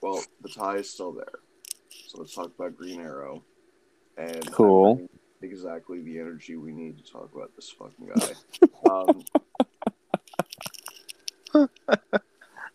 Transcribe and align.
well, 0.00 0.22
the 0.42 0.48
tie 0.48 0.76
is 0.76 0.90
still 0.90 1.12
there. 1.12 1.40
So 2.06 2.18
let's 2.18 2.34
talk 2.34 2.52
about 2.58 2.76
Green 2.76 3.00
Arrow. 3.00 3.42
And 4.16 4.50
Cool. 4.52 5.08
exactly 5.42 6.00
the 6.02 6.18
energy 6.18 6.56
we 6.56 6.72
need 6.72 6.98
to 6.98 7.04
talk 7.12 7.30
about 7.34 7.54
this 7.56 7.70
fucking 7.70 8.08
guy. 8.14 8.32
um, 8.90 9.24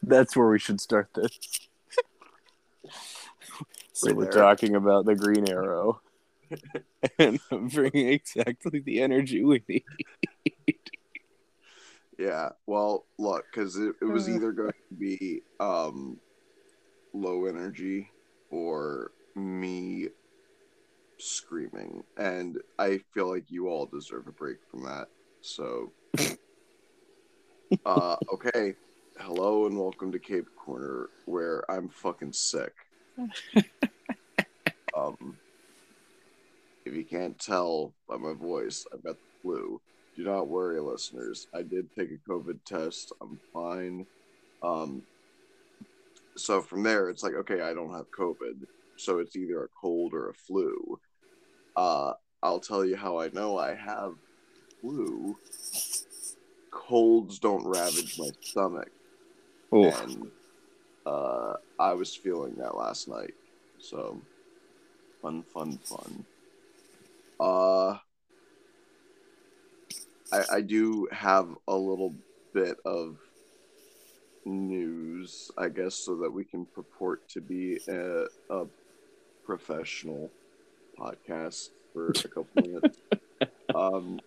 That's 0.03 0.35
where 0.35 0.47
we 0.49 0.59
should 0.59 0.81
start 0.81 1.09
this. 1.13 1.37
so 3.93 4.07
Right 4.07 4.15
we're 4.15 4.23
there. 4.25 4.31
talking 4.33 4.75
about 4.75 5.05
the 5.05 5.15
Green 5.15 5.49
Arrow, 5.49 6.01
and 7.19 7.39
I'm 7.51 7.67
bringing 7.67 8.09
exactly 8.09 8.79
the 8.79 9.01
energy 9.01 9.43
we 9.43 9.63
need. 9.67 9.83
yeah, 12.17 12.49
well, 12.65 13.05
look, 13.17 13.45
because 13.51 13.77
it, 13.77 13.95
it 14.01 14.05
was 14.05 14.27
Uh. 14.27 14.31
either 14.33 14.51
going 14.51 14.71
to 14.89 14.95
be 14.95 15.41
um, 15.59 16.19
low 17.13 17.45
energy 17.45 18.09
or 18.49 19.11
me 19.35 20.07
screaming. 21.17 22.03
And 22.17 22.57
I 22.79 22.99
feel 23.13 23.29
like 23.29 23.49
you 23.49 23.67
all 23.67 23.85
deserve 23.85 24.27
a 24.27 24.31
break 24.31 24.57
from 24.69 24.83
that. 24.83 25.07
So, 25.41 25.91
uh, 27.85 28.15
okay. 28.33 28.75
Hello 29.19 29.67
and 29.67 29.77
welcome 29.77 30.11
to 30.11 30.19
Cape 30.19 30.47
Corner, 30.57 31.09
where 31.25 31.69
I'm 31.69 31.87
fucking 31.87 32.33
sick. 32.33 32.73
um, 34.97 35.37
if 36.85 36.95
you 36.95 37.05
can't 37.05 37.37
tell 37.37 37.93
by 38.09 38.17
my 38.17 38.33
voice, 38.33 38.87
I've 38.91 39.03
got 39.03 39.17
the 39.17 39.41
flu. 39.41 39.79
Do 40.15 40.23
not 40.23 40.47
worry, 40.47 40.79
listeners. 40.79 41.47
I 41.53 41.61
did 41.61 41.93
take 41.95 42.09
a 42.11 42.29
COVID 42.29 42.59
test. 42.65 43.13
I'm 43.21 43.39
fine. 43.53 44.07
Um, 44.63 45.03
so 46.35 46.61
from 46.61 46.83
there, 46.83 47.09
it's 47.09 47.23
like, 47.23 47.33
okay, 47.33 47.61
I 47.61 47.73
don't 47.73 47.93
have 47.93 48.11
COVID. 48.11 48.65
So 48.97 49.19
it's 49.19 49.35
either 49.35 49.63
a 49.63 49.67
cold 49.79 50.13
or 50.13 50.29
a 50.29 50.33
flu. 50.33 50.99
Uh, 51.75 52.13
I'll 52.41 52.59
tell 52.59 52.85
you 52.85 52.95
how 52.95 53.19
I 53.19 53.29
know 53.29 53.57
I 53.57 53.73
have 53.73 54.13
flu. 54.81 55.35
Colds 56.71 57.39
don't 57.39 57.65
ravage 57.65 58.17
my 58.19 58.29
stomach 58.41 58.89
Oof. 59.73 60.03
and 60.03 60.31
uh, 61.05 61.53
I 61.79 61.93
was 61.93 62.15
feeling 62.15 62.55
that 62.57 62.75
last 62.75 63.07
night. 63.07 63.33
So 63.79 64.21
fun, 65.21 65.43
fun, 65.53 65.79
fun. 65.83 66.25
Uh, 67.39 67.97
I, 70.31 70.55
I 70.55 70.61
do 70.61 71.07
have 71.11 71.49
a 71.67 71.75
little 71.75 72.13
bit 72.53 72.77
of 72.85 73.17
news, 74.45 75.51
I 75.57 75.69
guess, 75.69 75.95
so 75.95 76.15
that 76.17 76.31
we 76.31 76.43
can 76.43 76.65
purport 76.65 77.27
to 77.29 77.41
be 77.41 77.79
a, 77.87 78.25
a 78.49 78.65
professional 79.45 80.29
podcast 80.97 81.69
for 81.93 82.09
a 82.09 82.13
couple 82.13 82.45
minutes. 82.55 82.97
Um, 83.73 84.19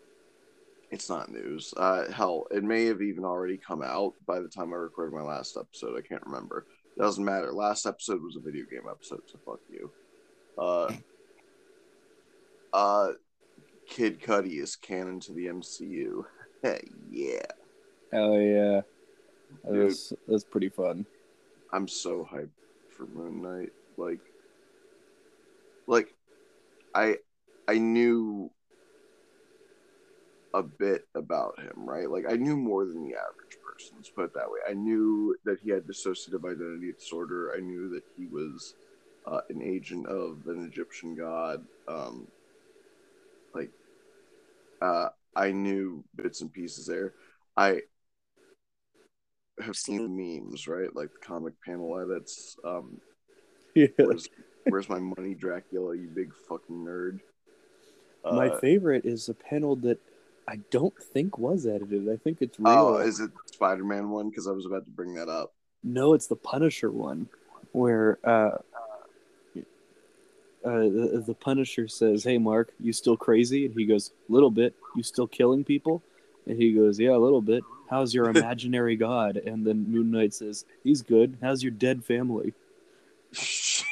it's 0.90 1.08
not 1.08 1.30
news. 1.30 1.74
Uh, 1.76 2.10
hell, 2.12 2.46
it 2.50 2.62
may 2.62 2.86
have 2.86 3.02
even 3.02 3.24
already 3.24 3.56
come 3.56 3.82
out 3.82 4.14
by 4.26 4.40
the 4.40 4.48
time 4.48 4.72
I 4.72 4.76
recorded 4.76 5.14
my 5.14 5.22
last 5.22 5.56
episode. 5.56 5.98
I 5.98 6.06
can't 6.06 6.24
remember. 6.24 6.66
Doesn't 6.98 7.24
matter. 7.24 7.52
Last 7.52 7.86
episode 7.86 8.22
was 8.22 8.36
a 8.36 8.40
video 8.40 8.64
game 8.70 8.88
episode, 8.88 9.22
so 9.26 9.38
fuck 9.44 9.60
you. 9.68 9.90
Uh, 10.56 10.92
uh, 12.72 13.12
Kid 13.88 14.20
Cudi 14.20 14.60
is 14.60 14.76
canon 14.76 15.20
to 15.20 15.32
the 15.32 15.46
MCU. 15.46 16.24
Yeah. 17.10 17.46
Hell 18.12 18.40
yeah, 18.40 18.80
Dude. 19.68 19.88
that's 19.88 20.12
that's 20.26 20.44
pretty 20.44 20.68
fun. 20.68 21.06
I'm 21.72 21.88
so 21.88 22.28
hyped 22.30 22.48
for 22.96 23.06
Moon 23.06 23.42
Knight. 23.42 23.70
Like, 23.96 24.20
like, 25.86 26.08
I, 26.94 27.16
I 27.68 27.78
knew 27.78 28.50
a 30.54 30.62
bit 30.62 31.06
about 31.14 31.58
him, 31.60 31.88
right? 31.88 32.10
Like, 32.10 32.24
I 32.28 32.36
knew 32.36 32.56
more 32.56 32.84
than 32.84 33.02
the 33.02 33.16
average 33.16 33.58
person. 33.64 33.96
Let's 33.96 34.10
put 34.10 34.24
it 34.24 34.34
that 34.34 34.50
way. 34.50 34.60
I 34.68 34.74
knew 34.74 35.36
that 35.44 35.58
he 35.60 35.70
had 35.70 35.86
dissociative 35.86 36.44
identity 36.50 36.92
disorder. 36.92 37.52
I 37.56 37.60
knew 37.60 37.88
that 37.90 38.04
he 38.16 38.26
was 38.26 38.74
uh, 39.26 39.40
an 39.50 39.62
agent 39.62 40.06
of 40.06 40.38
an 40.46 40.64
Egyptian 40.64 41.14
god. 41.14 41.64
Um, 41.88 42.26
like, 43.54 43.70
uh, 44.80 45.08
I 45.34 45.52
knew 45.52 46.04
bits 46.14 46.40
and 46.40 46.52
pieces 46.52 46.86
there. 46.86 47.12
I 47.56 47.80
have 49.60 49.76
seen 49.76 50.02
the 50.02 50.08
memes, 50.08 50.68
right? 50.68 50.94
Like 50.94 51.12
the 51.12 51.26
comic 51.26 51.54
panel 51.64 51.98
edits. 51.98 52.56
Um, 52.64 53.00
Yeah. 53.74 53.88
where's, 53.96 54.28
where's 54.68 54.88
my 54.88 54.98
money, 54.98 55.34
Dracula? 55.34 55.96
You 55.96 56.08
big 56.08 56.32
fucking 56.48 56.76
nerd. 56.84 57.20
My 58.24 58.48
Uh, 58.48 58.58
favorite 58.58 59.04
is 59.04 59.28
a 59.28 59.34
panel 59.34 59.76
that 59.76 59.98
I 60.48 60.56
don't 60.70 60.94
think 61.00 61.38
was 61.38 61.66
edited. 61.66 62.08
I 62.08 62.16
think 62.16 62.38
it's 62.40 62.58
real. 62.58 62.68
oh, 62.68 62.96
is 62.98 63.20
it 63.20 63.30
Spider-Man 63.46 64.10
one? 64.10 64.30
Because 64.30 64.46
I 64.46 64.52
was 64.52 64.66
about 64.66 64.84
to 64.84 64.90
bring 64.90 65.14
that 65.14 65.28
up. 65.28 65.52
No, 65.84 66.12
it's 66.14 66.26
the 66.26 66.36
Punisher 66.36 66.90
one, 66.90 67.28
where 67.72 68.18
uh, 68.24 68.58
uh, 70.64 70.80
the, 70.80 71.22
the 71.26 71.34
Punisher 71.34 71.86
says, 71.86 72.24
"Hey, 72.24 72.38
Mark, 72.38 72.72
you 72.80 72.92
still 72.92 73.16
crazy?" 73.16 73.66
And 73.66 73.74
he 73.74 73.86
goes, 73.86 74.12
"Little 74.28 74.50
bit. 74.50 74.74
You 74.96 75.02
still 75.02 75.26
killing 75.28 75.62
people?" 75.64 76.02
And 76.46 76.60
he 76.60 76.72
goes, 76.72 76.98
"Yeah, 76.98 77.16
a 77.16 77.18
little 77.18 77.42
bit. 77.42 77.64
How's 77.90 78.14
your 78.14 78.28
imaginary 78.30 78.96
god?" 78.96 79.36
And 79.36 79.66
then 79.66 79.90
Moon 79.90 80.10
Knight 80.10 80.34
says, 80.34 80.64
"He's 80.84 81.02
good. 81.02 81.38
How's 81.42 81.62
your 81.62 81.72
dead 81.72 82.04
family?" 82.04 82.52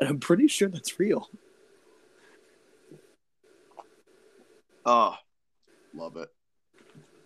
And 0.00 0.08
I'm 0.08 0.18
pretty 0.18 0.48
sure 0.48 0.68
that's 0.68 0.98
real. 0.98 1.28
oh, 4.86 5.14
love 5.94 6.16
it. 6.16 6.30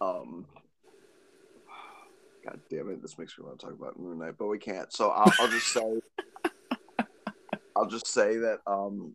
Um, 0.00 0.44
God 2.44 2.60
damn 2.69 2.91
it! 2.91 3.00
This 3.00 3.16
makes 3.16 3.38
me 3.38 3.44
want 3.44 3.60
to 3.60 3.66
talk 3.66 3.75
about 3.78 3.98
Moon 3.98 4.19
Knight, 4.19 4.34
but 4.37 4.48
we 4.48 4.59
can't. 4.59 4.93
So 4.93 5.10
I'll, 5.10 5.32
I'll 5.38 5.48
just 5.48 5.69
say, 5.69 6.00
I'll 7.76 7.87
just 7.87 8.09
say 8.09 8.38
that 8.38 8.59
um, 8.66 9.14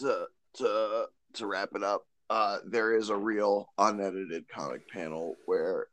to 0.00 0.26
to 0.54 1.06
to 1.34 1.46
wrap 1.46 1.70
it 1.74 1.82
up, 1.82 2.02
uh, 2.30 2.58
there 2.66 2.94
is 2.94 3.10
a 3.10 3.16
real 3.16 3.68
unedited 3.78 4.48
comic 4.48 4.88
panel 4.88 5.34
where 5.46 5.86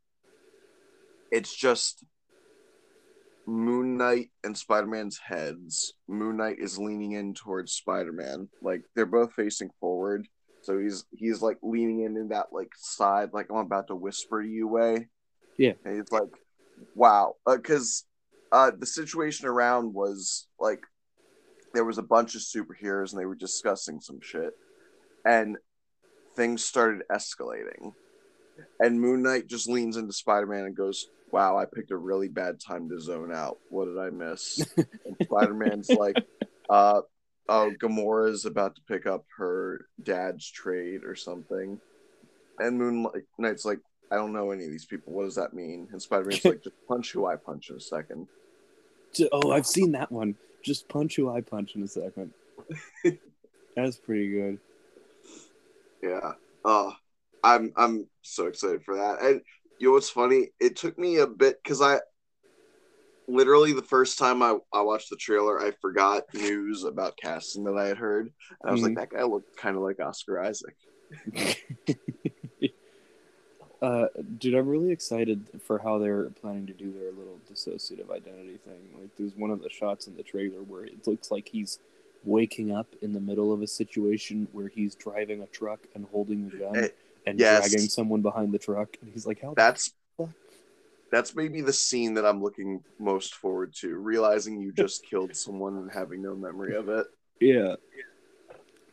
it's 1.30 1.54
just 1.54 2.04
Moon 3.46 3.96
Knight 3.96 4.30
and 4.44 4.56
Spider 4.56 4.86
Man's 4.86 5.18
heads. 5.18 5.94
Moon 6.08 6.36
Knight 6.36 6.56
is 6.58 6.78
leaning 6.78 7.12
in 7.12 7.34
towards 7.34 7.72
Spider 7.72 8.12
Man, 8.12 8.48
like 8.60 8.82
they're 8.94 9.06
both 9.06 9.32
facing 9.32 9.70
forward. 9.80 10.26
So 10.62 10.78
he's 10.78 11.04
he's 11.12 11.42
like 11.42 11.58
leaning 11.62 12.00
in 12.00 12.16
in 12.16 12.28
that 12.28 12.46
like 12.52 12.72
side, 12.76 13.30
like 13.32 13.46
I'm 13.50 13.58
about 13.58 13.86
to 13.88 13.96
whisper 13.96 14.42
to 14.42 14.48
you 14.48 14.66
way. 14.66 15.08
Yeah. 15.58 15.72
and 15.84 15.98
it's 15.98 16.12
like, 16.12 16.28
wow, 16.94 17.36
because 17.46 18.04
uh, 18.52 18.72
the 18.76 18.86
situation 18.86 19.46
around 19.46 19.94
was 19.94 20.48
like 20.58 20.80
there 21.72 21.84
was 21.84 21.98
a 21.98 22.02
bunch 22.02 22.34
of 22.34 22.40
superheroes 22.40 23.12
and 23.12 23.20
they 23.20 23.26
were 23.26 23.36
discussing 23.36 24.00
some 24.00 24.18
shit, 24.20 24.52
and 25.26 25.58
things 26.36 26.64
started 26.64 27.02
escalating. 27.10 27.92
And 28.80 29.00
Moon 29.00 29.22
Knight 29.22 29.48
just 29.48 29.68
leans 29.68 29.96
into 29.96 30.12
Spider 30.12 30.46
Man 30.46 30.64
and 30.64 30.76
goes, 30.76 31.08
Wow, 31.32 31.58
I 31.58 31.64
picked 31.66 31.90
a 31.90 31.96
really 31.96 32.28
bad 32.28 32.60
time 32.60 32.88
to 32.88 33.00
zone 33.00 33.32
out. 33.34 33.58
What 33.68 33.86
did 33.86 33.98
I 33.98 34.10
miss? 34.10 34.64
and 34.76 35.16
Spider 35.22 35.54
Man's 35.54 35.90
like, 35.90 36.16
uh, 36.70 37.00
Oh, 37.48 37.72
Gamora's 37.80 38.44
about 38.44 38.74
to 38.76 38.82
pick 38.88 39.06
up 39.06 39.24
her 39.36 39.86
dad's 40.02 40.50
trade 40.50 41.04
or 41.04 41.14
something. 41.14 41.80
And 42.58 42.78
Moon 42.78 43.06
Knight's 43.38 43.64
like, 43.64 43.80
I 44.10 44.16
don't 44.16 44.32
know 44.32 44.52
any 44.52 44.64
of 44.64 44.70
these 44.70 44.86
people. 44.86 45.12
What 45.12 45.24
does 45.24 45.34
that 45.34 45.52
mean? 45.52 45.88
And 45.90 46.00
Spider 46.00 46.24
Man's 46.26 46.44
like, 46.44 46.62
Just 46.62 46.76
punch 46.88 47.12
who 47.12 47.26
I 47.26 47.36
punch 47.36 47.70
in 47.70 47.76
a 47.76 47.80
second. 47.80 48.28
Oh, 49.32 49.50
I've 49.50 49.66
seen 49.66 49.92
that 49.92 50.12
one. 50.12 50.36
Just 50.62 50.88
punch 50.88 51.16
who 51.16 51.30
I 51.30 51.40
punch 51.40 51.74
in 51.74 51.82
a 51.82 51.88
second. 51.88 52.32
That's 53.76 53.96
pretty 53.98 54.30
good. 54.30 54.58
Yeah. 56.02 56.32
Oh, 56.64 56.92
I'm 57.42 57.72
I'm 57.76 58.08
so 58.22 58.46
excited 58.46 58.82
for 58.84 58.96
that. 58.96 59.20
And 59.22 59.40
you 59.78 59.88
know 59.88 59.94
what's 59.94 60.10
funny? 60.10 60.48
It 60.60 60.76
took 60.76 60.98
me 60.98 61.18
a 61.18 61.26
bit 61.26 61.62
because 61.62 61.80
I 61.80 62.00
literally 63.28 63.72
the 63.72 63.82
first 63.82 64.18
time 64.18 64.42
I, 64.42 64.56
I 64.72 64.80
watched 64.82 65.10
the 65.10 65.16
trailer, 65.16 65.60
I 65.60 65.72
forgot 65.80 66.24
news 66.34 66.84
about 66.84 67.16
casting 67.16 67.64
that 67.64 67.76
I 67.76 67.86
had 67.86 67.98
heard. 67.98 68.26
And 68.62 68.70
I 68.70 68.72
was 68.72 68.82
like, 68.82 68.94
that 68.94 69.10
guy 69.10 69.22
looked 69.22 69.56
kind 69.56 69.76
of 69.76 69.82
like 69.82 70.00
Oscar 70.00 70.40
Isaac. 70.40 70.76
uh, 73.82 74.06
dude, 74.38 74.54
I'm 74.54 74.68
really 74.68 74.92
excited 74.92 75.46
for 75.64 75.78
how 75.78 75.98
they're 75.98 76.30
planning 76.30 76.66
to 76.66 76.72
do 76.72 76.92
their 76.92 77.12
little 77.12 77.38
dissociative 77.50 78.10
identity 78.10 78.58
thing. 78.64 78.90
Like, 78.98 79.10
there's 79.18 79.34
one 79.34 79.50
of 79.50 79.62
the 79.62 79.70
shots 79.70 80.06
in 80.06 80.16
the 80.16 80.22
trailer 80.22 80.62
where 80.62 80.84
it 80.84 81.06
looks 81.06 81.30
like 81.30 81.48
he's 81.48 81.78
waking 82.26 82.72
up 82.74 82.88
in 83.02 83.12
the 83.12 83.20
middle 83.20 83.52
of 83.52 83.62
a 83.62 83.66
situation 83.66 84.46
where 84.52 84.68
he's 84.68 84.94
driving 84.94 85.42
a 85.42 85.46
truck 85.46 85.80
and 85.94 86.06
holding 86.12 86.48
the 86.50 86.56
gun 86.58 86.76
Eh, 86.76 86.88
and 87.26 87.38
yes. 87.40 87.70
dragging 87.70 87.88
someone 87.88 88.20
behind 88.20 88.52
the 88.52 88.58
truck, 88.58 88.96
and 89.00 89.10
he's 89.12 89.26
like, 89.26 89.40
"How?" 89.40 89.54
That's 89.54 89.92
that's 91.10 91.34
maybe 91.36 91.60
the 91.60 91.72
scene 91.72 92.14
that 92.14 92.26
I'm 92.26 92.42
looking 92.42 92.82
most 92.98 93.34
forward 93.34 93.72
to. 93.76 93.96
Realizing 93.96 94.60
you 94.60 94.72
just 94.72 95.04
killed 95.06 95.34
someone 95.36 95.76
and 95.76 95.90
having 95.90 96.20
no 96.20 96.34
memory 96.34 96.74
of 96.76 96.88
it. 96.88 97.06
Yeah. 97.40 97.76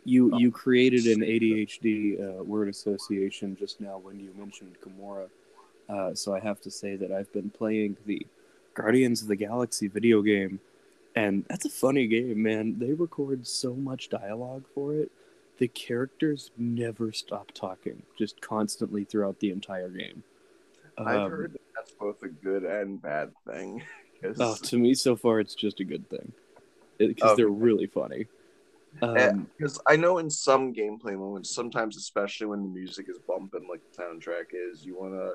You 0.05 0.37
you 0.37 0.51
created 0.51 1.05
an 1.05 1.21
ADHD 1.21 2.39
uh, 2.39 2.43
word 2.43 2.67
association 2.69 3.55
just 3.55 3.79
now 3.79 3.97
when 3.97 4.19
you 4.19 4.33
mentioned 4.37 4.75
Gamora. 4.83 5.29
Uh, 5.89 6.13
so 6.13 6.33
I 6.35 6.39
have 6.39 6.59
to 6.61 6.71
say 6.71 6.95
that 6.97 7.11
I've 7.11 7.31
been 7.33 7.49
playing 7.49 7.97
the 8.05 8.25
Guardians 8.73 9.21
of 9.21 9.27
the 9.27 9.35
Galaxy 9.35 9.87
video 9.87 10.21
game, 10.21 10.59
and 11.15 11.45
that's 11.47 11.65
a 11.65 11.69
funny 11.69 12.07
game, 12.07 12.41
man. 12.43 12.79
They 12.79 12.93
record 12.93 13.45
so 13.47 13.73
much 13.75 14.09
dialogue 14.09 14.65
for 14.73 14.95
it. 14.95 15.11
The 15.57 15.67
characters 15.67 16.51
never 16.57 17.11
stop 17.11 17.51
talking, 17.53 18.03
just 18.17 18.41
constantly 18.41 19.03
throughout 19.03 19.39
the 19.39 19.51
entire 19.51 19.89
game. 19.89 20.23
I've 21.05 21.23
Um, 21.23 21.25
heard 21.25 21.53
that 21.53 21.61
that's 21.75 21.93
both 21.99 22.21
a 22.23 22.29
good 22.29 22.63
and 22.63 23.01
bad 23.01 23.31
thing. 23.47 23.83
Oh, 24.39 24.55
to 24.55 24.77
me, 24.77 24.93
so 24.95 25.15
far, 25.15 25.39
it's 25.39 25.53
just 25.55 25.79
a 25.79 25.83
good 25.83 26.09
thing 26.09 26.33
because 26.97 27.33
Okay. 27.33 27.35
they're 27.35 27.47
really 27.49 27.87
funny. 27.87 28.27
Um, 29.01 29.13
Eh, 29.15 29.31
because 29.57 29.79
I 29.87 29.95
know 29.95 30.17
in 30.17 30.29
some 30.29 30.73
gameplay 30.73 31.17
moments, 31.17 31.53
sometimes 31.53 31.97
especially 31.97 32.47
when 32.47 32.63
the 32.63 32.69
music 32.69 33.07
is 33.09 33.19
bumping 33.27 33.67
like 33.69 33.81
the 33.95 34.03
soundtrack 34.03 34.45
is, 34.53 34.83
you 34.83 34.97
wanna 34.99 35.31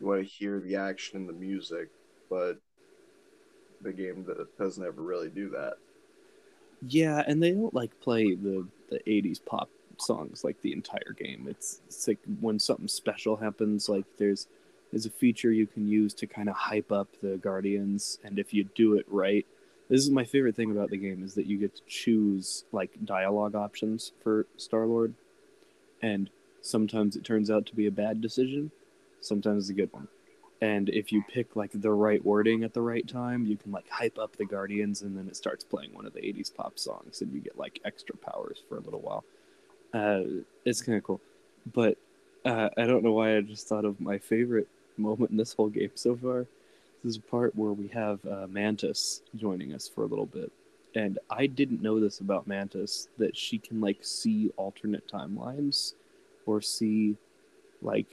you 0.00 0.06
wanna 0.06 0.22
hear 0.24 0.60
the 0.60 0.76
action 0.76 1.18
and 1.20 1.28
the 1.28 1.34
music, 1.34 1.88
but 2.30 2.58
the 3.82 3.92
game 3.92 4.24
that 4.26 4.58
doesn't 4.58 4.84
ever 4.84 5.02
really 5.02 5.30
do 5.30 5.48
that. 5.50 5.74
yeah, 6.86 7.22
and 7.26 7.42
they 7.42 7.52
don't 7.52 7.74
like 7.74 7.98
play 8.00 8.34
the 8.34 8.66
the 8.90 9.00
'80s 9.06 9.40
pop 9.44 9.68
songs 9.98 10.44
like 10.44 10.60
the 10.62 10.72
entire 10.72 11.14
game. 11.18 11.46
It's, 11.48 11.80
it's 11.86 12.08
like 12.08 12.18
when 12.40 12.58
something 12.58 12.88
special 12.88 13.36
happens, 13.36 13.88
like 13.88 14.04
there's 14.18 14.46
there's 14.90 15.06
a 15.06 15.10
feature 15.10 15.52
you 15.52 15.66
can 15.66 15.86
use 15.86 16.14
to 16.14 16.26
kind 16.26 16.48
of 16.48 16.56
hype 16.56 16.90
up 16.90 17.08
the 17.22 17.36
Guardians, 17.38 18.18
and 18.24 18.38
if 18.38 18.52
you 18.52 18.64
do 18.74 18.94
it 18.94 19.06
right, 19.08 19.46
this 19.88 20.00
is 20.00 20.10
my 20.10 20.24
favorite 20.24 20.56
thing 20.56 20.70
about 20.70 20.90
the 20.90 20.96
game 20.96 21.22
is 21.22 21.34
that 21.34 21.46
you 21.46 21.58
get 21.58 21.74
to 21.76 21.82
choose 21.86 22.64
like 22.72 22.90
dialogue 23.04 23.54
options 23.54 24.12
for 24.22 24.46
Star 24.56 24.86
Lord, 24.86 25.14
and 26.02 26.30
sometimes 26.62 27.16
it 27.16 27.24
turns 27.24 27.50
out 27.50 27.66
to 27.66 27.76
be 27.76 27.86
a 27.86 27.90
bad 27.90 28.20
decision, 28.20 28.70
sometimes 29.20 29.70
a 29.70 29.74
good 29.74 29.92
one. 29.92 30.08
And 30.62 30.90
if 30.90 31.10
you 31.10 31.22
pick 31.26 31.56
like 31.56 31.70
the 31.72 31.90
right 31.90 32.24
wording 32.24 32.64
at 32.64 32.74
the 32.74 32.82
right 32.82 33.06
time, 33.08 33.46
you 33.46 33.56
can 33.56 33.72
like 33.72 33.88
hype 33.88 34.18
up 34.18 34.36
the 34.36 34.44
Guardians, 34.44 35.02
and 35.02 35.16
then 35.16 35.26
it 35.26 35.36
starts 35.36 35.64
playing 35.64 35.94
one 35.94 36.04
of 36.06 36.12
the 36.12 36.20
'80s 36.20 36.54
pop 36.54 36.78
songs, 36.78 37.22
and 37.22 37.32
you 37.32 37.40
get 37.40 37.58
like 37.58 37.80
extra 37.84 38.16
powers 38.16 38.62
for 38.68 38.76
a 38.76 38.80
little 38.80 39.00
while. 39.00 39.24
Uh, 39.94 40.42
it's 40.64 40.82
kind 40.82 40.98
of 40.98 41.04
cool, 41.04 41.20
but 41.72 41.96
uh, 42.44 42.68
I 42.76 42.84
don't 42.86 43.02
know 43.02 43.12
why 43.12 43.36
I 43.36 43.40
just 43.40 43.68
thought 43.68 43.84
of 43.84 44.00
my 44.00 44.18
favorite 44.18 44.68
moment 44.98 45.30
in 45.30 45.38
this 45.38 45.54
whole 45.54 45.68
game 45.68 45.90
so 45.94 46.14
far. 46.14 46.46
This 47.02 47.12
is 47.12 47.16
a 47.16 47.22
part 47.22 47.56
where 47.56 47.72
we 47.72 47.88
have 47.88 48.24
uh, 48.26 48.46
Mantis 48.46 49.22
joining 49.34 49.72
us 49.72 49.88
for 49.88 50.02
a 50.02 50.06
little 50.06 50.26
bit, 50.26 50.52
and 50.94 51.18
I 51.30 51.46
didn't 51.46 51.80
know 51.80 51.98
this 52.00 52.20
about 52.20 52.46
Mantis 52.46 53.08
that 53.16 53.34
she 53.34 53.56
can 53.56 53.80
like 53.80 53.98
see 54.02 54.50
alternate 54.58 55.08
timelines 55.08 55.94
or 56.44 56.60
see 56.60 57.16
like 57.80 58.06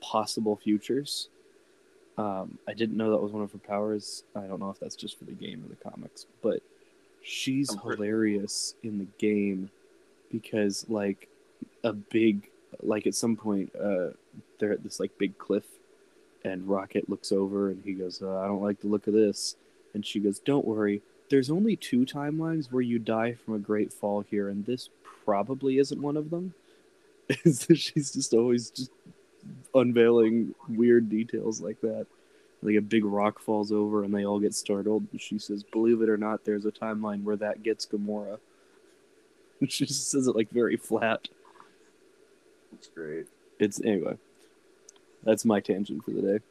possible 0.00 0.56
futures. 0.56 1.28
Um, 2.18 2.58
I 2.66 2.74
didn't 2.74 2.96
know 2.96 3.10
that 3.12 3.22
was 3.22 3.32
one 3.32 3.42
of 3.42 3.52
her 3.52 3.58
powers. 3.58 4.24
I 4.34 4.42
don't 4.42 4.60
know 4.60 4.70
if 4.70 4.80
that's 4.80 4.96
just 4.96 5.18
for 5.18 5.24
the 5.24 5.32
game 5.32 5.64
or 5.64 5.68
the 5.68 5.90
comics, 5.90 6.26
but 6.42 6.60
she's 7.22 7.70
I'm 7.70 7.78
pretty- 7.78 8.02
hilarious 8.02 8.74
in 8.82 8.98
the 8.98 9.06
game 9.18 9.70
because 10.30 10.84
like 10.88 11.28
a 11.84 11.92
big 11.92 12.50
like 12.82 13.06
at 13.06 13.14
some 13.14 13.34
point 13.34 13.72
uh 13.76 14.08
they're 14.58 14.72
at 14.72 14.82
this 14.82 15.00
like 15.00 15.16
big 15.16 15.38
cliff 15.38 15.64
and 16.44 16.68
Rocket 16.68 17.08
looks 17.08 17.32
over 17.32 17.70
and 17.70 17.82
he 17.84 17.92
goes, 17.92 18.22
uh, 18.22 18.38
I 18.38 18.46
don't 18.46 18.62
like 18.62 18.80
the 18.80 18.86
look 18.86 19.06
of 19.06 19.14
this. 19.14 19.56
And 19.94 20.04
she 20.04 20.20
goes, 20.20 20.38
Don't 20.38 20.66
worry. 20.66 21.02
There's 21.30 21.50
only 21.50 21.76
two 21.76 22.06
timelines 22.06 22.72
where 22.72 22.82
you 22.82 22.98
die 22.98 23.34
from 23.34 23.54
a 23.54 23.58
great 23.58 23.92
fall 23.92 24.22
here, 24.22 24.48
and 24.48 24.64
this 24.64 24.88
probably 25.24 25.78
isn't 25.78 26.00
one 26.00 26.16
of 26.16 26.30
them. 26.30 26.54
so 27.52 27.74
she's 27.74 28.12
just 28.12 28.32
always 28.32 28.70
just 28.70 28.90
unveiling 29.74 30.54
weird 30.68 31.08
details 31.08 31.60
like 31.60 31.80
that. 31.80 32.06
Like 32.62 32.76
a 32.76 32.80
big 32.82 33.04
rock 33.04 33.38
falls 33.38 33.70
over 33.70 34.02
and 34.02 34.12
they 34.12 34.26
all 34.26 34.40
get 34.40 34.54
startled. 34.54 35.06
And 35.12 35.20
she 35.20 35.38
says, 35.38 35.62
Believe 35.62 36.02
it 36.02 36.08
or 36.08 36.16
not, 36.16 36.44
there's 36.44 36.66
a 36.66 36.72
timeline 36.72 37.22
where 37.22 37.36
that 37.36 37.62
gets 37.62 37.86
Gamora. 37.86 38.38
And 39.60 39.70
she 39.72 39.86
just 39.86 40.10
says 40.10 40.26
it 40.26 40.36
like 40.36 40.50
very 40.50 40.76
flat. 40.76 41.28
It's 42.72 42.88
great. 42.88 43.26
It's 43.58 43.80
anyway. 43.80 44.16
That's 45.22 45.44
my 45.44 45.60
tangent 45.60 46.04
for 46.04 46.10
the 46.10 46.22
day. 46.22 46.44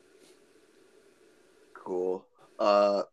Cool. 1.74 2.26
Uh 2.60 3.04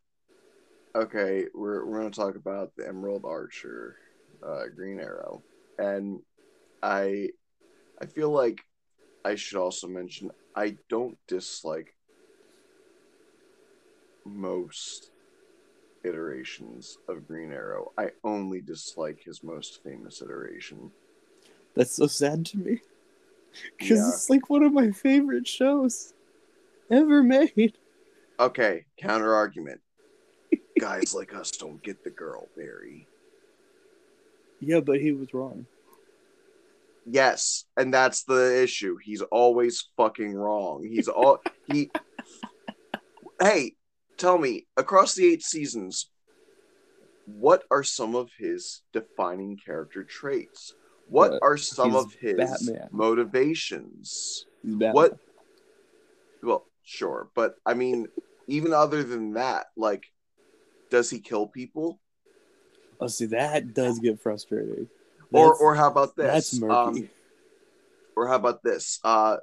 okay, 0.95 1.47
we're 1.55 1.85
we're 1.85 1.99
gonna 1.99 2.11
talk 2.11 2.37
about 2.37 2.75
the 2.77 2.87
Emerald 2.87 3.25
Archer, 3.25 3.97
uh 4.43 4.67
Green 4.75 5.01
Arrow. 5.01 5.43
And 5.79 6.21
I 6.83 7.31
I 8.01 8.07
feel 8.07 8.31
like 8.31 8.65
I 9.25 9.37
should 9.37 9.59
also 9.59 9.89
mention 9.89 10.31
I 10.55 10.77
don't 10.89 11.17
dislike 11.27 11.95
most 14.25 15.11
iterations 16.05 16.99
of 17.09 17.27
Green 17.27 17.53
Arrow. 17.53 17.93
I 17.97 18.11
only 18.23 18.61
dislike 18.61 19.23
his 19.25 19.43
most 19.43 19.83
famous 19.83 20.21
iteration. 20.21 20.91
That's 21.75 21.97
so 21.97 22.07
sad 22.07 22.45
to 22.47 22.59
me. 22.59 22.81
Because 23.79 23.99
Yeah. 23.99 24.09
it's 24.09 24.31
like 24.31 24.51
one 24.51 24.63
of 24.63 24.73
my 24.73 24.91
favorite 24.91 25.47
shows 25.49 26.13
ever 26.91 27.23
made. 27.23 27.79
Okay, 28.39 28.85
counter 28.99 29.35
argument. 29.35 29.81
Guys 30.79 31.15
like 31.15 31.35
us 31.35 31.51
don't 31.53 31.83
get 31.83 32.03
the 32.05 32.11
girl, 32.11 32.49
Barry. 32.57 33.07
Yeah, 34.61 34.81
but 34.81 34.99
he 34.99 35.13
was 35.13 35.35
wrong. 35.35 35.67
Yes, 37.07 37.65
and 37.77 37.93
that's 37.93 38.25
the 38.25 38.63
issue. 38.63 38.97
He's 39.03 39.21
always 39.21 39.89
fucking 39.97 40.35
wrong. 40.35 40.85
He's 40.85 41.09
all 41.09 41.39
he. 41.67 41.91
Hey, 43.41 43.75
tell 44.17 44.39
me, 44.39 44.67
across 44.77 45.15
the 45.15 45.27
eight 45.27 45.43
seasons, 45.43 46.11
what 47.27 47.65
are 47.71 47.83
some 47.83 48.15
of 48.15 48.31
his 48.39 48.83
defining 48.93 49.57
character 49.57 50.05
traits? 50.05 50.75
What 51.09 51.33
Uh, 51.33 51.39
are 51.43 51.57
some 51.57 51.93
he's 51.93 52.05
of 52.05 52.15
his 52.15 52.37
Batman. 52.37 52.89
motivations? 52.91 54.47
What? 54.63 55.19
Well, 56.43 56.67
sure, 56.85 57.29
but 57.35 57.57
I 57.67 57.75
mean, 57.75 58.07
even 58.47 58.73
other 58.73 59.03
than 59.03 59.35
that, 59.35 59.67
like, 59.77 60.05
does 60.91 61.11
he 61.11 61.21
kill 61.21 61.47
people? 61.47 62.01
Oh, 63.01 63.09
see, 63.09 63.27
that 63.27 63.75
does 63.75 63.99
get 63.99 64.21
frustrating. 64.21 64.89
Or, 65.35 65.55
or 65.57 65.75
how 65.75 65.89
about 65.91 66.17
this? 66.17 66.27
that's 66.27 66.61
murky. 66.61 66.73
Um, 67.01 67.09
or 68.17 68.29
how 68.29 68.37
about 68.37 68.63
this? 68.63 69.01
Uh, 69.03 69.39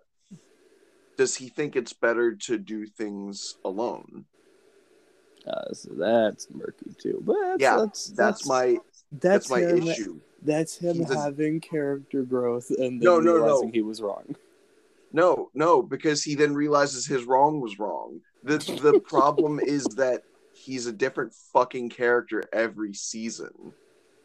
does 1.17 1.36
he 1.36 1.50
think 1.50 1.75
it's 1.75 1.93
better 1.93 2.33
to 2.36 2.57
do 2.57 2.86
things 2.86 3.55
alone? 3.65 4.25
Uh, 5.45 5.74
so 5.74 5.89
that's 5.93 6.48
murky 6.51 6.95
too. 6.98 7.21
But 7.25 7.36
that's, 7.41 7.62
Yeah, 7.62 7.77
that's, 7.77 8.07
That's, 8.12 8.45
my 8.45 8.77
that's 9.12 9.48
that's, 9.48 9.50
my 9.50 9.60
him, 9.60 9.88
issue. 9.88 10.19
That's 10.43 10.77
him 10.77 10.98
He's 10.98 11.12
a- 11.12 11.19
having 11.19 11.60
character 11.60 12.24
growth 12.24 12.69
and 12.69 13.00
then 13.00 13.00
No, 13.01 13.19
no, 13.19 13.38
no. 13.38 13.69
he 13.74 13.81
was 13.81 14.01
wrong. 14.01 14.36
No, 15.13 15.50
no, 15.53 15.81
because 15.81 16.24
he 16.24 16.36
then 16.36 16.53
realizes 16.53 17.05
his 17.05 17.25
wrong 17.25 17.60
was 17.60 17.77
wrong. 17.79 18.21
The 18.43 18.57
the 18.81 19.00
problem 19.05 19.60
is 19.60 19.83
that 19.98 20.21
he's 20.53 20.86
a 20.88 20.93
different 20.93 21.33
fucking 21.51 21.89
character 21.89 22.43
every 22.53 22.93
season. 22.93 23.74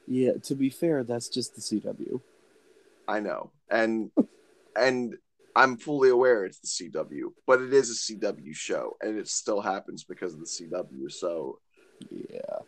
Yeah, 0.06 0.32
to 0.44 0.54
be 0.54 0.70
fair, 0.70 1.04
that's 1.04 1.28
just 1.28 1.54
the 1.54 1.60
CW. 1.60 2.20
I 3.08 3.20
know. 3.20 3.50
And 3.70 4.10
and 4.76 5.16
I'm 5.54 5.76
fully 5.78 6.10
aware 6.10 6.44
it's 6.44 6.58
the 6.58 6.90
CW, 6.90 7.32
but 7.46 7.60
it 7.60 7.72
is 7.72 7.90
a 7.90 8.12
CW 8.14 8.54
show 8.54 8.96
and 9.00 9.18
it 9.18 9.28
still 9.28 9.60
happens 9.60 10.04
because 10.04 10.34
of 10.34 10.40
the 10.40 10.46
CW. 10.46 11.10
So 11.10 11.58
Yeah. 12.10 12.58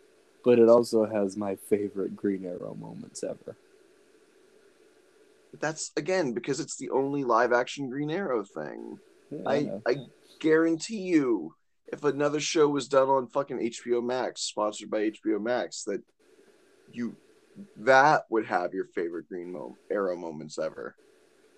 But 0.45 0.59
it 0.59 0.69
also 0.69 1.05
has 1.05 1.37
my 1.37 1.57
favorite 1.57 2.17
Green 2.17 2.47
Arrow 2.47 2.75
moments 2.81 3.23
ever. 3.23 3.57
but 5.51 5.61
that's 5.61 5.93
again 5.97 6.33
because 6.33 6.61
it's 6.61 6.77
the 6.77 6.91
only 6.91 7.25
live 7.25 7.53
action 7.53 7.91
Green 7.91 8.11
Arrow 8.11 8.45
thing. 8.45 8.99
Yeah, 9.31 9.43
I 9.47 9.61
know. 9.61 9.83
I 9.87 9.97
guarantee 10.41 11.01
you 11.01 11.55
if 11.93 12.05
another 12.05 12.41
show 12.41 12.69
was 12.69 12.89
done 12.89 13.09
on 13.09 13.27
fucking 13.29 13.59
HBO 13.59 14.03
Max, 14.03 14.43
sponsored 14.43 14.91
by 14.91 15.11
HBO 15.11 15.41
Max, 15.41 15.85
that 15.85 16.03
you 16.93 17.17
that 17.77 18.25
would 18.31 18.47
have 18.47 18.75
your 18.75 18.87
favorite 18.95 19.29
Green 19.29 19.53
Mo- 19.53 19.77
Arrow 19.91 20.17
moments 20.17 20.59
ever. 20.59 20.95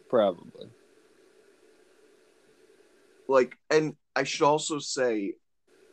Probably. 0.09 0.67
like 3.29 3.57
and 3.71 3.95
i 4.17 4.25
should 4.25 4.43
also 4.43 4.81
say 4.81 5.35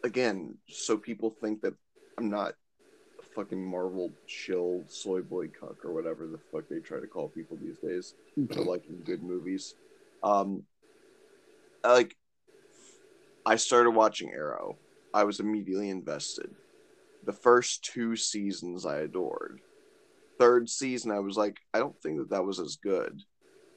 again 0.03 0.55
so 0.67 0.97
people 0.97 1.35
think 1.39 1.61
that 1.61 1.73
i'm 2.17 2.29
not 2.31 2.53
a 3.19 3.23
fucking 3.35 3.63
marvel 3.63 4.11
chill 4.25 4.83
soy 4.87 5.21
boy 5.21 5.47
cuck 5.47 5.85
or 5.85 5.93
whatever 5.93 6.25
the 6.25 6.39
fuck 6.51 6.67
they 6.67 6.79
try 6.79 6.99
to 6.99 7.05
call 7.05 7.29
people 7.29 7.55
these 7.61 7.77
days 7.77 8.15
for 8.51 8.61
liking 8.71 8.99
good 9.05 9.21
movies 9.21 9.75
um 10.23 10.63
I 11.83 11.93
like 11.93 12.15
I 13.45 13.55
started 13.55 13.91
watching 13.91 14.31
Arrow. 14.31 14.77
I 15.13 15.23
was 15.23 15.39
immediately 15.39 15.89
invested. 15.89 16.49
The 17.25 17.33
first 17.33 17.83
two 17.83 18.15
seasons 18.15 18.85
I 18.85 18.99
adored. 18.99 19.61
Third 20.39 20.69
season, 20.69 21.11
I 21.11 21.19
was 21.19 21.37
like, 21.37 21.57
I 21.73 21.79
don't 21.79 21.99
think 22.01 22.17
that 22.19 22.29
that 22.29 22.45
was 22.45 22.59
as 22.59 22.77
good, 22.77 23.21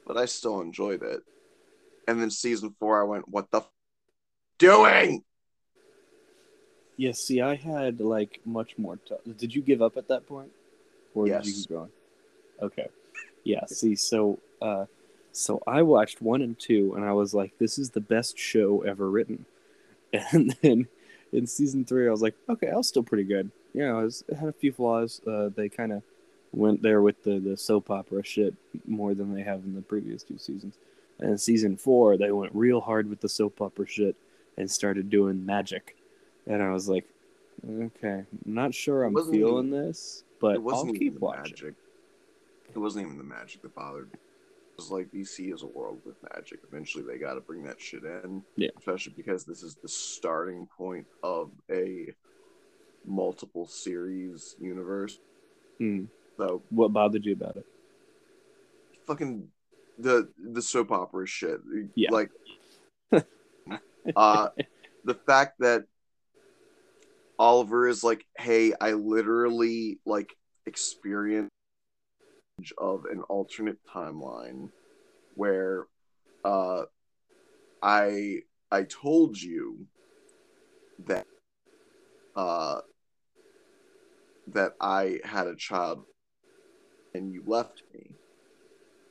but 0.05 0.17
I 0.17 0.25
still 0.25 0.61
enjoyed 0.61 1.03
it. 1.03 1.21
And 2.07 2.21
then 2.21 2.29
season 2.29 2.75
four, 2.79 3.01
I 3.01 3.05
went, 3.05 3.27
what 3.27 3.49
the 3.51 3.59
f- 3.59 3.69
doing? 4.57 5.23
Yeah, 6.97 7.13
see, 7.13 7.41
I 7.41 7.55
had 7.55 7.99
like 7.99 8.41
much 8.45 8.77
more. 8.77 8.97
T- 8.97 9.33
did 9.37 9.55
you 9.55 9.61
give 9.61 9.81
up 9.81 9.97
at 9.97 10.07
that 10.09 10.27
point, 10.27 10.51
or 11.15 11.25
did 11.25 11.45
you 11.45 11.53
keep 11.53 11.69
going? 11.69 11.89
Okay, 12.61 12.89
yeah. 13.43 13.65
See, 13.65 13.95
so 13.95 14.37
uh, 14.61 14.85
so 15.31 15.63
I 15.65 15.81
watched 15.81 16.21
one 16.21 16.41
and 16.41 16.59
two, 16.59 16.93
and 16.95 17.03
I 17.03 17.13
was 17.13 17.33
like, 17.33 17.57
"This 17.57 17.79
is 17.79 17.89
the 17.89 18.01
best 18.01 18.37
show 18.37 18.81
ever 18.81 19.09
written." 19.09 19.45
And 20.33 20.55
then 20.61 20.87
in 21.31 21.47
season 21.47 21.85
three, 21.85 22.07
I 22.07 22.11
was 22.11 22.21
like, 22.21 22.35
"Okay, 22.49 22.69
I 22.69 22.75
was 22.75 22.87
still 22.87 23.01
pretty 23.01 23.23
good." 23.23 23.49
Yeah, 23.73 23.97
it, 23.97 24.03
was, 24.03 24.23
it 24.27 24.35
had 24.35 24.49
a 24.49 24.53
few 24.53 24.73
flaws. 24.73 25.21
Uh, 25.25 25.49
they 25.55 25.69
kind 25.69 25.93
of 25.93 26.03
went 26.53 26.81
there 26.81 27.01
with 27.01 27.23
the 27.23 27.39
the 27.39 27.55
soap 27.57 27.89
opera 27.89 28.23
shit 28.23 28.53
more 28.85 29.13
than 29.13 29.33
they 29.33 29.43
have 29.43 29.63
in 29.63 29.75
the 29.75 29.81
previous 29.81 30.23
two 30.23 30.37
seasons. 30.37 30.75
And 31.19 31.39
season 31.39 31.77
four, 31.77 32.17
they 32.17 32.31
went 32.31 32.53
real 32.55 32.81
hard 32.81 33.09
with 33.09 33.21
the 33.21 33.29
soap 33.29 33.61
opera 33.61 33.85
shit 33.87 34.15
and 34.57 34.69
started 34.69 35.09
doing 35.09 35.45
magic. 35.45 35.95
And 36.47 36.61
I 36.61 36.71
was 36.71 36.89
like, 36.89 37.05
okay, 37.65 38.25
I'm 38.45 38.53
not 38.53 38.73
sure 38.73 39.03
I'm 39.03 39.15
feeling 39.31 39.69
this, 39.69 40.23
but 40.39 40.55
it 40.55 40.57
I'll 40.57 40.61
wasn't 40.61 40.95
even 40.95 40.99
keep 40.99 41.19
watching. 41.19 41.43
magic. 41.43 41.73
It 42.73 42.79
wasn't 42.79 43.05
even 43.05 43.17
the 43.17 43.23
magic 43.23 43.61
that 43.61 43.75
bothered 43.75 44.11
me. 44.11 44.19
It 44.71 44.77
was 44.77 44.91
like 44.91 45.11
DC 45.11 45.53
is 45.53 45.61
a 45.61 45.67
world 45.67 45.99
with 46.05 46.15
magic. 46.33 46.61
Eventually, 46.67 47.03
they 47.03 47.17
got 47.17 47.35
to 47.35 47.41
bring 47.41 47.63
that 47.65 47.79
shit 47.79 48.03
in. 48.03 48.41
Yeah. 48.55 48.69
Especially 48.77 49.13
because 49.15 49.43
this 49.43 49.61
is 49.61 49.75
the 49.75 49.87
starting 49.87 50.67
point 50.77 51.05
of 51.21 51.51
a 51.69 52.07
multiple 53.05 53.67
series 53.67 54.55
universe. 54.59 55.19
Hmm. 55.77 56.05
So 56.41 56.63
What 56.69 56.91
bothered 56.91 57.25
you 57.25 57.33
about 57.33 57.57
it? 57.57 57.65
fucking 59.05 59.47
the 59.99 60.29
the 60.53 60.61
soap 60.61 60.91
opera 60.91 61.27
shit. 61.27 61.59
Yeah. 61.95 62.09
Like 62.11 62.31
uh 64.15 64.49
the 65.03 65.13
fact 65.13 65.59
that 65.59 65.83
Oliver 67.37 67.87
is 67.87 68.03
like, 68.03 68.25
hey, 68.37 68.73
I 68.79 68.91
literally 68.91 69.99
like 70.05 70.35
experienced 70.65 71.51
of 72.77 73.05
an 73.05 73.21
alternate 73.29 73.79
timeline 73.93 74.69
where 75.35 75.85
uh 76.43 76.83
I 77.83 78.39
I 78.71 78.83
told 78.83 79.39
you 79.39 79.85
that 81.05 81.25
uh 82.35 82.81
that 84.47 84.73
I 84.79 85.19
had 85.23 85.47
a 85.47 85.55
child 85.55 86.05
and 87.13 87.31
you 87.31 87.43
left 87.45 87.83
me. 87.93 88.11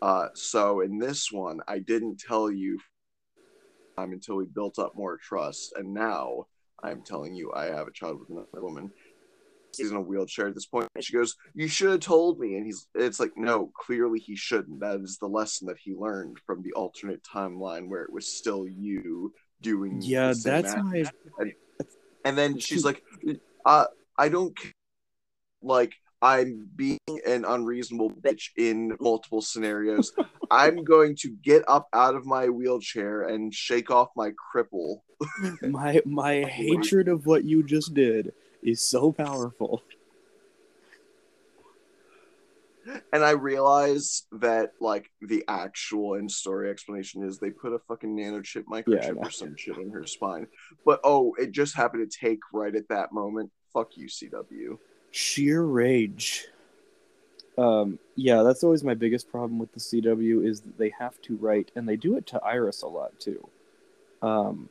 Uh, 0.02 0.28
so 0.34 0.80
in 0.80 0.98
this 0.98 1.30
one, 1.30 1.60
I 1.68 1.78
didn't 1.78 2.20
tell 2.20 2.50
you 2.50 2.78
um, 3.98 4.12
until 4.12 4.36
we 4.36 4.46
built 4.46 4.78
up 4.78 4.94
more 4.94 5.18
trust, 5.18 5.74
and 5.76 5.92
now 5.92 6.46
I'm 6.82 7.02
telling 7.02 7.34
you 7.34 7.52
I 7.54 7.66
have 7.66 7.86
a 7.86 7.92
child 7.92 8.20
with 8.20 8.30
another 8.30 8.64
woman. 8.64 8.92
He's 9.76 9.90
in 9.90 9.96
a 9.96 10.00
wheelchair 10.00 10.48
at 10.48 10.54
this 10.54 10.66
point. 10.66 10.88
And 10.94 11.04
she 11.04 11.12
goes, 11.12 11.36
"You 11.54 11.68
should 11.68 11.90
have 11.90 12.00
told 12.00 12.40
me." 12.40 12.56
And 12.56 12.66
he's, 12.66 12.88
it's 12.94 13.20
like, 13.20 13.32
no, 13.36 13.70
clearly 13.78 14.18
he 14.18 14.34
shouldn't. 14.34 14.80
That 14.80 15.00
is 15.00 15.18
the 15.18 15.28
lesson 15.28 15.68
that 15.68 15.78
he 15.78 15.94
learned 15.94 16.38
from 16.44 16.62
the 16.62 16.72
alternate 16.72 17.22
timeline 17.22 17.88
where 17.88 18.02
it 18.02 18.12
was 18.12 18.26
still 18.26 18.66
you 18.66 19.32
doing. 19.60 20.00
Yeah, 20.00 20.32
that's 20.42 20.74
act. 20.74 20.84
my 21.38 21.52
And 22.24 22.36
then 22.36 22.58
she's 22.58 22.84
like, 22.84 23.02
uh, 23.64 23.86
I 24.18 24.28
don't 24.28 24.58
like 25.62 25.94
I'm 26.22 26.68
being 26.76 26.98
an 27.26 27.44
unreasonable 27.44 28.10
bitch 28.10 28.50
in 28.56 28.96
multiple 29.00 29.40
scenarios. 29.40 30.12
I'm 30.50 30.84
going 30.84 31.16
to 31.20 31.30
get 31.42 31.64
up 31.66 31.88
out 31.92 32.14
of 32.14 32.26
my 32.26 32.48
wheelchair 32.48 33.22
and 33.22 33.54
shake 33.54 33.90
off 33.90 34.10
my 34.16 34.32
cripple. 34.32 35.00
my 35.62 36.00
my 36.04 36.34
hatred 36.44 37.08
of 37.08 37.26
what 37.26 37.44
you 37.44 37.62
just 37.62 37.94
did 37.94 38.32
is 38.62 38.82
so 38.82 39.12
powerful. 39.12 39.82
And 43.12 43.24
I 43.24 43.30
realize 43.30 44.26
that 44.32 44.72
like 44.80 45.10
the 45.20 45.44
actual 45.48 46.14
in 46.14 46.28
story 46.28 46.70
explanation 46.70 47.22
is 47.22 47.38
they 47.38 47.50
put 47.50 47.72
a 47.72 47.78
fucking 47.78 48.16
nanochip 48.16 48.64
Yeah, 48.66 48.74
I 48.74 48.82
microchip 48.82 49.14
know. 49.14 49.20
or 49.22 49.30
some 49.30 49.56
shit 49.56 49.76
in 49.76 49.90
her 49.90 50.06
spine. 50.06 50.46
But 50.84 51.00
oh, 51.04 51.34
it 51.38 51.52
just 51.52 51.76
happened 51.76 52.10
to 52.10 52.18
take 52.18 52.40
right 52.52 52.74
at 52.74 52.88
that 52.88 53.12
moment. 53.12 53.50
Fuck 53.72 53.96
you, 53.96 54.06
CW. 54.06 54.78
Sheer 55.10 55.62
rage. 55.62 56.46
Um, 57.58 57.98
yeah, 58.14 58.42
that's 58.42 58.62
always 58.64 58.84
my 58.84 58.94
biggest 58.94 59.30
problem 59.30 59.58
with 59.58 59.72
the 59.72 59.80
CW 59.80 60.46
is 60.46 60.60
that 60.60 60.78
they 60.78 60.92
have 60.98 61.20
to 61.22 61.36
write, 61.36 61.70
and 61.74 61.88
they 61.88 61.96
do 61.96 62.16
it 62.16 62.26
to 62.28 62.42
Iris 62.42 62.82
a 62.82 62.86
lot 62.88 63.18
too. 63.20 63.48
Um, 64.22 64.68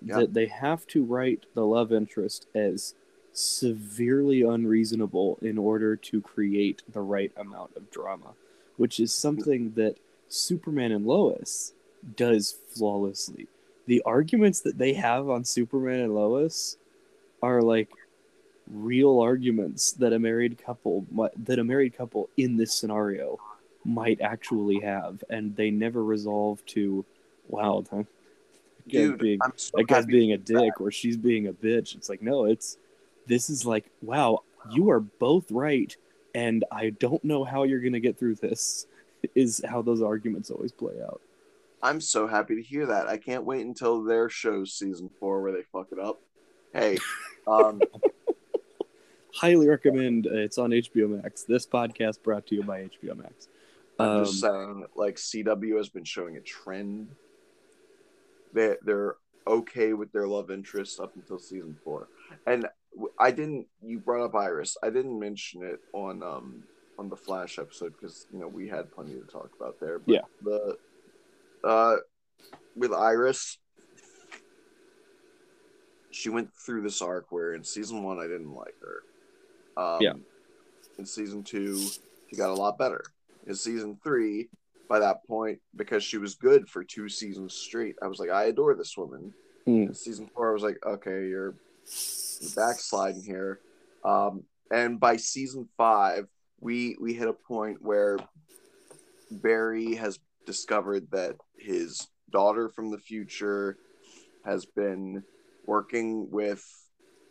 Yeah. 0.00 0.20
That 0.20 0.34
they 0.34 0.46
have 0.46 0.86
to 0.88 1.02
write 1.04 1.46
the 1.54 1.66
love 1.66 1.92
interest 1.92 2.46
as 2.54 2.94
severely 3.32 4.42
unreasonable 4.42 5.38
in 5.42 5.58
order 5.58 5.96
to 5.96 6.20
create 6.20 6.82
the 6.92 7.00
right 7.00 7.32
amount 7.36 7.76
of 7.76 7.90
drama, 7.90 8.34
which 8.76 9.00
is 9.00 9.12
something 9.12 9.72
that 9.74 9.96
Superman 10.28 10.92
and 10.92 11.04
Lois 11.04 11.72
does 12.16 12.52
flawlessly. 12.68 13.48
The 13.86 14.02
arguments 14.06 14.60
that 14.60 14.78
they 14.78 14.92
have 14.94 15.28
on 15.28 15.44
Superman 15.44 16.00
and 16.00 16.14
Lois 16.14 16.76
are 17.42 17.60
like 17.60 17.88
real 18.72 19.20
arguments 19.20 19.92
that 19.92 20.12
a 20.12 20.18
married 20.18 20.58
couple 20.58 21.06
might, 21.10 21.32
that 21.44 21.58
a 21.58 21.64
married 21.64 21.96
couple 21.96 22.30
in 22.36 22.56
this 22.56 22.74
scenario 22.74 23.38
might 23.84 24.20
actually 24.20 24.80
have, 24.80 25.22
and 25.30 25.54
they 25.56 25.70
never 25.70 26.04
resolve 26.04 26.64
to, 26.66 27.04
wow, 27.48 27.84
that 27.90 28.06
guy's 28.88 29.08
Dude, 29.10 29.18
being 29.18 29.38
so 29.56 29.70
that 29.76 29.86
guy's 29.86 30.06
being 30.06 30.32
a 30.32 30.38
dick 30.38 30.80
or 30.80 30.90
she's 30.90 31.16
being 31.16 31.48
a 31.48 31.52
bitch. 31.52 31.94
It's 31.94 32.08
like 32.08 32.22
no, 32.22 32.46
it's 32.46 32.78
this 33.26 33.50
is 33.50 33.64
like 33.66 33.90
wow, 34.00 34.40
you 34.70 34.90
are 34.90 35.00
both 35.00 35.50
right, 35.50 35.94
and 36.34 36.64
I 36.72 36.90
don't 36.90 37.22
know 37.24 37.44
how 37.44 37.64
you're 37.64 37.80
gonna 37.80 38.00
get 38.00 38.18
through 38.18 38.36
this. 38.36 38.86
Is 39.36 39.62
how 39.64 39.82
those 39.82 40.02
arguments 40.02 40.50
always 40.50 40.72
play 40.72 40.94
out. 41.00 41.20
I'm 41.80 42.00
so 42.00 42.26
happy 42.26 42.56
to 42.56 42.62
hear 42.62 42.86
that. 42.86 43.06
I 43.06 43.18
can't 43.18 43.44
wait 43.44 43.64
until 43.64 44.02
their 44.02 44.28
show's 44.28 44.72
season 44.72 45.08
four 45.20 45.42
where 45.42 45.52
they 45.52 45.62
fuck 45.62 45.88
it 45.92 46.00
up. 46.00 46.20
Hey, 46.72 46.98
um, 47.46 47.80
Highly 49.34 49.68
recommend. 49.68 50.26
Uh, 50.26 50.34
it's 50.34 50.58
on 50.58 50.70
HBO 50.70 51.22
Max. 51.22 51.44
This 51.44 51.66
podcast 51.66 52.22
brought 52.22 52.46
to 52.48 52.54
you 52.54 52.62
by 52.62 52.82
HBO 52.84 53.16
Max. 53.16 53.48
I'm 53.98 54.08
Um, 54.08 54.24
just 54.24 54.40
saying, 54.40 54.86
like 54.94 55.16
CW 55.16 55.76
has 55.76 55.88
been 55.88 56.04
showing 56.04 56.36
a 56.36 56.40
trend. 56.40 57.08
They 58.52 58.76
they're 58.82 59.16
okay 59.46 59.92
with 59.94 60.12
their 60.12 60.26
love 60.28 60.50
interest 60.50 61.00
up 61.00 61.14
until 61.16 61.38
season 61.38 61.76
four, 61.82 62.08
and 62.46 62.66
I 63.18 63.30
didn't. 63.30 63.66
You 63.82 63.98
brought 63.98 64.24
up 64.24 64.34
Iris. 64.34 64.76
I 64.82 64.90
didn't 64.90 65.18
mention 65.18 65.62
it 65.62 65.80
on 65.94 66.22
um 66.22 66.62
on 66.98 67.08
the 67.08 67.16
Flash 67.16 67.58
episode 67.58 67.94
because 67.98 68.26
you 68.32 68.38
know 68.38 68.48
we 68.48 68.68
had 68.68 68.92
plenty 68.92 69.14
to 69.14 69.26
talk 69.26 69.50
about 69.58 69.80
there. 69.80 69.98
But 69.98 70.12
Yeah. 70.12 70.20
The 70.42 70.76
uh 71.64 71.96
with 72.76 72.92
Iris, 72.92 73.56
she 76.10 76.28
went 76.28 76.50
through 76.54 76.82
this 76.82 77.00
arc 77.00 77.32
where 77.32 77.54
in 77.54 77.64
season 77.64 78.02
one 78.02 78.18
I 78.18 78.24
didn't 78.26 78.52
like 78.54 78.74
her. 78.82 79.02
Um, 79.76 79.98
Yeah. 80.00 80.12
In 80.98 81.06
season 81.06 81.42
two, 81.42 81.78
she 82.28 82.36
got 82.36 82.50
a 82.50 82.54
lot 82.54 82.78
better. 82.78 83.02
In 83.46 83.54
season 83.54 83.98
three, 84.04 84.48
by 84.88 84.98
that 84.98 85.24
point, 85.26 85.60
because 85.74 86.04
she 86.04 86.18
was 86.18 86.34
good 86.34 86.68
for 86.68 86.84
two 86.84 87.08
seasons 87.08 87.54
straight, 87.54 87.96
I 88.02 88.06
was 88.06 88.18
like, 88.18 88.30
I 88.30 88.44
adore 88.44 88.74
this 88.74 88.96
woman. 88.96 89.32
In 89.88 89.94
season 89.94 90.28
four, 90.34 90.50
I 90.50 90.52
was 90.52 90.62
like, 90.62 90.78
okay, 90.84 91.28
you're, 91.28 91.54
you're 92.40 92.50
backsliding 92.54 93.22
here. 93.22 93.60
Um, 94.04 94.42
and 94.70 94.98
by 95.00 95.16
season 95.16 95.68
five, 95.76 96.26
we 96.60 96.96
we 97.00 97.14
hit 97.14 97.28
a 97.28 97.32
point 97.32 97.78
where 97.80 98.18
Barry 99.30 99.94
has 99.94 100.18
discovered 100.46 101.10
that 101.12 101.36
his 101.56 102.08
daughter 102.30 102.68
from 102.68 102.90
the 102.90 102.98
future 102.98 103.76
has 104.44 104.66
been 104.66 105.22
working 105.66 106.30
with 106.30 106.64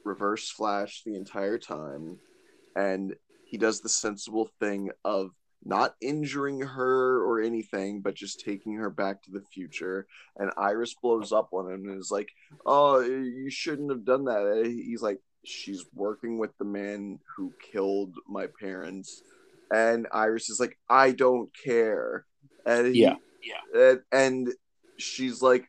Reverse 0.03 0.49
Flash 0.49 1.03
the 1.05 1.15
entire 1.15 1.57
time, 1.57 2.17
and 2.75 3.15
he 3.43 3.57
does 3.57 3.81
the 3.81 3.89
sensible 3.89 4.49
thing 4.59 4.91
of 5.03 5.31
not 5.63 5.95
injuring 6.01 6.61
her 6.61 7.21
or 7.23 7.41
anything, 7.41 8.01
but 8.01 8.15
just 8.15 8.39
taking 8.39 8.75
her 8.77 8.89
back 8.89 9.21
to 9.23 9.31
the 9.31 9.43
future. 9.53 10.07
And 10.37 10.51
Iris 10.57 10.95
blows 10.95 11.31
up 11.31 11.49
on 11.53 11.71
him 11.71 11.87
and 11.87 11.99
is 11.99 12.09
like, 12.11 12.29
"Oh, 12.65 12.99
you 13.01 13.49
shouldn't 13.49 13.91
have 13.91 14.05
done 14.05 14.25
that." 14.25 14.65
He's 14.65 15.01
like, 15.01 15.19
"She's 15.43 15.85
working 15.93 16.39
with 16.39 16.57
the 16.57 16.65
man 16.65 17.19
who 17.35 17.53
killed 17.71 18.15
my 18.27 18.47
parents," 18.59 19.23
and 19.71 20.07
Iris 20.11 20.49
is 20.49 20.59
like, 20.59 20.79
"I 20.89 21.11
don't 21.11 21.49
care." 21.63 22.25
And 22.65 22.87
he, 22.87 23.01
Yeah. 23.01 23.15
and, 23.75 24.01
and 24.11 24.53
she's 24.97 25.41
like, 25.41 25.67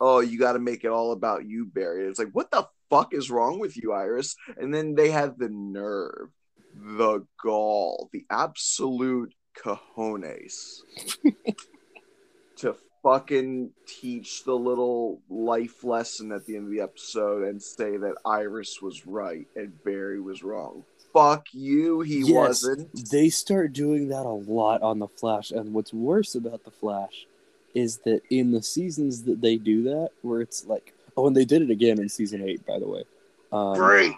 "Oh, 0.00 0.20
you 0.20 0.38
got 0.38 0.52
to 0.54 0.58
make 0.58 0.84
it 0.84 0.88
all 0.90 1.12
about 1.12 1.44
you, 1.46 1.66
Barry." 1.66 2.06
It's 2.06 2.18
like, 2.18 2.32
what 2.32 2.50
the 2.50 2.68
fuck 2.92 3.14
is 3.14 3.30
wrong 3.30 3.58
with 3.58 3.76
you, 3.76 3.92
Iris? 3.92 4.36
And 4.58 4.72
then 4.72 4.94
they 4.94 5.10
have 5.10 5.38
the 5.38 5.48
nerve, 5.48 6.28
the 6.76 7.26
gall, 7.42 8.10
the 8.12 8.26
absolute 8.30 9.32
cojones 9.56 10.80
to 12.56 12.76
fucking 13.02 13.70
teach 13.86 14.44
the 14.44 14.54
little 14.54 15.22
life 15.30 15.82
lesson 15.82 16.32
at 16.32 16.44
the 16.44 16.56
end 16.56 16.66
of 16.66 16.70
the 16.70 16.80
episode 16.80 17.44
and 17.48 17.62
say 17.62 17.96
that 17.96 18.14
Iris 18.26 18.82
was 18.82 19.06
right 19.06 19.46
and 19.56 19.82
Barry 19.84 20.20
was 20.20 20.42
wrong. 20.42 20.84
Fuck 21.14 21.46
you, 21.52 22.00
he 22.00 22.20
Yes, 22.20 22.32
wasn't. 22.32 23.10
They 23.10 23.30
start 23.30 23.72
doing 23.72 24.08
that 24.08 24.24
a 24.24 24.28
lot 24.28 24.82
on 24.82 24.98
the 24.98 25.08
Flash, 25.08 25.50
and 25.50 25.74
what's 25.74 25.92
worse 25.92 26.34
about 26.34 26.64
the 26.64 26.70
Flash 26.70 27.26
is 27.74 27.98
that 28.04 28.22
in 28.30 28.50
the 28.50 28.62
seasons 28.62 29.24
that 29.24 29.40
they 29.40 29.56
do 29.56 29.82
that, 29.84 30.10
where 30.22 30.40
it's 30.40 30.66
like, 30.66 30.94
oh, 31.16 31.26
and 31.26 31.36
they 31.36 31.44
did 31.44 31.62
it 31.62 31.70
again 31.70 31.98
in 32.00 32.08
season 32.08 32.42
eight, 32.42 32.64
by 32.66 32.78
the 32.78 32.88
way. 32.88 33.04
Um, 33.52 33.74
Great. 33.74 34.14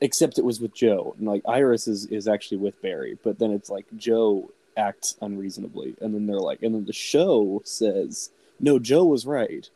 except 0.00 0.38
it 0.38 0.44
was 0.44 0.60
with 0.60 0.74
Joe, 0.74 1.14
and 1.18 1.26
like 1.26 1.42
Iris 1.46 1.86
is 1.86 2.06
is 2.06 2.26
actually 2.28 2.58
with 2.58 2.80
Barry, 2.82 3.18
but 3.22 3.38
then 3.38 3.50
it's 3.50 3.70
like 3.70 3.86
Joe 3.96 4.50
acts 4.76 5.16
unreasonably, 5.20 5.94
and 6.00 6.14
then 6.14 6.26
they're 6.26 6.36
like, 6.36 6.62
and 6.62 6.74
then 6.74 6.84
the 6.84 6.92
show 6.92 7.62
says, 7.64 8.30
no, 8.60 8.78
Joe 8.78 9.04
was 9.04 9.26
right, 9.26 9.68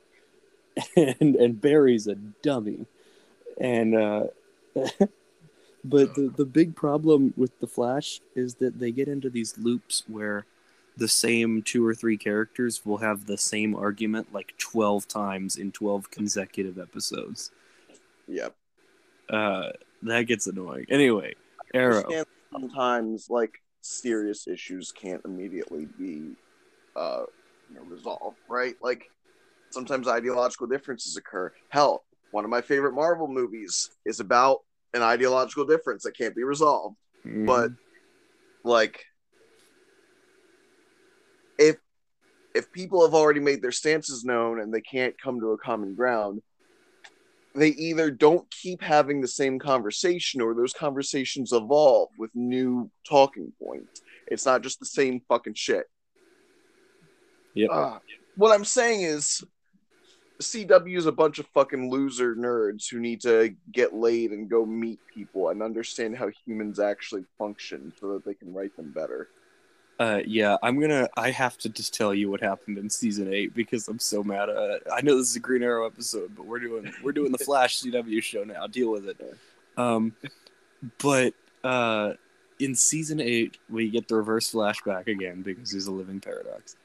and 0.96 1.36
and 1.36 1.60
Barry's 1.60 2.06
a 2.06 2.16
dummy, 2.16 2.86
and 3.60 3.94
uh, 3.94 4.24
but 5.84 6.14
the 6.14 6.32
the 6.36 6.44
big 6.44 6.74
problem 6.74 7.34
with 7.36 7.58
the 7.60 7.66
Flash 7.66 8.20
is 8.34 8.56
that 8.56 8.80
they 8.80 8.90
get 8.90 9.08
into 9.08 9.30
these 9.30 9.56
loops 9.58 10.02
where 10.08 10.44
the 10.98 11.08
same 11.08 11.62
two 11.62 11.86
or 11.86 11.94
three 11.94 12.16
characters 12.16 12.84
will 12.84 12.98
have 12.98 13.26
the 13.26 13.38
same 13.38 13.74
argument 13.74 14.32
like 14.32 14.52
12 14.58 15.06
times 15.06 15.56
in 15.56 15.70
12 15.70 16.10
consecutive 16.10 16.78
episodes. 16.78 17.52
Yep. 18.26 18.54
uh 19.30 19.70
that 20.02 20.22
gets 20.22 20.46
annoying. 20.46 20.86
Anyway 20.90 21.34
arrow. 21.72 22.24
Sometimes 22.52 23.28
like 23.30 23.62
serious 23.80 24.48
issues 24.48 24.92
can't 24.92 25.22
immediately 25.24 25.86
be 25.98 26.34
uh 26.96 27.22
you 27.70 27.76
know, 27.76 27.82
resolved 27.82 28.38
right? 28.48 28.74
Like 28.82 29.04
sometimes 29.70 30.08
ideological 30.08 30.66
differences 30.66 31.16
occur. 31.16 31.52
Hell 31.70 32.04
one 32.30 32.44
of 32.44 32.50
my 32.50 32.60
favorite 32.60 32.92
marvel 32.92 33.28
movies 33.28 33.90
is 34.04 34.20
about 34.20 34.58
an 34.94 35.02
ideological 35.02 35.64
difference 35.64 36.02
that 36.02 36.16
can't 36.16 36.34
be 36.34 36.44
resolved. 36.44 36.96
But 37.46 37.70
like 38.64 39.04
if 41.58 41.76
if 42.58 42.72
people 42.72 43.04
have 43.04 43.14
already 43.14 43.38
made 43.38 43.62
their 43.62 43.72
stances 43.72 44.24
known 44.24 44.60
and 44.60 44.74
they 44.74 44.80
can't 44.80 45.14
come 45.20 45.38
to 45.38 45.52
a 45.52 45.58
common 45.58 45.94
ground 45.94 46.42
they 47.54 47.68
either 47.68 48.10
don't 48.10 48.48
keep 48.50 48.82
having 48.82 49.20
the 49.20 49.28
same 49.28 49.58
conversation 49.58 50.40
or 50.40 50.54
those 50.54 50.72
conversations 50.72 51.52
evolve 51.52 52.08
with 52.18 52.30
new 52.34 52.90
talking 53.08 53.52
points 53.62 54.02
it's 54.26 54.44
not 54.44 54.62
just 54.62 54.80
the 54.80 54.86
same 54.86 55.20
fucking 55.28 55.54
shit 55.54 55.86
Yep. 57.54 57.70
Uh, 57.72 57.98
what 58.36 58.52
i'm 58.52 58.64
saying 58.64 59.02
is 59.02 59.42
CW 60.40 60.96
is 60.96 61.06
a 61.06 61.12
bunch 61.12 61.40
of 61.40 61.46
fucking 61.48 61.90
loser 61.90 62.36
nerds 62.36 62.88
who 62.88 63.00
need 63.00 63.20
to 63.22 63.54
get 63.72 63.92
laid 63.92 64.30
and 64.30 64.48
go 64.48 64.64
meet 64.64 65.00
people 65.12 65.48
and 65.48 65.62
understand 65.62 66.16
how 66.16 66.30
humans 66.46 66.78
actually 66.78 67.24
function 67.36 67.92
so 67.98 68.12
that 68.12 68.24
they 68.24 68.34
can 68.34 68.54
write 68.54 68.76
them 68.76 68.92
better. 68.92 69.28
Uh, 69.98 70.20
yeah, 70.24 70.56
I'm 70.62 70.80
gonna. 70.80 71.08
I 71.16 71.30
have 71.32 71.58
to 71.58 71.68
just 71.68 71.92
tell 71.92 72.14
you 72.14 72.30
what 72.30 72.40
happened 72.40 72.78
in 72.78 72.88
season 72.88 73.32
eight 73.32 73.52
because 73.54 73.88
I'm 73.88 73.98
so 73.98 74.22
mad 74.22 74.48
at 74.48 74.56
it. 74.70 74.82
I 74.92 75.00
know 75.00 75.16
this 75.18 75.30
is 75.30 75.36
a 75.36 75.40
Green 75.40 75.62
Arrow 75.64 75.86
episode, 75.86 76.36
but 76.36 76.46
we're 76.46 76.60
doing 76.60 76.92
we're 77.02 77.12
doing 77.12 77.32
the 77.32 77.38
Flash 77.44 77.80
CW 77.82 78.22
show 78.22 78.44
now. 78.44 78.66
Deal 78.68 78.92
with 78.92 79.08
it. 79.08 79.36
Um, 79.76 80.14
but 81.02 81.34
uh, 81.64 82.12
in 82.60 82.76
season 82.76 83.20
eight, 83.20 83.58
we 83.68 83.88
get 83.90 84.06
the 84.06 84.14
Reverse 84.14 84.50
Flash 84.50 84.80
back 84.82 85.08
again 85.08 85.42
because 85.42 85.72
he's 85.72 85.88
a 85.88 85.92
living 85.92 86.20
paradox, 86.20 86.76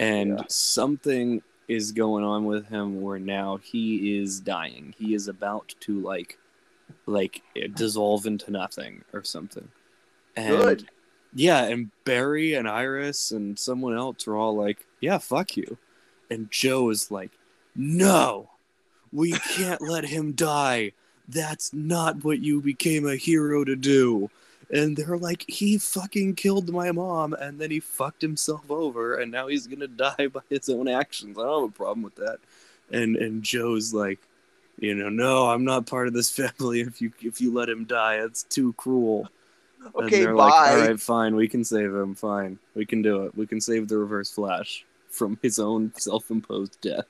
and 0.00 0.30
Yeah. 0.38 0.44
something 0.48 1.42
is 1.68 1.92
going 1.92 2.24
on 2.24 2.44
with 2.46 2.66
him 2.68 3.00
where 3.00 3.18
now 3.20 3.58
he 3.58 4.18
is 4.18 4.40
dying. 4.40 4.94
He 4.98 5.14
is 5.14 5.26
about 5.28 5.74
to 5.80 6.00
like, 6.00 6.38
like 7.06 7.42
dissolve 7.74 8.26
into 8.26 8.50
nothing 8.52 9.02
or 9.12 9.24
something. 9.24 9.68
And 10.36 10.48
Good. 10.56 10.88
Yeah, 11.36 11.64
and 11.64 11.90
Barry 12.04 12.54
and 12.54 12.66
Iris 12.66 13.30
and 13.30 13.58
someone 13.58 13.94
else 13.94 14.26
are 14.26 14.36
all 14.36 14.56
like, 14.56 14.86
"Yeah, 15.00 15.18
fuck 15.18 15.54
you," 15.56 15.76
and 16.30 16.50
Joe 16.50 16.88
is 16.88 17.10
like, 17.10 17.30
"No, 17.74 18.50
we 19.12 19.32
can't 19.32 19.82
let 19.82 20.06
him 20.06 20.32
die. 20.32 20.92
That's 21.28 21.74
not 21.74 22.24
what 22.24 22.40
you 22.40 22.62
became 22.62 23.06
a 23.06 23.16
hero 23.16 23.64
to 23.64 23.76
do." 23.76 24.30
And 24.70 24.96
they're 24.96 25.18
like, 25.18 25.44
"He 25.46 25.76
fucking 25.76 26.36
killed 26.36 26.70
my 26.72 26.90
mom, 26.90 27.34
and 27.34 27.60
then 27.60 27.70
he 27.70 27.80
fucked 27.80 28.22
himself 28.22 28.70
over, 28.70 29.16
and 29.16 29.30
now 29.30 29.48
he's 29.48 29.66
gonna 29.66 29.88
die 30.18 30.28
by 30.28 30.40
his 30.48 30.70
own 30.70 30.88
actions. 30.88 31.38
I 31.38 31.42
don't 31.42 31.64
have 31.64 31.70
a 31.70 31.72
problem 31.72 32.02
with 32.02 32.16
that." 32.16 32.38
And 32.90 33.14
and 33.16 33.42
Joe's 33.42 33.92
like, 33.92 34.20
"You 34.78 34.94
know, 34.94 35.10
no, 35.10 35.50
I'm 35.50 35.64
not 35.64 35.86
part 35.86 36.08
of 36.08 36.14
this 36.14 36.30
family. 36.42 36.80
If 36.80 37.02
you 37.02 37.12
if 37.20 37.42
you 37.42 37.52
let 37.52 37.68
him 37.68 37.84
die, 37.84 38.16
it's 38.16 38.44
too 38.44 38.72
cruel." 38.74 39.28
Okay, 39.94 40.26
bye. 40.26 40.32
like, 40.32 40.70
all 40.72 40.78
right, 40.88 41.00
fine, 41.00 41.36
we 41.36 41.48
can 41.48 41.64
save 41.64 41.94
him. 41.94 42.14
Fine, 42.14 42.58
we 42.74 42.84
can 42.84 43.02
do 43.02 43.24
it. 43.24 43.36
We 43.36 43.46
can 43.46 43.60
save 43.60 43.88
the 43.88 43.98
Reverse 43.98 44.30
Flash 44.30 44.84
from 45.10 45.38
his 45.42 45.58
own 45.58 45.92
self-imposed 45.96 46.80
death. 46.80 47.06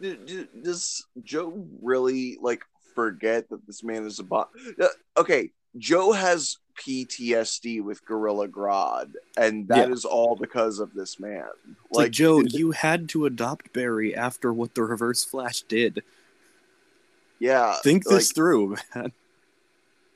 Does 0.00 1.06
Joe 1.22 1.66
really 1.80 2.38
like 2.40 2.62
forget 2.94 3.48
that 3.50 3.66
this 3.66 3.82
man 3.84 4.04
is 4.04 4.18
a 4.18 4.24
bot? 4.24 4.50
Uh, 4.80 4.88
Okay, 5.16 5.50
Joe 5.78 6.12
has 6.12 6.58
PTSD 6.78 7.82
with 7.82 8.04
Gorilla 8.04 8.48
Grodd, 8.48 9.12
and 9.36 9.68
that 9.68 9.90
is 9.90 10.04
Yeah. 10.04 10.10
all 10.10 10.36
because 10.36 10.78
of 10.78 10.92
this 10.94 11.20
man. 11.20 11.44
It's 11.88 11.98
like, 11.98 12.12
Joe, 12.12 12.40
you 12.40 12.72
had 12.72 13.08
to 13.10 13.26
adopt 13.26 13.72
Barry 13.72 14.14
after 14.14 14.52
what 14.52 14.74
the 14.74 14.82
Reverse 14.82 15.24
Flash 15.24 15.62
did. 15.62 16.02
yeah, 17.38 17.74
Think 17.82 18.06
like, 18.06 18.16
this 18.16 18.32
through, 18.32 18.76
man. 18.94 19.12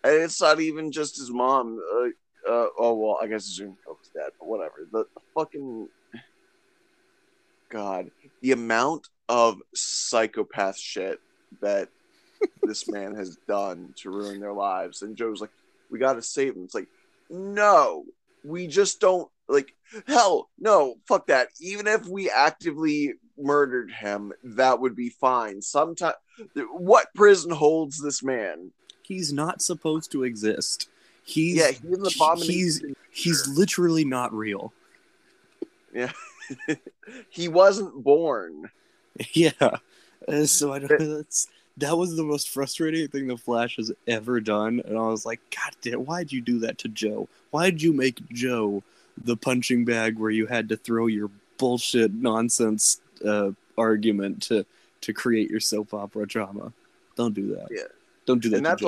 And 0.06 0.22
it's 0.22 0.40
not 0.40 0.60
even 0.60 0.92
just 0.92 1.16
his 1.16 1.30
mom. 1.30 1.80
Uh, 1.94 2.50
uh, 2.50 2.68
oh 2.78 2.94
well, 2.94 3.18
I 3.20 3.26
guess 3.26 3.42
Zoom 3.42 3.76
was 3.86 4.10
dead, 4.14 4.30
but 4.38 4.48
whatever. 4.48 4.86
The, 4.90 5.04
the 5.14 5.20
fucking 5.34 5.88
God, 7.68 8.10
the 8.40 8.52
amount 8.52 9.08
of 9.28 9.58
psychopath 9.74 10.78
shit 10.78 11.20
that 11.60 11.88
this 12.62 12.88
man 12.90 13.16
has 13.16 13.36
done 13.48 13.94
to 13.96 14.10
ruin 14.10 14.40
their 14.40 14.52
lives, 14.52 15.02
and 15.02 15.16
Joe's 15.16 15.40
like, 15.40 15.50
"We 15.90 15.98
got 15.98 16.14
to 16.14 16.22
save 16.22 16.54
him." 16.54 16.64
It's 16.64 16.74
like, 16.74 16.88
no, 17.28 18.04
we 18.44 18.68
just 18.68 19.00
don't 19.00 19.28
like. 19.48 19.72
Hell, 20.06 20.50
no, 20.58 20.96
fuck 21.08 21.26
that. 21.28 21.48
Even 21.60 21.86
if 21.86 22.06
we 22.06 22.30
actively 22.30 23.14
murdered 23.38 23.90
him, 23.90 24.32
that 24.42 24.80
would 24.80 24.94
be 24.94 25.10
fine. 25.10 25.60
Sometimes, 25.62 26.14
what 26.70 27.08
prison 27.14 27.50
holds 27.50 28.00
this 28.00 28.22
man? 28.22 28.70
He's 29.06 29.32
not 29.32 29.62
supposed 29.62 30.10
to 30.12 30.24
exist. 30.24 30.88
He's 31.24 31.56
yeah, 31.56 31.70
he's 31.70 31.98
an 31.98 32.06
abomination. 32.06 32.54
he's 32.54 32.84
he's 33.10 33.48
literally 33.48 34.04
not 34.04 34.32
real. 34.32 34.72
Yeah, 35.94 36.12
he 37.30 37.48
wasn't 37.48 38.02
born. 38.02 38.70
Yeah. 39.32 39.50
Uh, 40.28 40.44
so 40.44 40.72
I 40.72 40.80
don't 40.80 40.98
that's 40.98 41.48
that 41.76 41.96
was 41.96 42.16
the 42.16 42.24
most 42.24 42.48
frustrating 42.48 43.08
thing 43.08 43.26
the 43.26 43.36
Flash 43.36 43.76
has 43.76 43.92
ever 44.06 44.40
done, 44.40 44.82
and 44.84 44.96
I 44.96 45.08
was 45.08 45.26
like, 45.26 45.40
God 45.50 45.74
damn, 45.82 46.04
why'd 46.04 46.32
you 46.32 46.40
do 46.40 46.58
that 46.60 46.78
to 46.78 46.88
Joe? 46.88 47.28
Why'd 47.50 47.82
you 47.82 47.92
make 47.92 48.26
Joe 48.30 48.82
the 49.22 49.36
punching 49.36 49.84
bag 49.84 50.18
where 50.18 50.30
you 50.30 50.46
had 50.46 50.68
to 50.70 50.76
throw 50.76 51.06
your 51.06 51.30
bullshit 51.58 52.12
nonsense 52.12 53.00
uh, 53.24 53.50
argument 53.78 54.42
to 54.44 54.66
to 55.02 55.12
create 55.12 55.50
your 55.50 55.60
soap 55.60 55.94
opera 55.94 56.26
drama? 56.26 56.72
Don't 57.16 57.34
do 57.34 57.54
that. 57.54 57.68
Yeah. 57.70 57.82
Don't 58.26 58.42
do 58.42 58.50
that 58.50 58.56
and 58.56 58.66
that's 58.66 58.82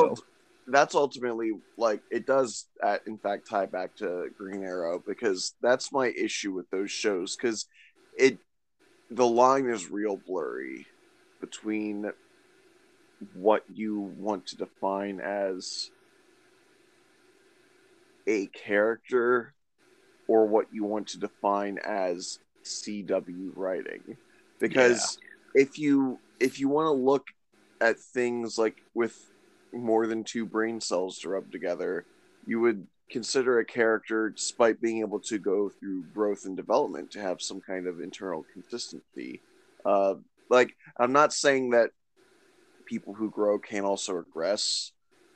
that's 0.66 0.94
ultimately 0.94 1.52
like 1.76 2.02
it 2.10 2.26
does 2.26 2.66
uh, 2.82 2.98
in 3.06 3.16
fact 3.18 3.48
tie 3.48 3.66
back 3.66 3.96
to 3.96 4.28
Green 4.36 4.62
Arrow 4.62 5.02
because 5.06 5.54
that's 5.62 5.92
my 5.92 6.08
issue 6.08 6.52
with 6.52 6.68
those 6.70 6.90
shows 6.90 7.36
because 7.36 7.66
it 8.18 8.38
the 9.10 9.26
line 9.26 9.66
is 9.66 9.90
real 9.90 10.18
blurry 10.26 10.86
between 11.40 12.10
what 13.34 13.64
you 13.72 14.12
want 14.18 14.46
to 14.46 14.56
define 14.56 15.20
as 15.20 15.90
a 18.26 18.46
character 18.48 19.54
or 20.28 20.46
what 20.46 20.66
you 20.72 20.84
want 20.84 21.08
to 21.08 21.18
define 21.18 21.78
as 21.84 22.38
CW 22.64 23.50
writing. 23.56 24.16
Because 24.60 25.18
if 25.54 25.78
you 25.78 26.18
if 26.38 26.60
you 26.60 26.68
want 26.68 26.86
to 26.86 26.92
look 26.92 27.26
at 27.80 27.98
things 27.98 28.58
like 28.58 28.76
with 28.94 29.16
more 29.72 30.06
than 30.06 30.24
two 30.24 30.46
brain 30.46 30.80
cells 30.80 31.18
to 31.18 31.30
rub 31.30 31.50
together, 31.50 32.04
you 32.46 32.60
would 32.60 32.86
consider 33.10 33.58
a 33.58 33.64
character, 33.64 34.30
despite 34.30 34.80
being 34.80 35.00
able 35.00 35.20
to 35.20 35.38
go 35.38 35.68
through 35.68 36.04
growth 36.14 36.44
and 36.44 36.56
development, 36.56 37.10
to 37.12 37.20
have 37.20 37.40
some 37.40 37.60
kind 37.60 37.86
of 37.86 38.00
internal 38.00 38.44
consistency. 38.52 39.40
Uh, 39.84 40.14
like 40.50 40.74
I'm 40.98 41.12
not 41.12 41.32
saying 41.32 41.70
that 41.70 41.90
people 42.86 43.14
who 43.14 43.30
grow 43.30 43.58
can't 43.58 43.84
also 43.84 44.14
regress, 44.14 44.92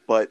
but 0.06 0.30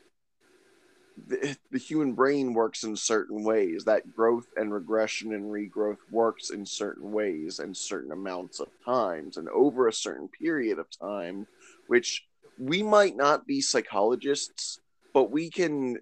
the, 1.27 1.55
the 1.71 1.77
human 1.77 2.13
brain 2.13 2.53
works 2.53 2.83
in 2.83 2.95
certain 2.95 3.43
ways. 3.43 3.83
That 3.85 4.15
growth 4.15 4.47
and 4.55 4.73
regression 4.73 5.33
and 5.33 5.45
regrowth 5.45 5.97
works 6.11 6.49
in 6.49 6.65
certain 6.65 7.11
ways 7.11 7.59
and 7.59 7.75
certain 7.75 8.11
amounts 8.11 8.59
of 8.59 8.67
times 8.83 9.37
and 9.37 9.47
over 9.49 9.87
a 9.87 9.93
certain 9.93 10.27
period 10.27 10.79
of 10.79 10.87
time, 10.89 11.47
which 11.87 12.25
we 12.57 12.83
might 12.83 13.15
not 13.15 13.47
be 13.47 13.61
psychologists, 13.61 14.79
but 15.13 15.31
we 15.31 15.49
can 15.49 15.97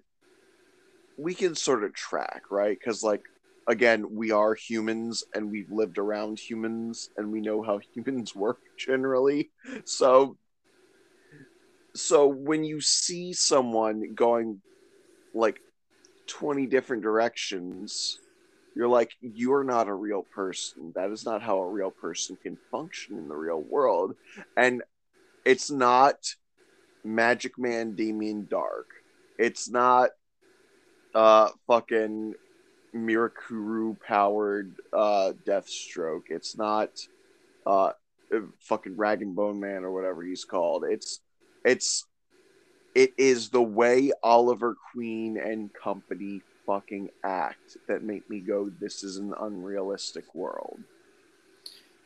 we 1.16 1.34
can 1.34 1.54
sort 1.54 1.84
of 1.84 1.94
track, 1.94 2.42
right? 2.50 2.78
Because 2.78 3.02
like 3.02 3.22
again, 3.68 4.06
we 4.14 4.30
are 4.30 4.54
humans 4.54 5.24
and 5.34 5.50
we've 5.50 5.70
lived 5.70 5.98
around 5.98 6.38
humans 6.38 7.10
and 7.16 7.30
we 7.30 7.40
know 7.40 7.62
how 7.62 7.78
humans 7.94 8.34
work 8.34 8.58
generally. 8.78 9.50
So 9.84 10.36
so 11.94 12.26
when 12.26 12.64
you 12.64 12.80
see 12.80 13.32
someone 13.32 14.14
going 14.14 14.60
like 15.34 15.60
20 16.26 16.66
different 16.66 17.02
directions 17.02 18.18
you're 18.76 18.88
like 18.88 19.10
you're 19.20 19.64
not 19.64 19.88
a 19.88 19.94
real 19.94 20.22
person 20.22 20.92
that 20.94 21.10
is 21.10 21.24
not 21.24 21.42
how 21.42 21.58
a 21.58 21.68
real 21.68 21.90
person 21.90 22.36
can 22.42 22.56
function 22.70 23.18
in 23.18 23.28
the 23.28 23.34
real 23.34 23.60
world 23.60 24.14
and 24.56 24.82
it's 25.44 25.70
not 25.70 26.16
magic 27.04 27.58
man 27.58 27.94
damien 27.94 28.46
darhk. 28.50 28.86
It's 29.38 29.68
not 29.68 30.10
uh 31.14 31.48
fucking 31.66 32.34
mirakuru 32.94 33.96
powered 34.00 34.74
uh 34.92 35.32
deathstroke. 35.46 36.24
It's 36.28 36.56
not 36.56 36.90
uh 37.66 37.92
fucking 38.60 38.96
rag 38.96 39.22
and 39.22 39.34
bone 39.34 39.60
man 39.60 39.84
or 39.84 39.92
whatever 39.92 40.22
he's 40.22 40.44
called. 40.44 40.84
It's 40.84 41.20
it's 41.64 42.04
it 42.94 43.12
is 43.16 43.50
the 43.50 43.62
way 43.62 44.12
Oliver 44.22 44.76
Queen 44.92 45.38
and 45.38 45.72
company 45.72 46.42
fucking 46.66 47.10
act 47.24 47.76
that 47.88 48.02
make 48.02 48.28
me 48.28 48.40
go, 48.40 48.70
this 48.80 49.02
is 49.02 49.16
an 49.16 49.34
unrealistic 49.40 50.34
world. 50.34 50.78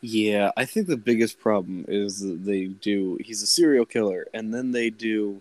Yeah, 0.06 0.50
I 0.54 0.66
think 0.66 0.86
the 0.86 0.98
biggest 0.98 1.40
problem 1.40 1.86
is 1.88 2.20
they 2.20 2.66
do. 2.66 3.16
He's 3.24 3.40
a 3.40 3.46
serial 3.46 3.86
killer, 3.86 4.26
and 4.34 4.52
then 4.52 4.70
they 4.70 4.90
do. 4.90 5.40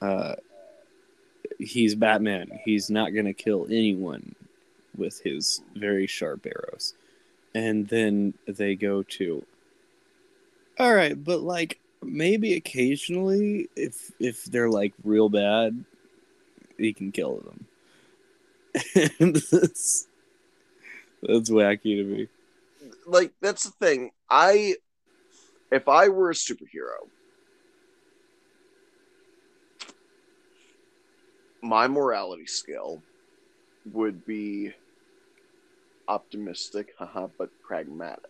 Uh, 0.00 0.36
he's 1.58 1.96
Batman. 1.96 2.60
He's 2.64 2.90
not 2.90 3.12
gonna 3.12 3.32
kill 3.32 3.66
anyone 3.68 4.36
with 4.96 5.20
his 5.20 5.62
very 5.74 6.06
sharp 6.06 6.46
arrows, 6.46 6.94
and 7.56 7.88
then 7.88 8.34
they 8.46 8.76
go 8.76 9.02
to. 9.02 9.44
All 10.78 10.94
right, 10.94 11.20
but 11.24 11.40
like 11.40 11.80
maybe 12.04 12.54
occasionally, 12.54 13.68
if 13.74 14.12
if 14.20 14.44
they're 14.44 14.70
like 14.70 14.94
real 15.02 15.28
bad, 15.28 15.84
he 16.78 16.92
can 16.92 17.10
kill 17.10 17.38
them. 17.38 17.66
And 19.18 19.34
that's 19.50 20.06
that's 21.20 21.50
wacky 21.50 21.96
to 21.96 22.04
me. 22.04 22.28
Like 23.06 23.32
that's 23.40 23.62
the 23.62 23.70
thing. 23.70 24.10
I 24.28 24.74
if 25.70 25.88
I 25.88 26.08
were 26.08 26.30
a 26.30 26.34
superhero, 26.34 27.08
my 31.62 31.86
morality 31.88 32.46
scale 32.46 33.02
would 33.92 34.24
be 34.26 34.72
optimistic, 36.08 36.88
haha, 36.98 37.28
but 37.38 37.50
pragmatic. 37.62 38.22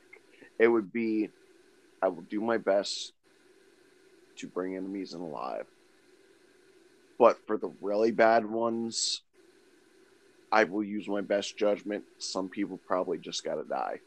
It 0.59 0.69
would 0.69 0.93
be 0.93 1.31
I 2.03 2.09
will 2.09 2.25
do 2.31 2.41
my 2.41 2.59
best 2.59 3.13
to 4.39 4.47
bring 4.47 4.77
enemies 4.77 5.15
in 5.15 5.21
alive. 5.21 5.67
But 7.19 7.39
for 7.47 7.57
the 7.57 7.73
really 7.81 8.11
bad 8.13 8.45
ones, 8.45 9.23
I 10.53 10.65
will 10.65 10.85
use 10.85 11.09
my 11.09 11.23
best 11.23 11.57
judgment. 11.57 12.05
Some 12.19 12.51
people 12.51 12.79
probably 12.87 13.19
just 13.19 13.43
gotta 13.43 13.65
die. 13.65 14.01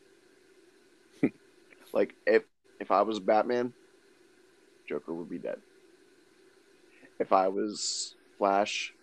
Like 1.94 2.14
if 2.26 2.44
if 2.80 2.92
I 2.92 3.02
was 3.02 3.20
Batman, 3.20 3.74
Joker 4.88 5.14
would 5.14 5.30
be 5.30 5.40
dead. 5.40 5.58
If 7.20 7.34
I 7.34 7.50
was 7.50 8.16
Flash, 8.38 8.94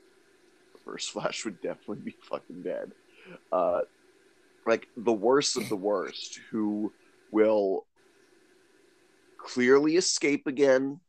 first 0.85 1.11
Flash 1.13 1.45
would 1.45 1.61
definitely 1.61 2.05
be 2.05 2.17
fucking 2.29 2.63
dead. 2.63 2.93
Uh, 3.53 3.81
like 4.67 4.87
the 4.97 5.13
worst 5.13 5.57
of 5.57 5.69
the 5.69 5.77
worst, 5.77 6.41
who 6.51 6.93
will 7.31 7.87
clearly 9.39 9.97
escape 9.97 10.47
again 10.47 11.01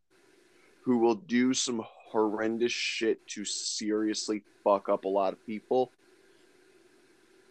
who 0.88 1.00
will 1.00 1.16
do 1.16 1.54
some 1.54 1.84
horrendous 2.12 2.72
shit 2.72 3.20
to 3.28 3.44
seriously 3.44 4.42
fuck 4.64 4.88
up 4.88 5.04
a 5.04 5.08
lot 5.10 5.34
of 5.34 5.46
people. 5.46 5.92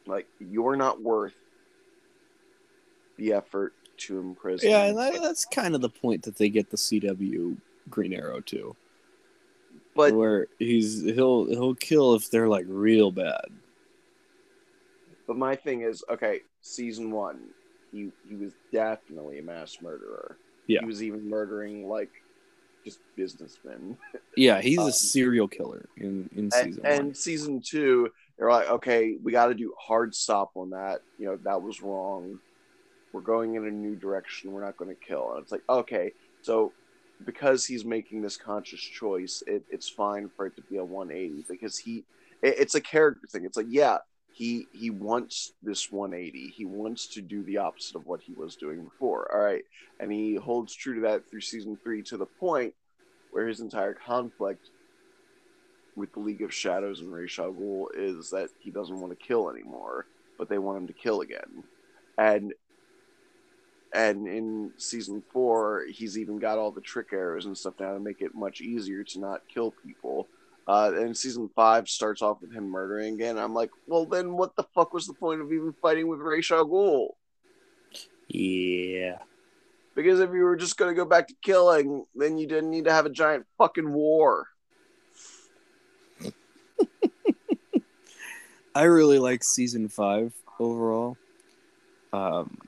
Like 0.06 0.26
you're 0.40 0.74
not 0.74 1.02
worth 1.02 1.34
the 3.18 3.34
effort 3.34 3.74
to 3.98 4.18
imprison. 4.18 4.70
Yeah, 4.70 4.84
and 4.84 4.98
that, 4.98 5.20
that's 5.22 5.44
kind 5.44 5.74
of 5.74 5.80
the 5.80 5.88
point 5.88 6.22
that 6.24 6.36
they 6.36 6.48
get 6.48 6.70
the 6.70 6.76
CW 6.76 7.56
Green 7.90 8.12
Arrow 8.12 8.40
too. 8.40 8.76
But 9.94 10.14
where 10.14 10.48
he's 10.58 11.02
he'll 11.02 11.46
he'll 11.46 11.74
kill 11.74 12.14
if 12.14 12.30
they're 12.30 12.48
like 12.48 12.66
real 12.68 13.10
bad. 13.10 13.46
But 15.26 15.36
my 15.36 15.56
thing 15.56 15.80
is, 15.82 16.04
okay, 16.10 16.40
season 16.60 17.10
one, 17.10 17.40
he 17.90 18.10
he 18.28 18.36
was 18.36 18.52
definitely 18.72 19.38
a 19.38 19.42
mass 19.42 19.78
murderer. 19.82 20.36
Yeah. 20.66 20.80
He 20.80 20.86
was 20.86 21.02
even 21.02 21.28
murdering 21.28 21.88
like 21.88 22.10
just 22.84 23.00
businessmen. 23.16 23.96
Yeah, 24.36 24.60
he's 24.60 24.78
Um, 24.78 24.88
a 24.88 24.92
serial 24.92 25.48
killer 25.48 25.88
in 25.96 26.28
in 26.36 26.50
season 26.50 26.84
and 26.84 27.04
one. 27.06 27.14
season 27.14 27.62
two, 27.64 28.10
they're 28.38 28.50
like, 28.50 28.68
okay, 28.68 29.16
we 29.22 29.32
got 29.32 29.46
to 29.46 29.54
do 29.54 29.72
hard 29.80 30.14
stop 30.14 30.50
on 30.56 30.70
that. 30.70 31.00
You 31.18 31.24
know, 31.26 31.36
that 31.44 31.62
was 31.62 31.80
wrong. 31.80 32.38
We're 33.12 33.20
going 33.20 33.54
in 33.54 33.66
a 33.66 33.70
new 33.70 33.96
direction. 33.96 34.52
We're 34.52 34.64
not 34.64 34.76
going 34.76 34.94
to 34.94 35.06
kill. 35.06 35.32
And 35.32 35.42
it's 35.42 35.52
like, 35.52 35.62
okay, 35.68 36.12
so 36.42 36.72
because 37.24 37.64
he's 37.64 37.84
making 37.84 38.22
this 38.22 38.36
conscious 38.36 38.80
choice, 38.80 39.42
it, 39.46 39.64
it's 39.70 39.88
fine 39.88 40.28
for 40.36 40.46
it 40.46 40.56
to 40.56 40.62
be 40.62 40.76
a 40.76 40.84
180 40.84 41.44
because 41.48 41.78
he, 41.78 42.04
it, 42.42 42.56
it's 42.58 42.74
a 42.74 42.80
character 42.80 43.26
thing. 43.26 43.44
It's 43.44 43.56
like, 43.56 43.66
yeah, 43.68 43.98
he 44.36 44.66
he 44.72 44.90
wants 44.90 45.54
this 45.62 45.90
180. 45.90 46.48
He 46.48 46.66
wants 46.66 47.06
to 47.14 47.22
do 47.22 47.42
the 47.42 47.56
opposite 47.56 47.96
of 47.96 48.06
what 48.06 48.20
he 48.20 48.34
was 48.34 48.54
doing 48.54 48.84
before. 48.84 49.34
All 49.34 49.40
right, 49.40 49.64
and 49.98 50.12
he 50.12 50.34
holds 50.34 50.74
true 50.74 50.94
to 50.96 51.00
that 51.02 51.30
through 51.30 51.40
season 51.40 51.78
three 51.82 52.02
to 52.02 52.18
the 52.18 52.26
point 52.26 52.74
where 53.30 53.48
his 53.48 53.60
entire 53.60 53.94
conflict 53.94 54.68
with 55.96 56.12
the 56.12 56.20
League 56.20 56.42
of 56.42 56.52
Shadows 56.52 57.00
and 57.00 57.10
Ra's 57.10 57.38
al 57.38 57.52
Ghul 57.52 57.86
is 57.96 58.28
that 58.30 58.50
he 58.60 58.70
doesn't 58.70 59.00
want 59.00 59.18
to 59.18 59.26
kill 59.26 59.50
anymore, 59.50 60.04
but 60.38 60.50
they 60.50 60.58
want 60.58 60.78
him 60.78 60.86
to 60.86 60.92
kill 60.92 61.22
again. 61.22 61.64
And 62.18 62.52
and 63.96 64.28
in 64.28 64.72
season 64.76 65.22
four, 65.32 65.86
he's 65.90 66.18
even 66.18 66.38
got 66.38 66.58
all 66.58 66.70
the 66.70 66.82
trick 66.82 67.14
arrows 67.14 67.46
and 67.46 67.56
stuff 67.56 67.72
now 67.80 67.94
to 67.94 67.98
make 67.98 68.20
it 68.20 68.34
much 68.34 68.60
easier 68.60 69.02
to 69.02 69.18
not 69.18 69.40
kill 69.48 69.72
people. 69.82 70.28
Uh, 70.68 70.92
and 70.96 71.16
season 71.16 71.48
five 71.56 71.88
starts 71.88 72.20
off 72.20 72.42
with 72.42 72.52
him 72.52 72.68
murdering 72.68 73.14
again. 73.14 73.38
I'm 73.38 73.54
like, 73.54 73.70
well, 73.86 74.04
then 74.04 74.36
what 74.36 74.54
the 74.54 74.64
fuck 74.74 74.92
was 74.92 75.06
the 75.06 75.14
point 75.14 75.40
of 75.40 75.50
even 75.50 75.72
fighting 75.80 76.08
with 76.08 76.20
Ra's 76.20 76.50
al 76.50 76.66
Ghul? 76.66 77.14
Yeah. 78.28 79.16
Because 79.94 80.20
if 80.20 80.30
you 80.30 80.42
were 80.42 80.56
just 80.56 80.76
going 80.76 80.94
to 80.94 80.94
go 80.94 81.06
back 81.06 81.28
to 81.28 81.34
killing, 81.40 82.04
then 82.14 82.36
you 82.36 82.46
didn't 82.46 82.70
need 82.70 82.84
to 82.84 82.92
have 82.92 83.06
a 83.06 83.10
giant 83.10 83.46
fucking 83.56 83.90
war. 83.90 84.48
I 88.74 88.82
really 88.82 89.18
like 89.18 89.42
season 89.42 89.88
five 89.88 90.34
overall. 90.60 91.16
Um, 92.12 92.58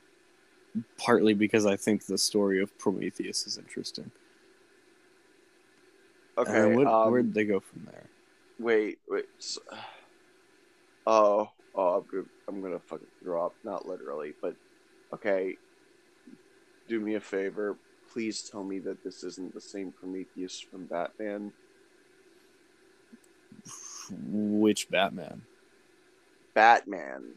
partly 0.97 1.35
because 1.35 1.67
I 1.67 1.77
think 1.77 2.07
the 2.07 2.19
story 2.19 2.63
of 2.63 2.77
Prometheus 2.79 3.47
is 3.47 3.59
interesting. 3.59 4.11
Okay, 6.37 6.73
Uh, 6.73 6.77
what, 6.77 6.87
um, 6.87 7.11
where'd 7.11 7.35
they 7.35 7.45
go 7.45 7.61
from 7.61 7.87
there? 7.87 8.05
Wait, 8.59 8.99
wait. 9.09 9.27
s 9.39 9.59
oh, 11.07 11.51
oh, 11.75 11.89
I'm 11.89 12.05
gonna, 12.11 12.25
I'm 12.49 12.63
gonna 12.63 12.79
fucking 12.79 13.07
up. 13.37 13.55
Not 13.65 13.87
literally, 13.87 14.35
but 14.41 14.55
okay. 15.13 15.57
Do 16.89 17.01
me 17.01 17.17
a 17.17 17.21
favor. 17.21 17.77
Please 18.13 18.43
tell 18.43 18.65
me 18.65 18.79
that 18.81 19.05
this 19.05 19.23
isn't 19.23 19.53
the 19.53 19.61
same 19.61 19.93
Prometheus 19.93 20.59
from 20.59 20.87
Batman. 20.87 21.53
Which 24.11 24.89
Batman? 24.89 25.43
Batman, 26.55 27.35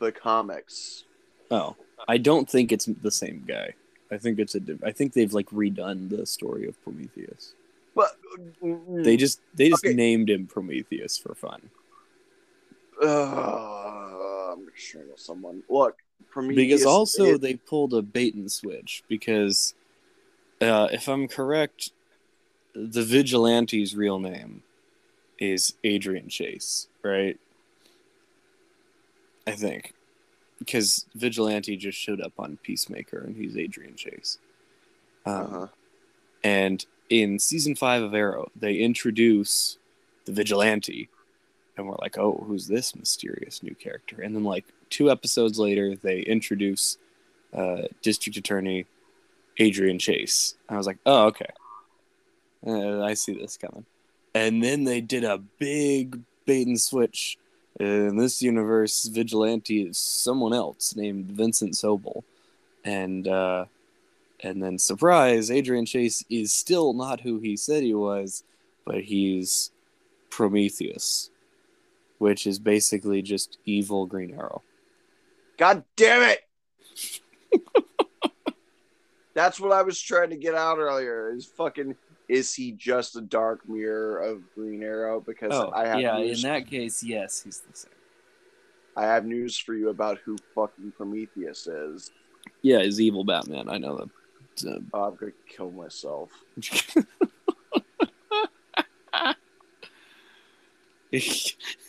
the 0.00 0.10
comics. 0.10 1.04
Oh, 1.50 1.76
I 2.08 2.18
don't 2.18 2.48
think 2.48 2.72
it's 2.72 2.86
the 2.86 3.10
same 3.10 3.44
guy. 3.46 3.74
I 4.10 4.18
think 4.18 4.38
it's 4.38 4.54
a. 4.54 4.60
I 4.84 4.92
think 4.92 5.12
they've 5.14 5.32
like 5.32 5.48
redone 5.50 6.08
the 6.10 6.26
story 6.26 6.66
of 6.68 6.80
Prometheus. 6.82 7.54
But 7.94 8.16
They 8.62 9.16
just 9.16 9.40
they 9.54 9.68
just 9.70 9.84
Okay. 9.84 9.94
named 9.94 10.28
him 10.28 10.46
Prometheus 10.46 11.16
for 11.16 11.34
fun. 11.34 11.70
Uh, 13.02 14.52
I'm 14.52 14.60
gonna 14.60 14.70
strangle 14.76 15.16
someone. 15.16 15.62
Look, 15.68 15.98
Prometheus 16.30 16.56
because 16.80 16.84
also 16.86 17.34
it- 17.34 17.40
they 17.40 17.54
pulled 17.54 17.94
a 17.94 18.02
bait 18.02 18.34
and 18.34 18.50
switch 18.50 19.02
because 19.08 19.74
uh, 20.60 20.88
if 20.92 21.08
i'm 21.08 21.28
correct 21.28 21.90
the 22.74 23.02
vigilante's 23.02 23.94
real 23.94 24.18
name 24.18 24.62
is 25.38 25.74
adrian 25.84 26.28
chase 26.28 26.88
right 27.02 27.38
i 29.46 29.50
think 29.52 29.92
because 30.64 31.06
vigilante 31.14 31.76
just 31.76 31.98
showed 31.98 32.20
up 32.20 32.32
on 32.38 32.58
peacemaker 32.62 33.18
and 33.18 33.36
he's 33.36 33.56
adrian 33.56 33.96
chase. 33.96 34.38
Um, 35.26 35.34
uh-huh. 35.34 35.66
and 36.42 36.84
in 37.08 37.38
season 37.38 37.74
five 37.74 38.02
of 38.02 38.14
arrow 38.14 38.50
they 38.56 38.76
introduce 38.76 39.78
the 40.26 40.32
vigilante 40.32 41.08
and 41.76 41.86
we're 41.86 41.96
like 42.00 42.18
oh 42.18 42.44
who's 42.46 42.66
this 42.66 42.94
mysterious 42.94 43.62
new 43.62 43.74
character? 43.74 44.20
And 44.22 44.34
then 44.34 44.44
like 44.44 44.64
two 44.90 45.10
episodes 45.10 45.58
later 45.58 45.96
they 45.96 46.20
introduce 46.20 46.98
uh, 47.52 47.82
district 48.02 48.36
attorney 48.36 48.86
adrian 49.58 49.98
chase. 49.98 50.54
I 50.68 50.76
was 50.76 50.86
like 50.86 50.98
oh 51.06 51.26
okay. 51.26 51.50
Uh, 52.66 53.02
i 53.02 53.14
see 53.14 53.34
this 53.34 53.56
coming. 53.56 53.84
And 54.34 54.64
then 54.64 54.84
they 54.84 55.00
did 55.00 55.22
a 55.22 55.38
big 55.38 56.20
bait 56.46 56.66
and 56.66 56.80
switch 56.80 57.38
in 57.80 58.16
this 58.16 58.42
universe 58.42 59.06
vigilante 59.06 59.82
is 59.82 59.98
someone 59.98 60.52
else 60.52 60.94
named 60.94 61.26
vincent 61.26 61.74
sobel 61.74 62.22
and 62.84 63.26
uh, 63.26 63.64
and 64.40 64.62
then 64.62 64.78
surprise 64.78 65.50
adrian 65.50 65.86
chase 65.86 66.24
is 66.30 66.52
still 66.52 66.92
not 66.92 67.20
who 67.20 67.38
he 67.38 67.56
said 67.56 67.82
he 67.82 67.94
was 67.94 68.44
but 68.84 69.02
he's 69.02 69.70
prometheus 70.30 71.30
which 72.18 72.46
is 72.46 72.58
basically 72.58 73.22
just 73.22 73.58
evil 73.64 74.06
green 74.06 74.32
arrow 74.34 74.62
God 75.56 75.84
damn 75.96 76.22
it! 76.22 76.40
That's 79.34 79.60
what 79.60 79.72
I 79.72 79.82
was 79.82 80.00
trying 80.00 80.30
to 80.30 80.36
get 80.36 80.54
out 80.54 80.78
earlier. 80.78 81.30
Is 81.30 81.46
fucking 81.46 81.94
is 82.28 82.54
he 82.54 82.72
just 82.72 83.16
a 83.16 83.20
dark 83.20 83.68
mirror 83.68 84.18
of 84.18 84.42
Green 84.54 84.82
Arrow? 84.82 85.20
Because 85.20 85.52
oh, 85.52 85.70
I 85.74 85.86
have 85.86 85.96
Oh, 85.96 86.00
yeah 86.00 86.16
in 86.18 86.40
that 86.42 86.66
case 86.66 87.02
yes 87.02 87.42
he's 87.42 87.60
the 87.60 87.76
same 87.76 87.90
I 88.96 89.04
have 89.04 89.24
news 89.26 89.58
for 89.58 89.74
you 89.74 89.88
about 89.90 90.18
who 90.24 90.36
fucking 90.54 90.92
Prometheus 90.96 91.66
is. 91.66 92.10
yeah 92.62 92.82
he's 92.82 93.00
evil 93.00 93.24
batman 93.24 93.68
i 93.68 93.78
know 93.78 93.96
that 93.96 94.08
Oh, 94.92 95.02
I'm 95.02 95.16
gonna 95.16 95.32
kill 95.48 95.72
myself. 95.72 96.30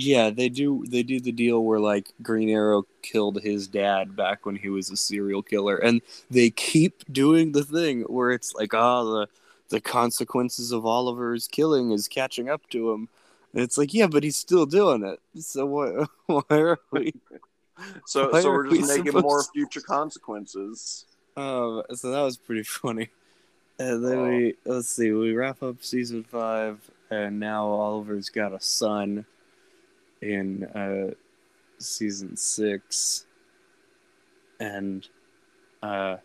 yeah, 0.00 0.30
they 0.30 0.48
do. 0.48 0.84
They 0.88 1.02
do 1.02 1.20
the 1.20 1.32
deal 1.32 1.64
where 1.64 1.80
like 1.80 2.12
Green 2.22 2.48
Arrow 2.48 2.84
killed 3.02 3.42
his 3.42 3.66
dad 3.68 4.16
back 4.16 4.46
when 4.46 4.56
he 4.56 4.68
was 4.68 4.90
a 4.90 4.96
serial 4.96 5.42
killer, 5.42 5.76
and 5.76 6.00
they 6.30 6.50
keep 6.50 7.04
doing 7.12 7.52
the 7.52 7.64
thing 7.64 8.02
where 8.02 8.30
it's 8.30 8.54
like, 8.54 8.74
ah, 8.74 9.04
the 9.04 9.28
the 9.70 9.80
consequences 9.80 10.72
of 10.72 10.86
Oliver's 10.86 11.46
killing 11.48 11.90
is 11.90 12.08
catching 12.08 12.48
up 12.48 12.68
to 12.70 12.90
him. 12.92 13.08
And 13.52 13.62
it's 13.62 13.76
like, 13.78 13.92
yeah, 13.92 14.06
but 14.06 14.24
he's 14.24 14.36
still 14.36 14.66
doing 14.66 15.02
it. 15.04 15.20
So 15.42 15.66
what? 15.66 16.08
Why 16.26 16.58
are 16.58 16.78
we? 16.90 17.12
So, 18.06 18.30
Why 18.32 18.40
so 18.40 18.50
we're 18.50 18.68
we 18.68 18.78
just 18.78 18.88
making 18.90 19.06
supposed 19.06 19.22
more 19.24 19.44
future 19.54 19.80
consequences. 19.80 21.04
Um, 21.36 21.84
so 21.94 22.10
that 22.10 22.22
was 22.22 22.36
pretty 22.36 22.62
funny. 22.82 23.08
And 23.78 24.04
then 24.04 24.18
Oh. 24.18 24.28
we 24.28 24.54
let's 24.64 24.88
see, 24.88 25.12
we 25.12 25.32
wrap 25.32 25.62
up 25.62 25.84
season 25.84 26.24
five, 26.24 26.80
and 27.08 27.38
now 27.38 27.66
Oliver's 27.68 28.30
got 28.30 28.52
a 28.52 28.60
son 28.60 29.26
in 30.22 30.64
uh, 30.64 31.14
season 31.78 32.36
six, 32.36 33.26
and 34.60 35.06
uh, 35.82 36.16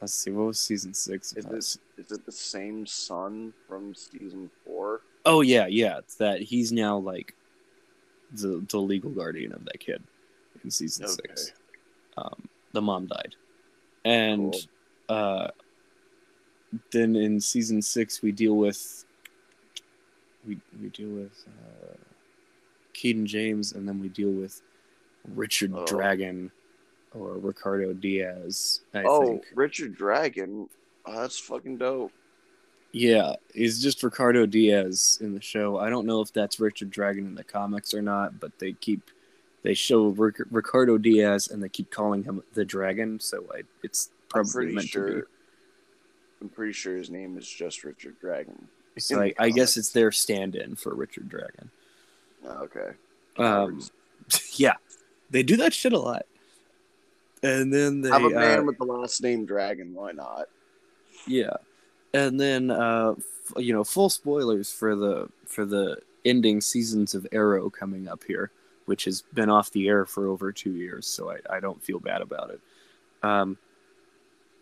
let's 0.00 0.14
see, 0.14 0.30
what 0.30 0.46
was 0.46 0.58
season 0.58 0.94
six? 0.94 1.32
Is 1.34 1.44
this 1.44 1.78
is 1.96 2.12
it 2.12 2.24
the 2.26 2.32
same 2.32 2.86
son 2.86 3.52
from 3.68 3.94
season 3.94 4.50
four? 4.64 5.02
Oh 5.24 5.40
yeah, 5.42 5.66
yeah. 5.66 5.98
It's 5.98 6.16
that 6.16 6.40
he's 6.40 6.72
now 6.72 6.98
like 6.98 7.34
the 8.32 8.64
the 8.70 8.78
legal 8.78 9.10
guardian 9.10 9.52
of 9.52 9.64
that 9.66 9.80
kid 9.80 10.02
in 10.64 10.70
season 10.70 11.06
six. 11.08 11.52
Um, 12.16 12.48
the 12.72 12.82
mom 12.82 13.06
died, 13.06 13.36
and 14.04 14.52
Cool. 15.08 15.16
uh, 15.16 15.48
then 16.92 17.16
in 17.16 17.40
season 17.40 17.82
six 17.82 18.22
we 18.22 18.32
deal 18.32 18.56
with 18.56 19.04
we 20.46 20.58
we 20.80 20.88
deal 20.88 21.08
with 21.08 21.44
uh, 21.48 21.94
Cayden 23.00 23.26
James, 23.26 23.72
and 23.72 23.88
then 23.88 24.00
we 24.00 24.08
deal 24.08 24.30
with 24.30 24.60
Richard 25.34 25.72
Oh. 25.74 25.86
Dragon 25.86 26.50
or 27.14 27.38
Ricardo 27.38 27.92
Diaz. 27.92 28.80
I 28.94 29.04
oh, 29.04 29.26
think. 29.26 29.44
Richard 29.54 29.96
Dragon. 29.96 30.68
Oh, 31.06 31.20
that's 31.20 31.38
fucking 31.38 31.78
dope. 31.78 32.12
Yeah, 32.92 33.34
he's 33.54 33.80
just 33.80 34.02
Ricardo 34.02 34.46
Diaz 34.46 35.18
in 35.20 35.32
the 35.32 35.40
show. 35.40 35.78
I 35.78 35.90
don't 35.90 36.06
know 36.06 36.20
if 36.20 36.32
that's 36.32 36.58
Richard 36.58 36.90
Dragon 36.90 37.24
in 37.26 37.34
the 37.36 37.44
comics 37.44 37.94
or 37.94 38.02
not, 38.02 38.40
but 38.40 38.58
they 38.58 38.72
keep 38.72 39.10
they 39.62 39.74
show 39.74 40.08
Ric- 40.08 40.42
Ricardo 40.50 40.98
Diaz 40.98 41.48
and 41.48 41.62
they 41.62 41.68
keep 41.68 41.90
calling 41.90 42.24
him 42.24 42.42
the 42.54 42.64
Dragon, 42.64 43.20
so 43.20 43.44
I, 43.54 43.62
it's 43.82 44.10
probably 44.28 44.52
pretty 44.52 44.74
meant 44.74 44.86
to 44.88 44.92
sure. 44.92 45.14
be. 45.14 45.22
I'm 46.40 46.48
pretty 46.48 46.72
sure 46.72 46.96
his 46.96 47.10
name 47.10 47.38
is 47.38 47.48
just 47.48 47.84
Richard 47.84 48.18
Dragon. 48.20 48.68
So 48.98 49.20
I, 49.20 49.34
I 49.38 49.50
guess 49.50 49.76
it's 49.76 49.90
their 49.90 50.10
stand-in 50.10 50.74
for 50.76 50.94
Richard 50.94 51.28
Dragon. 51.28 51.70
Oh, 52.44 52.64
okay. 52.64 52.90
Um, 53.36 53.80
yeah, 54.54 54.74
they 55.30 55.42
do 55.42 55.56
that 55.58 55.72
shit 55.72 55.92
a 55.92 55.98
lot. 55.98 56.26
And 57.42 57.72
then 57.72 58.02
they 58.02 58.10
I'm 58.10 58.26
a 58.26 58.30
man 58.30 58.60
uh, 58.60 58.62
with 58.64 58.78
the 58.78 58.84
last 58.84 59.22
name 59.22 59.46
Dragon. 59.46 59.94
Why 59.94 60.12
not? 60.12 60.46
Yeah, 61.26 61.54
and 62.12 62.38
then 62.38 62.70
uh, 62.70 63.14
f- 63.16 63.62
you 63.62 63.72
know, 63.72 63.84
full 63.84 64.10
spoilers 64.10 64.70
for 64.72 64.94
the 64.94 65.28
for 65.46 65.64
the 65.64 65.98
ending 66.24 66.60
seasons 66.60 67.14
of 67.14 67.26
Arrow 67.32 67.70
coming 67.70 68.08
up 68.08 68.24
here, 68.24 68.50
which 68.84 69.04
has 69.04 69.22
been 69.32 69.48
off 69.48 69.70
the 69.70 69.88
air 69.88 70.04
for 70.04 70.28
over 70.28 70.52
two 70.52 70.72
years, 70.72 71.06
so 71.06 71.30
I, 71.30 71.56
I 71.56 71.60
don't 71.60 71.82
feel 71.82 71.98
bad 71.98 72.20
about 72.20 72.50
it. 72.50 72.60
Um, 73.22 73.56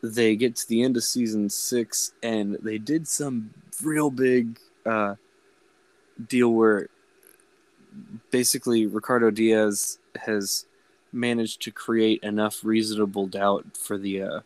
they 0.03 0.37
get 0.37 0.55
to 0.57 0.69
the 0.69 0.83
end 0.83 0.97
of 0.97 1.03
season 1.03 1.51
six, 1.51 2.13
and 2.23 2.57
they 2.63 2.79
did 2.79 3.09
some 3.09 3.51
real 3.83 4.11
big 4.11 4.61
uh, 4.87 5.17
deal 6.29 6.53
where 6.53 6.89
basically 8.31 8.87
Ricardo 8.87 9.31
Diaz 9.31 9.99
has 10.17 10.67
managed 11.13 11.63
to 11.63 11.71
create 11.71 12.23
enough 12.23 12.65
reasonable 12.65 13.27
doubt 13.27 13.77
for 13.77 13.97
the 13.99 14.23
uh, 14.23 14.41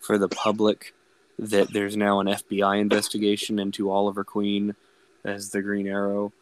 for 0.00 0.18
the 0.18 0.28
public 0.28 0.94
that 1.38 1.72
there's 1.72 1.96
now 1.96 2.20
an 2.20 2.26
FBI 2.26 2.80
investigation 2.80 3.58
into 3.58 3.90
Oliver 3.90 4.24
Queen 4.24 4.74
as 5.24 5.50
the 5.50 5.62
Green 5.62 5.86
Arrow, 5.86 6.32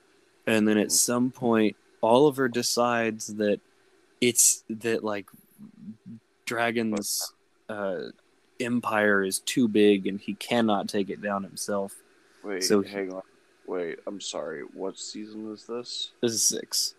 and 0.47 0.67
then 0.67 0.79
at 0.79 0.93
some 0.93 1.31
point 1.31 1.77
Oliver 2.03 2.49
decides 2.49 3.35
that 3.37 3.61
it's 4.21 4.65
that 4.71 5.05
like 5.05 5.27
Dragon's 6.47 7.33
uh, 7.69 7.97
empire 8.61 9.23
is 9.23 9.41
too 9.41 9.69
big 9.69 10.07
and 10.07 10.21
he 10.21 10.35
cannot 10.35 10.89
take 10.89 11.11
it 11.11 11.21
down 11.21 11.43
himself. 11.43 11.95
Wait, 12.43 12.63
So- 12.65 12.83
hang 12.83 13.13
on. 13.13 13.23
Wait, 13.67 13.99
I'm 14.07 14.21
sorry. 14.21 14.63
What 14.63 14.99
season 14.99 15.53
is 15.53 15.65
this? 15.65 16.13
This 16.23 16.33
is 16.33 16.43
six. 16.43 16.95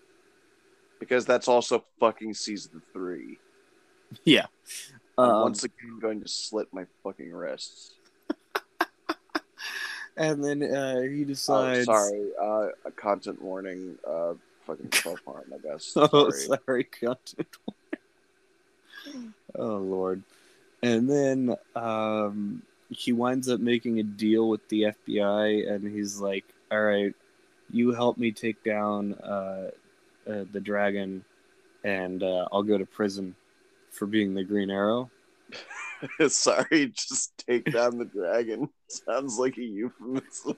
Because 0.99 1.25
that's 1.25 1.47
also 1.47 1.83
fucking 1.99 2.33
season 2.33 2.81
three. 2.93 3.37
Yeah. 4.23 4.45
Um, 5.17 5.41
once 5.41 5.65
again 5.65 5.99
going 5.99 6.21
to 6.21 6.27
slit 6.29 6.67
my 6.71 6.85
fucking 7.03 7.33
wrists. 7.33 7.95
and 10.17 10.41
then 10.41 10.63
uh, 10.63 11.01
he 11.01 11.23
Oh, 11.23 11.25
decides. 11.25 11.85
sorry. 11.85 12.29
Uh, 12.41 12.67
a 12.85 12.91
content 12.95 13.41
warning. 13.41 13.97
Uh, 14.07 14.35
fucking 14.65 14.91
self 14.93 15.19
harm. 15.25 15.53
I 15.53 15.57
guess. 15.57 15.91
Oh, 15.97 16.29
Sorry. 16.29 16.59
sorry, 16.65 16.83
content. 16.85 17.47
oh 19.55 19.77
Lord. 19.77 20.23
And 20.83 21.09
then 21.09 21.55
um, 21.75 22.61
he 22.89 23.11
winds 23.11 23.49
up 23.49 23.59
making 23.59 23.99
a 23.99 24.03
deal 24.03 24.47
with 24.47 24.67
the 24.69 24.83
FBI, 25.07 25.69
and 25.69 25.85
he's 25.85 26.19
like, 26.21 26.45
"All 26.71 26.81
right, 26.81 27.13
you 27.71 27.91
help 27.91 28.17
me 28.17 28.31
take 28.31 28.63
down 28.63 29.13
uh, 29.15 29.71
uh, 30.29 30.45
the 30.51 30.59
dragon, 30.59 31.23
and 31.83 32.23
uh, 32.23 32.47
I'll 32.51 32.63
go 32.63 32.77
to 32.77 32.85
prison 32.85 33.35
for 33.91 34.05
being 34.05 34.33
the 34.33 34.43
Green 34.43 34.69
Arrow." 34.69 35.09
sorry. 36.27 36.91
Just 36.93 37.45
take 37.47 37.71
down 37.71 37.97
the 37.97 38.05
dragon. 38.05 38.69
Sounds 38.87 39.37
like 39.37 39.57
a 39.57 39.63
euphemism. 39.63 40.57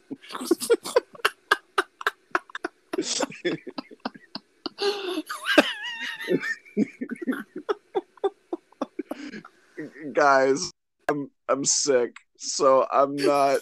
Guys, 10.13 10.71
I'm 11.09 11.31
I'm 11.47 11.63
sick, 11.65 12.17
so 12.37 12.85
I'm 12.91 13.15
not. 13.15 13.59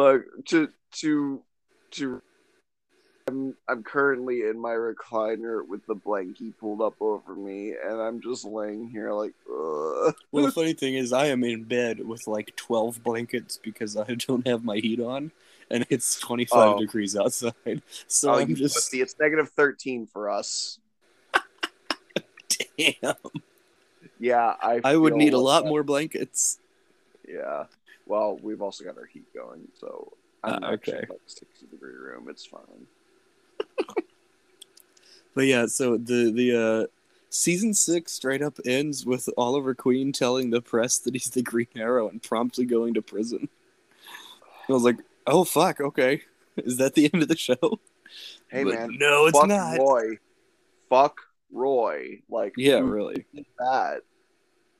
Look 0.00 0.46
to 0.46 0.68
to 0.92 1.42
to 1.92 2.22
I'm 3.28 3.54
I'm 3.68 3.82
currently 3.82 4.42
in 4.42 4.58
my 4.58 4.70
recliner 4.72 5.66
with 5.66 5.84
the 5.86 5.94
blankie 5.94 6.52
pulled 6.58 6.80
up 6.80 6.94
over 7.00 7.34
me, 7.34 7.74
and 7.84 8.00
I'm 8.00 8.20
just 8.20 8.44
laying 8.44 8.88
here 8.88 9.12
like, 9.12 9.34
ugh. 9.48 10.14
Well, 10.32 10.46
the 10.46 10.52
funny 10.54 10.72
thing 10.72 10.94
is, 10.94 11.12
I 11.12 11.26
am 11.26 11.44
in 11.44 11.64
bed 11.64 12.00
with 12.06 12.26
like 12.26 12.56
12 12.56 13.02
blankets 13.02 13.58
because 13.62 13.96
I 13.96 14.14
don't 14.14 14.46
have 14.48 14.64
my 14.64 14.78
heat 14.78 15.00
on, 15.00 15.32
and 15.70 15.86
it's 15.90 16.18
25 16.18 16.58
Oh. 16.58 16.78
degrees 16.80 17.14
outside. 17.16 17.82
So 18.08 18.30
Oh, 18.32 18.38
I'm 18.38 18.54
just 18.54 18.90
see, 18.90 19.00
it's 19.00 19.14
negative 19.20 19.50
thirteen 19.50 20.06
for 20.06 20.30
us. 20.30 20.78
damn. 22.78 23.14
Yeah, 24.18 24.54
I. 24.62 24.80
I 24.82 24.96
would 24.96 25.14
need 25.14 25.34
a 25.34 25.38
lot 25.38 25.64
that. 25.64 25.68
more 25.68 25.82
blankets. 25.82 26.58
Yeah. 27.28 27.64
Well, 28.10 28.40
we've 28.42 28.60
also 28.60 28.82
got 28.82 28.98
our 28.98 29.06
heat 29.06 29.32
going, 29.32 29.68
so 29.78 30.12
I'm 30.42 30.64
actually 30.64 30.94
okay. 30.94 31.06
like 31.10 31.20
sixty 31.26 31.66
degree 31.70 31.94
room. 31.94 32.26
It's 32.28 32.44
fine. 32.44 32.86
But 35.32 35.46
yeah, 35.46 35.66
so 35.66 35.96
the 35.96 36.32
the 36.32 36.60
uh, 36.60 36.86
season 37.28 37.72
six 37.72 38.10
straight 38.12 38.42
up 38.42 38.58
ends 38.66 39.06
with 39.06 39.28
Oliver 39.38 39.76
Queen 39.76 40.12
telling 40.12 40.50
the 40.50 40.60
press 40.60 40.98
that 40.98 41.14
he's 41.14 41.30
the 41.30 41.40
Green 41.42 41.68
Arrow 41.76 42.08
and 42.08 42.20
promptly 42.20 42.64
going 42.64 42.94
to 42.94 43.02
prison. 43.02 43.48
I 44.68 44.72
was 44.72 44.82
like, 44.82 44.98
oh 45.28 45.44
fuck, 45.44 45.80
okay, 45.80 46.22
is 46.56 46.78
that 46.78 46.94
the 46.94 47.08
end 47.14 47.22
of 47.22 47.28
the 47.28 47.36
show? 47.36 47.78
Hey 48.50 48.64
But 48.64 48.74
man, 48.74 48.96
no, 48.98 49.26
it's 49.26 49.38
fuck 49.38 49.48
not. 49.48 49.78
Roy. 49.78 50.18
Fuck 50.88 51.20
Roy. 51.52 52.22
Like 52.28 52.54
Yeah, 52.56 52.80
really. 52.80 53.24
that. 53.60 54.00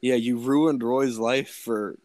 Yeah, 0.01 0.17
you 0.17 0.39
ruined 0.39 0.83
Roy's 0.83 1.19
life 1.19 1.51
for 1.51 1.97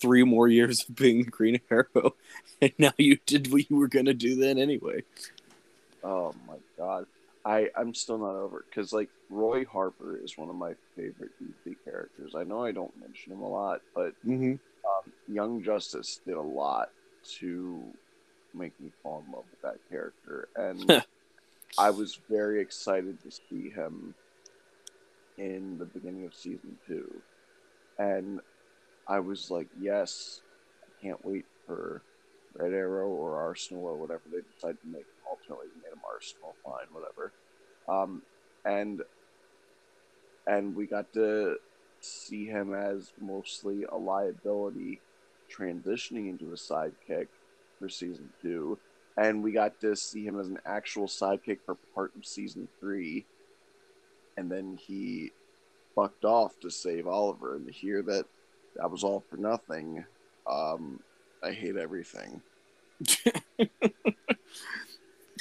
three 0.00 0.24
more 0.24 0.48
years 0.48 0.88
of 0.88 0.96
being 0.96 1.22
Green 1.24 1.60
Arrow, 1.70 2.16
and 2.60 2.72
now 2.78 2.92
you 2.98 3.18
did 3.26 3.52
what 3.52 3.68
you 3.70 3.76
were 3.76 3.88
gonna 3.88 4.14
do 4.14 4.36
then 4.36 4.58
anyway. 4.58 5.04
Oh 6.02 6.34
my 6.46 6.56
god. 6.78 7.06
I 7.44 7.68
I'm 7.76 7.94
still 7.94 8.18
not 8.18 8.34
over 8.36 8.60
it 8.60 8.66
because 8.70 8.92
like 8.92 9.08
Roy 9.28 9.64
Harper 9.64 10.16
is 10.22 10.38
one 10.38 10.48
of 10.48 10.56
my 10.56 10.74
favorite 10.96 11.32
DC 11.42 11.76
characters. 11.84 12.34
I 12.36 12.44
know 12.44 12.64
I 12.64 12.72
don't 12.72 12.96
mention 13.00 13.32
him 13.32 13.40
a 13.40 13.48
lot, 13.48 13.80
but 13.94 14.14
Mm-hmm. 14.26 14.52
um, 14.52 15.12
Young 15.28 15.62
Justice 15.62 16.20
did 16.24 16.36
a 16.36 16.40
lot 16.42 16.90
to 17.40 17.82
make 18.54 18.78
me 18.80 18.90
fall 19.02 19.24
in 19.26 19.32
love 19.32 19.44
with 19.50 19.60
that 19.62 19.78
character, 19.90 20.48
and 20.54 21.02
I 21.78 21.90
was 21.90 22.20
very 22.30 22.60
excited 22.60 23.20
to 23.22 23.30
see 23.30 23.70
him 23.70 24.14
in 25.38 25.78
the 25.78 25.86
beginning 25.86 26.26
of 26.26 26.34
season 26.34 26.78
two, 26.86 27.22
and 27.98 28.40
I 29.06 29.20
was 29.20 29.50
like, 29.50 29.68
yes, 29.78 30.40
I 30.82 30.88
can't 31.04 31.24
wait 31.24 31.44
for 31.66 32.02
Red 32.54 32.72
Arrow 32.72 33.08
or 33.08 33.40
Arsenal 33.40 33.84
or 33.84 33.96
whatever 33.96 34.22
they 34.30 34.40
decide 34.54 34.80
to 34.80 34.88
make. 34.88 35.06
Ultimately, 35.30 35.66
they 35.74 35.80
made 35.88 35.92
him 35.92 36.02
Arsenal, 36.12 36.54
fine, 36.64 36.86
whatever. 36.92 37.32
Um, 37.88 38.22
and 38.64 39.02
and 40.46 40.74
we 40.74 40.86
got 40.86 41.12
to 41.14 41.56
see 42.00 42.46
him 42.46 42.74
as 42.74 43.12
mostly 43.20 43.84
a 43.84 43.96
liability, 43.96 45.00
transitioning 45.56 46.28
into 46.28 46.52
a 46.52 46.56
sidekick 46.56 47.28
for 47.78 47.88
season 47.88 48.28
two, 48.40 48.78
and 49.16 49.42
we 49.42 49.52
got 49.52 49.80
to 49.80 49.94
see 49.96 50.24
him 50.24 50.38
as 50.38 50.48
an 50.48 50.58
actual 50.64 51.06
sidekick 51.06 51.58
for 51.64 51.76
part 51.94 52.12
of 52.16 52.24
season 52.24 52.68
three, 52.80 53.26
and 54.36 54.50
then 54.50 54.78
he 54.80 55.30
fucked 55.94 56.24
off 56.24 56.58
to 56.60 56.70
save 56.70 57.06
Oliver, 57.06 57.56
and 57.56 57.66
to 57.66 57.72
hear 57.72 58.02
that 58.02 58.26
that 58.76 58.90
was 58.90 59.04
all 59.04 59.24
for 59.28 59.36
nothing, 59.36 60.04
um, 60.50 61.00
I 61.42 61.52
hate 61.52 61.76
everything. 61.76 62.42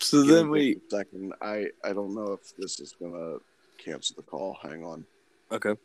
So 0.01 0.23
Give 0.23 0.35
then 0.35 0.49
we 0.49 0.81
second. 0.89 1.33
I 1.41 1.67
I 1.83 1.93
don't 1.93 2.15
know 2.15 2.33
if 2.33 2.55
this 2.57 2.79
is 2.79 2.95
gonna 2.99 3.37
cancel 3.77 4.15
the 4.15 4.23
call. 4.23 4.57
Hang 4.61 4.83
on. 4.83 5.05
okay. 5.51 5.75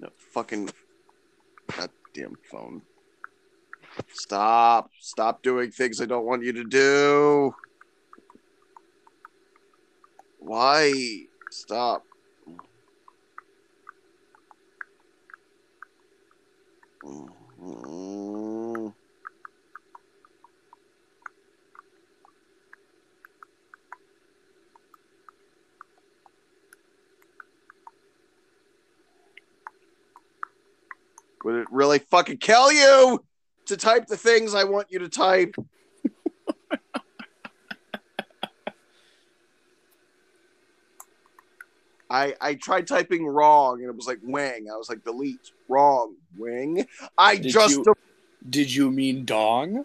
No 0.00 0.08
fucking 0.34 0.68
goddamn 1.70 2.36
phone. 2.50 2.82
Stop. 4.12 4.90
Stop 4.98 5.42
doing 5.42 5.70
things 5.70 6.00
I 6.00 6.06
don't 6.06 6.24
want 6.24 6.44
you 6.44 6.52
to 6.52 6.64
do. 6.64 7.54
Why? 10.38 10.92
Stop. 11.50 12.04
Would 31.44 31.56
it 31.56 31.66
really 31.70 31.98
fucking 31.98 32.38
kill 32.38 32.70
you 32.70 33.24
to 33.72 33.76
type 33.78 34.06
the 34.06 34.16
things 34.16 34.54
I 34.54 34.64
want 34.64 34.88
you 34.90 34.98
to 35.00 35.08
type? 35.08 35.54
I 42.10 42.34
I 42.40 42.54
tried 42.54 42.86
typing 42.86 43.26
wrong 43.26 43.80
and 43.80 43.88
it 43.88 43.96
was 43.96 44.06
like 44.06 44.18
wing. 44.22 44.66
I 44.72 44.76
was 44.76 44.88
like 44.88 45.02
delete 45.04 45.50
wrong 45.68 46.16
wing. 46.36 46.86
I 47.16 47.36
Did 47.36 47.52
just 47.52 47.76
you- 47.76 47.94
Did 48.48 48.74
you 48.74 48.90
mean 48.90 49.24
dong? 49.24 49.84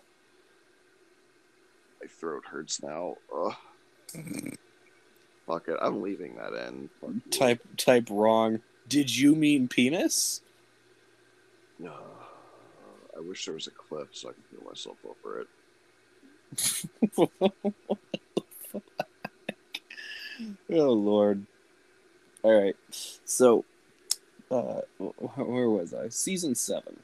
my 2.02 2.08
throat 2.19 2.43
hurts 2.45 2.82
now. 2.84 3.15
Ugh. 3.36 3.56
Fuck 5.47 5.67
it. 5.69 5.78
I'm 5.82 6.02
leaving 6.02 6.36
that 6.36 6.54
in. 6.67 6.89
Fuck 7.00 7.12
you. 7.26 7.32
Type 7.32 7.62
type 7.78 8.08
wrong. 8.10 8.60
Did 8.88 9.15
you 9.15 9.36
mean 9.36 9.67
penis? 9.67 10.41
Ugh. 11.84 12.17
I 13.18 13.22
wish 13.22 13.46
there 13.46 13.54
was 13.54 13.68
a 13.68 13.72
clip 13.72 14.10
so 14.12 14.30
I 14.30 14.34
could 14.34 14.46
feel 14.46 14.64
myself 14.68 14.98
over 15.06 15.42
it. 15.42 15.48
oh 20.72 20.94
lord. 20.94 21.46
All 22.44 22.62
right. 22.62 22.76
So, 23.26 23.66
uh, 24.52 24.82
where 25.00 25.70
was 25.70 25.94
I? 25.94 26.10
Season 26.10 26.56
seven. 26.56 27.00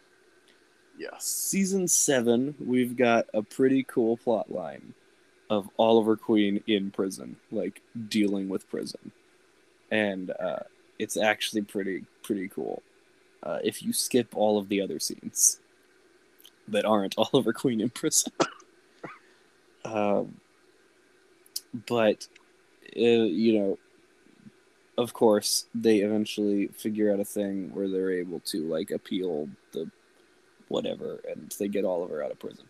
Yes. 0.97 1.25
Season 1.25 1.87
seven, 1.87 2.55
we've 2.63 2.95
got 2.95 3.25
a 3.33 3.41
pretty 3.41 3.83
cool 3.83 4.17
plot 4.17 4.51
line 4.51 4.93
of 5.49 5.69
Oliver 5.79 6.15
Queen 6.15 6.63
in 6.67 6.91
prison, 6.91 7.35
like 7.51 7.81
dealing 8.07 8.47
with 8.47 8.69
prison, 8.69 9.11
and 9.91 10.31
uh, 10.39 10.59
it's 10.99 11.17
actually 11.17 11.63
pretty 11.63 12.05
pretty 12.21 12.47
cool. 12.47 12.83
Uh, 13.41 13.59
if 13.63 13.83
you 13.83 13.91
skip 13.91 14.27
all 14.35 14.57
of 14.57 14.69
the 14.69 14.79
other 14.79 14.99
scenes 14.99 15.59
that 16.67 16.85
aren't 16.85 17.15
Oliver 17.17 17.53
Queen 17.53 17.81
in 17.81 17.89
prison, 17.89 18.31
um, 19.85 20.35
but 21.87 22.27
uh, 22.95 22.99
you 22.99 23.59
know, 23.59 23.79
of 24.97 25.13
course, 25.13 25.65
they 25.73 25.97
eventually 25.99 26.67
figure 26.67 27.11
out 27.11 27.19
a 27.19 27.25
thing 27.25 27.73
where 27.73 27.87
they're 27.87 28.11
able 28.11 28.39
to 28.41 28.67
like 28.67 28.91
appeal 28.91 29.49
the 29.71 29.89
whatever, 30.67 31.19
and 31.29 31.53
they 31.59 31.67
get 31.67 31.85
Oliver 31.85 32.23
out 32.23 32.31
of 32.31 32.39
prison. 32.39 32.65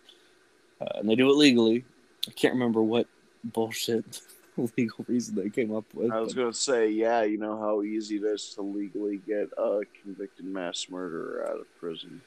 Uh, 0.81 0.99
and 0.99 1.09
they 1.09 1.15
do 1.15 1.29
it 1.29 1.35
legally. 1.35 1.85
I 2.27 2.31
can't 2.31 2.53
remember 2.53 2.81
what 2.81 3.07
bullshit 3.43 4.21
legal 4.77 5.05
reason 5.07 5.35
they 5.35 5.49
came 5.49 5.75
up 5.75 5.85
with. 5.93 6.11
I 6.11 6.19
was 6.19 6.33
but- 6.33 6.41
gonna 6.41 6.53
say, 6.53 6.89
yeah, 6.89 7.23
you 7.23 7.37
know 7.37 7.57
how 7.57 7.83
easy 7.83 8.17
it 8.17 8.23
is 8.23 8.53
to 8.55 8.61
legally 8.61 9.17
get 9.17 9.49
a 9.57 9.81
convicted 10.01 10.45
mass 10.45 10.87
murderer 10.89 11.47
out 11.49 11.59
of 11.59 11.79
prison. 11.79 12.21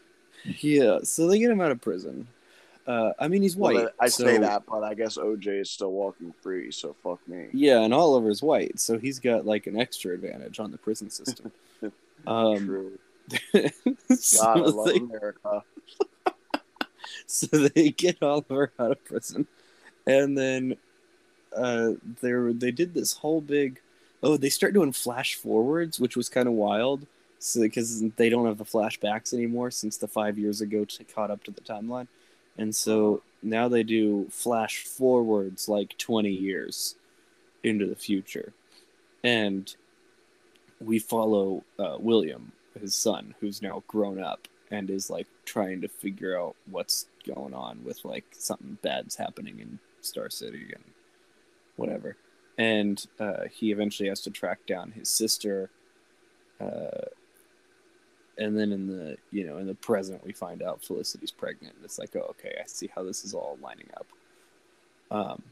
Yeah, 0.45 0.99
so 1.03 1.27
they 1.27 1.39
get 1.39 1.51
him 1.51 1.61
out 1.61 1.71
of 1.71 1.81
prison. 1.81 2.27
Uh, 2.87 3.13
I 3.19 3.27
mean, 3.27 3.43
he's 3.43 3.57
white. 3.57 3.75
Well, 3.75 3.89
I 3.99 4.09
say 4.09 4.39
that, 4.39 4.65
but 4.67 4.85
I 4.85 4.95
guess 4.95 5.17
OJ 5.17 5.61
is 5.61 5.71
still 5.71 5.91
walking 5.91 6.33
free, 6.41 6.71
so 6.71 6.95
fuck 7.03 7.27
me. 7.27 7.49
Yeah, 7.53 7.81
and 7.81 7.93
Oliver's 7.93 8.43
white, 8.43 8.79
so 8.79 8.97
he's 8.97 9.19
got 9.19 9.45
like 9.45 9.67
an 9.67 9.79
extra 9.79 10.15
advantage 10.15 10.61
on 10.61 10.71
the 10.71 10.79
prison 10.79 11.11
system. 11.11 11.51
um, 12.27 12.65
True. 12.65 12.99
so 14.15 14.43
God, 14.43 14.59
I 14.59 14.61
love 14.61 14.87
they- 14.87 14.99
America. 14.99 15.63
so 17.27 17.47
they 17.47 17.91
get 17.91 18.23
Oliver 18.23 18.71
out 18.79 18.93
of 18.93 19.05
prison, 19.05 19.49
and 20.07 20.39
then 20.39 20.77
uh, 21.57 21.93
they 22.23 22.33
they 22.53 22.71
did 22.71 22.95
this 22.95 23.15
whole 23.15 23.41
big. 23.41 23.81
Oh, 24.23 24.37
they 24.37 24.49
start 24.49 24.75
doing 24.75 24.93
flash 24.93 25.35
forwards, 25.35 25.99
which 25.99 26.17
was 26.17 26.29
kind 26.29 26.47
of 26.47 26.55
wild. 26.55 27.07
Because 27.55 28.03
they 28.17 28.29
don't 28.29 28.47
have 28.47 28.59
the 28.59 28.65
flashbacks 28.65 29.33
anymore 29.33 29.71
since 29.71 29.97
the 29.97 30.09
five 30.09 30.39
years 30.39 30.61
ago 30.61 30.87
caught 31.15 31.31
up 31.31 31.45
to 31.45 31.51
the 31.51 31.61
timeline, 31.61 32.09
and 32.59 32.75
so 32.75 33.23
now 33.43 33.69
they 33.69 33.83
do 33.83 34.27
flash 34.31 34.85
forwards 34.85 35.69
like 35.69 35.97
twenty 35.99 36.31
years 36.31 36.97
into 37.63 37.87
the 37.87 37.97
future, 37.97 38.53
and 39.23 39.77
we 40.81 40.99
follow 40.99 41.65
uh, 41.79 41.97
William, 41.99 42.53
his 42.79 42.95
son, 42.95 43.35
who's 43.41 43.63
now 43.63 43.83
grown 43.87 44.23
up 44.23 44.47
and 44.71 44.91
is 44.91 45.09
like 45.09 45.27
trying 45.45 45.81
to 45.81 45.89
figure 45.89 46.39
out 46.39 46.57
what's 46.71 47.07
going 47.27 47.55
on 47.55 47.83
with 47.85 48.05
like 48.05 48.25
something 48.33 48.79
bad's 48.83 49.17
happening 49.17 49.61
in 49.61 49.79
Star 50.01 50.29
City 50.29 50.73
and 50.75 50.85
whatever. 51.77 52.17
And 52.59 53.05
uh, 53.21 53.45
he 53.51 53.71
eventually 53.71 54.09
has 54.09 54.21
to 54.23 54.31
track 54.31 54.67
down 54.67 54.93
his 54.93 55.09
sister. 55.09 55.71
Uh, 56.61 57.07
and 58.39 58.59
then 58.59 58.73
in 58.73 58.87
the 58.87 59.17
you 59.31 59.47
know 59.47 59.59
in 59.59 59.67
the 59.67 59.75
present 59.75 60.25
we 60.25 60.33
find 60.33 60.63
out 60.63 60.85
Felicity's 60.85 61.31
pregnant. 61.31 61.75
It's 61.85 61.99
like 61.99 62.15
oh 62.17 62.27
okay 62.31 62.57
I 62.61 62.67
see 62.67 62.91
how 62.95 63.03
this 63.03 63.25
is 63.25 63.35
all 63.35 63.59
lining 63.63 63.89
up. 63.97 64.07
Um, 65.11 65.43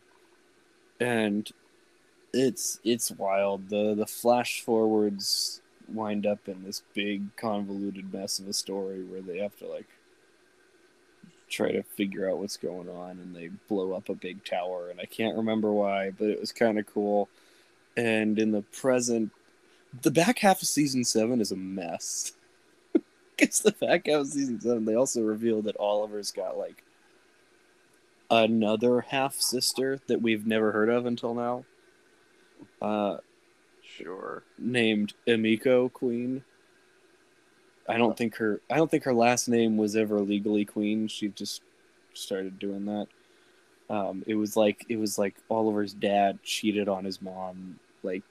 and 1.01 1.51
it's 2.33 2.81
it's 2.85 3.11
wild. 3.11 3.69
The 3.69 3.95
the 3.95 4.07
flash 4.07 4.61
forwards 4.61 5.61
wind 5.89 6.27
up 6.27 6.49
in 6.49 6.65
this 6.65 6.83
big 6.95 7.35
convoluted 7.37 8.13
mess 8.13 8.39
of 8.39 8.49
a 8.49 8.53
story 8.53 9.03
where 9.05 9.21
they 9.21 9.39
have 9.39 9.57
to 9.59 9.67
like 9.67 9.89
try 11.49 11.71
to 11.71 11.83
figure 11.83 12.29
out 12.29 12.39
what's 12.39 12.57
going 12.57 12.89
on 12.89 13.11
and 13.11 13.37
they 13.37 13.49
blow 13.69 13.93
up 13.93 14.09
a 14.09 14.15
big 14.15 14.45
tower 14.45 14.89
and 14.91 14.99
I 14.99 15.05
can't 15.05 15.37
remember 15.37 15.71
why, 15.73 16.11
but 16.11 16.29
it 16.29 16.41
was 16.41 16.53
kind 16.53 16.79
of 16.79 16.87
cool. 16.87 17.29
And 17.97 18.39
in 18.39 18.51
the 18.51 18.63
present 18.63 19.31
the 20.03 20.11
back 20.11 20.39
half 20.41 20.63
of 20.63 20.69
season 20.69 21.05
7 21.05 21.41
is 21.41 21.53
a 21.53 21.57
mess. 21.57 22.33
It's 23.39 23.61
the 23.61 23.73
back 23.73 24.07
half 24.07 24.23
of 24.23 24.27
season 24.29 24.61
7 24.61 24.85
they 24.85 24.95
also 24.95 25.23
reveal 25.23 25.63
that 25.63 25.77
Oliver's 25.79 26.31
got 26.31 26.57
like 26.57 26.85
another 28.31 29.01
half 29.01 29.35
sister 29.35 30.01
that 30.07 30.23
we've 30.23 30.47
never 30.47 30.73
heard 30.73 30.89
of 30.89 31.07
until 31.07 31.35
now. 31.35 31.65
Uh 32.81 33.19
Sure. 33.83 34.43
named 34.59 35.15
Emiko 35.27 35.93
Queen. 35.93 36.43
I 37.89 37.99
don't 37.99 38.17
think 38.17 38.37
her 38.37 38.61
I 38.71 38.77
don't 38.77 38.91
think 38.91 39.05
her 39.05 39.15
last 39.15 39.49
name 39.49 39.77
was 39.77 39.95
ever 39.97 40.21
legally 40.21 40.65
Queen. 40.65 41.07
She 41.07 41.29
just 41.29 41.63
started 42.15 42.59
doing 42.59 42.87
that. 42.87 43.09
Um, 43.91 44.25
it 44.27 44.35
was 44.35 44.57
like 44.57 44.85
it 44.89 44.97
was 44.97 45.19
like 45.19 45.37
Oliver's 45.51 45.93
dad 45.93 46.43
cheated 46.43 46.89
on 46.89 47.05
his 47.05 47.21
mom 47.21 47.79
like 48.03 48.23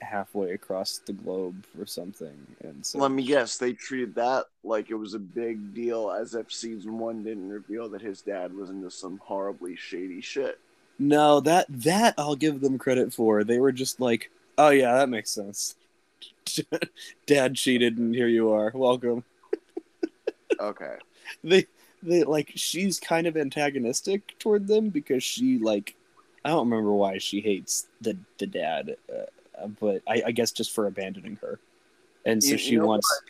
halfway 0.00 0.52
across 0.52 0.98
the 0.98 1.12
globe 1.12 1.64
or 1.78 1.86
something, 1.86 2.36
and 2.62 2.84
so 2.84 2.98
Let 2.98 3.10
me 3.10 3.24
guess, 3.24 3.56
they 3.56 3.72
treated 3.72 4.14
that 4.16 4.46
like 4.64 4.90
it 4.90 4.94
was 4.94 5.14
a 5.14 5.18
big 5.18 5.74
deal 5.74 6.10
as 6.10 6.34
if 6.34 6.52
season 6.52 6.98
one 6.98 7.22
didn't 7.24 7.48
reveal 7.48 7.88
that 7.90 8.02
his 8.02 8.20
dad 8.22 8.54
was 8.54 8.70
into 8.70 8.90
some 8.90 9.18
horribly 9.24 9.76
shady 9.76 10.20
shit. 10.20 10.58
No, 10.98 11.40
that 11.40 11.66
that 11.68 12.14
I'll 12.16 12.36
give 12.36 12.60
them 12.60 12.78
credit 12.78 13.12
for. 13.12 13.44
They 13.44 13.58
were 13.58 13.72
just 13.72 14.00
like, 14.00 14.30
"Oh 14.56 14.70
yeah, 14.70 14.94
that 14.94 15.08
makes 15.08 15.30
sense." 15.30 15.74
Dad 17.26 17.54
cheated, 17.54 17.98
and 17.98 18.14
here 18.14 18.28
you 18.28 18.50
are. 18.52 18.70
Welcome. 18.74 19.24
Okay. 20.60 20.96
They 21.42 21.66
they 22.04 22.22
like 22.22 22.52
she's 22.54 23.00
kind 23.00 23.26
of 23.26 23.36
antagonistic 23.36 24.38
toward 24.38 24.68
them 24.68 24.90
because 24.90 25.24
she 25.24 25.58
like 25.58 25.96
I 26.44 26.50
don't 26.50 26.70
remember 26.70 26.92
why 26.92 27.18
she 27.18 27.40
hates 27.40 27.88
the 28.00 28.16
the 28.38 28.46
dad, 28.46 28.96
uh, 29.12 29.24
but 29.80 30.02
I, 30.08 30.22
I 30.26 30.32
guess 30.32 30.52
just 30.52 30.72
for 30.72 30.86
abandoning 30.86 31.36
her, 31.40 31.58
and 32.24 32.42
so 32.42 32.52
You- 32.52 32.58
she 32.58 32.70
you 32.72 32.78
know 32.80 32.86
wants 32.86 33.22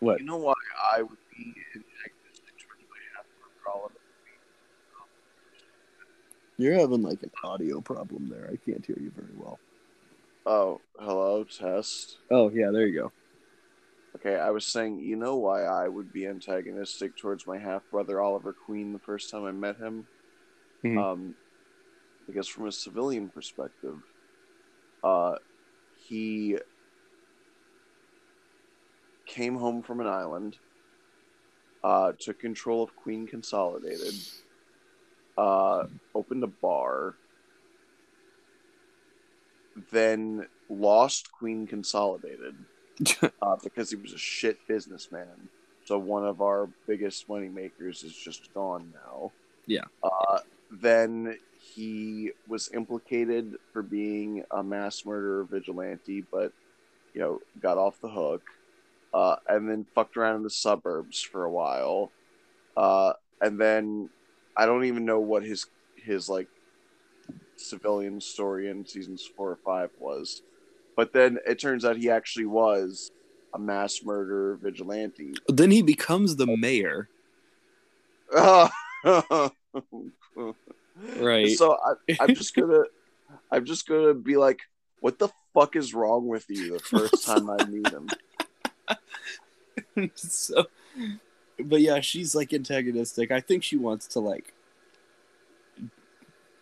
what? 0.00 0.20
You 0.20 0.26
know 0.26 0.36
why 0.38 0.54
I 0.94 1.02
would 1.02 1.18
be 1.36 1.44
antagonistic 1.74 2.54
towards 2.58 2.82
my 2.88 2.96
half 3.14 3.26
brother 3.38 3.78
Oliver? 3.80 3.94
You're 6.56 6.74
having 6.74 7.02
like 7.02 7.22
an 7.22 7.30
audio 7.42 7.80
problem 7.80 8.28
there. 8.28 8.48
I 8.52 8.56
can't 8.56 8.84
hear 8.84 8.98
you 9.00 9.10
very 9.16 9.32
well. 9.36 9.58
Oh, 10.46 10.80
hello, 10.98 11.44
test. 11.44 12.18
Oh 12.30 12.50
yeah, 12.50 12.70
there 12.72 12.86
you 12.86 13.00
go. 13.00 13.12
Okay, 14.16 14.36
I 14.36 14.50
was 14.50 14.66
saying, 14.66 14.98
you 15.00 15.16
know 15.16 15.36
why 15.36 15.62
I 15.64 15.86
would 15.86 16.12
be 16.12 16.26
antagonistic 16.26 17.16
towards 17.16 17.46
my 17.46 17.58
half 17.58 17.82
brother 17.90 18.20
Oliver 18.20 18.52
Queen 18.52 18.92
the 18.92 18.98
first 18.98 19.30
time 19.30 19.44
I 19.44 19.52
met 19.52 19.76
him? 19.76 20.06
Mhm. 20.84 20.98
Um, 20.98 21.34
because 22.26 22.48
from 22.48 22.66
a 22.66 22.72
civilian 22.72 23.28
perspective, 23.28 23.98
uh, 25.02 25.36
he 26.08 26.56
came 29.26 29.56
home 29.56 29.82
from 29.82 30.00
an 30.00 30.06
island, 30.06 30.56
uh, 31.82 32.12
took 32.18 32.40
control 32.40 32.82
of 32.82 32.94
Queen 32.96 33.26
Consolidated, 33.26 34.14
uh, 35.38 35.84
opened 36.14 36.42
a 36.42 36.48
bar, 36.48 37.14
then 39.92 40.46
lost 40.68 41.30
Queen 41.32 41.66
Consolidated 41.66 42.54
uh, 43.42 43.56
because 43.62 43.90
he 43.90 43.96
was 43.96 44.12
a 44.12 44.18
shit 44.18 44.58
businessman. 44.68 45.48
So 45.84 45.98
one 45.98 46.26
of 46.26 46.42
our 46.42 46.68
biggest 46.86 47.28
money 47.28 47.48
makers 47.48 48.02
is 48.02 48.14
just 48.14 48.52
gone 48.52 48.92
now. 48.92 49.32
Yeah. 49.66 49.84
Uh, 50.02 50.40
then 50.70 51.36
he 51.60 52.32
was 52.48 52.70
implicated 52.72 53.56
for 53.72 53.82
being 53.82 54.44
a 54.50 54.62
mass 54.62 55.04
murderer 55.04 55.44
vigilante, 55.44 56.24
but 56.30 56.52
you 57.14 57.20
know 57.20 57.40
got 57.60 57.78
off 57.78 58.00
the 58.00 58.08
hook. 58.08 58.42
Uh, 59.12 59.36
and 59.48 59.68
then 59.68 59.84
fucked 59.92 60.16
around 60.16 60.36
in 60.36 60.42
the 60.44 60.50
suburbs 60.50 61.20
for 61.20 61.42
a 61.42 61.50
while. 61.50 62.12
Uh, 62.76 63.12
and 63.40 63.60
then 63.60 64.08
I 64.56 64.66
don't 64.66 64.84
even 64.84 65.04
know 65.04 65.18
what 65.18 65.42
his 65.42 65.66
his 65.96 66.28
like 66.28 66.46
civilian 67.56 68.20
story 68.20 68.68
in 68.68 68.86
seasons 68.86 69.28
four 69.36 69.50
or 69.50 69.58
five 69.64 69.90
was. 69.98 70.42
But 70.96 71.12
then 71.12 71.38
it 71.46 71.58
turns 71.58 71.84
out 71.84 71.96
he 71.96 72.10
actually 72.10 72.46
was 72.46 73.10
a 73.54 73.58
mass 73.58 74.00
murderer 74.04 74.56
vigilante. 74.56 75.34
then 75.48 75.70
he 75.70 75.82
becomes 75.82 76.36
the 76.36 76.46
mayor, 76.46 77.08
right? 81.18 81.50
So 81.50 81.76
I, 81.84 82.16
I'm 82.20 82.34
just 82.34 82.54
gonna, 82.54 82.84
I'm 83.50 83.64
just 83.64 83.86
gonna 83.86 84.14
be 84.14 84.36
like, 84.36 84.60
what 85.00 85.18
the 85.18 85.28
fuck 85.54 85.76
is 85.76 85.94
wrong 85.94 86.28
with 86.28 86.46
you? 86.48 86.74
The 86.74 86.80
first 86.80 87.24
time 87.26 87.50
I 87.50 87.64
meet 87.66 87.88
him. 87.88 88.08
so, 90.14 90.66
but 91.58 91.80
yeah, 91.80 92.00
she's 92.00 92.34
like 92.34 92.52
antagonistic. 92.52 93.30
I 93.30 93.40
think 93.40 93.62
she 93.62 93.76
wants 93.76 94.06
to 94.08 94.20
like. 94.20 94.54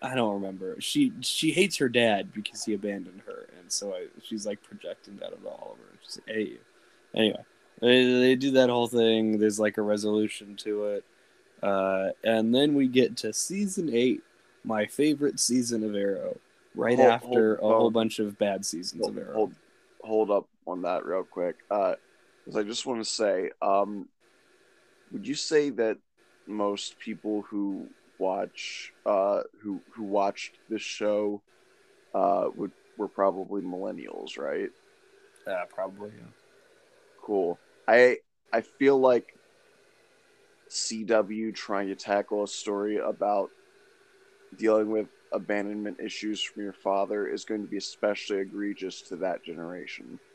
I 0.01 0.15
don't 0.15 0.35
remember. 0.35 0.77
She 0.81 1.13
she 1.21 1.51
hates 1.51 1.77
her 1.79 1.89
dad 1.89 2.33
because 2.33 2.65
he 2.65 2.75
abandoned 2.75 3.23
her, 3.27 3.49
and 3.59 3.71
so 3.71 3.93
I, 3.95 4.07
she's 4.23 4.47
like 4.47 4.63
projecting 4.63 5.17
that 5.17 5.33
onto 5.33 5.49
Oliver. 5.49 5.83
She's 6.05 6.19
like, 6.19 6.37
hey, 6.37 6.53
anyway, 7.15 7.45
they, 7.81 8.05
they 8.21 8.37
do 8.37 8.53
that 8.53 8.71
whole 8.71 8.87
thing. 8.87 9.39
There's 9.39 9.59
like 9.59 9.77
a 9.77 9.83
resolution 9.83 10.55
to 10.59 10.85
it, 10.85 11.05
uh, 11.63 12.11
and 12.23 12.55
then 12.55 12.75
we 12.75 12.87
get 12.87 13.17
to 13.19 13.33
season 13.33 13.91
eight, 13.93 14.23
my 14.65 14.87
favorite 14.87 15.41
season 15.41 15.85
of 15.85 15.95
Arrow. 15.95 16.37
Right 16.75 16.97
Hold- 16.99 17.11
after 17.11 17.57
hold- 17.57 17.59
a 17.59 17.73
whole 17.75 17.81
hold- 17.83 17.93
bunch 17.95 18.19
of 18.19 18.39
bad 18.39 18.65
seasons 18.65 19.03
Hold, 19.05 19.17
of 19.17 19.23
Arrow. 19.25 19.35
hold, 19.35 19.55
hold 20.03 20.31
up 20.31 20.49
on 20.67 20.83
that 20.83 21.05
real 21.07 21.25
quick. 21.25 21.57
Uh, 21.71 21.95
because 22.45 22.57
I 22.57 22.63
just 22.63 22.87
want 22.87 23.01
to 23.01 23.09
say, 23.11 23.51
um, 23.61 24.09
would 25.13 25.27
you 25.27 25.35
say 25.35 25.71
that 25.71 25.99
most 26.47 26.99
people 26.99 27.43
who 27.43 27.89
watch, 28.19 28.93
uh, 29.07 29.43
who 29.61 29.81
who 29.91 30.03
watched 30.05 30.59
this 30.69 30.83
show, 30.83 31.41
uh, 32.15 32.49
would 32.57 32.73
were 32.97 33.09
probably 33.09 33.61
millennials, 33.63 34.39
right? 34.39 34.71
Yeah, 35.47 35.65
probably. 35.69 36.11
Yeah. 36.17 36.25
Cool. 37.23 37.59
I 37.87 38.19
I 38.53 38.61
feel 38.63 38.99
like 38.99 39.35
CW 40.69 41.55
trying 41.55 41.89
to 41.89 41.95
tackle 41.97 42.45
a 42.45 42.49
story 42.49 42.97
about 42.99 43.51
dealing 44.57 44.91
with 44.91 45.09
abandonment 45.33 45.99
issues 46.01 46.41
from 46.43 46.63
your 46.63 46.73
father 46.73 47.27
is 47.27 47.45
going 47.45 47.63
to 47.63 47.69
be 47.69 47.77
especially 47.77 48.39
egregious 48.39 49.03
to 49.03 49.17
that 49.17 49.45
generation. 49.45 50.19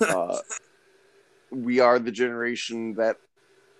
Uh, 0.00 0.38
we 1.50 1.80
are 1.80 1.98
the 1.98 2.12
generation 2.12 2.94
that 2.94 3.16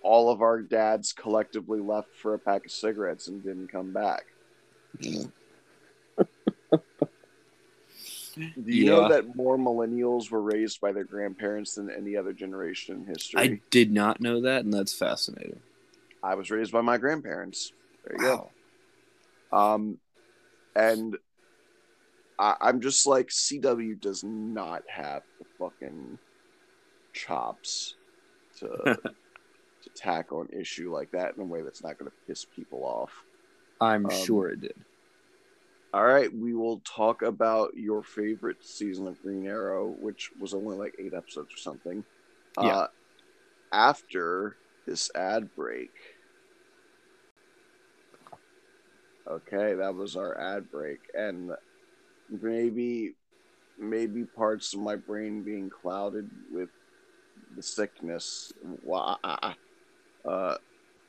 all 0.03 0.29
of 0.29 0.41
our 0.41 0.61
dads 0.61 1.13
collectively 1.13 1.79
left 1.79 2.09
for 2.21 2.33
a 2.33 2.39
pack 2.39 2.65
of 2.65 2.71
cigarettes 2.71 3.29
and 3.29 3.41
didn't 3.41 3.69
come 3.69 3.93
back. 3.93 4.25
Do 8.35 8.51
you 8.65 8.85
know 8.85 9.09
that 9.09 9.35
more 9.35 9.57
millennials 9.57 10.29
were 10.31 10.41
raised 10.41 10.81
by 10.81 10.91
their 10.91 11.03
grandparents 11.03 11.75
than 11.75 11.89
any 11.89 12.17
other 12.17 12.33
generation 12.33 12.95
in 12.95 13.05
history? 13.05 13.41
I 13.41 13.61
did 13.69 13.91
not 13.91 14.19
know 14.19 14.41
that, 14.41 14.65
and 14.65 14.73
that's 14.73 14.93
fascinating. 14.93 15.59
I 16.23 16.35
was 16.35 16.49
raised 16.49 16.71
by 16.71 16.81
my 16.81 16.97
grandparents. 16.97 17.71
There 18.05 18.15
you 18.17 18.23
go. 18.23 18.49
Um, 19.53 19.99
and 20.75 21.17
I, 22.39 22.55
I'm 22.61 22.81
just 22.81 23.05
like 23.05 23.29
CW 23.31 23.95
does 23.95 24.23
not 24.23 24.83
have 24.89 25.23
the 25.39 25.45
fucking 25.59 26.19
chops 27.13 27.97
to 28.59 28.67
to 29.83 29.89
tackle 29.95 30.41
an 30.41 30.49
issue 30.59 30.91
like 30.93 31.11
that 31.11 31.35
in 31.35 31.43
a 31.43 31.45
way 31.45 31.61
that's 31.63 31.83
not 31.83 31.97
going 31.97 32.09
to 32.11 32.17
piss 32.27 32.45
people 32.45 32.83
off. 32.85 33.13
I'm 33.79 34.09
Um, 34.09 34.09
sure 34.09 34.49
it 34.49 34.61
did. 34.61 34.85
All 35.93 36.03
right, 36.05 36.33
we 36.33 36.55
will 36.55 36.79
talk 36.79 37.21
about 37.21 37.75
your 37.75 38.01
favorite 38.03 38.63
season 38.63 39.07
of 39.07 39.21
Green 39.21 39.45
Arrow, 39.45 39.89
which 39.89 40.31
was 40.39 40.53
only 40.55 40.75
like 40.75 40.95
eight 40.97 41.13
episodes 41.13 41.53
or 41.53 41.57
something. 41.57 42.03
Yeah. 42.59 42.75
Uh, 42.75 42.87
after 43.71 44.57
this 44.85 45.11
ad 45.15 45.53
break. 45.55 45.91
Okay, 49.29 49.73
that 49.75 49.95
was 49.95 50.15
our 50.15 50.37
ad 50.39 50.69
break, 50.69 50.99
and 51.13 51.51
maybe, 52.29 53.15
maybe 53.77 54.25
parts 54.25 54.73
of 54.73 54.81
my 54.81 54.95
brain 54.95 55.43
being 55.43 55.69
clouded 55.69 56.29
with 56.51 56.69
the 57.55 57.63
sickness. 57.63 58.51
Wah- 58.61 59.17
Uh, 60.25 60.57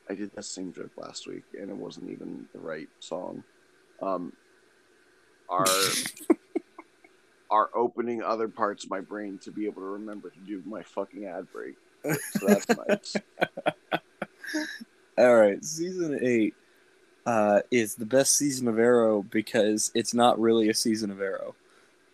I 0.09 0.15
did 0.15 0.31
that 0.35 0.45
same 0.45 0.73
joke 0.73 0.91
last 0.97 1.27
week, 1.27 1.45
and 1.53 1.69
it 1.69 1.77
wasn't 1.77 2.11
even 2.11 2.47
the 2.53 2.59
right 2.59 2.89
song. 2.99 3.43
Um, 4.01 4.33
are 5.49 5.65
are 7.49 7.69
opening 7.75 8.21
other 8.23 8.47
parts 8.47 8.83
of 8.83 8.89
my 8.89 9.01
brain 9.01 9.39
to 9.43 9.51
be 9.51 9.65
able 9.65 9.81
to 9.81 9.87
remember 9.87 10.29
to 10.29 10.39
do 10.39 10.61
my 10.65 10.83
fucking 10.83 11.25
ad 11.25 11.45
break. 11.51 11.75
So 12.39 12.47
that's 12.47 12.67
nice. 12.89 13.15
All 15.17 15.35
right, 15.35 15.63
season 15.63 16.19
eight 16.21 16.55
uh, 17.25 17.61
is 17.71 17.95
the 17.95 18.05
best 18.05 18.35
season 18.35 18.67
of 18.67 18.77
Arrow 18.79 19.23
because 19.23 19.91
it's 19.95 20.13
not 20.13 20.39
really 20.39 20.69
a 20.69 20.73
season 20.73 21.11
of 21.11 21.21
Arrow. 21.21 21.55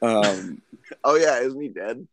Um, 0.01 0.61
Oh 1.03 1.15
yeah, 1.15 1.39
isn't 1.39 1.61
he 1.61 1.69
dead? 1.69 2.05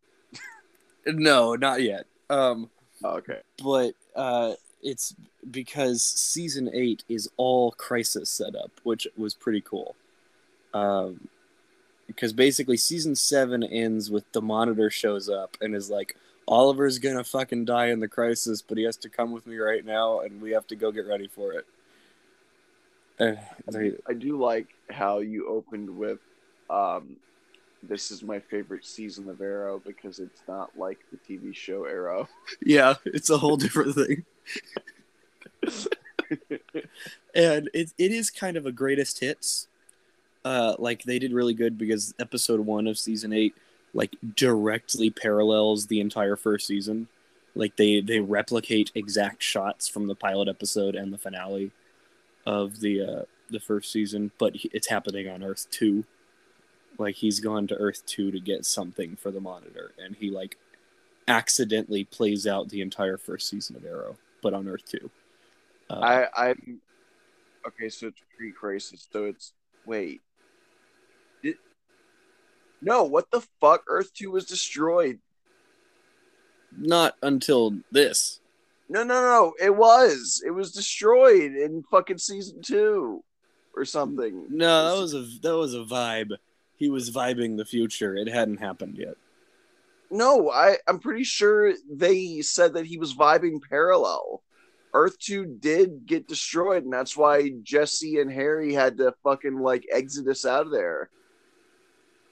no, 1.07 1.55
not 1.57 1.83
yet. 1.83 2.07
Um, 2.31 2.71
Oh, 3.03 3.17
okay. 3.17 3.41
but 3.63 3.95
uh, 4.15 4.55
it's 4.83 5.15
because 5.51 6.03
season 6.03 6.71
eight 6.73 7.05
is 7.09 7.29
all 7.37 7.73
crisis 7.73 8.29
setup, 8.31 8.71
which 8.85 9.07
was 9.17 9.35
pretty 9.35 9.61
cool. 9.61 9.95
Um, 10.75 11.29
because 12.07 12.33
basically 12.33 12.77
season 12.77 13.15
seven 13.17 13.63
ends 13.63 14.11
with 14.11 14.31
the 14.33 14.41
monitor 14.43 14.91
shows 14.91 15.29
up 15.29 15.57
and 15.61 15.75
is 15.75 15.91
like, 15.91 16.17
Oliver's 16.47 16.99
gonna 16.99 17.25
fucking 17.25 17.67
die 17.67 17.87
in 17.89 18.01
the 18.01 18.09
crisis, 18.09 18.63
but 18.63 18.79
he 18.79 18.85
has 18.85 18.97
to 18.99 19.09
come 19.11 19.33
with 19.33 19.47
me 19.47 19.59
right 19.59 19.85
now, 19.85 20.21
and 20.21 20.41
we 20.41 20.53
have 20.53 20.67
to 20.69 20.77
go 20.77 20.91
get 20.91 21.07
ready 21.07 21.29
for 21.29 21.53
it. 21.53 21.67
Uh, 23.21 23.35
I 24.09 24.13
do 24.15 24.41
like 24.41 24.69
how 24.91 25.19
you 25.19 25.49
opened 25.49 25.91
with, 25.91 26.21
um, 26.71 27.17
"This 27.83 28.11
is 28.11 28.23
my 28.23 28.39
favorite 28.39 28.85
season 28.85 29.29
of 29.29 29.41
Arrow" 29.41 29.81
because 29.85 30.21
it's 30.21 30.43
not 30.47 30.79
like 30.79 30.99
the 31.11 31.17
TV 31.17 31.55
show 31.55 31.85
Arrow. 31.85 32.29
yeah, 32.65 32.95
it's 33.05 33.31
a 33.31 33.39
whole 33.39 33.57
different 33.57 33.95
thing. 33.95 34.25
and 37.35 37.71
it 37.75 37.93
it 37.99 38.13
is 38.13 38.31
kind 38.31 38.57
of 38.57 38.67
a 38.67 38.73
greatest 38.73 39.21
hits. 39.21 39.67
Uh, 40.45 40.77
like 40.79 41.03
they 41.03 41.19
did 41.19 41.33
really 41.33 41.55
good 41.55 41.77
because 41.77 42.15
episode 42.19 42.61
one 42.61 42.87
of 42.87 42.97
season 42.97 43.33
eight 43.33 43.55
like 43.95 44.17
directly 44.37 45.11
parallels 45.11 45.87
the 45.87 46.01
entire 46.01 46.37
first 46.37 46.67
season. 46.67 47.09
Like 47.55 47.77
they 47.77 48.01
they 48.01 48.21
replicate 48.21 48.93
exact 48.95 49.43
shots 49.43 49.89
from 49.89 50.07
the 50.07 50.15
pilot 50.15 50.49
episode 50.49 50.95
and 50.95 51.13
the 51.13 51.19
finale 51.19 51.73
of 52.49 52.81
the 52.81 53.03
uh, 53.03 53.23
the 53.51 53.61
first 53.61 53.93
season, 53.93 54.31
but 54.39 54.55
it's 54.73 54.89
happening 54.89 55.29
on 55.29 55.43
Earth 55.45 55.67
two. 55.71 56.05
Like 56.99 57.17
he's 57.17 57.41
gone 57.41 57.67
to 57.67 57.75
Earth 57.77 58.05
two 58.07 58.31
to 58.31 58.41
get 58.41 58.65
something 58.65 59.17
for 59.17 59.31
the 59.31 59.41
monitor, 59.41 59.93
and 60.03 60.17
he 60.17 60.31
like 60.31 60.57
accidentally 61.29 62.05
plays 62.05 62.47
out 62.47 62.71
the 62.71 62.81
entire 62.81 63.19
first 63.19 63.49
season 63.49 63.77
of 63.77 63.85
Arrow, 63.85 64.17
but 64.43 64.55
on 64.55 64.67
Earth 64.67 64.85
two. 64.87 65.11
Uh, 65.91 66.27
I 66.37 66.49
I'm 66.51 66.81
okay. 67.67 67.91
So 67.91 68.09
it's 68.09 68.23
pre-crisis. 68.37 69.07
So 69.13 69.27
it's 69.27 69.53
wait. 69.85 70.23
Did, 71.43 71.57
no, 72.81 73.05
what 73.05 73.31
the 73.31 73.43
fuck? 73.61 73.85
Earth 73.89 74.13
Two 74.15 74.31
was 74.31 74.47
destroyed. 74.47 75.19
not 76.77 77.17
until 77.23 77.75
this. 77.93 78.41
No, 78.89 79.03
no, 79.03 79.21
no. 79.21 79.53
It 79.63 79.75
was. 79.75 80.43
It 80.45 80.51
was 80.51 80.73
destroyed 80.73 81.53
in 81.53 81.85
fucking 81.91 82.19
season 82.19 82.63
two, 82.63 83.23
or 83.77 83.85
something. 83.85 84.47
No, 84.49 84.95
that 84.95 85.01
was 85.01 85.15
a 85.15 85.27
that 85.43 85.57
was 85.57 85.75
a 85.75 85.85
vibe. 85.85 86.33
He 86.77 86.91
was 86.91 87.11
vibing 87.11 87.57
the 87.57 87.65
future. 87.65 88.17
It 88.17 88.29
hadn't 88.29 88.59
happened 88.59 88.97
yet. 88.97 89.15
No, 90.11 90.51
I 90.51 90.77
I'm 90.87 90.99
pretty 90.99 91.25
sure 91.25 91.75
they 91.91 92.41
said 92.41 92.75
that 92.75 92.87
he 92.87 92.99
was 92.99 93.15
vibing 93.15 93.61
parallel. 93.69 94.43
Earth 94.95 95.19
2 95.19 95.59
did 95.61 96.07
get 96.07 96.27
destroyed, 96.27 96.85
and 96.85 96.93
that's 96.93 97.17
why 97.17 97.51
Jesse 97.63 98.21
and 98.21 98.33
Harry 98.33 98.73
had 98.73 98.97
to 98.97 99.13
fucking 99.23 99.59
like 99.59 99.85
exit 99.93 100.27
us 100.29 100.47
out 100.47 100.65
of 100.67 100.73
there. 100.73 101.11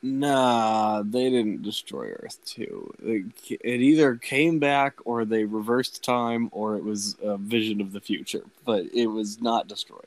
Nah, 0.03 1.03
they 1.03 1.31
didn't 1.31 1.63
destroy 1.63 2.11
Earth 2.11 2.39
two. 2.45 2.93
It, 3.03 3.25
it 3.49 3.81
either 3.81 4.17
came 4.17 4.59
back, 4.59 4.95
or 5.05 5.25
they 5.25 5.45
reversed 5.45 6.05
time, 6.05 6.49
or 6.53 6.77
it 6.77 6.85
was 6.85 7.17
a 7.23 7.37
vision 7.37 7.81
of 7.81 7.93
the 7.93 8.01
future. 8.01 8.45
But 8.65 8.87
it 8.95 9.07
was 9.07 9.41
not 9.41 9.69
destroyed. 9.69 10.07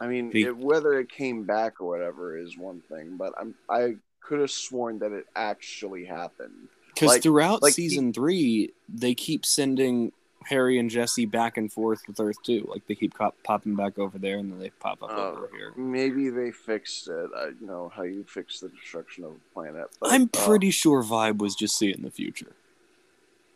I 0.00 0.06
mean, 0.06 0.30
Be- 0.30 0.44
it, 0.44 0.56
whether 0.56 0.94
it 0.94 1.08
came 1.10 1.44
back 1.44 1.80
or 1.80 1.88
whatever 1.88 2.36
is 2.38 2.56
one 2.56 2.80
thing, 2.88 3.16
but 3.16 3.32
I'm 3.38 3.54
I 3.68 3.96
could 4.20 4.40
have 4.40 4.50
sworn 4.50 5.00
that 5.00 5.12
it 5.12 5.26
actually 5.36 6.04
happened. 6.04 6.68
Because 6.88 7.08
Like- 7.08 7.22
throughout 7.22 7.62
like 7.62 7.74
season 7.74 8.12
three, 8.12 8.72
they 8.88 9.14
keep 9.14 9.44
sending 9.44 10.12
Harry 10.48 10.78
and 10.78 10.90
Jesse 10.90 11.26
back 11.26 11.56
and 11.56 11.72
forth 11.72 12.02
with 12.06 12.18
Earth 12.20 12.36
two. 12.42 12.66
Like 12.70 12.86
they 12.86 12.94
keep 12.94 13.14
cop- 13.14 13.36
popping 13.44 13.74
back 13.76 13.98
over 13.98 14.18
there, 14.18 14.38
and 14.38 14.50
then 14.52 14.58
they 14.58 14.70
pop 14.70 15.02
up 15.02 15.10
Oh. 15.12 15.32
over 15.36 15.50
here. 15.56 15.72
Maybe 15.76 16.28
they 16.30 16.50
fixed 16.50 17.08
it. 17.08 17.30
I, 17.36 17.50
know 17.60 17.90
how 17.94 18.02
you 18.02 18.24
fix 18.28 18.60
the 18.60 18.68
destruction 18.68 19.24
of 19.24 19.32
a 19.32 19.54
planet. 19.54 19.86
But, 20.00 20.12
I'm 20.12 20.24
uh, 20.34 20.44
pretty 20.46 20.70
sure 20.70 21.02
Vibe 21.02 21.38
was 21.38 21.54
just 21.54 21.76
seeing 21.78 22.02
the 22.02 22.10
future. 22.10 22.52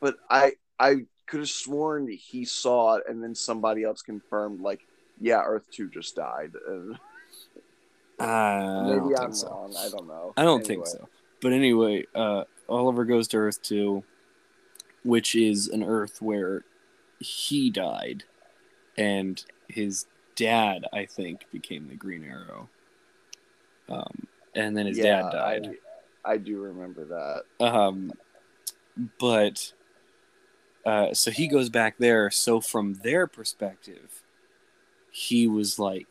but 0.01 0.17
I 0.31 0.53
I 0.81 1.07
could 1.27 1.41
have 1.41 1.49
sworn 1.51 2.09
he 2.09 2.45
saw 2.45 2.97
it, 2.97 3.05
and 3.09 3.23
then 3.23 3.35
somebody 3.35 3.85
else 3.85 4.01
confirmed, 4.03 4.61
like, 4.61 4.87
yeah, 5.21 5.43
Earth 5.45 5.67
Two 5.71 5.89
just 5.89 6.17
died. 6.17 6.53
Uh, 8.19 8.83
maybe 8.89 9.15
don't 9.15 9.27
I'm 9.27 9.33
so. 9.33 9.49
wrong. 9.49 9.75
I 9.79 9.89
don't 9.91 10.09
know. 10.09 10.33
I 10.37 10.43
don't 10.43 10.69
Anyway, 10.69 10.85
think 10.85 10.87
so. 10.89 11.09
But 11.41 11.53
anyway, 11.53 12.05
uh, 12.17 12.45
Oliver 12.69 13.05
goes 13.05 13.29
to 13.29 13.37
Earth 13.37 13.63
2, 13.63 14.03
which 15.05 15.37
is 15.37 15.69
an 15.69 15.85
Earth 15.85 16.21
where 16.21 16.65
he 17.21 17.71
died, 17.71 18.25
and 18.97 19.43
his 19.69 20.07
dad, 20.37 20.87
I 20.93 21.05
think, 21.07 21.47
became 21.53 21.89
the 21.89 21.97
Green 21.97 22.25
Arrow. 22.25 22.69
Um, 23.89 24.27
and 24.55 24.77
then 24.77 24.87
his 24.87 24.99
yeah, 24.99 25.23
dad 25.23 25.31
died. 25.33 25.77
I, 26.25 26.33
I 26.33 26.37
do 26.37 26.61
remember 26.61 27.05
that. 27.59 27.65
Um, 27.65 28.13
but 29.19 29.73
uh, 30.85 31.15
so 31.15 31.31
he 31.31 31.49
goes 31.49 31.69
back 31.69 31.97
there. 31.99 32.31
So 32.31 32.61
from 32.61 32.95
their 32.95 33.27
perspective, 33.27 34.23
he 35.11 35.47
was 35.47 35.79
like 35.79 36.07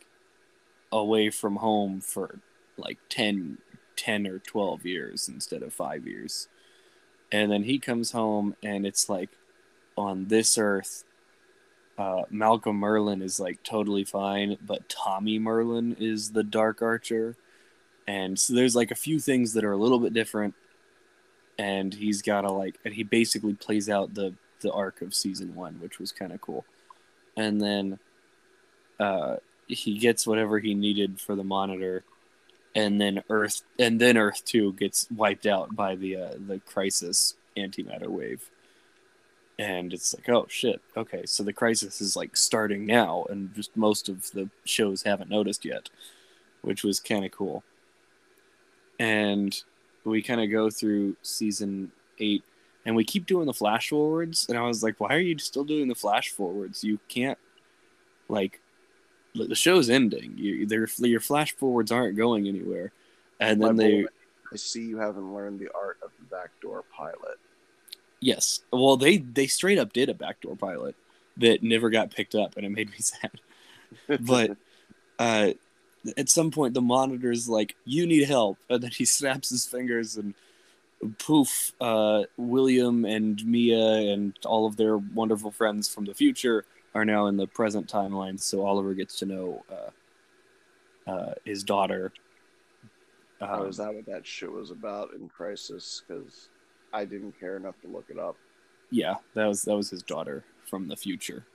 away 0.92 1.30
from 1.30 1.58
home 1.58 2.02
for 2.02 2.40
like 2.78 2.98
10, 3.10 3.58
10 3.96 4.28
or 4.28 4.40
12 4.40 4.86
years 4.86 5.28
instead 5.28 5.64
of 5.64 5.74
five 5.74 6.08
years. 6.08 6.48
And 7.32 7.52
then 7.52 7.64
he 7.64 7.80
comes 7.80 8.12
home 8.12 8.56
and 8.64 8.86
it's 8.86 9.10
like 9.10 9.30
on 9.98 10.28
this 10.28 10.58
earth, 10.58 11.04
uh, 11.98 12.24
Malcolm 12.30 12.80
Merlyn 12.80 13.24
is 13.24 13.40
like 13.40 13.64
totally 13.64 14.04
fine, 14.04 14.58
but 14.66 14.88
Tommy 14.88 15.40
Merlyn 15.40 16.00
is 16.00 16.32
the 16.32 16.44
Dark 16.44 16.82
Archer. 16.82 17.36
And 18.08 18.40
so 18.40 18.54
there's 18.54 18.76
like 18.76 18.92
a 18.92 18.96
few 18.96 19.20
things 19.20 19.54
that 19.54 19.66
are 19.66 19.72
a 19.72 19.78
little 19.78 20.00
bit 20.00 20.14
different. 20.14 20.54
And 21.58 21.94
he's 21.94 22.22
got 22.22 22.42
to 22.42 22.52
like 22.52 22.78
and 22.86 22.94
he 22.94 23.04
basically 23.04 23.56
plays 23.56 23.90
out 23.90 24.14
the 24.14 24.36
the 24.62 24.72
arc 24.72 25.02
of 25.02 25.14
season 25.14 25.54
one 25.54 25.80
which 25.80 26.00
was 26.00 26.12
kind 26.12 26.32
of 26.32 26.40
cool. 26.40 26.66
And 27.36 27.60
then 27.60 28.00
uh 29.00 29.38
he 29.68 29.98
gets 29.98 30.28
whatever 30.28 30.60
he 30.60 30.76
needed 30.76 31.20
for 31.20 31.36
the 31.36 31.44
monitor. 31.44 32.04
And 32.76 33.02
then 33.02 33.24
earth 33.28 33.64
and 33.80 34.00
then 34.00 34.18
earth 34.18 34.46
2 34.46 34.74
gets 34.74 35.08
wiped 35.10 35.48
out 35.48 35.76
by 35.76 35.96
the 35.96 36.16
uh, 36.16 36.34
the 36.48 36.60
crisis 36.60 37.36
antimatter 37.58 38.08
wave 38.08 38.52
and 39.60 39.92
it's 39.94 40.14
like 40.14 40.30
oh 40.30 40.46
shit 40.50 40.80
okay 40.96 41.26
so 41.26 41.42
the 41.42 41.52
crisis 41.52 42.00
is 42.00 42.16
like 42.16 42.38
starting 42.38 42.86
now 42.86 43.26
and 43.30 43.54
just 43.56 43.76
most 43.76 44.08
of 44.08 44.30
the 44.32 44.48
shows 44.66 45.02
haven't 45.02 45.30
noticed 45.30 45.66
yet 45.66 45.90
which 46.68 46.84
was 46.84 47.00
kind 47.00 47.24
of 47.26 47.32
cool. 47.32 47.64
And 49.00 49.56
we 50.04 50.22
kind 50.22 50.42
of 50.42 50.52
go 50.52 50.70
through 50.70 51.16
season 51.22 51.92
eight 52.20 52.44
and 52.86 52.96
we 52.96 53.04
keep 53.04 53.26
doing 53.26 53.46
the 53.46 53.54
flash 53.54 53.90
forwards 53.90 54.48
and 54.48 54.58
i 54.58 54.62
was 54.62 54.82
like 54.82 55.00
why 55.00 55.14
are 55.14 55.20
you 55.20 55.38
still 55.38 55.64
doing 55.64 55.88
the 55.88 55.96
flash 55.96 56.30
forwards? 56.30 56.84
You 56.84 57.00
can't 57.08 57.38
like 58.28 58.60
the 59.36 59.56
show's 59.56 59.90
ending. 59.90 60.34
You 60.36 60.68
your 61.00 61.20
flash 61.20 61.56
forwards 61.56 61.92
aren't 61.92 62.18
going 62.18 62.48
anywhere. 62.48 62.92
And 63.40 63.62
then 63.62 63.76
My 63.76 63.84
they 63.84 64.02
boy, 64.02 64.08
I 64.52 64.56
see 64.56 64.84
you 64.86 64.98
haven't 64.98 65.34
learned 65.34 65.60
the 65.60 65.70
art 65.76 65.98
of 66.04 66.12
the 66.20 66.26
backdoor 66.26 66.84
pilot. 66.96 67.38
Yes 68.20 68.62
well 68.72 68.98
they 68.98 69.18
they 69.18 69.48
straight 69.48 69.78
up 69.78 69.94
did 69.94 70.10
a 70.10 70.14
backdoor 70.14 70.56
pilot 70.56 70.96
that 71.38 71.62
never 71.62 71.90
got 71.90 72.10
picked 72.12 72.36
up 72.36 72.58
and 72.58 72.66
it 72.66 72.70
made 72.70 72.90
me 72.90 72.98
sad 73.00 73.32
but 74.22 74.58
uh 75.20 75.52
at 76.16 76.30
some 76.30 76.52
point 76.52 76.74
the 76.74 76.82
monitor's 76.82 77.50
like, 77.50 77.76
"You 77.86 78.06
need 78.06 78.28
help," 78.28 78.58
and 78.70 78.82
then 78.82 78.92
he 78.92 79.06
snaps 79.06 79.50
his 79.50 79.66
fingers 79.66 80.16
and 80.16 80.34
poof, 81.20 81.74
uh, 81.82 82.24
William 82.38 83.06
and 83.06 83.44
Mia 83.46 84.14
and 84.14 84.34
all 84.46 84.66
of 84.66 84.78
their 84.78 84.98
wonderful 84.98 85.52
friends 85.52 85.90
from 85.90 86.06
the 86.06 86.14
future 86.14 86.66
are 86.96 87.06
now 87.06 87.28
in 87.28 87.38
the 87.38 87.48
present 87.48 87.88
timeline. 87.88 88.40
So 88.40 88.66
Oliver 88.66 88.94
gets 88.94 89.20
to 89.20 89.26
know 89.26 89.64
uh, 89.72 91.12
uh, 91.12 91.34
his 91.46 91.64
daughter. 91.64 92.12
oh, 93.42 93.46
Um, 93.46 93.68
is 93.68 93.78
that 93.78 93.94
what 93.94 94.06
that 94.08 94.26
shit 94.26 94.52
was 94.52 94.72
about 94.72 95.14
in 95.14 95.30
Crisis? 95.30 96.04
Because 96.08 96.50
I 96.94 97.06
didn't 97.06 97.40
care 97.40 97.58
enough 97.58 97.80
to 97.82 97.88
look 97.88 98.06
it 98.10 98.20
up. 98.20 98.38
yeah, 98.92 99.16
that 99.34 99.46
was 99.46 99.64
that 99.64 99.76
was 99.76 99.90
his 99.90 100.04
daughter 100.04 100.44
from 100.70 100.88
the 100.88 100.96
future. 100.96 101.46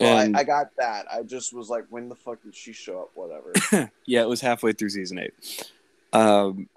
Well, 0.00 0.16
I, 0.16 0.40
I 0.40 0.44
got 0.44 0.74
that. 0.78 1.06
I 1.12 1.22
just 1.22 1.52
was 1.52 1.68
like, 1.68 1.84
when 1.90 2.08
the 2.08 2.14
fuck 2.14 2.42
did 2.42 2.54
she 2.54 2.72
show 2.72 3.02
up? 3.02 3.10
Whatever. 3.14 3.52
yeah, 4.06 4.22
it 4.22 4.28
was 4.28 4.40
halfway 4.40 4.72
through 4.72 4.88
season 4.88 5.18
eight. 5.18 5.70
Um, 6.14 6.70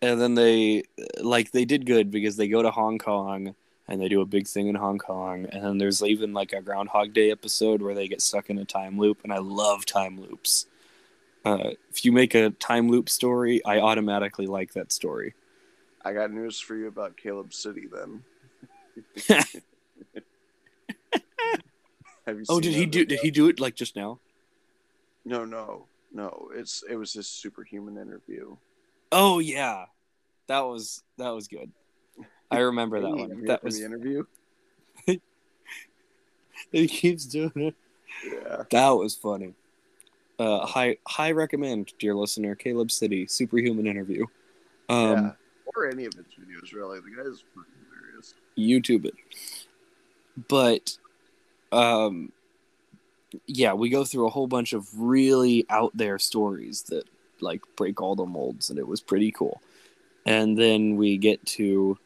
and 0.00 0.18
then 0.18 0.34
they 0.34 0.84
like 1.20 1.50
they 1.52 1.66
did 1.66 1.84
good 1.84 2.10
because 2.10 2.36
they 2.36 2.48
go 2.48 2.62
to 2.62 2.70
Hong 2.70 2.98
Kong 2.98 3.54
and 3.86 4.00
they 4.00 4.08
do 4.08 4.20
a 4.20 4.26
big 4.26 4.46
thing 4.46 4.68
in 4.68 4.76
Hong 4.76 4.98
Kong, 4.98 5.46
and 5.46 5.64
then 5.64 5.78
there's 5.78 6.02
even 6.02 6.32
like 6.32 6.52
a 6.52 6.62
Groundhog 6.62 7.12
Day 7.12 7.30
episode 7.32 7.82
where 7.82 7.94
they 7.94 8.06
get 8.06 8.22
stuck 8.22 8.48
in 8.48 8.58
a 8.58 8.64
time 8.64 8.98
loop, 8.98 9.18
and 9.24 9.32
I 9.32 9.38
love 9.38 9.84
time 9.84 10.20
loops. 10.20 10.66
Uh, 11.44 11.70
if 11.90 12.04
you 12.04 12.12
make 12.12 12.34
a 12.34 12.50
time 12.50 12.88
loop 12.88 13.08
story, 13.08 13.64
I 13.64 13.80
automatically 13.80 14.46
like 14.46 14.74
that 14.74 14.92
story. 14.92 15.34
I 16.04 16.12
got 16.12 16.30
news 16.30 16.58
for 16.58 16.76
you 16.76 16.88
about 16.88 17.16
Caleb 17.16 17.52
City 17.52 17.86
then. 17.92 18.22
Have 22.26 22.38
you 22.38 22.44
Oh, 22.48 22.60
did 22.60 22.74
he 22.74 22.86
do? 22.86 23.00
video? 23.00 23.16
Did 23.16 23.20
he 23.20 23.30
do 23.30 23.48
it 23.48 23.60
like 23.60 23.74
just 23.74 23.96
now? 23.96 24.18
No, 25.24 25.44
no, 25.44 25.86
no. 26.12 26.50
It's 26.54 26.82
it 26.88 26.96
was 26.96 27.12
his 27.12 27.28
superhuman 27.28 27.96
interview. 27.96 28.56
Oh 29.12 29.38
yeah, 29.38 29.86
that 30.46 30.60
was 30.60 31.02
that 31.18 31.30
was 31.30 31.48
good. 31.48 31.70
I 32.50 32.58
remember 32.58 33.00
that 33.00 33.10
one. 33.10 33.44
That 33.46 33.62
was 33.62 33.78
the 33.78 33.84
interview. 33.84 34.24
he 36.72 36.88
keeps 36.88 37.26
doing 37.26 37.52
it. 37.54 37.74
Yeah. 38.24 38.64
That 38.70 38.90
was 38.90 39.14
funny. 39.14 39.54
Uh, 40.38 40.66
high 40.66 40.96
high 41.06 41.32
recommend, 41.32 41.92
dear 41.98 42.14
listener, 42.14 42.54
Caleb 42.54 42.90
City 42.90 43.26
superhuman 43.26 43.86
interview. 43.86 44.26
Um, 44.88 45.10
yeah. 45.10 45.32
Or 45.76 45.88
any 45.88 46.04
of 46.04 46.14
his 46.14 46.26
videos, 46.26 46.72
really. 46.72 47.00
The 47.00 47.10
guy's 47.10 47.42
fucking 47.54 47.72
hilarious. 47.88 48.34
YouTube 48.58 49.06
it. 49.06 49.14
But, 50.48 50.96
um, 51.72 52.32
yeah, 53.46 53.74
we 53.74 53.90
go 53.90 54.04
through 54.04 54.26
a 54.26 54.30
whole 54.30 54.46
bunch 54.46 54.72
of 54.72 54.88
really 54.98 55.66
out 55.70 55.96
there 55.96 56.18
stories 56.18 56.82
that 56.84 57.04
like 57.40 57.62
break 57.76 58.00
all 58.00 58.16
the 58.16 58.26
molds, 58.26 58.70
and 58.70 58.78
it 58.78 58.86
was 58.86 59.00
pretty 59.00 59.30
cool. 59.30 59.60
And 60.26 60.58
then 60.58 60.96
we 60.96 61.16
get 61.16 61.44
to 61.46 61.98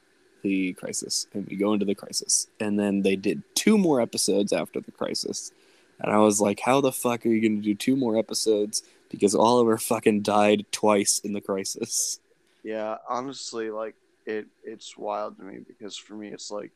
the 0.43 0.75
crisis, 0.75 1.27
and 1.33 1.47
we 1.47 1.57
go 1.57 1.73
into 1.73 1.87
the 1.87 1.95
crisis, 1.95 2.49
and 2.61 2.79
then 2.79 3.03
they 3.03 3.17
did 3.17 3.43
two 3.55 3.79
more 3.79 4.01
episodes 4.01 4.53
after 4.53 4.81
the 4.81 4.93
crisis, 4.93 5.53
and 6.01 6.13
I 6.13 6.19
was 6.19 6.41
like, 6.41 6.61
how 6.61 6.81
the 6.81 6.93
fuck 6.93 7.25
are 7.25 7.29
you 7.29 7.41
going 7.41 7.57
to 7.57 7.63
do 7.63 7.75
two 7.75 7.97
more 7.97 8.19
episodes? 8.19 8.83
Because 9.11 9.35
Oliver 9.35 9.79
fucking 9.79 10.23
died 10.23 10.67
twice 10.73 11.21
in 11.21 11.33
the 11.33 11.41
crisis. 11.41 12.21
Yeah, 12.65 12.97
honestly, 13.09 13.71
like 13.71 13.95
it 14.27 14.47
it's 14.65 14.97
wild 14.97 15.37
to 15.39 15.45
me 15.45 15.59
because 15.67 15.97
for 15.97 16.15
me 16.15 16.29
it's 16.29 16.51
like 16.51 16.73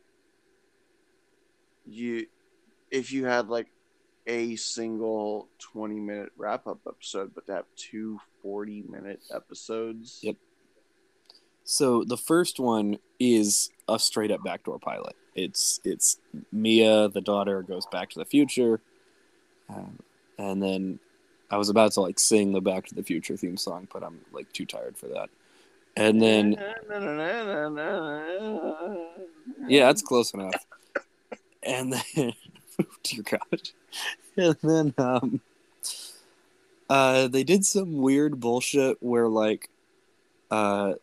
you 1.86 2.26
if 2.90 3.10
you 3.10 3.24
had 3.24 3.48
like 3.48 3.68
a 4.26 4.54
single 4.56 5.48
20 5.72 5.98
minute 5.98 6.28
wrap 6.36 6.66
up 6.66 6.80
episode 6.86 7.34
but 7.34 7.46
to 7.46 7.52
have 7.52 7.64
two 7.74 8.18
40 8.42 8.84
minute 8.90 9.22
episodes 9.34 10.20
Yep. 10.22 10.36
So 11.64 12.04
the 12.04 12.16
first 12.16 12.58
one 12.58 12.98
is 13.18 13.70
a 13.88 13.98
straight 13.98 14.30
up 14.30 14.42
backdoor 14.42 14.78
pilot. 14.78 15.14
It's 15.34 15.80
it's 15.84 16.18
Mia, 16.50 17.08
the 17.08 17.20
daughter, 17.20 17.62
goes 17.62 17.86
back 17.92 18.08
to 18.10 18.18
the 18.18 18.24
future, 18.24 18.80
um, 19.68 19.98
and 20.38 20.62
then 20.62 20.98
I 21.50 21.58
was 21.58 21.68
about 21.68 21.92
to 21.92 22.00
like 22.00 22.18
sing 22.18 22.52
the 22.52 22.60
Back 22.60 22.86
to 22.86 22.94
the 22.94 23.02
Future 23.02 23.36
theme 23.36 23.56
song, 23.56 23.86
but 23.92 24.02
I'm 24.02 24.20
like 24.32 24.50
too 24.52 24.66
tired 24.66 24.96
for 24.96 25.08
that. 25.08 25.28
And 25.98 26.22
then 26.22 26.52
yeah, 29.68 29.86
that's 29.86 30.02
close 30.02 30.32
enough. 30.32 30.54
And 31.62 31.92
then, 31.92 32.32
dear 33.02 33.22
God, 33.22 33.62
and 34.36 34.56
then 34.62 34.94
um, 34.98 35.40
uh, 36.88 37.28
they 37.28 37.42
did 37.42 37.66
some 37.66 37.98
weird 38.00 38.38
bullshit 38.40 38.96
where 39.02 39.28
like, 39.28 39.68
uh, 40.50 40.94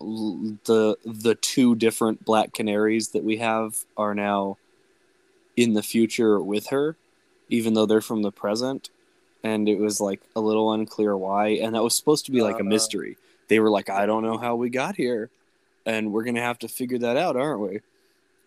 the 0.00 0.96
the 1.04 1.36
two 1.40 1.74
different 1.76 2.24
black 2.24 2.52
canaries 2.52 3.08
that 3.10 3.22
we 3.22 3.36
have 3.36 3.76
are 3.96 4.14
now 4.14 4.56
in 5.56 5.74
the 5.74 5.82
future 5.82 6.40
with 6.40 6.68
her, 6.68 6.96
even 7.48 7.74
though 7.74 7.86
they're 7.86 8.00
from 8.00 8.22
the 8.22 8.32
present, 8.32 8.90
and 9.44 9.68
it 9.68 9.78
was 9.78 10.00
like 10.00 10.20
a 10.34 10.40
little 10.40 10.72
unclear 10.72 11.16
why, 11.16 11.48
and 11.48 11.74
that 11.74 11.82
was 11.82 11.94
supposed 11.96 12.24
to 12.26 12.32
be 12.32 12.42
like 12.42 12.56
a 12.56 12.60
Uh. 12.60 12.64
mystery. 12.64 13.16
They 13.50 13.58
were 13.58 13.68
like, 13.68 13.90
I 13.90 14.06
don't 14.06 14.22
know 14.22 14.38
how 14.38 14.54
we 14.54 14.70
got 14.70 14.94
here, 14.94 15.28
and 15.84 16.12
we're 16.12 16.22
gonna 16.22 16.40
have 16.40 16.60
to 16.60 16.68
figure 16.68 16.98
that 17.00 17.16
out, 17.16 17.36
aren't 17.36 17.60
we? 17.60 17.80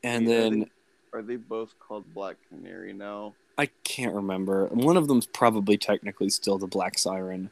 And 0.02 0.26
Yeah, 0.28 0.36
then. 0.40 0.60
they- 0.62 0.72
are 1.12 1.22
they 1.22 1.36
both 1.36 1.78
called 1.78 2.12
black 2.16 2.38
canary 2.50 2.92
now 2.94 3.36
I 3.56 3.68
can't 3.84 4.16
remember. 4.16 4.66
One 4.70 4.98
of 4.98 5.08
them's 5.08 5.28
probably 5.28 5.78
technically 5.78 6.30
still 6.32 6.58
the 6.58 6.66
Black 6.66 6.98
Siren 6.98 7.52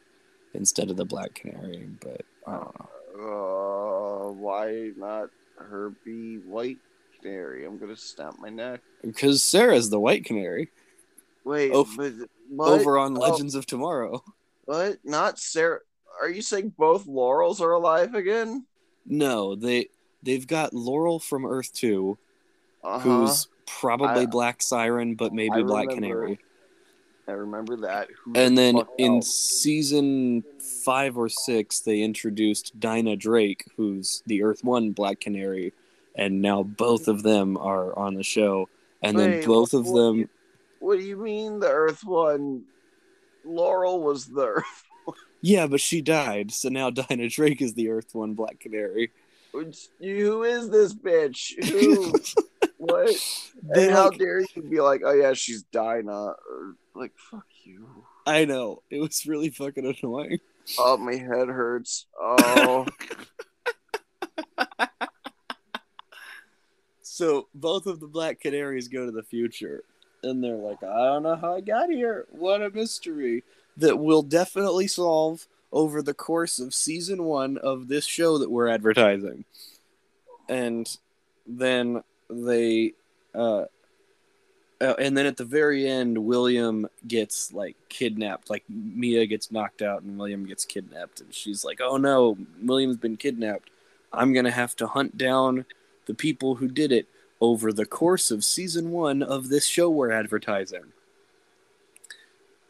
instead 0.52 0.90
of 0.90 0.96
the 0.96 1.04
Black 1.04 1.32
Canary, 1.34 1.88
but 2.00 2.22
I 2.44 2.52
don't 2.54 2.80
know. 2.80 2.88
uh 4.26 4.32
why 4.32 4.90
not 4.96 5.28
her 5.58 5.90
be 6.04 6.38
white 6.38 6.78
canary 7.20 7.64
i'm 7.64 7.78
gonna 7.78 7.96
snap 7.96 8.34
my 8.40 8.48
neck 8.48 8.80
Because 9.02 9.42
Sara's 9.44 9.90
the 9.90 10.00
White 10.00 10.24
Canary 10.24 10.70
wait 11.44 11.70
Ov- 11.72 11.94
but 11.96 12.14
what? 12.48 12.80
over 12.80 12.98
on 12.98 13.16
Oh. 13.16 13.20
Legends 13.20 13.54
of 13.54 13.64
Tomorrow. 13.66 14.24
what 14.64 14.98
not 15.04 15.38
sara 15.38 15.80
are 16.20 16.28
you 16.30 16.42
saying 16.42 16.72
both 16.78 17.06
laurels 17.06 17.60
are 17.60 17.72
alive 17.72 18.14
again 18.14 18.64
No, 19.06 19.54
they 19.54 19.88
they've 20.22 20.46
got 20.46 20.72
Laurel 20.72 21.18
from 21.18 21.44
Earth 21.44 21.72
Two, 21.72 22.18
uh-huh. 22.84 22.98
who's 23.00 23.48
probably 23.66 24.22
I- 24.22 24.26
Black 24.26 24.62
Siren, 24.62 25.14
but 25.14 25.32
maybe 25.32 25.54
I 25.56 25.62
Black 25.62 25.88
remember 25.88 25.94
Canary. 26.26 26.38
I 27.28 27.32
remember 27.32 27.76
that. 27.78 28.08
Who 28.24 28.32
And 28.34 28.56
the 28.58 28.62
then 28.62 28.82
in 28.98 29.14
else? 29.16 29.32
season 29.34 30.42
five 30.84 31.16
or 31.16 31.28
six, 31.28 31.80
they 31.80 32.02
introduced 32.02 32.78
Dinah 32.80 33.16
Drake, 33.16 33.64
who's 33.76 34.22
the 34.26 34.42
Earth 34.42 34.64
One 34.64 34.90
Black 34.90 35.20
Canary, 35.20 35.72
and 36.16 36.42
now 36.42 36.62
both 36.64 37.06
of 37.08 37.22
them 37.22 37.56
are 37.56 37.96
on 37.98 38.14
the 38.14 38.24
show. 38.24 38.68
And 39.02 39.16
then 39.18 39.44
both 39.44 39.72
of 39.72 39.84
them, 39.86 40.16
you- 40.18 40.28
what 40.80 40.98
do 40.98 41.04
you 41.04 41.16
mean 41.16 41.60
the 41.60 41.70
Earth 41.70 42.04
one? 42.04 42.64
Laurel 43.44 44.00
was 44.02 44.26
the 44.26 44.46
Earth. 44.46 44.84
Yeah, 45.42 45.66
but 45.66 45.80
she 45.80 46.00
died, 46.00 46.50
so 46.52 46.68
now 46.70 46.88
Dinah 46.90 47.28
Drake 47.28 47.60
is 47.60 47.74
the 47.74 47.90
Earth 47.90 48.14
One 48.14 48.32
Black 48.34 48.58
Canary. 48.60 49.10
Which, 49.52 49.88
who 50.00 50.44
is 50.44 50.70
this 50.70 50.94
bitch? 50.94 51.52
Who? 51.70 52.14
what? 52.78 53.14
They 53.62 53.84
And 53.88 53.92
how 53.92 54.08
like- 54.08 54.18
dare 54.18 54.40
you 54.40 54.62
be 54.62 54.80
like, 54.80 55.02
oh 55.04 55.12
yeah, 55.12 55.34
she's 55.34 55.62
Dinah? 55.64 56.10
Or, 56.10 56.76
like, 56.94 57.12
fuck 57.30 57.44
you. 57.64 58.04
I 58.26 58.44
know 58.46 58.82
it 58.88 59.00
was 59.00 59.26
really 59.26 59.50
fucking 59.50 59.84
annoying. 60.02 60.38
Oh, 60.78 60.96
my 60.96 61.16
head 61.16 61.48
hurts. 61.48 62.06
Oh, 62.18 62.86
So 67.02 67.48
both 67.54 67.86
of 67.86 68.00
the 68.00 68.06
Black 68.06 68.40
Canaries 68.40 68.88
go 68.88 69.04
to 69.04 69.12
the 69.12 69.22
future, 69.22 69.82
and 70.22 70.42
they're 70.42 70.56
like, 70.56 70.82
"I 70.82 71.04
don't 71.06 71.24
know 71.24 71.36
how 71.36 71.54
I 71.56 71.60
got 71.60 71.90
here. 71.90 72.26
What 72.30 72.62
a 72.62 72.70
mystery 72.70 73.44
that 73.76 73.98
we'll 73.98 74.22
definitely 74.22 74.86
solve 74.86 75.46
over 75.72 76.02
the 76.02 76.14
course 76.14 76.58
of 76.58 76.74
season 76.74 77.24
one 77.24 77.56
of 77.58 77.88
this 77.88 78.04
show 78.04 78.38
that 78.38 78.50
we're 78.50 78.68
advertising." 78.68 79.44
And 80.48 80.86
then 81.46 82.02
they, 82.28 82.92
uh, 83.34 83.64
uh, 84.80 84.94
and 84.98 85.16
then 85.16 85.26
at 85.26 85.36
the 85.36 85.44
very 85.44 85.88
end, 85.88 86.18
William 86.18 86.88
gets 87.06 87.52
like 87.52 87.76
kidnapped. 87.88 88.50
Like 88.50 88.64
Mia 88.68 89.26
gets 89.26 89.50
knocked 89.50 89.82
out, 89.82 90.02
and 90.02 90.18
William 90.18 90.46
gets 90.46 90.64
kidnapped, 90.64 91.20
and 91.20 91.34
she's 91.34 91.64
like, 91.64 91.80
"Oh 91.80 91.96
no, 91.96 92.36
William's 92.62 92.96
been 92.96 93.16
kidnapped. 93.16 93.70
I'm 94.12 94.32
gonna 94.32 94.50
have 94.50 94.76
to 94.76 94.86
hunt 94.86 95.16
down." 95.16 95.64
the 96.06 96.14
people 96.14 96.56
who 96.56 96.68
did 96.68 96.92
it 96.92 97.08
over 97.40 97.72
the 97.72 97.86
course 97.86 98.30
of 98.30 98.44
season 98.44 98.90
one 98.90 99.22
of 99.22 99.48
this 99.48 99.66
show 99.66 99.90
we're 99.90 100.12
advertising. 100.12 100.84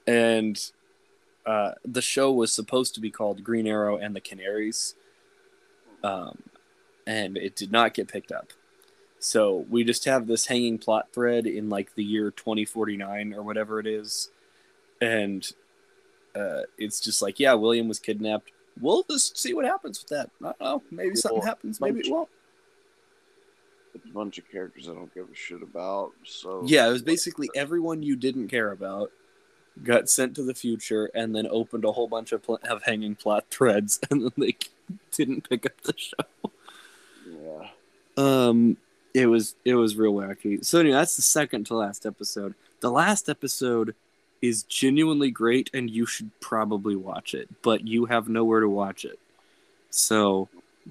And 0.07 0.59
uh, 1.47 1.73
the 1.85 2.03
show 2.03 2.33
was 2.33 2.53
supposed 2.53 2.95
to 2.95 3.01
be 3.01 3.11
called 3.11 3.43
Green 3.43 3.67
Arrow 3.67 3.97
and 3.97 4.15
the 4.15 4.21
Canaries, 4.21 4.95
um, 6.05 6.43
and 7.07 7.37
it 7.37 7.57
did 7.57 7.73
not 7.73 7.95
get 7.95 8.09
picked 8.09 8.33
up. 8.33 8.53
So 9.23 9.65
we 9.71 9.85
just 9.85 10.05
have 10.07 10.27
this 10.27 10.47
hanging 10.47 10.79
plot 10.79 11.09
thread 11.13 11.47
in 11.47 11.69
like 11.69 11.95
the 11.95 12.03
year 12.03 12.33
2049 12.33 13.35
or 13.35 13.43
whatever 13.43 13.79
it 13.79 13.87
is. 13.87 14.31
And 15.01 15.49
uh, 16.35 16.63
it's 16.77 17.01
just 17.01 17.23
like, 17.23 17.39
yeah, 17.39 17.55
William 17.55 17.87
was 17.87 18.01
kidnapped. 18.01 18.51
We'll 18.81 19.05
just 19.09 19.39
see 19.39 19.55
what 19.55 19.65
happens 19.65 20.03
with 20.03 20.09
that. 20.09 20.31
I 20.41 20.45
don't 20.45 20.61
know. 20.61 20.83
Maybe 20.91 21.15
something 21.15 21.43
happens. 21.43 21.81
Maybe 21.81 22.01
it 22.01 22.11
won't. 22.11 22.29
A 23.95 24.09
bunch 24.09 24.39
of 24.39 24.51
characters 24.51 24.89
I 24.89 24.95
don't 24.95 25.15
give 25.15 25.29
a 25.31 25.35
shit 25.35 25.63
about. 25.63 26.13
So 26.25 26.63
Yeah, 26.67 26.89
it 26.89 26.93
was 26.93 27.03
basically 27.03 27.49
everyone 27.55 28.03
you 28.03 28.17
didn't 28.17 28.49
care 28.49 28.73
about 28.73 29.13
got 29.83 30.09
sent 30.09 30.35
to 30.37 30.43
the 30.43 30.55
future 30.55 31.11
and 31.15 31.35
then 31.35 31.47
opened 31.49 31.85
a 31.85 31.93
whole 31.93 32.09
bunch 32.09 32.33
of, 32.33 32.43
pl- 32.43 32.61
of 32.69 32.83
hanging 32.85 33.15
plot 33.15 33.47
threads 33.51 33.99
and 34.11 34.23
then 34.23 34.33
they 34.37 34.57
didn't 35.13 35.49
pick 35.49 35.67
up 35.67 35.81
the 35.83 35.95
show. 35.97 36.51
yeah. 37.27 37.69
Um, 38.17 38.77
it 39.15 39.27
was 39.27 39.55
it 39.65 39.75
was 39.75 39.97
real 39.97 40.15
wacky. 40.15 40.65
So 40.65 40.81
anyway, 40.81 40.97
that's 40.97 41.17
the 41.17 41.23
second 41.23 41.67
to 41.67 41.77
last 41.77 42.07
episode. 42.07 42.55
The 42.81 42.91
last 42.91 43.29
episode 43.29 43.95
is 44.41 44.65
genuinely 44.65 45.31
great, 45.31 45.71
and 45.73 45.91
you 45.91 46.05
should 46.07 46.31
probably 46.41 46.97
watch 46.97 47.35
it, 47.35 47.49
but 47.63 47.87
you 47.87 48.07
have 48.07 48.29
nowhere 48.29 48.61
to 48.61 48.69
watch 48.69 49.05
it, 49.05 49.19
so 49.91 50.49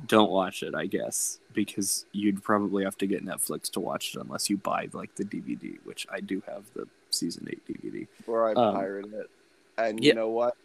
don't 0.08 0.32
watch 0.32 0.64
it, 0.64 0.74
I 0.74 0.86
guess, 0.86 1.40
because 1.54 2.06
you'd 2.14 2.44
probably 2.44 2.84
have 2.84 2.98
to 3.00 3.08
get 3.08 3.26
Netflix 3.26 3.70
to 3.72 3.80
watch 3.80 4.16
it 4.16 4.22
unless 4.22 4.50
you 4.50 4.58
buy 4.58 4.88
like 4.94 5.16
the 5.16 5.26
DVD, 5.26 5.78
which 5.84 6.08
I 6.10 6.22
do 6.22 6.42
have 6.48 6.64
the 6.74 6.88
season 7.12 7.48
eight 7.50 7.62
DVD. 7.68 8.08
Or 8.28 8.48
I 8.50 8.54
Um, 8.54 8.74
pirate 8.76 9.14
it. 9.14 9.30
And 9.78 10.04
yeah. 10.04 10.10
you 10.10 10.16
know 10.16 10.30
what? 10.30 10.56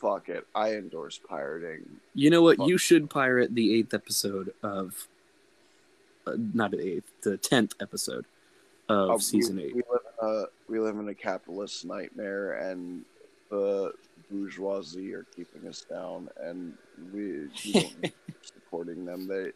Fuck 0.00 0.28
it. 0.28 0.46
I 0.54 0.72
endorse 0.74 1.18
pirating. 1.28 2.00
You 2.14 2.30
know 2.30 2.42
what? 2.42 2.58
Fuck. 2.58 2.68
You 2.68 2.76
should 2.78 3.08
pirate 3.08 3.54
the 3.54 3.74
eighth 3.78 3.94
episode 3.94 4.52
of, 4.62 5.06
uh, 6.26 6.34
not 6.36 6.72
the 6.72 6.80
eighth, 6.86 7.10
the 7.22 7.36
tenth 7.36 7.74
episode 7.80 8.26
of 8.88 9.10
we- 9.10 9.18
season 9.20 9.58
eight. 9.60 9.74
We 9.76 9.82
live, 9.90 10.00
in 10.20 10.28
a, 10.28 10.44
we 10.68 10.78
live 10.80 10.96
in 10.98 11.08
a 11.08 11.14
capitalist 11.14 11.84
nightmare, 11.84 12.54
and 12.70 13.04
the 13.50 13.92
bourgeoisie 14.30 15.12
are 15.14 15.26
keeping 15.36 15.68
us 15.68 15.82
down, 15.88 16.28
and 16.40 16.74
we, 17.12 17.22
we 17.22 17.72
don't 17.72 18.02
need 18.02 18.02
to 18.02 18.08
keep 18.26 18.44
supporting 18.44 19.04
them. 19.04 19.26
They 19.28 19.52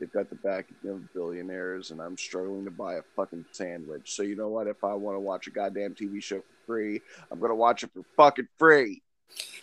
they've 0.00 0.12
got 0.12 0.30
the 0.30 0.36
backing 0.36 0.76
of 0.88 1.12
billionaires, 1.12 1.90
and 1.90 2.00
I'm 2.00 2.16
struggling 2.16 2.64
to 2.64 2.70
buy 2.70 2.94
a 2.94 3.02
fucking 3.14 3.44
sandwich. 3.52 4.14
So 4.14 4.22
you 4.22 4.34
know 4.34 4.48
what? 4.48 4.66
If 4.66 4.82
I 4.82 4.94
want 4.94 5.16
to 5.16 5.20
watch 5.20 5.46
a 5.46 5.50
goddamn 5.50 5.94
TV 5.94 6.22
show 6.22 6.40
for 6.40 6.66
free, 6.66 7.00
I'm 7.30 7.38
gonna 7.38 7.54
watch 7.54 7.84
it 7.84 7.90
for 7.94 8.02
fucking 8.16 8.48
free. 8.58 9.02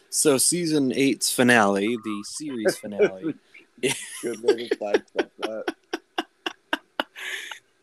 So 0.10 0.38
season 0.38 0.94
eight's 0.94 1.34
finale, 1.34 1.98
the 2.04 2.24
series 2.24 2.78
finale, 2.82 3.34
Good 4.22 4.42
way 4.42 4.68
to 4.68 4.78
sidestep 4.78 5.32
that. 5.40 5.76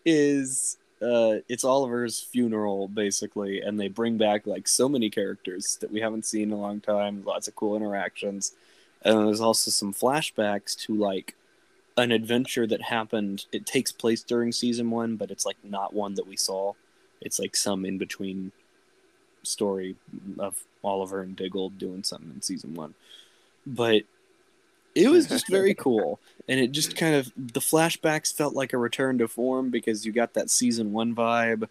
is 0.05 0.77
uh, 1.01 1.37
it's 1.49 1.65
Oliver's 1.65 2.21
funeral 2.21 2.89
basically, 2.89 3.61
and 3.61 3.79
they 3.79 3.89
bring 3.89 4.17
back 4.17 4.47
like 4.47 4.67
so 4.67 4.89
many 4.89 5.11
characters 5.11 5.77
that 5.81 5.91
we 5.91 6.01
haven't 6.01 6.27
seen 6.27 6.45
in 6.45 6.53
a 6.53 6.61
long 6.61 6.81
time. 6.81 7.23
Lots 7.25 7.49
of 7.49 7.55
cool 7.55 7.77
interactions, 7.77 8.55
and 9.03 9.19
there's 9.27 9.41
also 9.41 9.71
some 9.71 9.93
flashbacks 9.93 10.77
to 10.87 10.95
like 10.95 11.37
an 11.97 12.13
adventure 12.13 12.67
that 12.67 12.83
happened. 12.83 13.47
It 13.53 13.67
takes 13.67 13.93
place 13.93 14.23
during 14.23 14.53
season 14.53 14.91
one, 14.91 15.17
but 15.17 15.31
it's 15.31 15.47
like 15.47 15.57
not 15.63 15.95
one 15.95 16.15
that 16.15 16.27
we 16.27 16.37
saw. 16.37 16.73
It's 17.21 17.39
like 17.39 17.57
some 17.57 17.85
in 17.85 17.99
between 17.99 18.53
story 19.43 19.97
of 20.39 20.63
Oliver 20.83 21.21
and 21.21 21.37
Diggle 21.37 21.71
doing 21.71 22.03
something 22.03 22.33
in 22.35 22.43
season 22.43 22.75
one, 22.75 22.95
but 23.67 24.03
it 24.95 25.09
was 25.09 25.27
just 25.27 25.49
very 25.49 25.75
cool 25.79 26.21
and 26.49 26.61
it 26.61 26.73
just 26.73 26.97
kind 26.97 27.15
of 27.15 27.33
the 27.37 27.61
flashbacks 27.61 28.33
felt 28.33 28.55
like 28.55 28.73
a 28.73 28.79
return 28.79 29.19
to 29.19 29.29
form 29.29 29.71
because 29.71 30.07
you 30.07 30.13
got 30.13 30.35
that 30.35 30.51
season 30.51 30.93
one 30.93 31.15
vibe 31.15 31.69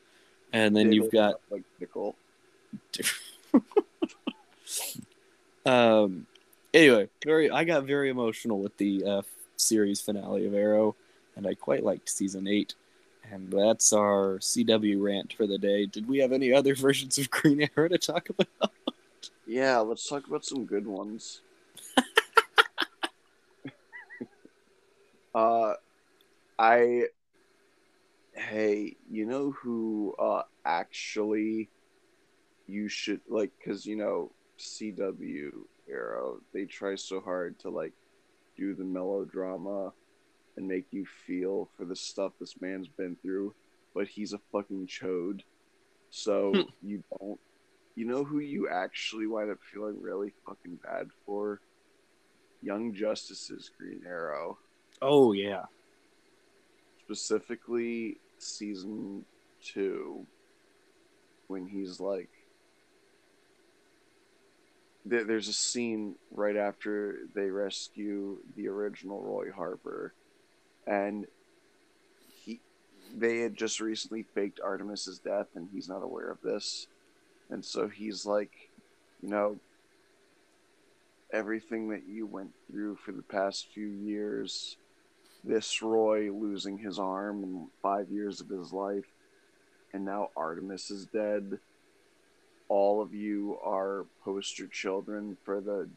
and 0.51 0.75
then 0.75 0.91
you've 0.91 1.11
got 1.11 1.39
like 1.49 1.63
pickle. 1.79 2.15
um 5.65 6.25
anyway 6.73 7.07
very 7.23 7.49
i 7.51 7.63
got 7.63 7.83
very 7.83 8.09
emotional 8.09 8.59
with 8.59 8.75
the 8.77 9.03
uh, 9.05 9.21
series 9.67 10.01
finale 10.01 10.45
of 10.45 10.53
arrow 10.53 10.95
and 11.35 11.47
i 11.47 11.53
quite 11.53 11.83
liked 11.83 12.09
season 12.09 12.47
eight. 12.47 12.75
And 13.31 13.51
that's 13.51 13.93
our 13.93 14.37
cw 14.39 15.01
rant 15.01 15.33
for 15.33 15.47
the 15.47 15.57
day. 15.57 15.85
Did 15.85 16.07
we 16.07 16.19
have 16.19 16.31
any 16.33 16.53
other 16.53 16.75
versions 16.85 17.17
of 17.17 17.31
green 17.31 17.67
arrow 17.75 17.87
to 17.87 17.97
talk 17.97 18.29
about? 18.29 18.71
Yeah, 19.47 19.79
let's 19.79 20.07
talk 20.07 20.27
about 20.27 20.45
some 20.45 20.65
good 20.65 20.85
ones. 20.85 21.41
uh, 25.35 25.73
I, 26.59 27.05
hey, 28.33 28.95
you 29.09 29.25
know 29.25 29.51
who 29.51 30.15
uh 30.19 30.43
actually 30.65 31.69
you 32.67 32.87
should 32.87 33.21
like 33.27 33.51
because 33.57 33.85
you 33.85 33.95
know 33.95 34.31
CW 34.59 35.51
Arrow 35.89 36.39
they 36.53 36.65
try 36.65 36.95
so 36.95 37.19
hard 37.19 37.59
to 37.59 37.69
like 37.69 37.93
the 38.71 38.83
melodrama 38.83 39.91
and 40.55 40.67
make 40.67 40.85
you 40.91 41.05
feel 41.25 41.69
for 41.75 41.85
the 41.85 41.95
stuff 41.95 42.33
this 42.39 42.61
man's 42.61 42.87
been 42.87 43.15
through, 43.21 43.53
but 43.93 44.07
he's 44.07 44.33
a 44.33 44.39
fucking 44.51 44.87
chode, 44.87 45.41
so 46.09 46.51
hmm. 46.53 46.61
you 46.81 47.03
don't 47.19 47.39
you 47.95 48.05
know 48.05 48.23
who 48.23 48.39
you 48.39 48.69
actually 48.69 49.27
wind 49.27 49.51
up 49.51 49.59
feeling 49.71 50.01
really 50.01 50.33
fucking 50.47 50.79
bad 50.83 51.07
for? 51.25 51.59
Young 52.61 52.93
Justice's 52.93 53.69
Green 53.77 54.01
Arrow. 54.07 54.57
oh 55.01 55.33
yeah 55.33 55.63
Specifically 57.05 58.17
season 58.37 59.25
two. 59.61 60.25
When 61.47 61.67
he's 61.67 61.99
like 61.99 62.29
there's 65.05 65.47
a 65.47 65.53
scene 65.53 66.15
right 66.31 66.55
after 66.55 67.17
they 67.35 67.49
rescue 67.49 68.37
the 68.55 68.67
original 68.67 69.21
Roy 69.21 69.51
Harper 69.51 70.13
and 70.87 71.25
he 72.43 72.59
they 73.15 73.39
had 73.39 73.55
just 73.55 73.79
recently 73.79 74.23
faked 74.33 74.59
Artemis's 74.63 75.19
death 75.19 75.47
and 75.55 75.67
he's 75.73 75.89
not 75.89 76.03
aware 76.03 76.31
of 76.31 76.41
this. 76.41 76.87
And 77.49 77.63
so 77.63 77.87
he's 77.87 78.25
like, 78.25 78.51
you 79.21 79.29
know, 79.29 79.57
everything 81.31 81.89
that 81.89 82.07
you 82.07 82.25
went 82.25 82.51
through 82.71 82.95
for 82.95 83.11
the 83.11 83.21
past 83.23 83.67
few 83.73 83.87
years, 83.87 84.77
this 85.43 85.81
Roy 85.81 86.31
losing 86.31 86.77
his 86.77 86.97
arm 86.97 87.43
in 87.43 87.67
five 87.81 88.09
years 88.09 88.41
of 88.41 88.49
his 88.49 88.71
life, 88.71 89.05
and 89.93 90.05
now 90.05 90.29
Artemis 90.35 90.89
is 90.89 91.05
dead. 91.05 91.59
All 92.73 93.01
of 93.01 93.13
you 93.13 93.59
are 93.63 94.07
poster 94.25 94.67
children 94.67 95.37
for 95.45 95.61
the 95.61 95.89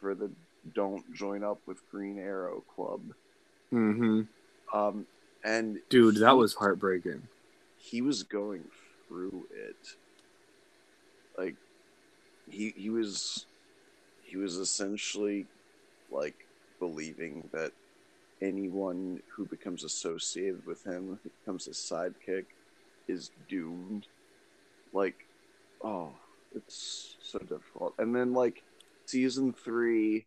for 0.00 0.14
the 0.14 0.30
don't 0.74 1.04
join 1.14 1.44
up 1.44 1.60
with 1.66 1.78
Green 1.90 2.18
Arrow 2.18 2.64
Club. 2.74 3.02
mm-hmm. 3.72 4.22
Um, 4.76 5.06
and 5.44 5.78
dude 5.90 6.16
that 6.16 6.36
was 6.36 6.54
heartbreaking. 6.54 7.28
he 7.76 8.00
was 8.02 8.22
going 8.22 8.64
through 9.08 9.46
it. 9.52 9.76
Like 11.38 11.56
he 12.50 12.72
he 12.76 12.90
was 12.90 13.46
he 14.22 14.36
was 14.38 14.56
essentially 14.56 15.46
like 16.10 16.46
believing 16.78 17.48
that 17.52 17.72
anyone 18.40 19.22
who 19.36 19.46
becomes 19.46 19.84
associated 19.84 20.64
with 20.66 20.84
him 20.84 21.18
who 21.22 21.30
becomes 21.40 21.66
his 21.66 21.76
sidekick 21.78 22.46
is 23.08 23.30
doomed. 23.48 24.06
Like 24.92 25.25
oh 25.86 26.10
it's 26.54 27.16
so 27.22 27.38
difficult 27.38 27.94
and 27.98 28.14
then 28.14 28.32
like 28.32 28.62
season 29.06 29.52
three 29.52 30.26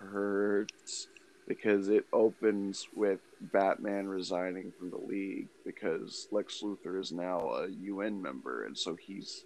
hurts 0.00 1.08
because 1.46 1.88
it 1.88 2.04
opens 2.12 2.86
with 2.94 3.20
Batman 3.40 4.08
resigning 4.08 4.72
from 4.78 4.90
the 4.90 4.96
league 4.96 5.48
because 5.64 6.26
Lex 6.32 6.60
Luthor 6.62 7.00
is 7.00 7.12
now 7.12 7.50
a 7.50 7.68
UN 7.68 8.20
member, 8.20 8.64
and 8.64 8.76
so 8.76 8.96
he's 8.96 9.44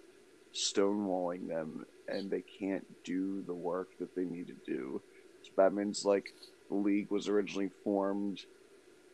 stonewalling 0.53 1.47
them, 1.47 1.85
and 2.07 2.29
they 2.29 2.43
can't 2.59 2.85
do 3.03 3.43
the 3.45 3.53
work 3.53 3.89
that 3.99 4.15
they 4.15 4.23
need 4.23 4.47
to 4.47 4.55
do. 4.65 5.01
So 5.43 5.51
Batman's 5.55 6.05
like, 6.05 6.25
the 6.69 6.75
league 6.75 7.11
was 7.11 7.27
originally 7.27 7.69
formed 7.83 8.39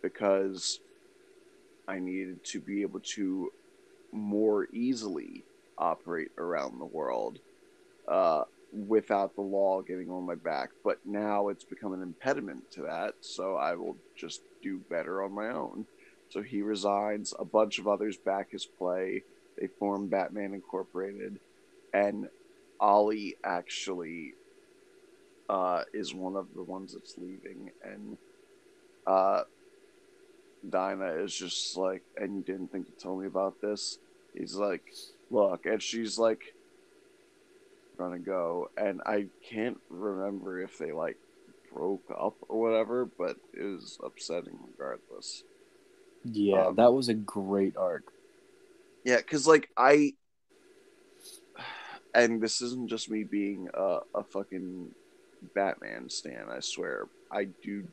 because 0.02 0.80
I 1.88 2.00
needed 2.00 2.44
to 2.46 2.62
be 2.62 2.82
able 2.84 3.02
to 3.16 3.52
more 4.14 4.68
easily 4.72 5.44
operate 5.78 6.32
around 6.38 6.80
the 6.80 6.86
world. 6.86 7.40
Uh, 8.08 8.44
without 8.72 9.36
the 9.36 9.42
law 9.42 9.82
getting 9.82 10.10
on 10.10 10.26
my 10.26 10.36
back. 10.36 10.70
But 10.84 11.00
now 11.06 11.50
it's 11.50 11.64
become 11.64 11.94
an 11.94 12.02
impediment 12.02 12.72
to 12.72 12.82
that, 12.84 13.16
so 13.22 13.56
I 13.56 13.76
will 13.76 13.98
just 14.16 14.42
do 14.62 14.80
better 14.90 15.24
on 15.24 15.32
my 15.32 15.50
own. 15.50 15.86
So 16.30 16.42
he 16.42 16.62
resigns. 16.62 17.34
A 17.38 17.46
bunch 17.46 17.80
of 17.80 17.88
others 17.88 18.18
back 18.18 18.52
his 18.52 18.66
play. 18.66 19.24
They 19.60 19.68
form 19.68 20.08
Batman 20.08 20.54
Incorporated, 20.54 21.40
and 21.94 22.30
Ollie 22.80 23.38
actually 23.44 24.34
uh, 25.50 25.84
is 25.94 26.14
one 26.14 26.36
of 26.36 26.54
the 26.54 26.64
ones 26.64 26.94
that's 26.94 27.18
leaving, 27.18 27.72
and 27.82 28.18
uh, 29.08 29.44
Dinah 30.70 31.24
is 31.24 31.34
just 31.34 31.76
like, 31.76 32.04
and 32.18 32.36
you 32.36 32.44
didn't 32.44 32.72
think 32.72 32.86
to 32.86 32.92
tell 33.02 33.16
me 33.16 33.26
about 33.26 33.62
this. 33.62 33.98
He's 34.36 34.56
like, 34.56 34.84
look, 35.30 35.66
and 35.66 35.82
she's 35.82 36.18
like, 36.18 36.42
gonna 37.98 38.20
go, 38.20 38.70
and 38.78 39.02
I 39.06 39.30
can't 39.50 39.78
remember 39.90 40.62
if 40.62 40.78
they 40.78 40.92
like 40.92 41.18
broke 41.72 42.06
up 42.12 42.38
or 42.48 42.60
whatever, 42.62 43.06
but 43.18 43.38
it 43.54 43.64
was 43.64 43.98
upsetting 44.04 44.58
regardless. 44.78 45.44
Yeah, 46.24 46.70
Um, 46.70 46.76
that 46.76 46.94
was 46.94 47.10
a 47.10 47.14
great 47.16 47.76
arc. 47.78 48.12
Yeah, 49.04 49.18
because 49.18 49.48
like 49.48 49.70
I, 49.78 50.14
and 52.14 52.42
this 52.42 52.62
isn't 52.62 52.90
just 52.90 53.10
me 53.10 53.24
being 53.24 53.68
a, 53.74 54.00
a 54.16 54.24
fucking 54.24 54.94
Batman 55.54 56.10
stan. 56.10 56.48
I 56.50 56.60
swear, 56.60 57.08
I 57.32 57.46
do 57.62 57.88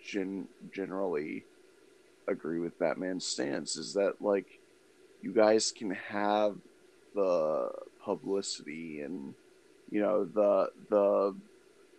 gen- 0.00 0.48
generally 0.70 1.46
agree 2.28 2.60
with 2.60 2.78
Batman's 2.78 3.26
stance. 3.26 3.76
Is 3.76 3.94
that 3.94 4.14
like 4.20 4.55
you 5.26 5.32
guys 5.32 5.72
can 5.72 5.90
have 5.90 6.54
the 7.12 7.68
publicity 8.04 9.00
and 9.00 9.34
you 9.90 10.00
know 10.00 10.24
the 10.24 10.70
the 10.88 11.34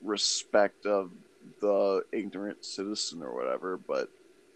respect 0.02 0.86
of 0.86 1.12
the 1.60 2.04
ignorant 2.14 2.64
citizen 2.64 3.22
or 3.22 3.36
whatever, 3.36 3.78
but 3.78 4.10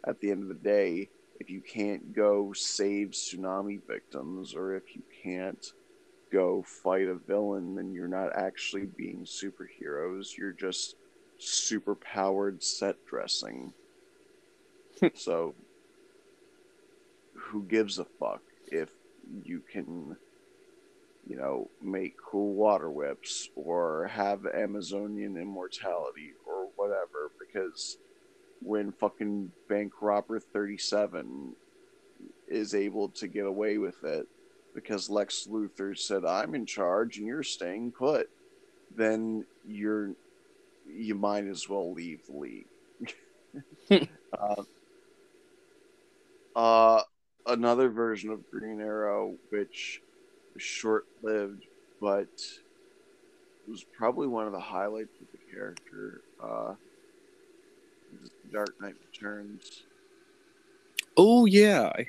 at 0.07 0.21
the 0.21 0.31
end 0.31 0.43
of 0.43 0.47
the 0.47 0.63
day, 0.63 1.09
if 1.41 1.49
you 1.49 1.59
can't 1.59 2.15
go 2.15 2.53
save 2.53 3.09
tsunami 3.09 3.79
victims 3.85 4.55
or 4.55 4.75
if 4.75 4.95
you 4.95 5.01
can't 5.21 5.73
go 6.31 6.63
fight 6.65 7.07
a 7.07 7.15
villain, 7.15 7.75
then 7.75 7.93
you're 7.93 8.07
not 8.07 8.33
actually 8.37 8.85
being 8.85 9.25
superheroes. 9.25 10.37
You're 10.37 10.53
just 10.53 10.95
super 11.39 11.95
powered 11.95 12.63
set 12.63 12.95
dressing. 13.05 13.73
so, 15.13 15.55
who 17.33 17.63
gives 17.63 17.99
a 17.99 18.05
fuck 18.05 18.41
if 18.71 18.89
you 19.43 19.61
can, 19.71 20.17
you 21.27 21.37
know, 21.37 21.71
make 21.81 22.15
cool 22.31 22.55
water 22.55 22.89
whips 22.91 23.49
or 23.55 24.07
have 24.07 24.45
Amazonian 24.45 25.37
immortality 25.37 26.31
or 26.45 26.69
whatever? 26.75 27.31
Because 27.39 27.97
when 28.61 28.91
fucking 28.93 29.51
bank 29.69 29.93
robber 30.01 30.39
37 30.39 31.55
is 32.47 32.75
able 32.75 33.09
to 33.09 33.27
get 33.27 33.45
away 33.45 33.77
with 33.77 34.03
it 34.03 34.27
because 34.75 35.09
Lex 35.09 35.47
Luthor 35.49 35.97
said 35.97 36.25
I'm 36.25 36.55
in 36.55 36.65
charge 36.65 37.17
and 37.17 37.27
you're 37.27 37.43
staying 37.43 37.93
put 37.93 38.27
then 38.95 39.45
you're 39.65 40.15
you 40.85 41.15
might 41.15 41.45
as 41.47 41.69
well 41.69 41.93
leave 41.93 42.25
the 42.27 42.37
league 42.37 42.67
uh, 44.39 44.63
uh, 46.55 47.01
another 47.51 47.89
version 47.89 48.29
of 48.31 48.49
Green 48.49 48.79
Arrow 48.81 49.35
which 49.49 50.01
was 50.53 50.63
short-lived 50.63 51.65
but 51.99 52.29
was 53.67 53.85
probably 53.97 54.27
one 54.27 54.47
of 54.47 54.51
the 54.51 54.59
highlights 54.59 55.19
of 55.21 55.27
the 55.31 55.53
character 55.53 56.21
uh, 56.43 56.73
Dark 58.51 58.79
Knight 58.81 58.95
Returns. 59.11 59.83
Oh 61.15 61.45
yeah, 61.45 61.91
I 61.95 62.07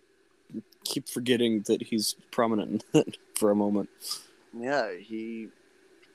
keep 0.84 1.08
forgetting 1.08 1.62
that 1.66 1.82
he's 1.82 2.16
prominent 2.30 2.70
in 2.70 2.80
that 2.92 3.16
for 3.34 3.50
a 3.50 3.54
moment. 3.54 3.90
Yeah, 4.56 4.92
he 4.94 5.48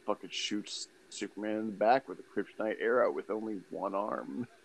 fucking 0.06 0.30
shoots 0.32 0.88
Superman 1.10 1.58
in 1.58 1.66
the 1.68 1.72
back 1.72 2.08
with 2.08 2.20
a 2.20 2.24
kryptonite 2.24 2.82
arrow 2.82 3.12
with 3.12 3.30
only 3.30 3.62
one 3.70 3.96
arm. 3.96 4.48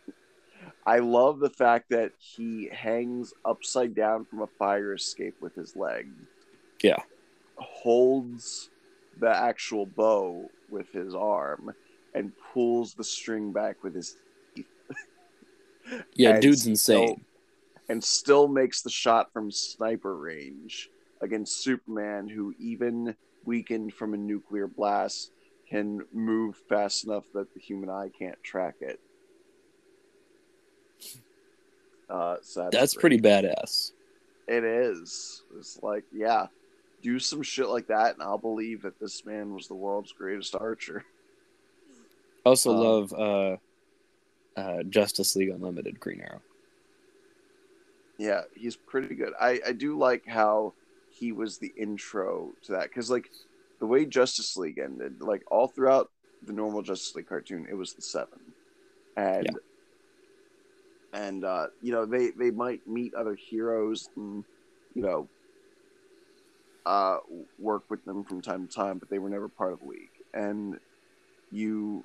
I 0.86 0.98
love 0.98 1.38
the 1.40 1.50
fact 1.50 1.90
that 1.90 2.12
he 2.18 2.68
hangs 2.72 3.32
upside 3.44 3.94
down 3.94 4.24
from 4.24 4.42
a 4.42 4.46
fire 4.46 4.94
escape 4.94 5.36
with 5.40 5.54
his 5.54 5.76
leg. 5.76 6.08
Yeah. 6.82 6.96
Holds 7.56 8.70
the 9.20 9.28
actual 9.30 9.86
bow 9.86 10.48
with 10.70 10.90
his 10.92 11.14
arm 11.14 11.72
and 12.14 12.32
pulls 12.52 12.94
the 12.94 13.04
string 13.04 13.52
back 13.52 13.82
with 13.82 13.94
his 13.94 14.16
teeth. 14.54 14.66
Yeah, 16.14 16.38
dude's 16.40 16.60
still- 16.60 16.70
insane. 17.02 17.24
and 17.88 18.02
still 18.02 18.46
makes 18.48 18.82
the 18.82 18.90
shot 18.90 19.32
from 19.32 19.50
sniper 19.50 20.16
range 20.16 20.88
against 21.20 21.62
Superman, 21.62 22.28
who 22.28 22.54
even 22.58 23.16
weakened 23.44 23.92
from 23.94 24.14
a 24.14 24.16
nuclear 24.16 24.66
blast 24.68 25.32
can 25.68 26.00
move 26.12 26.56
fast 26.68 27.04
enough 27.04 27.24
that 27.34 27.52
the 27.54 27.60
human 27.60 27.90
eye 27.90 28.10
can't 28.16 28.40
track 28.44 28.76
it. 28.80 29.00
Uh, 32.08 32.36
so 32.42 32.68
That's 32.70 32.94
pretty 32.94 33.18
badass. 33.18 33.92
It 34.48 34.64
is. 34.64 35.42
It's 35.56 35.82
like, 35.82 36.04
yeah, 36.12 36.46
do 37.02 37.18
some 37.18 37.42
shit 37.42 37.68
like 37.68 37.86
that, 37.88 38.14
and 38.14 38.22
I'll 38.22 38.38
believe 38.38 38.82
that 38.82 38.98
this 39.00 39.24
man 39.24 39.54
was 39.54 39.68
the 39.68 39.74
world's 39.74 40.12
greatest 40.12 40.54
archer. 40.54 41.04
I 42.44 42.48
also 42.48 42.72
Um, 42.72 42.76
love 42.78 43.12
uh, 43.12 43.56
uh, 44.60 44.82
Justice 44.82 45.36
League 45.36 45.50
Unlimited 45.50 46.00
Green 46.00 46.20
Arrow. 46.20 46.42
Yeah, 48.18 48.42
he's 48.54 48.76
pretty 48.76 49.14
good. 49.14 49.32
I, 49.40 49.60
I 49.66 49.72
do 49.72 49.98
like 49.98 50.26
how 50.26 50.74
he 51.10 51.32
was 51.32 51.58
the 51.58 51.72
intro 51.76 52.50
to 52.64 52.72
that 52.72 52.88
because 52.88 53.10
like 53.10 53.30
the 53.80 53.86
way 53.86 54.04
Justice 54.04 54.56
League 54.56 54.78
ended, 54.78 55.20
like 55.20 55.42
all 55.50 55.66
throughout 55.68 56.10
the 56.44 56.52
normal 56.52 56.82
Justice 56.82 57.14
League 57.14 57.28
cartoon, 57.28 57.66
it 57.70 57.74
was 57.74 57.94
the 57.94 58.02
seven, 58.02 58.38
and 59.16 59.48
and 61.12 61.44
uh, 61.44 61.66
you 61.80 61.92
know 61.92 62.06
they 62.06 62.30
they 62.30 62.50
might 62.50 62.80
meet 62.86 63.14
other 63.14 63.36
heroes 63.50 64.08
and 64.16 64.44
you 64.94 65.02
know 65.02 65.28
uh, 66.84 67.18
work 67.58 67.84
with 67.90 68.04
them 68.04 68.24
from 68.24 68.42
time 68.42 68.66
to 68.66 68.74
time, 68.74 68.98
but 68.98 69.08
they 69.08 69.18
were 69.18 69.30
never 69.30 69.48
part 69.48 69.72
of 69.72 69.78
the 69.80 69.86
league. 69.86 70.10
And 70.34 70.76
you 71.50 72.04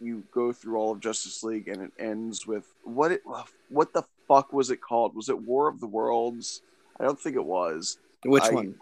you 0.00 0.24
go 0.32 0.52
through 0.52 0.76
all 0.76 0.92
of 0.92 1.00
Justice 1.00 1.42
League, 1.42 1.68
and 1.68 1.82
it 1.82 1.92
ends 1.98 2.46
with 2.46 2.66
what 2.82 3.12
it 3.12 3.22
what 3.68 3.92
the 3.92 4.04
fuck 4.26 4.52
was 4.52 4.70
it 4.70 4.80
called? 4.80 5.14
Was 5.14 5.28
it 5.28 5.40
War 5.40 5.68
of 5.68 5.80
the 5.80 5.86
Worlds? 5.86 6.62
I 7.00 7.04
don't 7.04 7.20
think 7.20 7.36
it 7.36 7.44
was. 7.44 7.98
Which 8.24 8.42
I- 8.44 8.52
one? 8.52 8.74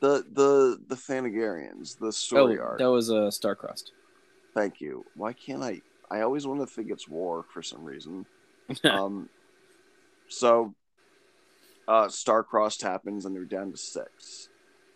The 0.00 0.24
the 0.32 0.78
the 0.86 0.94
Thanagarians, 0.94 1.98
the 1.98 2.12
story 2.12 2.58
Oh, 2.58 2.62
arc. 2.62 2.78
that 2.78 2.90
was 2.90 3.10
uh, 3.10 3.28
Starcrossed. 3.30 3.90
Thank 4.54 4.80
you. 4.80 5.04
Why 5.14 5.32
can't 5.32 5.64
I? 5.64 5.82
I 6.10 6.22
always 6.22 6.46
want 6.46 6.60
to 6.60 6.66
think 6.66 6.90
it's 6.90 7.08
War 7.08 7.44
for 7.52 7.62
some 7.62 7.84
reason. 7.84 8.26
um, 8.84 9.28
so 10.28 10.74
uh, 11.86 12.06
Starcrossed 12.06 12.82
happens, 12.82 13.24
and 13.24 13.34
they're 13.34 13.44
down 13.44 13.72
to 13.72 13.76
six, 13.76 14.48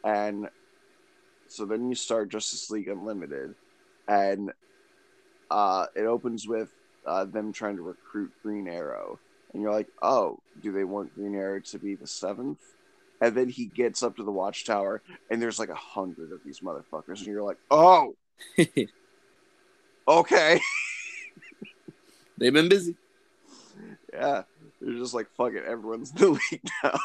and 0.05 0.49
so 1.49 1.65
then 1.65 1.89
you 1.89 1.95
start 1.95 2.31
Justice 2.31 2.71
League 2.71 2.89
Unlimited, 2.89 3.55
and 4.09 4.53
uh, 5.51 5.87
it 5.95 6.05
opens 6.05 6.47
with 6.47 6.71
uh, 7.07 7.25
them 7.25 7.53
trying 7.53 7.77
to 7.77 7.83
recruit 7.83 8.33
Green 8.43 8.69
Arrow, 8.69 9.19
and 9.53 9.63
you're 9.63 9.73
like, 9.73 9.89
oh, 10.03 10.39
do 10.63 10.73
they 10.73 10.85
want 10.85 11.15
Green 11.15 11.35
Arrow 11.35 11.61
to 11.61 11.79
be 11.79 11.95
the 11.95 12.07
seventh? 12.07 12.59
And 13.21 13.37
then 13.37 13.49
he 13.49 13.67
gets 13.67 14.03
up 14.03 14.17
to 14.17 14.25
the 14.25 14.33
watchtower, 14.33 15.01
and 15.31 15.41
there's 15.41 15.59
like 15.59 15.69
a 15.69 15.75
hundred 15.75 16.33
of 16.33 16.41
these 16.45 16.61
motherfuckers, 16.61 17.19
and 17.19 17.27
you're 17.27 17.43
like, 17.43 17.59
oh, 17.71 18.15
okay. 20.09 20.61
They've 22.39 22.53
been 22.53 22.69
busy. 22.69 22.97
Yeah, 24.13 24.43
they're 24.81 24.95
just 24.95 25.15
like 25.15 25.29
fuck 25.37 25.53
it, 25.55 25.65
everyone's 25.65 26.11
in 26.13 26.17
the 26.19 26.29
league 26.31 26.69
now. 26.83 26.99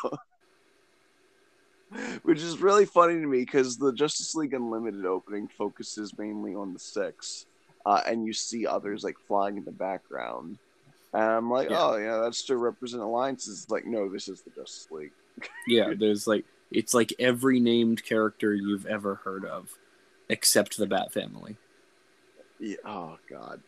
Which 2.22 2.40
is 2.40 2.60
really 2.60 2.86
funny 2.86 3.16
to 3.16 3.26
me 3.26 3.40
because 3.40 3.78
the 3.78 3.92
Justice 3.92 4.36
League 4.36 4.54
Unlimited 4.54 5.06
opening 5.06 5.48
focuses 5.48 6.16
mainly 6.20 6.54
on 6.54 6.74
the 6.74 6.80
six, 6.80 7.48
uh, 7.86 8.02
and 8.06 8.26
you 8.28 8.34
see 8.34 8.68
others 8.68 9.04
like 9.04 9.18
flying 9.28 9.58
in 9.58 9.66
the 9.66 9.72
background. 9.72 10.60
And 11.14 11.24
I'm 11.24 11.50
like, 11.50 11.72
Yeah. 11.72 11.78
oh 11.82 11.98
yeah, 11.98 12.18
that's 12.20 12.44
to 12.44 12.58
represent 12.58 13.02
alliances. 13.02 13.64
It's 13.64 13.72
like, 13.72 13.88
no, 13.88 14.08
this 14.08 14.28
is 14.28 14.42
the 14.42 14.52
Justice 14.52 14.88
League. 14.92 15.12
Yeah, 15.68 15.94
there's 15.98 16.28
like 16.28 16.46
it's 16.70 16.94
like 16.94 17.14
every 17.18 17.60
named 17.60 18.04
character 18.04 18.54
you've 18.54 18.86
ever 18.86 19.16
heard 19.16 19.46
of, 19.46 19.72
except 20.28 20.78
the 20.78 20.86
Bat 20.86 21.14
Family. 21.14 21.56
Yeah, 22.60 22.76
oh 22.86 23.18
god. 23.30 23.62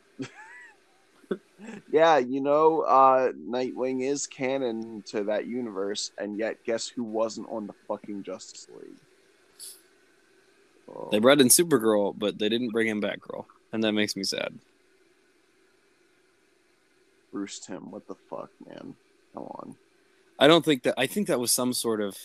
Yeah, 1.92 2.18
you 2.18 2.42
know, 2.42 2.82
uh, 2.82 3.32
Nightwing 3.34 4.04
is 4.04 4.26
canon 4.26 5.04
to 5.08 5.24
that 5.26 5.46
universe, 5.46 6.12
and 6.18 6.38
yet 6.38 6.64
guess 6.64 6.88
who 6.88 7.04
wasn't 7.04 7.50
on 7.50 7.68
the 7.68 7.74
fucking 7.88 8.24
Justice 8.24 8.68
League? 8.70 8.98
Oh. 10.90 11.10
They 11.12 11.20
brought 11.20 11.42
in 11.42 11.48
Supergirl, 11.48 12.18
but 12.18 12.40
they 12.40 12.50
didn't 12.50 12.70
bring 12.72 12.88
in 12.88 13.02
Batgirl, 13.02 13.46
and 13.72 13.84
that 13.84 13.92
makes 13.92 14.16
me 14.16 14.24
sad. 14.24 14.58
Bruce 17.32 17.60
Timm, 17.60 17.92
what 17.92 18.08
the 18.08 18.16
fuck, 18.30 18.50
man? 18.68 18.96
Come 19.34 19.44
on. 19.44 19.76
I 20.40 20.48
don't 20.48 20.66
think 20.66 20.84
that. 20.84 20.96
I 20.98 21.08
think 21.08 21.28
that 21.28 21.40
was 21.40 21.52
some 21.52 21.72
sort 21.74 22.02
of 22.02 22.18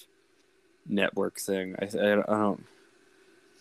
network 0.88 1.38
thing. 1.38 1.76
I, 1.78 1.84
I, 1.84 2.12
I 2.12 2.14
don't. 2.16 2.64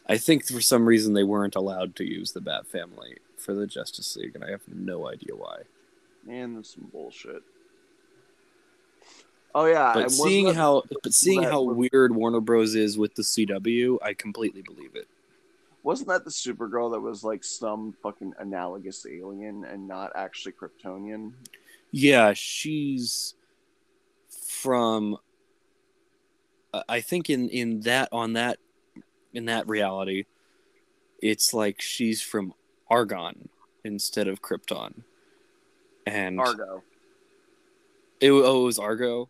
I 0.08 0.18
think 0.18 0.46
for 0.46 0.62
some 0.62 0.86
reason 0.86 1.14
they 1.14 1.24
weren't 1.24 1.56
allowed 1.56 1.96
to 1.98 2.06
use 2.06 2.32
the 2.32 2.42
Bat 2.42 2.68
Family 2.68 3.18
for 3.38 3.54
the 3.54 3.68
Justice 3.68 4.16
League, 4.16 4.36
and 4.36 4.44
I 4.44 4.50
have 4.52 4.68
no 4.68 5.08
idea 5.08 5.36
why. 5.36 5.62
Man, 6.26 6.56
that's 6.56 6.74
some 6.74 6.90
bullshit. 6.92 7.44
Oh 9.54 9.66
yeah, 9.66 9.94
But 9.94 10.12
seeing 10.12 10.48
that- 10.48 10.56
how, 10.56 10.84
but 11.04 11.14
seeing 11.14 11.44
how 11.44 11.62
was- 11.64 11.90
weird 11.92 12.14
Warner 12.16 12.42
Bros 12.42 12.76
is 12.76 12.98
with 12.98 13.16
the 13.16 13.24
CW, 13.24 14.00
I 14.02 14.14
completely 14.14 14.62
believe 14.62 14.96
it. 14.96 15.08
wasn't 15.84 16.10
that 16.10 16.26
the 16.26 16.32
Supergirl 16.32 16.92
that 16.92 17.00
was 17.00 17.24
like 17.24 17.44
some 17.44 17.94
fucking 18.02 18.34
analogous 18.40 19.06
alien 19.06 19.64
and 19.64 19.88
not 19.88 20.12
actually 20.16 20.52
Kryptonian? 20.54 21.32
Yeah, 21.92 22.34
she's 22.34 23.36
from. 24.30 25.18
uh, 26.74 26.82
I 26.90 27.00
think 27.02 27.30
in 27.30 27.48
in 27.50 27.82
that 27.82 28.10
on 28.12 28.34
that 28.34 28.58
in 29.34 29.46
that 29.46 29.68
reality, 29.70 30.26
it's 31.22 31.54
like 31.54 31.80
she's 31.82 32.22
from 32.22 32.54
Argon 32.90 33.50
instead 33.84 34.28
of 34.28 34.42
Krypton, 34.42 35.04
and 36.06 36.40
Argo. 36.40 36.84
it, 38.20 38.32
oh, 38.32 38.62
it 38.62 38.66
was 38.66 38.80
Argo. 38.80 39.30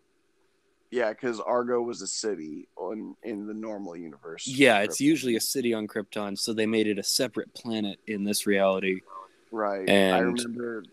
Yeah, 0.91 1.09
because 1.09 1.39
Argo 1.39 1.81
was 1.81 2.01
a 2.01 2.07
city 2.07 2.67
on 2.77 3.15
in 3.23 3.47
the 3.47 3.53
normal 3.53 3.97
universe. 3.97 4.47
Yeah, 4.47 4.79
it's 4.79 4.97
Krypton. 4.97 5.05
usually 5.05 5.35
a 5.35 5.41
city 5.41 5.73
on 5.73 5.87
Krypton, 5.87 6.37
so 6.37 6.53
they 6.53 6.65
made 6.65 6.87
it 6.87 6.99
a 6.99 7.03
separate 7.03 7.53
planet 7.53 7.99
in 8.07 8.23
this 8.23 8.47
reality. 8.47 9.01
right. 9.51 9.87
And 9.89 10.15
I 10.15 10.19
remember. 10.19 10.83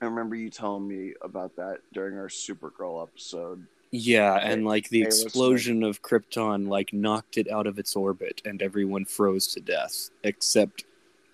I 0.00 0.04
remember 0.04 0.36
you 0.36 0.48
telling 0.48 0.86
me 0.86 1.14
about 1.22 1.56
that 1.56 1.78
during 1.92 2.18
our 2.18 2.28
Supergirl 2.28 3.02
episode. 3.02 3.66
Yeah, 3.90 4.34
and 4.34 4.64
like 4.64 4.88
the 4.90 5.02
explosion 5.02 5.82
of 5.82 6.02
Krypton 6.02 6.68
like 6.68 6.92
knocked 6.92 7.38
it 7.38 7.50
out 7.50 7.66
of 7.66 7.78
its 7.78 7.96
orbit 7.96 8.42
and 8.44 8.60
everyone 8.60 9.06
froze 9.06 9.46
to 9.54 9.60
death 9.60 10.10
except 10.24 10.84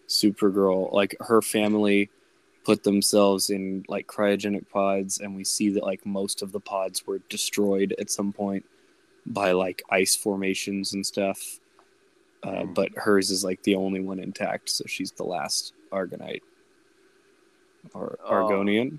Supergirl. 0.08 0.92
Like 0.92 1.16
her 1.20 1.40
family 1.42 2.10
put 2.64 2.82
themselves 2.82 3.50
in 3.50 3.84
like 3.88 4.06
cryogenic 4.06 4.68
pods 4.70 5.18
and 5.20 5.36
we 5.36 5.44
see 5.44 5.68
that 5.70 5.82
like 5.84 6.04
most 6.06 6.40
of 6.42 6.50
the 6.52 6.60
pods 6.60 7.06
were 7.06 7.18
destroyed 7.28 7.94
at 7.98 8.10
some 8.10 8.32
point 8.32 8.64
by 9.26 9.52
like 9.52 9.82
ice 9.90 10.16
formations 10.16 10.94
and 10.94 11.04
stuff. 11.04 11.60
Uh, 12.42 12.64
Hmm. 12.64 12.72
but 12.74 12.90
hers 12.96 13.30
is 13.30 13.42
like 13.44 13.62
the 13.62 13.74
only 13.74 14.00
one 14.00 14.18
intact, 14.20 14.68
so 14.68 14.84
she's 14.86 15.12
the 15.12 15.24
last 15.24 15.72
Argonite 15.92 16.42
or 17.94 18.18
Oh. 18.24 18.30
Argonian. 18.32 18.98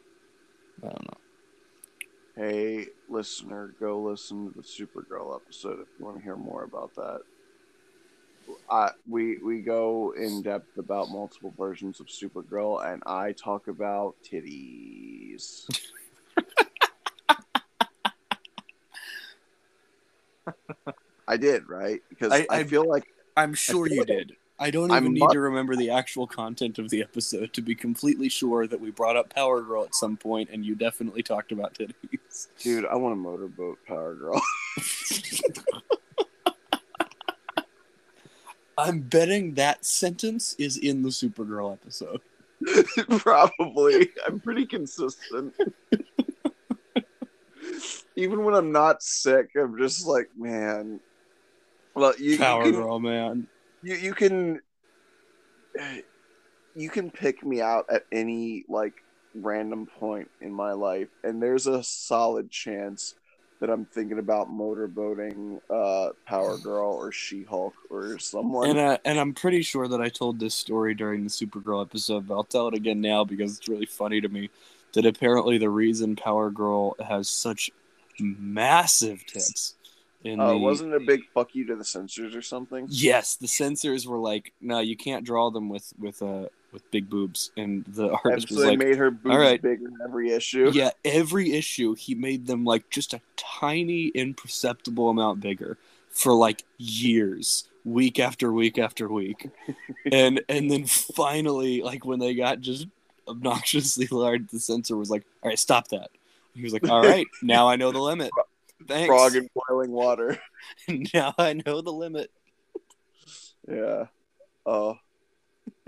I 0.83 0.87
don't 0.87 1.03
know. 1.03 1.17
Hey, 2.35 2.87
listener, 3.07 3.73
go 3.79 4.01
listen 4.01 4.51
to 4.51 4.57
the 4.57 4.63
Supergirl 4.63 5.35
episode 5.35 5.79
if 5.79 5.87
you 5.97 6.05
want 6.05 6.17
to 6.17 6.23
hear 6.23 6.35
more 6.35 6.63
about 6.63 6.93
that. 6.95 7.21
I, 8.69 8.91
we 9.07 9.37
we 9.37 9.61
go 9.61 10.13
in 10.17 10.41
depth 10.41 10.77
about 10.77 11.09
multiple 11.09 11.53
versions 11.57 11.99
of 11.99 12.07
Supergirl, 12.07 12.85
and 12.91 13.01
I 13.05 13.33
talk 13.33 13.67
about 13.67 14.15
titties. 14.23 15.67
I 21.27 21.37
did 21.37 21.67
right 21.67 22.01
because 22.09 22.31
I- 22.31 22.45
I, 22.49 22.59
I- 22.59 22.63
feel 22.63 22.87
like 22.87 23.03
I'm 23.37 23.53
sure 23.53 23.87
you 23.87 23.99
like 23.99 24.07
did. 24.07 24.35
I 24.57 24.71
don't 24.71 24.89
I'm 24.89 25.03
even 25.03 25.13
need 25.15 25.19
mu- 25.23 25.33
to 25.33 25.39
remember 25.41 25.75
the 25.75 25.89
actual 25.89 26.25
content 26.27 26.79
of 26.79 26.89
the 26.89 27.01
episode 27.01 27.51
to 27.53 27.61
be 27.61 27.75
completely 27.75 28.29
sure 28.29 28.67
that 28.67 28.79
we 28.79 28.89
brought 28.89 29.17
up 29.17 29.33
Power 29.35 29.61
Girl 29.61 29.83
at 29.83 29.93
some 29.93 30.15
point, 30.15 30.49
and 30.49 30.65
you 30.65 30.75
definitely 30.75 31.23
talked 31.23 31.51
about 31.51 31.73
titties. 31.73 32.47
dude, 32.59 32.85
I 32.85 32.95
want 32.95 33.11
a 33.11 33.17
motorboat 33.17 33.79
Power 33.85 34.15
Girl. 34.15 34.41
I'm 38.77 38.99
betting 38.99 39.55
that 39.55 39.85
sentence 39.85 40.53
is 40.59 40.77
in 40.77 41.01
the 41.01 41.09
Supergirl 41.09 41.73
episode. 41.73 42.21
Probably. 43.19 44.09
I'm 44.25 44.39
pretty 44.39 44.65
consistent. 44.65 45.53
Even 48.15 48.43
when 48.43 48.55
I'm 48.55 48.71
not 48.71 49.03
sick, 49.03 49.49
I'm 49.55 49.77
just 49.77 50.07
like, 50.07 50.29
man. 50.37 50.99
Well, 51.93 52.13
you, 52.17 52.31
you 52.31 52.37
Power 52.37 52.63
can, 52.63 52.71
Girl, 52.73 52.99
man. 52.99 53.47
you, 53.81 53.95
you 53.95 54.13
can 54.13 54.61
you 56.75 56.89
can 56.89 57.11
pick 57.11 57.45
me 57.45 57.61
out 57.61 57.85
at 57.89 58.05
any 58.11 58.65
like 58.67 58.93
random 59.33 59.85
point 59.85 60.29
in 60.41 60.53
my 60.53 60.73
life, 60.73 61.09
and 61.23 61.41
there's 61.41 61.67
a 61.67 61.83
solid 61.83 62.49
chance 62.49 63.15
that 63.65 63.73
I'm 63.73 63.85
thinking 63.85 64.19
about 64.19 64.49
motorboating 64.49 65.59
uh, 65.71 66.11
Power 66.27 66.57
Girl 66.59 66.93
or 66.93 67.11
She 67.11 67.43
Hulk 67.43 67.73
or 67.89 68.19
someone. 68.19 68.69
And 68.69 68.79
uh, 68.79 68.97
and 69.03 69.19
I'm 69.19 69.33
pretty 69.33 69.63
sure 69.63 69.87
that 69.87 69.99
I 69.99 70.09
told 70.09 70.39
this 70.39 70.53
story 70.53 70.93
during 70.93 71.23
the 71.23 71.29
Supergirl 71.31 71.83
episode, 71.83 72.27
but 72.27 72.35
I'll 72.35 72.43
tell 72.43 72.67
it 72.67 72.75
again 72.75 73.01
now 73.01 73.23
because 73.23 73.57
it's 73.57 73.67
really 73.67 73.87
funny 73.87 74.21
to 74.21 74.29
me. 74.29 74.49
That 74.93 75.05
apparently 75.05 75.57
the 75.57 75.69
reason 75.69 76.15
Power 76.15 76.51
Girl 76.51 76.95
has 77.05 77.27
such 77.27 77.71
massive 78.19 79.25
tits 79.25 79.75
in 80.23 80.39
uh, 80.39 80.49
the 80.49 80.57
wasn't 80.57 80.93
it 80.93 81.01
a 81.01 81.05
big 81.05 81.23
fuck 81.33 81.55
you 81.55 81.65
to 81.65 81.75
the 81.75 81.83
censors 81.83 82.35
or 82.35 82.41
something? 82.43 82.85
Yes, 82.89 83.35
the 83.35 83.47
censors 83.47 84.07
were 84.07 84.19
like, 84.19 84.53
"No, 84.61 84.79
you 84.79 84.95
can't 84.95 85.25
draw 85.25 85.49
them 85.49 85.69
with 85.69 85.91
with 85.99 86.21
uh 86.21 86.49
with 86.75 86.91
big 86.91 87.09
boobs," 87.09 87.51
and 87.57 87.83
the 87.85 88.11
artist 88.23 88.51
was 88.51 88.65
like, 88.65 88.77
made 88.77 88.97
her 88.97 89.09
boobs 89.09 89.33
"All 89.33 89.39
right." 89.39 89.59
bigger 89.59 89.87
in 89.87 89.97
every 90.03 90.31
issue. 90.31 90.69
"Yeah, 90.73 90.91
every 91.03 91.53
issue 91.53 91.95
he 91.95 92.13
made 92.13 92.45
them 92.45 92.65
like 92.65 92.89
just 92.91 93.13
a 93.13 93.21
tiny, 93.37 94.07
imperceptible 94.09 95.09
amount 95.09 95.39
bigger 95.39 95.77
for 96.09 96.33
like 96.33 96.63
years, 96.77 97.67
week 97.85 98.19
after 98.19 98.51
week 98.51 98.77
after 98.77 99.07
week, 99.07 99.49
and 100.11 100.43
and 100.49 100.69
then 100.69 100.85
finally, 100.85 101.81
like 101.81 102.05
when 102.05 102.19
they 102.19 102.35
got 102.35 102.59
just 102.59 102.87
obnoxiously 103.27 104.07
large, 104.11 104.47
the 104.49 104.59
censor 104.59 104.97
was 104.97 105.09
like, 105.09 105.23
"All 105.41 105.49
right, 105.49 105.57
stop 105.57 105.87
that." 105.87 106.11
He 106.53 106.61
was 106.61 106.73
like, 106.73 106.87
"All 106.87 107.01
right, 107.01 107.25
now 107.41 107.67
I 107.67 107.77
know 107.77 107.91
the 107.91 107.99
limit. 107.99 108.29
Thanks. 108.85 109.07
Frog 109.07 109.35
in 109.35 109.49
boiling 109.55 109.91
water. 109.91 110.37
now 111.13 111.33
I 111.37 111.53
know 111.53 111.81
the 111.81 111.93
limit." 111.93 112.29
Yeah. 113.67 114.07
Oh. 114.65 114.99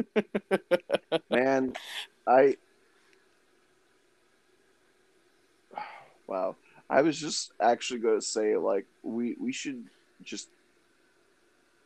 Man, 1.29 1.73
I. 2.25 2.57
Wow. 6.27 6.55
I 6.89 7.01
was 7.01 7.19
just 7.19 7.51
actually 7.61 7.99
going 7.99 8.19
to 8.19 8.25
say, 8.25 8.55
like, 8.55 8.85
we, 9.03 9.35
we 9.39 9.51
should 9.51 9.85
just 10.23 10.47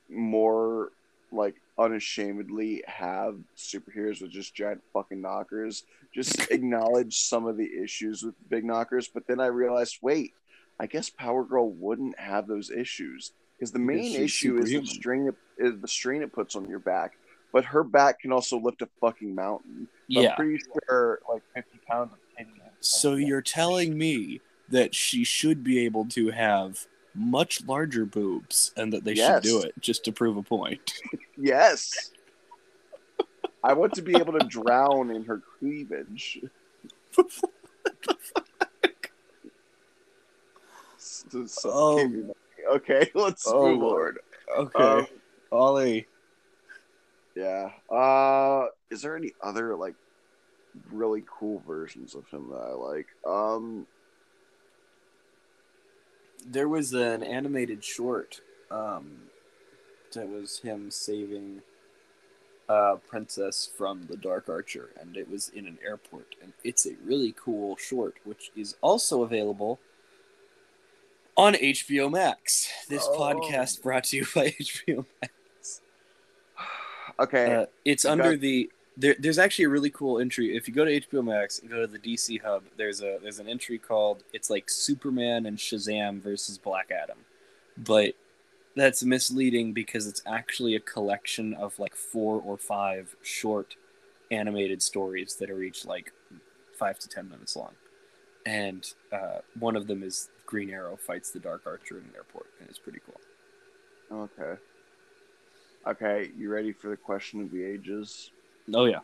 more, 0.10 0.92
like, 1.32 1.56
unashamedly 1.78 2.84
have 2.86 3.36
superheroes 3.58 4.22
with 4.22 4.32
just 4.32 4.54
giant 4.54 4.82
fucking 4.94 5.22
knockers. 5.22 5.84
Just 6.14 6.40
acknowledge 6.52 7.18
some 7.18 7.48
of 7.48 7.58
the 7.58 7.70
issues 7.84 8.22
with 8.24 8.36
big 8.50 8.64
knockers. 8.64 9.10
But 9.12 9.26
then 9.28 9.40
I 9.40 9.48
realized, 9.48 9.98
wait, 10.02 10.34
I 10.80 10.86
guess 10.86 11.10
Power 11.10 11.44
Girl 11.44 11.70
wouldn't 11.70 12.20
have 12.20 12.48
those 12.48 12.70
issues. 12.70 13.32
Because 13.58 13.72
the 13.72 13.80
main 13.80 14.16
issue 14.16 14.58
is 14.58 14.72
the 14.72 14.86
strain 14.86 15.28
it, 15.28 15.36
is 15.64 15.80
the 15.80 15.88
strain 15.88 16.24
it 16.24 16.34
puts 16.34 16.56
on 16.56 16.68
your 16.68 16.80
back. 16.80 17.14
But 17.54 17.66
her 17.66 17.84
back 17.84 18.22
can 18.22 18.32
also 18.32 18.58
lift 18.60 18.82
a 18.82 18.90
fucking 19.02 19.36
mountain. 19.36 19.88
So 20.10 20.22
Yeah. 20.22 20.30
I'm 20.30 20.36
pretty 20.36 20.64
sure 20.88 21.20
like 21.30 21.44
50 21.54 21.80
pounds 21.88 22.14
of 22.14 22.20
titty. 22.38 22.50
So 22.80 23.16
you're 23.16 23.42
telling 23.42 23.98
me 23.98 24.42
that 24.70 24.96
she 24.96 25.24
should 25.24 25.64
be 25.64 25.80
able 25.80 26.06
to 26.10 26.30
have 26.30 26.88
much 27.14 27.66
larger 27.66 28.06
boobs 28.06 28.72
and 28.78 28.94
that 28.94 29.04
they 29.04 29.14
Yes. 29.14 29.44
should 29.44 29.50
do 29.50 29.62
it 29.62 29.74
just 29.82 30.06
to 30.06 30.12
prove 30.12 30.38
a 30.38 30.44
point. 30.44 30.94
Yes. 31.38 32.12
I 33.64 33.74
want 33.74 33.94
to 33.96 34.02
be 34.04 34.16
able 34.18 34.34
to 34.40 34.46
drown 34.48 35.10
in 35.12 35.24
her 35.26 35.42
cleavage. 35.60 36.40
S- 40.98 41.26
to 41.32 41.48
suffocate 41.48 42.26
Oh. 42.26 42.76
Okay, 42.76 43.10
let's 43.16 43.46
Oh, 43.48 43.70
move 43.70 43.82
on. 43.84 43.90
Lord. 43.90 44.20
Okay. 44.58 44.80
Um, 44.84 45.08
Ollie. 45.52 46.08
Yeah. 47.36 47.70
Uh 47.90 48.68
is 48.90 49.02
there 49.02 49.16
any 49.16 49.32
other 49.42 49.76
like 49.76 49.96
really 50.92 51.24
cool 51.28 51.62
versions 51.68 52.16
of 52.16 52.28
him 52.30 52.50
that 52.50 52.58
I 52.58 52.74
like? 52.74 53.08
Um 53.26 53.88
There 56.46 56.68
was 56.68 56.94
an 56.94 57.24
animated 57.24 57.84
short 57.84 58.42
um, 58.72 59.24
that 60.14 60.28
was 60.28 60.60
him 60.60 60.90
saving 60.90 61.62
a 62.68 62.98
princess 62.98 63.70
from 63.78 64.04
the 64.10 64.18
Dark 64.18 64.50
Archer, 64.50 64.90
and 65.00 65.16
it 65.18 65.30
was 65.30 65.50
in 65.50 65.68
an 65.68 65.78
airport. 65.86 66.36
And 66.42 66.54
it's 66.64 66.86
a 66.88 66.96
really 67.04 67.34
cool 67.38 67.76
short, 67.78 68.16
which 68.24 68.50
is 68.56 68.76
also 68.82 69.24
available 69.24 69.80
on 71.38 71.54
HBO 71.54 72.10
Max. 72.10 72.70
This 72.90 73.06
Oh. 73.08 73.18
podcast 73.20 73.82
brought 73.84 74.06
to 74.06 74.18
you 74.18 74.26
by 74.34 74.48
HBO 74.60 75.06
Max. 75.22 75.34
Okay. 77.22 77.56
Uh, 77.56 77.66
it's 77.86 78.04
You 78.04 78.12
under 78.12 78.32
got- 78.32 78.42
the. 78.42 78.72
There, 78.98 79.16
there's 79.18 79.40
actually 79.40 79.66
a 79.66 79.70
really 79.70 79.90
cool 79.90 80.20
entry. 80.20 80.56
If 80.56 80.68
you 80.68 80.74
go 80.74 80.84
to 80.84 81.00
HBO 81.00 81.24
Max 81.24 81.60
and 81.60 81.70
go 81.70 81.80
to 81.80 81.88
the 81.88 81.98
DC 81.98 82.42
Hub, 82.42 82.64
there's 82.76 83.02
a 83.02 83.20
there's 83.24 83.40
an 83.40 83.48
entry 83.48 83.78
called 83.78 84.24
it's 84.34 84.50
like 84.50 84.70
Superman 84.70 85.46
and 85.46 85.58
Shazam 85.58 86.22
versus 86.22 86.58
Black 86.58 86.92
Adam, 86.92 87.20
but 87.78 88.16
that's 88.76 89.02
misleading 89.02 89.72
because 89.72 90.08
it's 90.08 90.22
actually 90.28 90.76
a 90.76 90.80
collection 90.82 91.54
of 91.54 91.80
like 91.80 91.96
four 91.96 92.42
or 92.46 92.58
five 92.58 93.16
short 93.24 93.76
animated 94.30 94.82
stories 94.82 95.36
that 95.36 95.50
are 95.50 95.64
each 95.64 95.86
like 95.86 96.12
five 96.78 97.00
to 97.00 97.08
ten 97.08 97.30
minutes 97.30 97.56
long, 97.56 97.72
and 98.46 98.94
uh, 99.14 99.40
one 99.58 99.78
of 99.78 99.88
them 99.88 100.04
is 100.04 100.30
Green 100.46 100.70
Arrow 100.70 100.98
fights 100.98 101.32
the 101.32 101.40
Dark 101.40 101.62
Archer 101.66 101.98
in 101.98 102.04
an 102.04 102.12
airport, 102.14 102.48
and 102.60 102.68
it's 102.70 102.78
pretty 102.78 103.00
cool. 103.06 104.20
Okay. 104.38 104.60
Okay, 105.88 106.30
you 106.38 106.50
ready 106.52 106.74
for 106.74 106.90
the 106.90 106.98
question 106.98 107.42
of 107.42 107.52
the 107.52 107.64
ages? 107.64 108.32
Oh 108.74 108.86
yeah. 108.86 109.00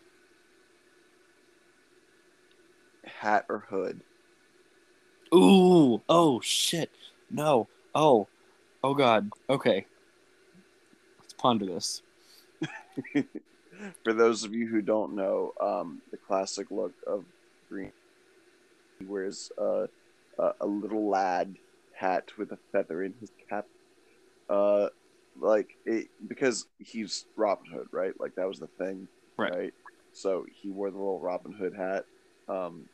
Hat 3.06 3.46
or 3.50 3.66
hood? 3.70 4.02
Ooh. 5.34 6.02
Oh 6.08 6.40
shit. 6.42 6.92
No. 7.32 7.68
Oh. 7.96 8.28
Oh 8.84 8.94
god. 8.94 9.30
Okay. 9.50 9.86
Let's 11.20 11.34
ponder 11.34 11.66
this. 11.66 12.02
for 14.04 14.14
those 14.14 14.44
of 14.44 14.54
you 14.54 14.68
who 14.68 14.82
don't 14.82 15.16
know, 15.16 15.54
um, 15.60 16.02
the 16.12 16.18
classic 16.18 16.68
look 16.70 16.94
of 17.08 17.26
green 17.70 17.92
he 19.00 19.06
wears 19.06 19.52
uh, 19.60 19.88
a, 20.40 20.52
a 20.62 20.66
little 20.66 21.10
lad 21.10 21.56
hat 21.94 22.32
with 22.38 22.52
a 22.52 22.58
feather 22.72 23.04
in 23.04 23.14
his 23.20 23.32
cap. 23.50 23.66
Uh, 24.50 24.88
like 25.40 25.70
it, 25.86 26.08
because 26.28 26.68
he's 26.80 27.26
Robin 27.36 27.66
Hood, 27.72 27.88
right? 27.92 28.14
Like 28.20 28.36
that 28.36 28.48
was 28.48 28.60
the 28.60 28.70
thing, 28.78 29.08
Right. 29.38 29.74
So 30.14 30.46
he 30.62 30.70
wore 30.70 30.90
the 30.90 30.98
little 30.98 31.20
Robin 31.20 31.54
Hood 31.54 31.76
hat. 31.76 32.06
Um, 32.48 32.86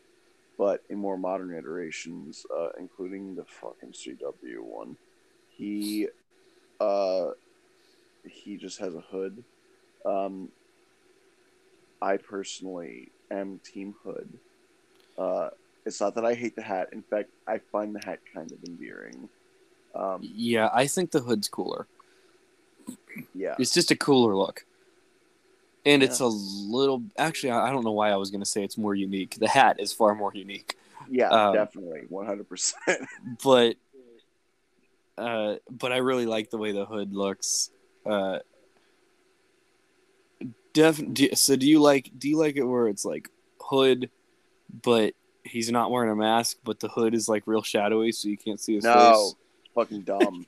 but 0.58 0.82
in 0.90 0.98
more 0.98 1.18
modern 1.18 1.56
iterations, 1.56 2.46
uh, 2.56 2.70
including 2.80 3.36
the 3.36 3.46
fucking 3.46 3.94
CW 3.94 4.62
one, 4.62 4.98
he 5.58 6.08
uh, 6.80 7.28
he 8.26 8.58
just 8.58 8.80
has 8.80 8.94
a 8.94 9.02
hood. 9.02 9.44
Um, 10.06 10.50
I 12.02 12.18
personally 12.18 13.12
am 13.32 13.62
Team 13.64 13.96
Hood. 14.04 14.40
Uh, 15.18 15.50
it's 15.86 16.02
not 16.02 16.16
that 16.16 16.26
I 16.26 16.34
hate 16.34 16.56
the 16.56 16.62
hat. 16.62 16.90
In 16.92 17.04
fact, 17.04 17.30
I 17.48 17.60
find 17.72 17.96
the 17.96 18.02
hat 18.06 18.20
kind 18.34 18.52
of 18.52 18.58
endearing. 18.68 19.30
Um, 19.96 20.20
Yeah, 20.22 20.70
I 20.74 20.88
think 20.88 21.12
the 21.12 21.22
hood's 21.22 21.48
cooler. 21.48 21.88
Yeah, 23.34 23.56
It's 23.60 23.74
just 23.74 23.92
a 23.92 23.96
cooler 23.96 24.36
look. 24.36 24.66
And 25.86 26.02
it's 26.02 26.22
a 26.22 26.28
little 26.28 27.04
actually 27.18 27.52
I 27.52 27.70
don't 27.72 27.84
know 27.84 27.92
why 27.92 28.12
I 28.12 28.16
was 28.16 28.32
going 28.32 28.42
to 28.42 28.50
say 28.50 28.64
it's 28.64 28.78
more 28.78 28.96
unique. 28.96 29.36
The 29.38 29.50
hat 29.50 29.80
is 29.80 29.92
far 29.92 30.16
more 30.16 30.32
unique. 30.34 30.78
yeah, 31.10 31.30
um, 31.30 31.54
definitely, 31.54 32.04
one 32.08 32.26
hundred 32.26 32.48
percent. 32.48 32.82
But 33.44 33.76
uh 35.18 35.56
but 35.70 35.92
I 35.92 35.98
really 35.98 36.26
like 36.26 36.50
the 36.50 36.58
way 36.58 36.72
the 36.72 36.86
hood 36.86 37.14
looks. 37.14 37.70
Uh 38.06 38.40
def- 40.74 41.14
do, 41.14 41.30
so 41.36 41.56
do 41.56 41.68
you 41.68 41.80
like 41.82 42.12
do 42.18 42.30
you 42.30 42.38
like 42.38 42.56
it 42.56 42.64
where 42.64 42.88
it's 42.88 43.06
like 43.06 43.30
hood 43.62 44.10
but 44.82 45.14
he's 45.44 45.70
not 45.70 45.92
wearing 45.92 46.10
a 46.10 46.16
mask 46.16 46.58
but 46.64 46.80
the 46.80 46.88
hood 46.88 47.14
is 47.14 47.30
like 47.30 47.44
real 47.46 47.62
shadowy 47.62 48.12
so 48.12 48.28
you 48.28 48.38
can't 48.38 48.60
see 48.60 48.76
his 48.76 48.84
No, 48.86 49.12
face? 49.12 49.36
fucking 49.76 50.02
dumb. 50.02 50.46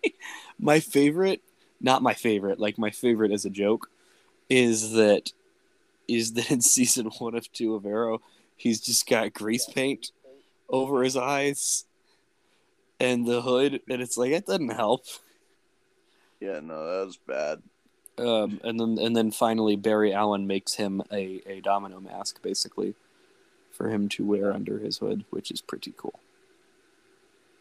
my 0.58 0.80
favorite 0.80 1.42
not 1.80 2.02
my 2.02 2.14
favorite 2.14 2.58
like 2.58 2.78
my 2.78 2.90
favorite 2.90 3.32
as 3.32 3.44
a 3.44 3.50
joke 3.50 3.90
is 4.48 4.92
that 4.92 5.32
is 6.08 6.32
that 6.34 6.50
in 6.50 6.60
season 6.76 7.06
one 7.18 7.34
of 7.34 7.50
two 7.52 7.74
of 7.74 7.84
arrow 7.86 8.20
he's 8.56 8.80
just 8.80 9.08
got 9.08 9.32
grease 9.34 9.66
paint 9.66 10.10
over 10.68 11.02
his 11.02 11.16
eyes 11.16 11.84
and 12.98 13.26
the 13.26 13.42
hood 13.42 13.80
and 13.88 14.00
it's 14.02 14.16
like 14.16 14.32
it 14.32 14.46
doesn't 14.46 14.70
help 14.70 15.04
yeah, 16.38 16.60
no, 16.60 16.84
that 16.98 17.06
was 17.06 17.16
bad. 17.16 17.62
um, 18.18 18.60
and 18.62 18.78
then 18.78 18.98
and 19.00 19.16
then 19.16 19.30
finally 19.30 19.76
barry 19.76 20.12
allen 20.12 20.46
makes 20.46 20.74
him 20.74 21.02
a, 21.12 21.40
a 21.46 21.60
domino 21.60 22.00
mask 22.00 22.42
basically 22.42 22.94
for 23.70 23.88
him 23.90 24.08
to 24.08 24.24
wear 24.24 24.52
under 24.52 24.78
his 24.78 24.98
hood 24.98 25.24
which 25.30 25.50
is 25.50 25.60
pretty 25.60 25.92
cool 25.96 26.18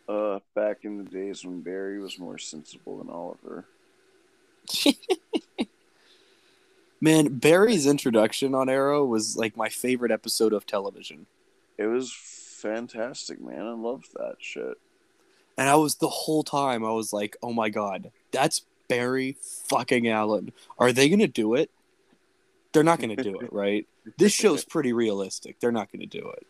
Uh, 0.08 0.40
back 0.54 0.86
in 0.86 0.98
the 0.98 1.04
days 1.10 1.44
when 1.44 1.62
Barry 1.62 2.00
was 2.00 2.20
more 2.20 2.38
sensible 2.38 3.00
than 3.00 3.10
Oliver. 3.10 3.66
man 7.02 7.38
barry's 7.38 7.86
introduction 7.86 8.56
on 8.56 8.70
arrow 8.70 9.04
was 9.06 9.36
like 9.38 9.58
my 9.58 9.70
favorite 9.70 10.12
episode 10.12 10.54
of 10.54 10.66
television 10.66 11.26
It 11.78 11.88
was 11.88 12.12
fantastic, 12.14 13.40
man. 13.42 13.62
I 13.68 13.74
loved 13.74 14.14
that 14.16 14.38
shit. 14.40 14.78
And 15.58 15.70
I 15.70 15.76
was 15.76 15.96
the 15.96 16.08
whole 16.10 16.42
time 16.44 16.84
I 16.84 16.92
was 16.92 17.14
like, 17.14 17.36
"Oh 17.44 17.54
my 17.54 17.70
god, 17.70 18.12
that's 18.32 18.62
Barry 18.88 19.36
fucking 19.70 20.08
Allen. 20.08 20.52
Are 20.80 20.92
they 20.92 21.08
gonna 21.10 21.28
do 21.28 21.54
it? 21.56 21.70
They're 22.72 22.84
not 22.84 23.00
gonna 23.00 23.16
do 23.18 23.40
it, 23.40 23.52
right? 23.64 23.86
This 24.18 24.34
show's 24.34 24.66
pretty 24.66 24.94
realistic. 24.94 25.60
They're 25.60 25.72
not 25.72 25.92
gonna 25.92 26.08
do 26.08 26.30
it." 26.36 26.48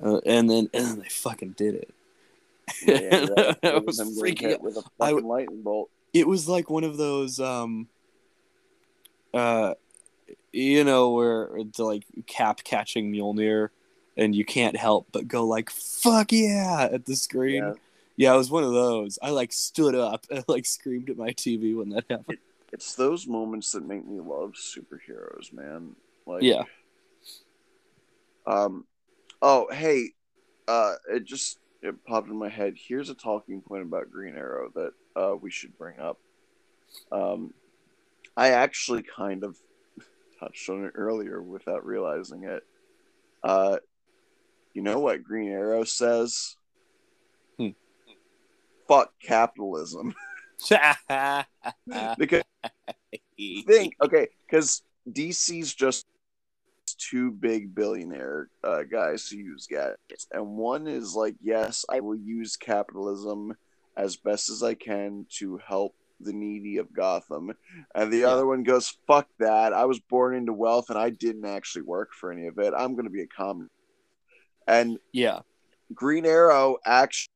Uh, 0.00 0.20
and 0.26 0.48
then 0.48 0.68
and 0.72 0.84
then 0.86 0.98
they 1.00 1.08
fucking 1.08 1.54
did 1.56 1.74
it. 1.74 1.94
Yeah, 2.86 3.26
that- 3.26 3.58
I 3.64 3.78
was 3.78 3.98
freaking 4.00 4.54
out. 4.54 4.62
with 4.62 4.76
a 4.76 4.84
fucking 4.98 5.26
lightning 5.26 5.62
bolt. 5.62 5.90
It 6.12 6.26
was 6.26 6.48
like 6.48 6.70
one 6.70 6.84
of 6.84 6.96
those, 6.96 7.40
um, 7.40 7.88
uh, 9.34 9.74
you 10.52 10.84
know, 10.84 11.10
where 11.10 11.50
the 11.76 11.84
like 11.84 12.04
cap 12.26 12.64
catching 12.64 13.12
Mjolnir, 13.12 13.68
and 14.16 14.34
you 14.34 14.44
can't 14.44 14.76
help 14.76 15.08
but 15.12 15.28
go 15.28 15.44
like 15.44 15.70
"fuck 15.70 16.32
yeah" 16.32 16.88
at 16.90 17.04
the 17.04 17.16
screen. 17.16 17.62
Yeah. 17.62 17.72
Yeah, 18.18 18.34
it 18.34 18.38
was 18.38 18.50
one 18.50 18.64
of 18.64 18.72
those. 18.72 19.18
I 19.22 19.30
like 19.30 19.52
stood 19.52 19.94
up 19.94 20.24
and 20.30 20.44
like 20.48 20.66
screamed 20.66 21.10
at 21.10 21.18
my 21.18 21.30
TV 21.30 21.76
when 21.76 21.90
that 21.90 22.04
happened. 22.08 22.38
It's 22.72 22.94
those 22.94 23.26
moments 23.26 23.72
that 23.72 23.86
make 23.86 24.06
me 24.06 24.20
love 24.20 24.54
superheroes, 24.54 25.52
man. 25.52 25.94
Like, 26.26 26.42
Yeah. 26.42 26.64
Um. 28.46 28.86
Oh, 29.42 29.68
hey. 29.70 30.12
Uh, 30.66 30.94
it 31.10 31.24
just 31.24 31.58
it 31.82 31.94
popped 32.06 32.28
in 32.28 32.36
my 32.36 32.48
head. 32.48 32.74
Here's 32.76 33.10
a 33.10 33.14
talking 33.14 33.60
point 33.60 33.82
about 33.82 34.10
Green 34.10 34.36
Arrow 34.36 34.70
that 34.74 34.92
uh 35.16 35.34
we 35.40 35.50
should 35.50 35.76
bring 35.78 35.98
up. 35.98 36.18
Um, 37.10 37.52
I 38.36 38.50
actually 38.50 39.02
kind 39.02 39.44
of 39.44 39.56
touched 40.40 40.68
on 40.68 40.84
it 40.84 40.92
earlier 40.94 41.42
without 41.42 41.86
realizing 41.86 42.44
it. 42.44 42.62
Uh, 43.42 43.78
you 44.74 44.82
know 44.82 44.98
what 44.98 45.24
Green 45.24 45.50
Arrow 45.50 45.84
says? 45.84 46.56
Hmm. 47.58 47.70
Fuck 48.86 49.12
capitalism. 49.22 50.14
because 52.18 52.42
think 53.66 53.94
okay 54.02 54.28
because 54.48 54.82
dc's 55.12 55.74
just 55.74 56.06
two 56.98 57.30
big 57.30 57.74
billionaire 57.74 58.48
uh, 58.64 58.82
guys 58.82 59.28
who 59.28 59.36
use 59.36 59.66
gadgets 59.66 60.26
and 60.32 60.46
one 60.46 60.86
is 60.86 61.14
like 61.14 61.34
yes 61.42 61.84
i 61.90 62.00
will 62.00 62.16
use 62.16 62.56
capitalism 62.56 63.54
as 63.96 64.16
best 64.16 64.48
as 64.50 64.62
i 64.62 64.74
can 64.74 65.26
to 65.30 65.58
help 65.66 65.94
the 66.20 66.32
needy 66.32 66.78
of 66.78 66.92
gotham 66.92 67.52
and 67.94 68.12
the 68.12 68.18
Yeah. 68.18 68.28
other 68.28 68.46
one 68.46 68.62
goes 68.62 68.96
fuck 69.06 69.28
that 69.38 69.72
i 69.72 69.84
was 69.84 70.00
born 70.00 70.34
into 70.34 70.52
wealth 70.52 70.88
and 70.90 70.98
i 70.98 71.10
didn't 71.10 71.44
actually 71.46 71.82
work 71.82 72.12
for 72.12 72.32
any 72.32 72.46
of 72.46 72.58
it 72.58 72.72
i'm 72.76 72.94
going 72.94 73.04
to 73.04 73.10
be 73.10 73.22
a 73.22 73.26
communist 73.26 73.70
and 74.68 74.98
yeah, 75.12 75.40
Green 75.94 76.26
Arrow 76.26 76.78
actually 76.84 77.30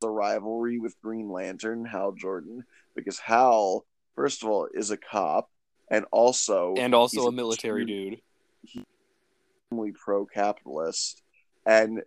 has 0.00 0.06
a 0.06 0.10
rivalry 0.12 0.78
with 0.78 0.94
Green 1.02 1.28
Lantern, 1.28 1.84
Hal 1.84 2.12
Jordan, 2.12 2.62
because 2.94 3.18
Hal, 3.18 3.84
first 4.14 4.44
of 4.44 4.48
all, 4.48 4.68
is 4.72 4.92
a 4.92 4.96
cop 4.96 5.50
and 5.90 6.04
also 6.12 6.74
and 6.78 6.94
also 6.94 7.22
he's 7.22 7.28
a 7.28 7.32
military 7.32 7.84
dude. 7.84 8.20
extremely 8.64 9.92
pro-capitalist. 9.92 11.20
And 11.66 12.02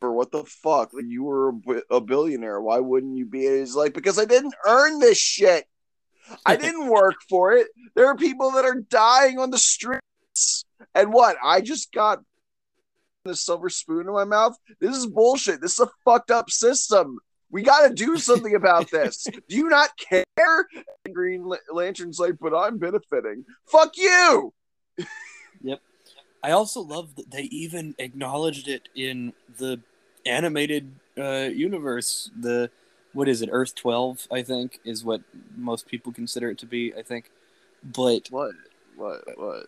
for 0.00 0.12
what 0.12 0.30
the 0.30 0.44
fuck? 0.44 0.92
Like, 0.92 1.04
you 1.08 1.24
were 1.24 1.52
a, 1.90 2.00
billionaire. 2.00 2.60
Why 2.60 2.78
wouldn't 2.78 3.16
you 3.16 3.26
be? 3.26 3.40
He's 3.40 3.74
like, 3.74 3.94
because 3.94 4.18
I 4.18 4.24
didn't 4.24 4.54
earn 4.66 4.98
this 4.98 5.18
shit. 5.18 5.64
I 6.44 6.56
didn't 6.56 6.88
work 6.88 7.16
for 7.28 7.52
it. 7.52 7.68
There 7.94 8.06
are 8.06 8.16
people 8.16 8.52
that 8.52 8.64
are 8.64 8.80
dying 8.88 9.38
on 9.38 9.50
the 9.50 9.58
streets. 9.58 10.64
And 10.94 11.12
what? 11.12 11.36
I 11.42 11.60
just 11.60 11.92
got 11.92 12.20
the 13.24 13.34
silver 13.34 13.70
spoon 13.70 14.06
in 14.06 14.12
my 14.12 14.24
mouth. 14.24 14.56
This 14.80 14.96
is 14.96 15.06
bullshit. 15.06 15.60
This 15.60 15.72
is 15.74 15.80
a 15.80 15.90
fucked 16.04 16.30
up 16.30 16.50
system. 16.50 17.18
We 17.50 17.62
got 17.62 17.88
to 17.88 17.94
do 17.94 18.16
something 18.18 18.54
about 18.54 18.90
this. 18.90 19.26
do 19.48 19.56
you 19.56 19.68
not 19.68 19.90
care? 19.96 20.24
And 21.04 21.14
Green 21.14 21.50
Lantern's 21.72 22.18
like, 22.18 22.34
but 22.40 22.54
I'm 22.54 22.78
benefiting. 22.78 23.44
Fuck 23.66 23.96
you. 23.96 24.52
I 26.42 26.50
also 26.50 26.80
love 26.80 27.16
that 27.16 27.30
they 27.30 27.42
even 27.42 27.94
acknowledged 27.98 28.68
it 28.68 28.88
in 28.94 29.32
the 29.58 29.80
animated 30.24 30.92
uh, 31.18 31.48
universe. 31.52 32.30
The 32.38 32.70
what 33.12 33.28
is 33.28 33.42
it? 33.42 33.48
Earth 33.52 33.74
twelve, 33.74 34.26
I 34.30 34.42
think, 34.42 34.80
is 34.84 35.04
what 35.04 35.22
most 35.56 35.86
people 35.86 36.12
consider 36.12 36.50
it 36.50 36.58
to 36.58 36.66
be. 36.66 36.94
I 36.94 37.02
think, 37.02 37.30
but 37.82 38.28
What? 38.30 38.54
What? 38.96 39.22
What? 39.38 39.66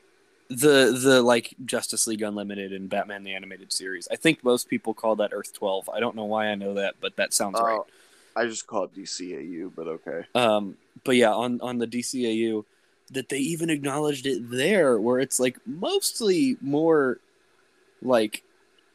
the 0.49 0.99
the 1.01 1.23
like 1.23 1.55
Justice 1.65 2.07
League 2.07 2.23
Unlimited 2.23 2.73
and 2.73 2.89
Batman 2.89 3.23
the 3.23 3.35
Animated 3.35 3.73
Series. 3.73 4.09
I 4.11 4.17
think 4.17 4.43
most 4.43 4.69
people 4.69 4.95
call 4.95 5.17
that 5.17 5.31
Earth 5.33 5.53
12. 5.53 5.91
I 5.91 6.01
don't 6.01 6.17
know 6.17 6.25
why 6.25 6.47
I 6.47 6.55
know 6.55 6.75
that, 6.75 6.95
but 7.01 7.17
that 7.17 7.35
sounds 7.35 7.61
right. 7.61 7.79
Oh, 7.79 7.87
I 8.35 8.47
just 8.47 8.67
call 8.67 8.85
it 8.85 8.95
DCAU, 8.95 9.71
but 9.75 9.89
okay. 9.89 10.25
Um, 10.35 10.77
but 11.05 11.17
yeah, 11.17 11.33
on 11.33 11.61
on 11.61 11.79
the 11.79 11.87
DCAU, 11.87 12.65
that 13.13 13.29
they 13.29 13.39
even 13.39 13.71
acknowledged 13.71 14.27
it 14.27 14.51
there, 14.51 15.01
where 15.01 15.19
it's 15.19 15.41
like 15.41 15.59
mostly 15.67 16.57
more 16.61 17.19
like 18.03 18.43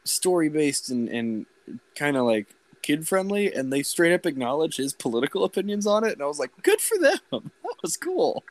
story 0.04 0.48
based 0.48 0.90
and 0.90 1.08
and 1.08 1.46
kind 1.94 2.16
of 2.16 2.24
like 2.24 2.46
kid 2.82 3.08
friendly, 3.08 3.52
and 3.52 3.72
they 3.72 3.82
straight 3.82 4.12
up 4.12 4.26
acknowledge 4.26 4.76
his 4.76 4.92
political 4.92 5.44
opinions 5.44 5.86
on 5.86 6.04
it. 6.04 6.12
And 6.12 6.22
I 6.22 6.26
was 6.26 6.38
like, 6.38 6.50
good 6.62 6.80
for 6.80 6.98
them. 6.98 7.18
That 7.32 7.82
was 7.82 7.96
cool. 7.96 8.42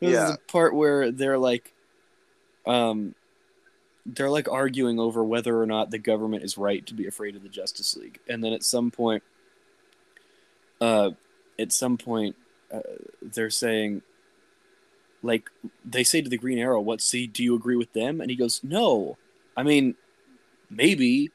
This 0.00 0.12
Yeah. 0.12 0.26
is 0.28 0.32
the 0.32 0.38
part 0.48 0.74
where 0.74 1.10
they're 1.10 1.38
like, 1.38 1.72
um, 2.66 3.14
they're 4.04 4.30
like 4.30 4.48
arguing 4.50 4.98
over 4.98 5.22
whether 5.24 5.60
or 5.60 5.66
not 5.66 5.90
the 5.90 5.98
government 5.98 6.42
is 6.42 6.58
right 6.58 6.84
to 6.86 6.94
be 6.94 7.06
afraid 7.06 7.36
of 7.36 7.42
the 7.42 7.48
Justice 7.48 7.96
League, 7.96 8.18
and 8.28 8.42
then 8.42 8.52
at 8.52 8.64
some 8.64 8.90
point, 8.90 9.22
uh, 10.80 11.10
at 11.58 11.72
some 11.72 11.96
point, 11.96 12.36
uh, 12.72 12.80
they're 13.22 13.50
saying, 13.50 14.02
like, 15.26 15.50
they 15.84 16.04
say 16.04 16.22
to 16.22 16.30
the 16.30 16.38
Green 16.38 16.58
Arrow, 16.58 16.80
"What? 16.80 17.00
See, 17.00 17.26
do 17.26 17.42
you 17.42 17.54
agree 17.54 17.76
with 17.76 17.92
them?" 17.92 18.20
And 18.20 18.30
he 18.30 18.36
goes, 18.36 18.62
"No, 18.62 19.18
I 19.56 19.62
mean, 19.62 19.96
maybe, 20.70 21.30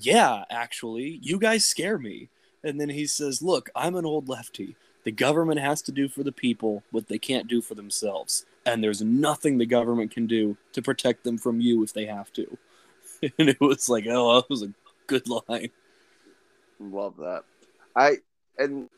yeah, 0.00 0.44
actually, 0.50 1.18
you 1.22 1.38
guys 1.38 1.64
scare 1.64 1.98
me." 1.98 2.28
And 2.64 2.80
then 2.80 2.90
he 2.90 3.06
says, 3.06 3.42
"Look, 3.42 3.70
I'm 3.74 3.94
an 3.96 4.06
old 4.06 4.28
lefty. 4.28 4.76
The 5.04 5.12
government 5.12 5.60
has 5.60 5.82
to 5.82 5.92
do 5.92 6.08
for 6.08 6.22
the 6.22 6.32
people 6.32 6.82
what 6.90 7.08
they 7.08 7.18
can't 7.18 7.48
do 7.48 7.60
for 7.62 7.74
themselves." 7.74 8.46
and 8.68 8.84
there's 8.84 9.00
nothing 9.02 9.56
the 9.56 9.66
government 9.66 10.10
can 10.10 10.26
do 10.26 10.56
to 10.72 10.82
protect 10.82 11.24
them 11.24 11.38
from 11.38 11.60
you 11.60 11.82
if 11.82 11.92
they 11.92 12.06
have 12.06 12.32
to. 12.34 12.56
And 13.36 13.48
it 13.48 13.60
was 13.60 13.88
like, 13.88 14.04
oh, 14.08 14.36
that 14.36 14.48
was 14.48 14.62
a 14.62 14.72
good 15.08 15.28
line. 15.28 15.70
Love 16.78 17.16
that. 17.16 17.42
I 17.96 18.18
and 18.58 18.88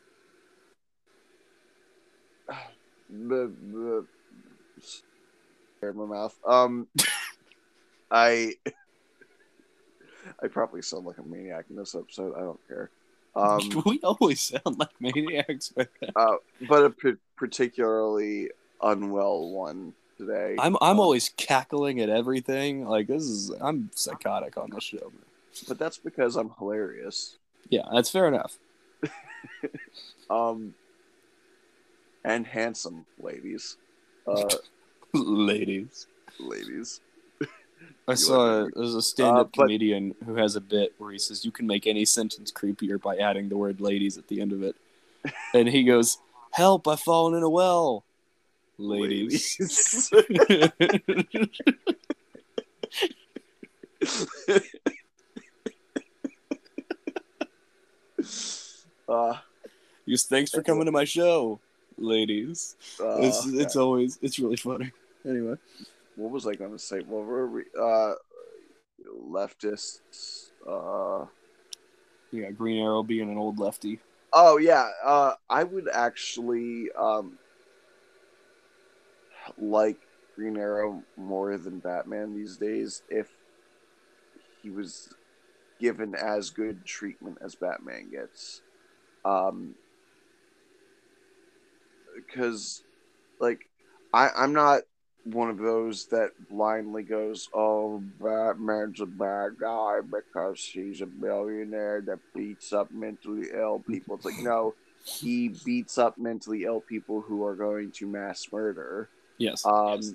the 3.11 3.51
the 3.71 4.05
in 5.89 5.97
my 5.97 6.05
mouth. 6.05 6.37
Um, 6.45 6.87
I 8.11 8.55
I 10.41 10.47
probably 10.47 10.81
sound 10.81 11.05
like 11.05 11.17
a 11.17 11.23
maniac 11.23 11.65
in 11.69 11.75
this 11.75 11.95
episode. 11.95 12.35
I 12.35 12.41
don't 12.41 12.67
care. 12.67 12.89
Um, 13.35 13.83
we 13.85 13.99
always 14.03 14.41
sound 14.41 14.77
like 14.77 14.89
maniacs. 14.99 15.73
man. 15.75 15.87
uh, 16.15 16.35
but 16.67 16.85
a 16.85 16.89
p- 16.89 17.13
particularly 17.35 18.49
unwell 18.81 19.49
one 19.49 19.93
today. 20.17 20.55
I'm 20.59 20.77
I'm 20.81 20.99
always 20.99 21.29
cackling 21.37 22.01
at 22.01 22.09
everything. 22.09 22.85
Like 22.85 23.07
this 23.07 23.23
is 23.23 23.51
I'm 23.61 23.89
psychotic 23.95 24.57
on 24.57 24.69
this 24.71 24.83
show. 24.83 24.97
Man. 24.97 25.23
but 25.67 25.79
that's 25.79 25.97
because 25.97 26.35
I'm 26.35 26.51
hilarious. 26.59 27.37
Yeah, 27.69 27.83
that's 27.93 28.09
fair 28.09 28.27
enough. 28.27 28.57
Um, 30.29 30.73
and 32.23 32.45
handsome 32.45 33.05
ladies. 33.19 33.77
Uh, 34.27 34.47
Ladies. 35.13 36.07
ladies. 36.39 37.01
I 38.07 38.13
saw 38.15 38.63
would 38.63 38.73
there's 38.75 38.95
a 38.95 39.01
stand-up 39.01 39.37
Uh, 39.37 39.43
but- 39.55 39.63
comedian 39.63 40.15
who 40.25 40.35
has 40.35 40.55
a 40.55 40.61
bit 40.61 40.93
where 40.97 41.11
he 41.11 41.19
says 41.19 41.43
you 41.45 41.51
can 41.51 41.67
make 41.67 41.85
any 41.85 42.05
sentence 42.05 42.51
creepier 42.51 42.99
by 43.01 43.17
adding 43.17 43.49
the 43.49 43.57
word 43.57 43.81
"ladies" 43.81 44.17
at 44.17 44.27
the 44.27 44.39
end 44.41 44.53
of 44.53 44.63
it, 44.63 44.75
and 45.53 45.67
he 45.67 45.83
goes, 45.83 46.17
"Help! 46.51 46.87
I've 46.87 46.99
fallen 47.01 47.35
in 47.35 47.43
a 47.43 47.49
well." 47.49 48.03
Ladies. 48.77 49.57
uh, 59.07 59.33
Just 60.07 60.29
thanks 60.29 60.51
for 60.51 60.61
coming 60.61 60.85
to 60.85 60.91
my 60.91 61.03
show, 61.05 61.59
ladies. 62.01 62.75
uh, 62.99 63.17
it's 63.19 63.45
it's 63.47 63.75
always 63.75 64.19
it's 64.21 64.39
really 64.39 64.57
funny. 64.57 64.91
Anyway, 65.27 65.55
what 66.15 66.31
was 66.31 66.47
I 66.47 66.55
going 66.55 66.71
to 66.71 66.79
say? 66.79 66.99
What 67.01 67.25
were 67.25 67.47
we? 67.47 67.63
Uh, 67.79 68.13
leftists. 69.29 70.51
Uh, 70.67 71.25
yeah, 72.31 72.51
Green 72.51 72.81
Arrow 72.81 73.03
being 73.03 73.29
an 73.29 73.37
old 73.37 73.59
lefty. 73.59 73.99
oh 74.33 74.57
yeah. 74.57 74.89
Uh, 75.03 75.33
I 75.49 75.63
would 75.63 75.87
actually 75.91 76.91
um 76.97 77.37
like 79.57 79.97
Green 80.35 80.57
Arrow 80.57 81.03
more 81.17 81.57
than 81.57 81.79
Batman 81.79 82.35
these 82.35 82.57
days 82.57 83.03
if 83.09 83.29
he 84.61 84.69
was 84.69 85.13
given 85.79 86.15
as 86.15 86.51
good 86.51 86.85
treatment 86.85 87.39
as 87.41 87.55
Batman 87.55 88.09
gets. 88.11 88.61
Um, 89.25 89.75
because 92.15 92.83
like 93.39 93.67
I 94.13 94.29
I'm 94.35 94.53
not 94.53 94.81
one 95.23 95.49
of 95.49 95.57
those 95.59 96.07
that 96.07 96.31
blindly 96.49 97.03
goes, 97.03 97.47
"Oh, 97.53 98.01
Batman's 98.19 99.01
a 99.01 99.05
bad 99.05 99.51
guy 99.59 99.99
because 100.01 100.63
he's 100.63 101.01
a 101.01 101.05
billionaire 101.05 102.01
that 102.07 102.19
beats 102.33 102.73
up 102.73 102.91
mentally 102.91 103.47
ill 103.53 103.83
people." 103.87 104.15
It's 104.15 104.25
like, 104.25 104.39
no, 104.39 104.73
he 105.05 105.49
beats 105.63 105.97
up 105.97 106.17
mentally 106.17 106.63
ill 106.63 106.81
people 106.81 107.21
who 107.21 107.45
are 107.45 107.55
going 107.55 107.91
to 107.93 108.07
mass 108.07 108.47
murder. 108.51 109.09
Yes. 109.37 109.63
Um, 109.65 109.99
yes. 110.01 110.13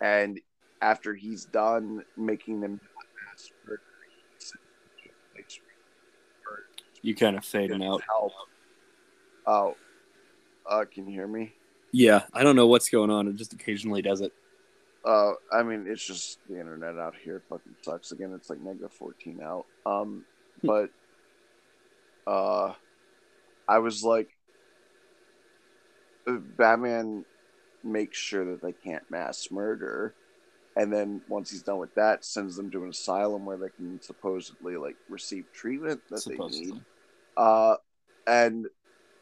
and 0.00 0.40
after 0.80 1.14
he's 1.14 1.44
done 1.46 2.02
making 2.16 2.60
them 2.60 2.72
not 2.72 3.06
mass 3.30 3.50
murder, 3.66 3.82
he 4.08 4.22
sends 4.38 4.52
them 4.52 4.90
to 5.02 5.08
a 5.10 5.34
place 5.34 5.60
where 6.44 6.64
You 7.02 7.14
kind 7.14 7.36
of 7.36 7.44
he 7.44 7.50
fading 7.50 7.80
can 7.80 7.88
out. 7.88 8.02
help. 8.08 8.32
Oh, 9.46 9.76
uh, 10.68 10.84
can 10.90 11.06
you 11.06 11.12
hear 11.12 11.26
me? 11.26 11.52
Yeah, 11.92 12.22
I 12.32 12.42
don't 12.42 12.56
know 12.56 12.66
what's 12.66 12.88
going 12.88 13.10
on. 13.10 13.28
It 13.28 13.36
just 13.36 13.52
occasionally 13.52 14.02
does 14.02 14.20
it. 14.20 14.32
Uh, 15.04 15.32
I 15.52 15.62
mean, 15.62 15.86
it's 15.86 16.04
just 16.04 16.38
the 16.48 16.58
internet 16.58 16.96
out 16.98 17.14
here 17.22 17.42
fucking 17.48 17.76
sucks. 17.82 18.12
Again, 18.12 18.32
it's 18.34 18.48
like 18.48 18.60
negative 18.60 18.92
fourteen 18.92 19.40
out. 19.42 19.66
Um, 19.84 20.24
but 20.62 20.90
uh, 22.26 22.72
I 23.68 23.78
was 23.78 24.02
like, 24.02 24.30
uh, 26.26 26.38
Batman 26.56 27.24
makes 27.82 28.16
sure 28.18 28.44
that 28.46 28.62
they 28.62 28.72
can't 28.72 29.08
mass 29.10 29.48
murder, 29.50 30.14
and 30.76 30.92
then 30.92 31.20
once 31.28 31.50
he's 31.50 31.62
done 31.62 31.78
with 31.78 31.94
that, 31.96 32.24
sends 32.24 32.56
them 32.56 32.70
to 32.70 32.82
an 32.82 32.90
asylum 32.90 33.44
where 33.44 33.58
they 33.58 33.68
can 33.68 34.00
supposedly 34.00 34.76
like 34.76 34.96
receive 35.08 35.44
treatment 35.52 36.00
that 36.10 36.24
they 36.24 36.36
need. 36.36 36.80
Uh, 37.36 37.76
and 38.26 38.66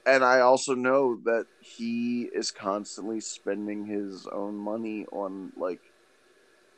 and 0.06 0.24
I 0.24 0.40
also 0.40 0.74
know 0.74 1.16
that 1.24 1.46
he 1.60 2.28
is 2.34 2.50
constantly 2.50 3.20
spending 3.20 3.86
his 3.86 4.26
own 4.32 4.56
money 4.56 5.06
on 5.12 5.52
like 5.56 5.80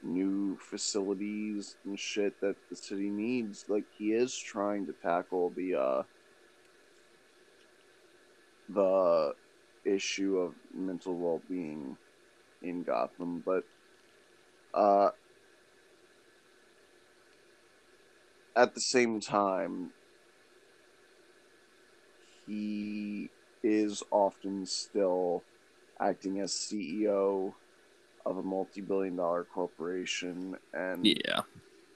new 0.03 0.59
facilities 0.71 1.77
and 1.85 1.99
shit 1.99 2.35
that 2.41 2.57
the 2.71 2.77
city 2.77 3.11
needs. 3.11 3.65
Like 3.69 3.87
he 3.97 4.13
is 4.13 4.37
trying 4.37 4.87
to 4.87 4.95
tackle 5.03 5.53
the 5.57 5.75
uh 5.75 6.03
the 8.69 9.33
issue 9.85 10.39
of 10.39 10.55
mental 10.73 11.17
well 11.19 11.43
being 11.49 11.97
in 12.63 12.85
Gotham, 12.85 13.43
but 13.45 13.65
uh 14.75 15.11
at 18.57 18.75
the 18.75 18.81
same 18.81 19.21
time 19.21 19.93
he 22.47 23.31
is 23.63 24.03
often 24.11 24.67
still 24.67 25.43
acting 26.01 26.41
as 26.41 26.53
CEO 26.53 27.55
of 28.27 28.39
a 28.39 28.43
multi-billion 28.43 29.17
dollar 29.17 29.45
corporation 29.45 30.57
and 30.73 31.07
Yeah. 31.07 31.43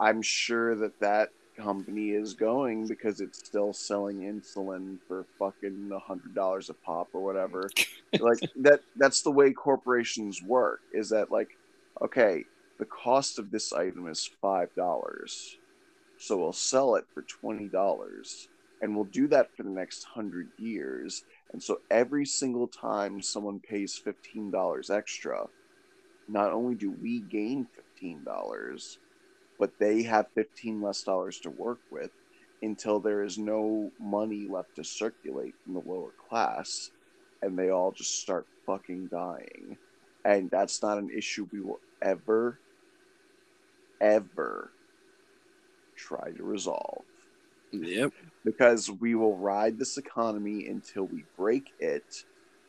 I'm 0.01 0.23
sure 0.23 0.77
that 0.77 0.99
that 1.01 1.31
company 1.57 2.11
is 2.11 2.35
going 2.35 2.87
because 2.87 3.21
it's 3.21 3.39
still 3.45 3.73
selling 3.73 4.19
insulin 4.21 4.99
for 5.09 5.27
fucking 5.39 5.91
a 5.93 5.99
hundred 5.99 6.35
dollars 6.35 6.71
a 6.71 6.75
pop 6.75 7.09
or 7.13 7.23
whatever. 7.23 7.69
like 8.21 8.39
that 8.61 8.81
that's 8.97 9.23
the 9.23 9.31
way 9.31 9.53
corporations 9.53 10.41
work 10.43 10.81
is 10.93 11.11
that 11.11 11.31
like 11.31 11.49
okay 12.03 12.45
the 12.79 12.87
cost 12.87 13.39
of 13.39 13.51
this 13.51 13.73
item 13.73 14.09
is 14.09 14.31
five 14.41 14.73
dollars 14.75 15.57
so 16.19 16.37
we'll 16.37 16.53
sell 16.53 16.95
it 16.95 17.05
for 17.13 17.23
twenty 17.23 17.69
dollars 17.69 18.49
and 18.81 18.95
we'll 18.95 19.05
do 19.07 19.29
that 19.29 19.49
for 19.57 19.65
the 19.65 19.71
next 19.71 20.05
hundred 20.15 20.49
years 20.57 21.25
and 21.53 21.63
so 21.63 21.79
every 21.91 22.25
single 22.25 22.69
time 22.69 23.21
someone 23.23 23.61
pays 23.61 24.01
fifteen 24.03 24.51
dollars 24.51 24.91
extra 24.91 25.47
not 26.29 26.53
only 26.53 26.75
do 26.75 26.91
we 26.93 27.21
gain 27.21 27.67
fifteen 27.75 28.23
dollars 28.25 28.99
but 29.59 29.73
they 29.81 30.03
have 30.05 30.27
15 30.35 30.81
less 30.81 31.03
dollars 31.03 31.41
to 31.41 31.51
work 31.51 31.81
with 31.91 32.11
until 32.63 33.01
there 33.01 33.23
is 33.23 33.39
no 33.39 33.93
money 34.01 34.47
left 34.51 34.75
to 34.77 34.85
circulate 34.85 35.55
in 35.67 35.75
the 35.75 35.81
lower 35.81 36.13
class 36.29 36.91
and 37.43 37.59
they 37.59 37.71
all 37.71 37.93
just 37.93 38.21
start 38.21 38.47
fucking 38.67 39.09
dying. 39.11 39.79
And 40.25 40.51
that's 40.51 40.83
not 40.83 40.99
an 40.99 41.09
issue 41.17 41.47
we 41.53 41.61
will 41.61 41.81
ever, 42.03 42.61
ever 44.01 44.73
try 45.97 46.33
to 46.37 46.43
resolve 46.45 47.05
Yep. 47.73 48.13
because 48.45 48.91
we 48.91 49.15
will 49.15 49.37
ride 49.37 49.79
this 49.79 49.99
economy 49.99 50.67
until 50.69 51.05
we 51.05 51.25
break 51.37 51.71
it, 51.79 52.25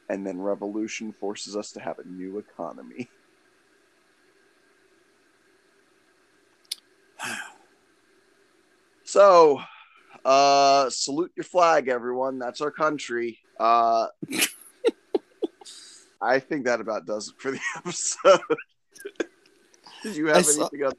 and 0.09 0.25
then 0.27 0.39
revolution 0.39 1.13
forces 1.13 1.55
us 1.55 1.71
to 1.73 1.79
have 1.79 1.99
a 1.99 2.07
new 2.07 2.37
economy. 2.37 3.09
So, 9.03 9.59
Uh, 10.25 10.89
salute 10.89 11.31
your 11.35 11.45
flag, 11.45 11.87
everyone. 11.87 12.39
That's 12.39 12.59
our 12.61 12.71
country. 12.71 13.39
Uh, 13.59 14.07
I 16.21 16.39
think 16.39 16.65
that 16.65 16.81
about 16.81 17.05
does 17.05 17.29
it 17.29 17.35
for 17.39 17.51
the 17.51 17.59
episode. 17.77 18.41
Did 20.03 20.17
you 20.17 20.27
have 20.27 20.45
saw- 20.45 20.61
anything 20.63 20.83
else 20.83 20.95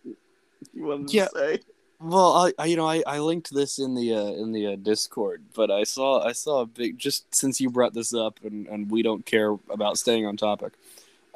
you 0.72 0.84
wanted 0.84 1.12
Yeah. 1.12 1.26
to 1.26 1.38
say? 1.38 1.58
Well, 2.00 2.32
I, 2.34 2.52
I 2.58 2.66
you 2.66 2.76
know 2.76 2.88
I, 2.88 3.02
I 3.06 3.18
linked 3.18 3.52
this 3.52 3.78
in 3.78 3.94
the 3.94 4.14
uh, 4.14 4.32
in 4.32 4.52
the 4.52 4.68
uh, 4.68 4.76
Discord, 4.76 5.42
but 5.54 5.70
I 5.70 5.84
saw 5.84 6.24
I 6.24 6.32
saw 6.32 6.62
a 6.62 6.66
big 6.66 6.98
just 6.98 7.34
since 7.34 7.60
you 7.60 7.70
brought 7.70 7.92
this 7.92 8.14
up 8.14 8.40
and, 8.42 8.66
and 8.68 8.90
we 8.90 9.02
don't 9.02 9.26
care 9.26 9.50
about 9.68 9.98
staying 9.98 10.26
on 10.26 10.36
topic. 10.36 10.72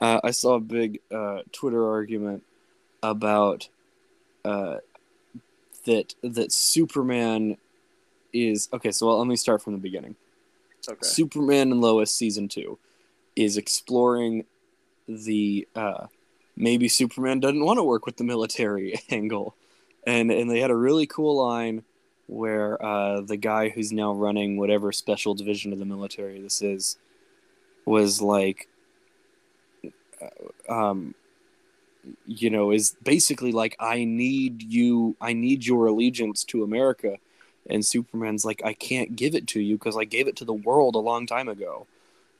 Uh, 0.00 0.20
I 0.24 0.30
saw 0.30 0.54
a 0.54 0.60
big 0.60 1.00
uh, 1.12 1.42
Twitter 1.52 1.88
argument 1.88 2.44
about 3.02 3.68
uh, 4.44 4.78
that 5.84 6.14
that 6.22 6.50
Superman 6.50 7.58
is 8.32 8.68
okay. 8.72 8.90
So 8.90 9.16
let 9.16 9.26
me 9.26 9.36
start 9.36 9.62
from 9.62 9.74
the 9.74 9.78
beginning. 9.78 10.16
Okay. 10.88 10.98
Superman 11.02 11.72
and 11.72 11.80
Lois 11.80 12.14
season 12.14 12.48
two 12.48 12.78
is 13.36 13.56
exploring 13.56 14.44
the 15.08 15.68
uh, 15.74 16.06
maybe 16.56 16.88
Superman 16.88 17.40
doesn't 17.40 17.64
want 17.64 17.78
to 17.78 17.82
work 17.82 18.06
with 18.06 18.16
the 18.16 18.24
military 18.24 18.98
angle, 19.10 19.54
and 20.06 20.30
and 20.30 20.50
they 20.50 20.60
had 20.60 20.70
a 20.70 20.76
really 20.76 21.06
cool 21.06 21.36
line 21.36 21.84
where 22.26 22.82
uh, 22.84 23.20
the 23.20 23.36
guy 23.36 23.68
who's 23.68 23.92
now 23.92 24.12
running 24.12 24.56
whatever 24.56 24.92
special 24.92 25.34
division 25.34 25.72
of 25.72 25.78
the 25.78 25.84
military 25.84 26.40
this 26.40 26.62
is 26.62 26.96
was 27.84 28.22
like, 28.22 28.68
uh, 30.22 30.72
um, 30.72 31.14
you 32.26 32.50
know, 32.50 32.70
is 32.70 32.96
basically 33.02 33.52
like 33.52 33.76
I 33.78 34.04
need 34.04 34.62
you, 34.62 35.16
I 35.20 35.32
need 35.32 35.66
your 35.66 35.86
allegiance 35.86 36.44
to 36.44 36.62
America. 36.62 37.18
And 37.68 37.84
Superman's 37.84 38.44
like, 38.44 38.62
I 38.64 38.74
can't 38.74 39.16
give 39.16 39.34
it 39.34 39.46
to 39.48 39.60
you 39.60 39.76
because 39.76 39.96
I 39.96 40.04
gave 40.04 40.28
it 40.28 40.36
to 40.36 40.44
the 40.44 40.52
world 40.52 40.94
a 40.94 40.98
long 40.98 41.26
time 41.26 41.48
ago. 41.48 41.86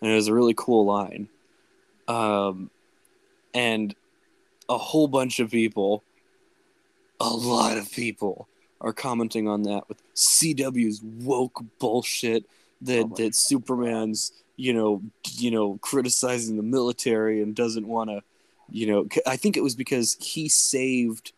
And 0.01 0.11
it 0.11 0.15
was 0.15 0.29
a 0.29 0.35
really 0.35 0.55
cool 0.55 0.85
line. 0.85 1.29
Um, 2.09 2.71
and 3.55 3.95
a 4.69 4.77
whole 4.77 5.09
bunch 5.09 5.41
of 5.41 5.51
people, 5.51 6.03
a 7.21 7.29
lot 7.29 7.77
of 7.77 7.91
people, 7.93 8.49
are 8.81 8.93
commenting 8.93 9.49
on 9.49 9.63
that 9.63 9.89
with 9.89 10.03
CW's 10.15 11.03
woke 11.03 11.63
bullshit 11.79 12.45
that 12.83 13.07
Oh 13.11 13.15
that 13.17 13.35
Superman's 13.35 14.33
you 14.57 14.73
know 14.73 15.03
you 15.33 15.51
know 15.51 15.79
criticizing 15.81 16.57
the 16.57 16.63
military 16.63 17.43
and 17.43 17.55
doesn't 17.55 17.89
want 17.89 18.11
to 18.11 18.23
you 18.71 18.87
know 18.87 19.09
I 19.27 19.37
think 19.37 19.57
it 19.57 19.63
was 19.63 19.75
because 19.75 20.17
he 20.21 20.49
saved 20.49 21.33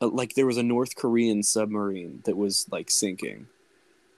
uh, 0.00 0.08
like 0.08 0.34
there 0.34 0.46
was 0.46 0.56
a 0.56 0.62
North 0.62 0.96
Korean 0.96 1.42
submarine 1.42 2.22
that 2.24 2.36
was 2.36 2.66
like 2.70 2.90
sinking 2.90 3.46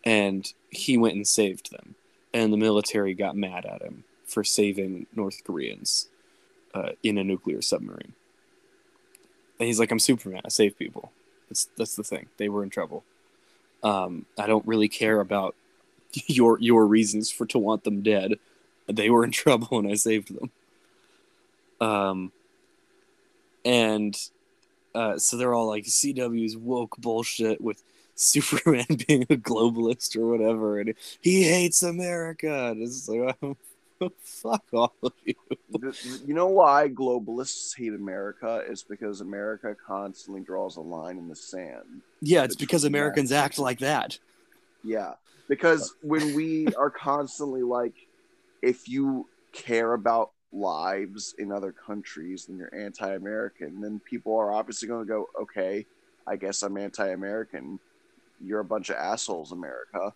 and 0.05 0.51
he 0.71 0.97
went 0.97 1.17
and 1.17 1.27
saved 1.27 1.71
them. 1.71 1.95
And 2.33 2.53
the 2.53 2.57
military 2.57 3.15
got 3.15 3.37
mad 3.37 3.67
at 3.67 3.83
him 3.83 4.05
for 4.25 4.45
saving 4.45 5.07
North 5.15 5.43
Koreans 5.45 6.09
uh, 6.73 6.91
in 7.03 7.19
a 7.19 7.25
nuclear 7.25 7.61
submarine 7.61 8.15
he's 9.67 9.81
like 9.81 9.91
I'm 9.91 9.99
Superman. 9.99 10.43
I 10.45 10.49
save 10.49 10.79
people. 10.79 11.13
That's 11.49 11.69
that's 11.77 11.97
the 11.97 12.05
thing. 12.05 12.27
They 12.37 12.49
were 12.49 12.63
in 12.63 12.71
trouble. 12.71 13.05
Um, 13.83 14.27
I 14.39 14.47
don't 14.47 14.67
really 14.67 14.89
care 14.89 15.21
about 15.21 15.55
your 16.27 16.59
your 16.61 16.87
reasons 16.87 17.31
for 17.31 17.47
to 17.47 17.59
want 17.59 17.85
them 17.85 18.03
dead. 18.03 18.35
They 18.89 19.11
were 19.11 19.25
in 19.25 19.33
trouble 19.33 19.79
and 19.79 19.89
I 19.89 19.95
saved 19.95 20.35
them. 20.35 20.51
Um 21.81 22.33
and 23.65 24.17
uh, 24.95 25.19
so 25.19 25.37
they're 25.37 25.55
all 25.55 25.67
like 25.69 25.85
CW's 25.85 26.57
woke 26.57 26.97
bullshit 26.99 27.61
with 27.61 27.83
Superman 28.15 28.87
being 29.07 29.23
a 29.25 29.37
globalist 29.37 30.17
or 30.17 30.27
whatever, 30.27 30.79
and 30.79 30.95
he 31.23 31.45
hates 31.45 31.83
America. 31.83 32.71
And 32.71 32.83
it's 32.83 33.09
like, 33.09 33.37
fuck 34.23 34.65
all 34.73 34.95
of 35.03 35.13
you. 35.25 35.35
You 36.27 36.35
know 36.35 36.49
why 36.49 36.89
globalists 36.89 37.77
hate 37.77 37.93
America 37.93 38.63
is 38.69 38.83
because 38.83 39.21
America 39.21 39.77
constantly 39.87 40.41
draws 40.41 40.77
a 40.77 40.81
line 40.81 41.19
in 41.19 41.29
the 41.29 41.37
sand. 41.37 42.03
Yeah, 42.21 42.45
it's 42.45 42.57
because. 42.57 42.85
Americans 42.85 43.31
act 43.31 43.59
like 43.59 43.79
that. 43.81 44.19
Yeah, 44.83 45.13
because 45.49 45.95
when 46.03 46.35
we 46.35 46.67
are 46.75 46.91
constantly 46.91 47.63
like, 47.63 47.95
if 48.63 48.89
you 48.89 49.27
care 49.53 49.93
about 49.93 50.33
lives 50.53 51.35
in 51.39 51.53
other 51.53 51.73
countries, 51.73 52.47
then 52.47 52.57
you're 52.57 52.75
anti-American. 52.75 53.81
Then 53.81 54.01
people 54.01 54.37
are 54.37 54.53
obviously 54.53 54.89
going 54.89 55.07
to 55.07 55.09
go, 55.09 55.29
okay, 55.41 55.87
I 56.27 56.37
guess 56.37 56.63
I'm 56.63 56.77
anti-American. 56.77 57.79
You're 58.43 58.61
a 58.61 58.65
bunch 58.65 58.89
of 58.89 58.97
assholes, 58.97 59.53
America. 59.53 60.13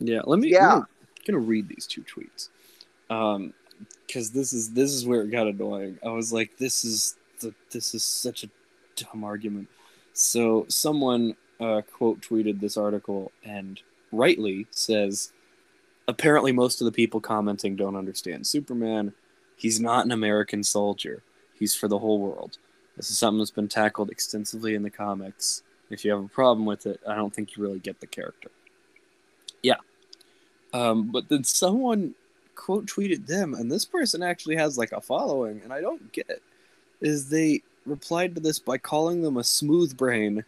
Yeah, 0.00 0.20
let 0.24 0.38
me. 0.38 0.50
Yeah. 0.50 0.76
I'm 0.76 0.86
gonna 1.26 1.38
read 1.40 1.68
these 1.68 1.86
two 1.86 2.02
tweets, 2.02 2.48
um, 3.10 3.52
because 4.06 4.30
this 4.30 4.52
is 4.52 4.70
this 4.72 4.92
is 4.92 5.06
where 5.06 5.22
it 5.22 5.30
got 5.30 5.46
annoying. 5.46 5.98
I 6.04 6.08
was 6.08 6.32
like, 6.32 6.56
this 6.56 6.84
is 6.84 7.16
the 7.40 7.54
this 7.70 7.94
is 7.94 8.02
such 8.02 8.44
a 8.44 8.50
dumb 8.96 9.24
argument. 9.24 9.68
So 10.12 10.66
someone 10.68 11.36
uh, 11.60 11.82
quote 11.92 12.20
tweeted 12.20 12.60
this 12.60 12.76
article 12.76 13.32
and 13.44 13.80
rightly 14.10 14.66
says, 14.70 15.32
apparently 16.08 16.52
most 16.52 16.80
of 16.80 16.86
the 16.86 16.92
people 16.92 17.20
commenting 17.20 17.76
don't 17.76 17.96
understand 17.96 18.46
Superman. 18.46 19.12
He's 19.56 19.80
not 19.80 20.04
an 20.04 20.12
American 20.12 20.62
soldier. 20.62 21.22
He's 21.54 21.74
for 21.74 21.88
the 21.88 21.98
whole 21.98 22.20
world. 22.20 22.58
This 22.96 23.10
is 23.10 23.18
something 23.18 23.38
that's 23.38 23.50
been 23.50 23.68
tackled 23.68 24.10
extensively 24.10 24.74
in 24.74 24.82
the 24.82 24.90
comics. 24.90 25.62
If 25.90 26.04
you 26.04 26.10
have 26.12 26.24
a 26.24 26.28
problem 26.28 26.66
with 26.66 26.86
it, 26.86 27.00
I 27.06 27.14
don't 27.14 27.34
think 27.34 27.56
you 27.56 27.62
really 27.62 27.78
get 27.78 28.00
the 28.00 28.06
character. 28.06 28.50
Yeah. 29.62 29.76
Um, 30.72 31.10
but 31.10 31.28
then 31.28 31.44
someone 31.44 32.14
quote 32.58 32.86
tweeted 32.86 33.26
them, 33.26 33.54
and 33.54 33.70
this 33.70 33.84
person 33.84 34.22
actually 34.22 34.56
has 34.56 34.76
like 34.76 34.92
a 34.92 35.00
following, 35.00 35.60
and 35.62 35.72
I 35.72 35.80
don't 35.80 36.12
get 36.12 36.28
it. 36.28 36.42
Is 37.00 37.30
they 37.30 37.62
replied 37.86 38.34
to 38.34 38.40
this 38.40 38.58
by 38.58 38.76
calling 38.76 39.22
them 39.22 39.36
a 39.36 39.44
smooth 39.44 39.96
brain 39.96 40.44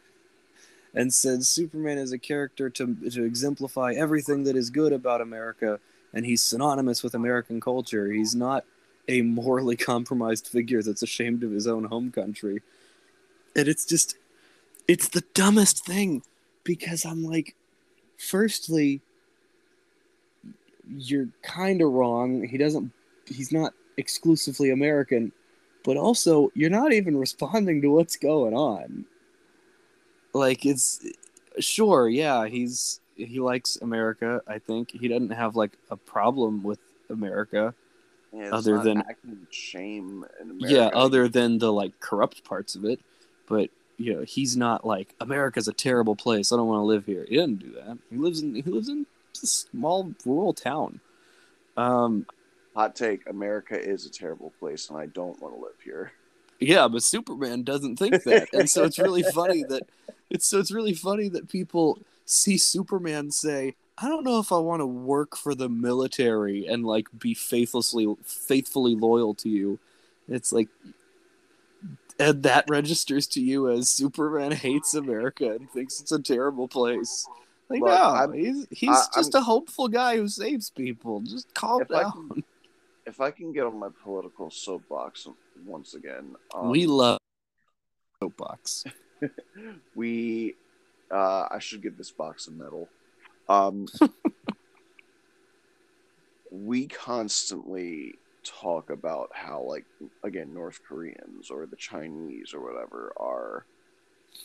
and 0.92 1.14
said 1.14 1.46
Superman 1.46 1.98
is 1.98 2.12
a 2.12 2.18
character 2.18 2.68
to, 2.68 2.94
to 3.10 3.24
exemplify 3.24 3.92
everything 3.92 4.44
that 4.44 4.56
is 4.56 4.68
good 4.70 4.92
about 4.92 5.20
America, 5.20 5.78
and 6.12 6.26
he's 6.26 6.42
synonymous 6.42 7.02
with 7.02 7.14
American 7.14 7.60
culture. 7.60 8.10
He's 8.10 8.34
not 8.34 8.64
a 9.08 9.22
morally 9.22 9.76
compromised 9.92 10.48
figure 10.48 10.82
that's 10.82 11.02
ashamed 11.02 11.44
of 11.44 11.52
his 11.52 11.68
own 11.68 11.84
home 11.84 12.10
country. 12.10 12.60
And 13.54 13.68
it's 13.68 13.84
just, 13.84 14.16
it's 14.88 15.08
the 15.08 15.24
dumbest 15.32 15.86
thing 15.86 16.22
because 16.64 17.04
I'm 17.04 17.24
like, 17.24 17.54
firstly, 18.16 19.00
you're 20.96 21.28
kind 21.42 21.80
of 21.82 21.92
wrong. 21.92 22.42
He 22.44 22.58
doesn't, 22.58 22.90
he's 23.26 23.52
not 23.52 23.72
exclusively 23.96 24.70
American, 24.70 25.32
but 25.84 25.96
also 25.96 26.50
you're 26.54 26.70
not 26.70 26.92
even 26.92 27.16
responding 27.16 27.82
to 27.82 27.88
what's 27.88 28.16
going 28.16 28.54
on. 28.54 29.04
Like, 30.32 30.64
it's 30.64 31.04
sure, 31.58 32.08
yeah, 32.08 32.46
he's, 32.46 33.00
he 33.16 33.40
likes 33.40 33.76
America, 33.76 34.40
I 34.46 34.58
think. 34.58 34.90
He 34.92 35.08
doesn't 35.08 35.30
have 35.30 35.56
like 35.56 35.72
a 35.90 35.96
problem 35.96 36.62
with 36.62 36.78
America. 37.08 37.74
Yeah, 38.32 38.50
Other 38.52 38.78
than- 38.78 39.02
shame 39.50 40.24
in 40.40 40.50
America. 40.50 40.74
Yeah, 40.74 40.86
other 40.94 41.28
than 41.28 41.58
the 41.58 41.72
like 41.72 41.98
corrupt 42.00 42.44
parts 42.44 42.74
of 42.76 42.84
it, 42.84 43.00
but 43.48 43.70
you 43.98 44.14
know, 44.14 44.22
he's 44.22 44.56
not 44.56 44.86
like 44.86 45.14
America's 45.20 45.68
a 45.68 45.72
terrible 45.72 46.16
place. 46.16 46.52
I 46.52 46.56
don't 46.56 46.68
want 46.68 46.80
to 46.80 46.84
live 46.84 47.04
here. 47.04 47.26
He 47.28 47.36
doesn't 47.36 47.56
do 47.56 47.72
that. 47.72 47.98
He 48.08 48.16
lives 48.16 48.40
in 48.40 48.54
he 48.54 48.62
lives 48.62 48.88
in 48.88 49.04
small 49.32 50.12
rural 50.24 50.52
town. 50.52 51.00
Um, 51.76 52.26
hot 52.74 52.96
take: 52.96 53.28
America 53.28 53.78
is 53.78 54.06
a 54.06 54.10
terrible 54.10 54.52
place, 54.58 54.90
and 54.90 54.98
I 54.98 55.06
don't 55.06 55.40
want 55.40 55.54
to 55.54 55.60
live 55.60 55.80
here. 55.82 56.12
yeah, 56.58 56.88
but 56.88 57.02
Superman 57.02 57.62
doesn't 57.62 57.96
think 57.96 58.22
that, 58.24 58.48
and 58.52 58.68
so 58.68 58.84
it's 58.84 58.98
really 58.98 59.22
funny 59.22 59.64
that 59.68 59.82
it's 60.28 60.46
so 60.46 60.58
it's 60.58 60.72
really 60.72 60.94
funny 60.94 61.28
that 61.28 61.48
people 61.48 61.98
see 62.24 62.56
Superman 62.58 63.30
say, 63.30 63.74
"I 63.98 64.08
don't 64.08 64.24
know 64.24 64.38
if 64.38 64.52
I 64.52 64.58
want 64.58 64.80
to 64.80 64.86
work 64.86 65.36
for 65.36 65.54
the 65.54 65.68
military 65.68 66.66
and 66.66 66.84
like 66.84 67.08
be 67.18 67.34
faithlessly 67.34 68.14
faithfully 68.24 68.94
loyal 68.94 69.34
to 69.34 69.48
you." 69.48 69.78
It's 70.28 70.52
like 70.52 70.68
and 72.20 72.42
that 72.42 72.66
registers 72.68 73.26
to 73.28 73.40
you 73.40 73.70
as 73.70 73.88
Superman 73.88 74.52
hates 74.52 74.94
America 74.94 75.52
and 75.52 75.70
thinks 75.70 76.00
it's 76.00 76.12
a 76.12 76.20
terrible 76.20 76.68
place. 76.68 77.26
Like, 77.70 77.80
Look, 77.82 77.90
no, 77.90 77.94
I'm- 77.94 78.32
he's 78.32 78.66
he's 78.70 78.90
I- 78.90 79.06
just 79.14 79.34
a 79.34 79.40
hopeful 79.40 79.88
guy 79.88 80.16
who 80.16 80.26
saves 80.28 80.70
people. 80.70 81.20
Just 81.20 81.52
calm 81.54 81.82
If 81.82 81.90
I 81.92 82.02
down. 82.02 82.42
If 83.06 83.20
I 83.20 83.30
can 83.30 83.52
get 83.52 83.64
on 83.64 83.78
my 83.78 83.88
political 84.04 84.50
soapbox 84.50 85.26
once 85.64 85.94
again, 85.94 86.36
um, 86.54 86.70
we 86.70 86.86
love 86.86 87.18
soapbox. 88.22 88.84
we 89.94 90.54
uh 91.10 91.46
i 91.50 91.58
should 91.58 91.82
give 91.82 91.96
this 91.98 92.10
box 92.10 92.46
a 92.46 92.50
medal 92.50 92.88
um 93.48 93.86
we 96.50 96.86
constantly 96.86 98.14
talk 98.44 98.88
about 98.90 99.30
how 99.34 99.60
like 99.62 99.84
again 100.22 100.54
north 100.54 100.80
koreans 100.88 101.50
or 101.50 101.66
the 101.66 101.76
chinese 101.76 102.54
or 102.54 102.60
whatever 102.60 103.12
are 103.18 103.64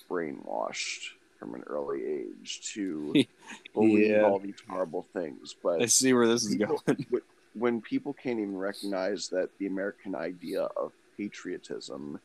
brainwashed 0.10 1.10
from 1.46 1.56
an 1.56 1.64
early 1.68 2.04
age 2.04 2.62
to 2.74 3.14
believe 3.74 4.10
Yeah. 4.10 4.24
all 4.24 4.40
these 4.40 4.56
horrible 4.68 5.08
things. 5.14 5.56
But 5.62 5.82
I 5.82 5.86
see 5.86 6.14
where 6.14 6.28
this 6.28 6.44
is 6.44 6.56
going. 6.56 6.80
when 7.54 7.82
people 7.82 8.14
can't 8.14 8.40
even 8.40 8.56
recognize 8.58 9.30
that 9.30 9.50
the 9.60 9.68
American 9.68 10.16
idea 10.16 10.64
of 10.64 10.92
patriotism 11.18 12.20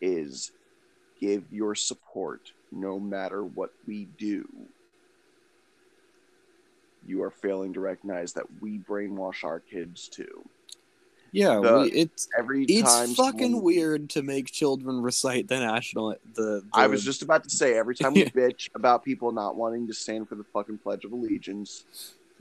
is 0.00 0.52
give 1.20 1.44
your 1.50 1.74
support 1.74 2.40
no 2.70 3.00
matter 3.00 3.44
what 3.44 3.70
we 3.86 4.06
do, 4.18 4.44
you 7.04 7.22
are 7.22 7.30
failing 7.30 7.72
to 7.72 7.80
recognize 7.80 8.34
that 8.34 8.44
we 8.60 8.78
brainwash 8.78 9.42
our 9.42 9.60
kids 9.60 10.08
too. 10.08 10.44
Yeah, 11.32 11.60
The- 11.60 11.80
we, 11.82 11.90
it's 11.90 12.28
Every 12.36 12.64
it's 12.64 13.14
fucking 13.14 13.62
weird 13.62 14.10
to 14.10 14.22
make 14.22 14.46
children 14.46 15.00
recite 15.02 15.48
the 15.48 15.58
national 15.58 16.16
the. 16.34 16.62
the 16.62 16.68
I 16.72 16.86
was 16.86 17.04
just 17.04 17.22
about 17.22 17.44
to 17.44 17.50
say, 17.50 17.76
every 17.76 17.94
time 17.94 18.14
we 18.14 18.24
bitch 18.36 18.68
about 18.74 19.04
people 19.04 19.32
not 19.32 19.56
wanting 19.56 19.86
to 19.88 19.94
stand 19.94 20.28
for 20.28 20.34
the 20.34 20.44
fucking 20.52 20.78
Pledge 20.82 21.04
of 21.04 21.12
Allegiance, 21.12 21.84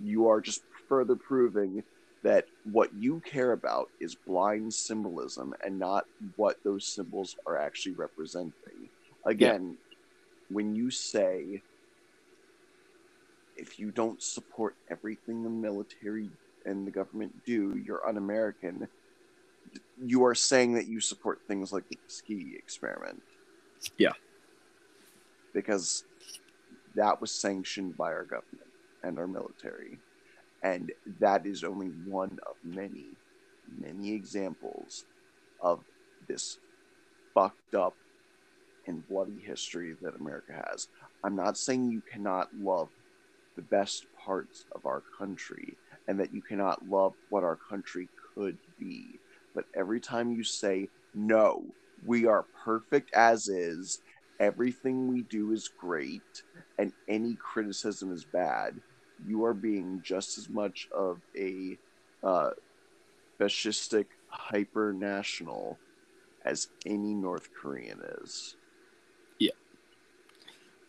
you 0.01 0.27
are 0.27 0.41
just 0.41 0.61
further 0.87 1.15
proving 1.15 1.83
that 2.23 2.45
what 2.63 2.89
you 2.97 3.21
care 3.21 3.53
about 3.53 3.87
is 4.01 4.15
blind 4.27 4.73
symbolism 4.73 5.53
and 5.63 5.79
not 5.79 6.05
what 6.35 6.57
those 6.65 6.87
symbols 6.87 7.35
are 7.45 7.57
actually 7.57 7.93
representing. 7.95 8.53
Again, 9.25 9.77
when 10.49 10.75
you 10.75 10.89
say, 10.91 11.61
if 13.55 13.79
you 13.79 13.91
don't 13.91 14.21
support 14.21 14.75
everything 14.89 15.43
the 15.43 15.49
military 15.49 16.29
and 16.65 16.86
the 16.88 16.91
government 16.91 17.44
do, 17.45 17.77
you're 17.77 18.07
un 18.07 18.18
American, 18.18 18.88
you 19.98 20.23
are 20.26 20.36
saying 20.36 20.73
that 20.76 20.88
you 20.88 20.99
support 20.99 21.40
things 21.48 21.72
like 21.72 21.88
the 21.90 21.98
Tuskegee 22.07 22.56
experiment 22.57 23.22
Yeah. 23.98 24.14
because 25.53 26.03
that 26.95 27.22
was 27.22 27.31
sanctioned 27.31 27.95
by 27.98 28.11
our 28.11 28.26
government 28.26 28.69
and 29.03 29.19
our 29.19 29.27
military. 29.27 29.99
And 30.64 30.91
that 31.19 31.45
is 31.45 31.64
only 31.64 31.88
one 31.88 32.38
of 32.48 32.56
many, 32.64 33.18
many 33.80 34.11
examples 34.14 35.06
of 35.61 35.84
this 36.27 36.57
fucked 37.34 37.76
up 37.76 37.95
and 38.88 39.07
bloody 39.07 39.40
history 39.40 39.95
that 40.02 40.15
America 40.19 40.53
has. 40.69 40.88
I'm 41.23 41.36
not 41.36 41.57
saying 41.57 41.91
you 41.91 42.02
cannot 42.11 42.49
love 42.57 42.90
the 43.56 43.61
best 43.61 44.06
parts 44.26 44.65
of 44.73 44.86
our 44.86 45.03
country 45.18 45.77
and 46.10 46.19
that 46.19 46.34
you 46.34 46.41
cannot 46.41 46.84
love 46.90 47.14
what 47.30 47.44
our 47.44 47.60
country 47.69 48.10
could 48.36 48.57
be. 48.80 49.19
But 49.53 49.65
every 49.76 50.02
time 50.02 50.31
you 50.31 50.44
say, 50.44 50.90
no, 51.14 51.64
we 52.03 52.26
are 52.26 52.48
perfect 52.65 53.11
as 53.14 53.48
is, 53.48 54.02
everything 54.40 55.07
we 55.07 55.22
do 55.22 55.52
is 55.52 55.69
great, 55.77 56.23
and 56.80 56.91
any 57.07 57.38
criticism 57.40 58.11
is 58.11 58.26
bad, 58.26 58.80
you 59.23 59.44
are 59.45 59.53
being 59.53 60.02
just 60.03 60.40
as 60.40 60.49
much 60.49 60.88
of 60.98 61.19
a 61.38 61.77
uh, 62.23 62.49
fascistic 63.40 64.06
hyper 64.30 64.91
national 64.94 65.80
as 66.44 66.69
any 66.88 67.14
North 67.14 67.49
Korean 67.61 68.02
is. 68.23 68.56
Yeah. 69.38 69.52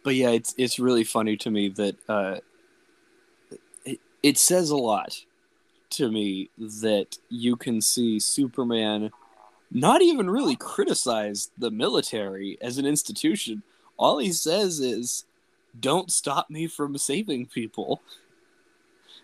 But 0.02 0.14
yeah, 0.14 0.30
it's 0.30 0.54
it's 0.56 0.78
really 0.78 1.04
funny 1.04 1.36
to 1.36 1.50
me 1.50 1.68
that 1.70 1.96
uh, 2.08 2.38
it, 4.22 4.38
says 4.38 4.70
a 4.70 4.76
lot 4.76 5.24
to 5.90 6.10
me 6.10 6.50
that 6.58 7.18
you 7.28 7.56
can 7.56 7.80
see 7.80 8.18
Superman 8.18 9.10
not 9.70 10.02
even 10.02 10.28
really 10.28 10.56
criticize 10.56 11.50
the 11.58 11.70
military 11.70 12.58
as 12.60 12.78
an 12.78 12.86
institution. 12.86 13.62
All 13.96 14.18
he 14.18 14.32
says 14.32 14.80
is, 14.80 15.24
"Don't 15.78 16.10
stop 16.10 16.50
me 16.50 16.66
from 16.66 16.96
saving 16.98 17.46
people." 17.46 18.00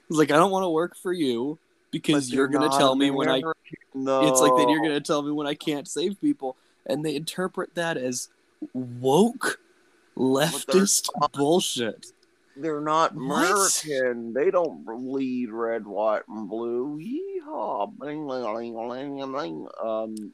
He's 0.08 0.18
like, 0.18 0.30
"I 0.30 0.36
don't 0.36 0.50
want 0.50 0.64
to 0.64 0.70
work 0.70 0.96
for 0.96 1.12
you 1.12 1.58
because 1.90 2.32
you're 2.32 2.48
they're 2.48 2.60
gonna 2.60 2.76
tell 2.76 2.94
me 2.94 3.10
when 3.10 3.28
I 3.28 3.38
American, 3.38 4.28
it's 4.28 4.40
like 4.40 4.56
then 4.56 4.68
you're 4.68 4.82
gonna 4.82 5.00
tell 5.00 5.22
me 5.22 5.32
when 5.32 5.46
I 5.46 5.54
can't 5.54 5.88
save 5.88 6.20
people, 6.20 6.56
and 6.86 7.04
they 7.04 7.14
interpret 7.14 7.74
that 7.74 7.96
as 7.96 8.28
woke 8.72 9.60
leftist 10.16 11.08
bullshit. 11.34 12.06
They're 12.56 12.80
not 12.80 13.14
What? 13.14 13.84
American. 13.84 14.32
They 14.32 14.50
don't 14.50 14.84
bleed 14.84 15.50
red, 15.50 15.86
white, 15.86 16.22
and 16.28 16.48
blue. 16.48 16.98
Yeehaw! 16.98 17.96
Bling, 17.96 18.26
ling, 18.26 18.44
ling, 18.54 18.74
ling, 18.88 19.32
ling. 19.32 19.68
Um, 19.82 20.32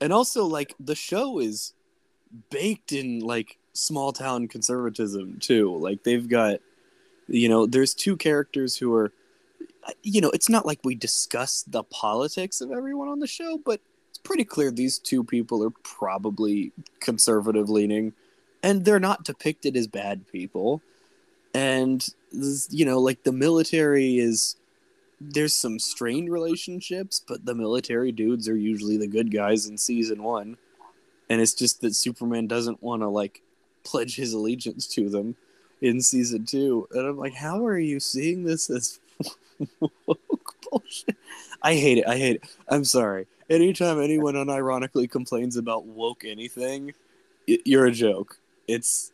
And 0.00 0.12
also, 0.12 0.44
like 0.46 0.74
the 0.80 0.94
show 0.94 1.38
is 1.38 1.74
baked 2.50 2.92
in 2.92 3.20
like 3.20 3.58
small 3.72 4.12
town 4.12 4.48
conservatism 4.48 5.38
too. 5.40 5.76
Like 5.76 6.02
they've 6.04 6.28
got, 6.28 6.60
you 7.26 7.48
know, 7.48 7.66
there's 7.66 7.94
two 7.94 8.16
characters 8.16 8.76
who 8.76 8.94
are, 8.94 9.12
you 10.02 10.20
know, 10.20 10.30
it's 10.30 10.48
not 10.48 10.66
like 10.66 10.80
we 10.84 10.94
discuss 10.94 11.62
the 11.62 11.82
politics 11.84 12.60
of 12.60 12.70
everyone 12.72 13.08
on 13.08 13.20
the 13.20 13.26
show, 13.26 13.58
but 13.64 13.80
it's 14.08 14.18
pretty 14.18 14.44
clear 14.44 14.70
these 14.70 14.98
two 14.98 15.22
people 15.24 15.62
are 15.64 15.72
probably 15.82 16.72
conservative 17.00 17.70
leaning, 17.70 18.12
and 18.62 18.84
they're 18.84 19.00
not 19.00 19.24
depicted 19.24 19.76
as 19.76 19.86
bad 19.86 20.26
people. 20.30 20.82
And 21.58 22.08
you 22.70 22.84
know, 22.84 23.00
like 23.00 23.24
the 23.24 23.32
military 23.32 24.18
is 24.18 24.54
there's 25.20 25.54
some 25.54 25.80
strained 25.80 26.30
relationships, 26.30 27.20
but 27.26 27.44
the 27.44 27.54
military 27.54 28.12
dudes 28.12 28.48
are 28.48 28.56
usually 28.56 28.96
the 28.96 29.08
good 29.08 29.32
guys 29.32 29.66
in 29.66 29.76
season 29.76 30.22
one. 30.22 30.56
And 31.28 31.40
it's 31.40 31.54
just 31.54 31.80
that 31.80 31.96
Superman 31.96 32.46
doesn't 32.46 32.80
want 32.80 33.02
to 33.02 33.08
like 33.08 33.42
pledge 33.82 34.14
his 34.14 34.32
allegiance 34.32 34.86
to 34.94 35.08
them 35.08 35.34
in 35.80 36.00
season 36.00 36.44
two. 36.44 36.86
And 36.92 37.04
I'm 37.04 37.18
like, 37.18 37.34
how 37.34 37.66
are 37.66 37.78
you 37.78 37.98
seeing 37.98 38.44
this 38.44 38.70
as 38.70 39.00
woke 39.80 40.54
bullshit? 40.70 41.16
I 41.60 41.74
hate 41.74 41.98
it. 41.98 42.06
I 42.06 42.18
hate 42.18 42.36
it. 42.36 42.44
I'm 42.68 42.84
sorry. 42.84 43.26
Anytime 43.50 44.00
anyone 44.00 44.34
unironically 44.34 45.10
complains 45.10 45.56
about 45.56 45.86
woke 45.86 46.24
anything, 46.24 46.94
y- 47.48 47.58
you're 47.64 47.86
a 47.86 47.90
joke. 47.92 48.38
It's 48.68 49.10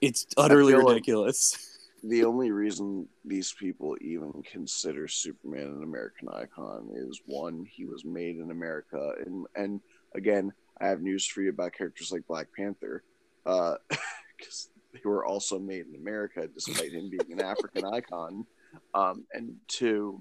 it's 0.00 0.26
utterly 0.36 0.72
feel 0.72 0.84
like- 0.84 0.94
ridiculous. 0.94 1.66
the 2.04 2.24
only 2.24 2.50
reason 2.50 3.06
these 3.24 3.52
people 3.52 3.96
even 4.00 4.32
consider 4.50 5.06
Superman 5.06 5.66
an 5.66 5.82
American 5.82 6.28
icon 6.28 6.90
is 6.94 7.20
one, 7.26 7.66
he 7.70 7.84
was 7.84 8.04
made 8.04 8.36
in 8.36 8.50
America, 8.50 9.12
and 9.24 9.46
and 9.54 9.80
again, 10.14 10.52
I 10.80 10.86
have 10.86 11.02
news 11.02 11.26
for 11.26 11.42
you 11.42 11.50
about 11.50 11.74
characters 11.74 12.10
like 12.10 12.26
Black 12.26 12.46
Panther, 12.56 13.02
because 13.44 14.70
they 14.92 15.00
were 15.04 15.24
also 15.26 15.58
made 15.58 15.86
in 15.86 15.94
America, 15.94 16.48
despite 16.52 16.92
him 16.92 17.10
being 17.10 17.32
an 17.32 17.42
African 17.42 17.84
icon, 17.92 18.46
um, 18.94 19.24
and 19.34 19.56
two, 19.68 20.20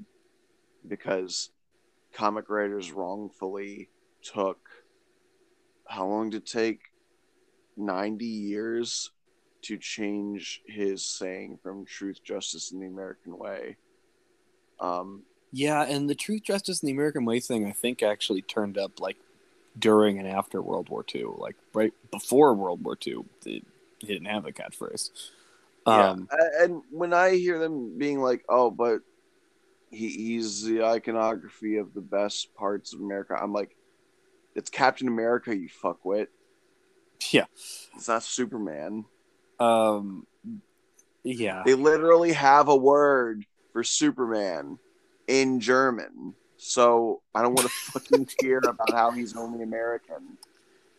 because 0.88 1.50
comic 2.14 2.50
writers 2.50 2.92
wrongfully 2.92 3.90
took 4.22 4.60
how 5.88 6.06
long 6.06 6.30
did 6.30 6.44
it 6.44 6.46
take? 6.46 6.82
Ninety 7.78 8.26
years 8.26 9.12
to 9.64 9.78
change 9.78 10.62
his 10.66 11.04
saying 11.04 11.60
from 11.62 11.86
truth, 11.86 12.24
justice, 12.24 12.72
and 12.72 12.82
the 12.82 12.88
American 12.88 13.38
way. 13.38 13.78
Um, 14.80 15.24
Yeah, 15.52 15.84
and 15.84 16.10
the 16.10 16.16
truth, 16.16 16.44
justice, 16.44 16.82
and 16.82 16.88
the 16.88 16.94
American 16.94 17.26
way 17.26 17.40
thing, 17.40 17.66
I 17.68 17.72
think, 17.72 18.02
actually 18.04 18.42
turned 18.42 18.78
up 18.78 19.00
like 19.00 19.18
during 19.78 20.18
and 20.20 20.28
after 20.28 20.62
World 20.62 20.90
War 20.90 21.04
II. 21.14 21.26
Like 21.38 21.56
right 21.74 21.94
before 22.12 22.54
World 22.54 22.84
War 22.84 22.98
II, 23.06 23.26
they, 23.44 23.62
he 24.00 24.08
didn't 24.08 24.26
have 24.28 24.46
a 24.46 24.52
catchphrase. 24.52 25.10
yeah. 25.88 26.10
Um, 26.12 26.30
A- 26.32 26.64
and 26.64 26.82
when 26.92 27.14
I 27.14 27.36
hear 27.36 27.60
them 27.60 27.98
being 27.98 28.22
like, 28.22 28.46
"Oh, 28.48 28.70
but 28.72 29.02
he, 29.92 30.10
he's 30.10 30.64
the 30.64 30.84
iconography 30.84 31.78
of 31.78 31.94
the 31.94 32.02
best 32.02 32.54
parts 32.56 32.94
of 32.94 33.00
America," 33.02 33.36
I'm 33.42 33.52
like, 33.54 33.76
"It's 34.56 34.70
Captain 34.70 35.08
America, 35.08 35.56
you 35.56 35.68
fuckwit. 35.68 36.28
yeah. 37.32 37.46
It's 37.96 38.08
not 38.08 38.24
Superman." 38.24 39.06
Um, 39.60 40.26
yeah. 41.24 41.64
They 41.66 41.74
literally 41.74 42.34
have 42.34 42.68
a 42.68 42.76
word 42.76 43.46
for 43.74 43.84
Superman 43.84 44.80
in 45.28 45.60
German. 45.60 46.34
So 46.58 47.22
I 47.34 47.42
don't 47.42 47.54
want 47.54 47.70
to 47.70 47.74
fucking 47.92 48.30
hear 48.42 48.60
about 48.60 48.92
how 48.92 49.12
he's 49.12 49.36
only 49.36 49.64
American. 49.64 50.38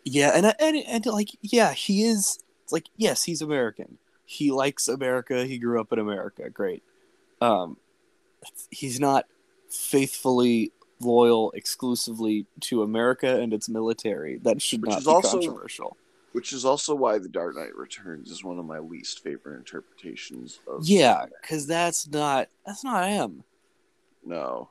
Yeah, 0.04 0.30
and 0.34 0.54
and 0.58 0.76
and 0.86 1.06
like 1.06 1.28
yeah, 1.42 1.72
he 1.72 2.04
is. 2.04 2.38
Like 2.72 2.86
yes, 2.96 3.24
he's 3.24 3.42
American. 3.42 3.98
He 4.24 4.50
likes 4.52 4.88
America. 4.88 5.44
He 5.44 5.58
grew 5.58 5.80
up 5.80 5.92
in 5.92 5.98
America. 5.98 6.48
Great. 6.48 6.82
Um, 7.40 7.76
he's 8.70 9.00
not 9.00 9.26
faithfully 9.68 10.72
loyal 11.00 11.50
exclusively 11.52 12.46
to 12.60 12.82
America 12.82 13.40
and 13.40 13.52
its 13.52 13.68
military. 13.68 14.38
That 14.38 14.62
should 14.62 14.82
Which 14.82 14.90
not 14.90 14.98
is 15.00 15.04
be 15.04 15.10
also- 15.10 15.30
controversial. 15.32 15.96
Which 16.32 16.52
is 16.52 16.64
also 16.64 16.94
why 16.94 17.18
The 17.18 17.28
Dark 17.28 17.56
Knight 17.56 17.74
Returns 17.74 18.30
is 18.30 18.44
one 18.44 18.58
of 18.58 18.64
my 18.64 18.78
least 18.78 19.22
favorite 19.22 19.58
interpretations 19.58 20.60
of 20.68 20.86
Yeah, 20.86 21.26
because 21.40 21.66
that's 21.66 22.06
not 22.08 22.48
that's 22.64 22.84
not 22.84 23.08
him. 23.08 23.42
No. 24.24 24.68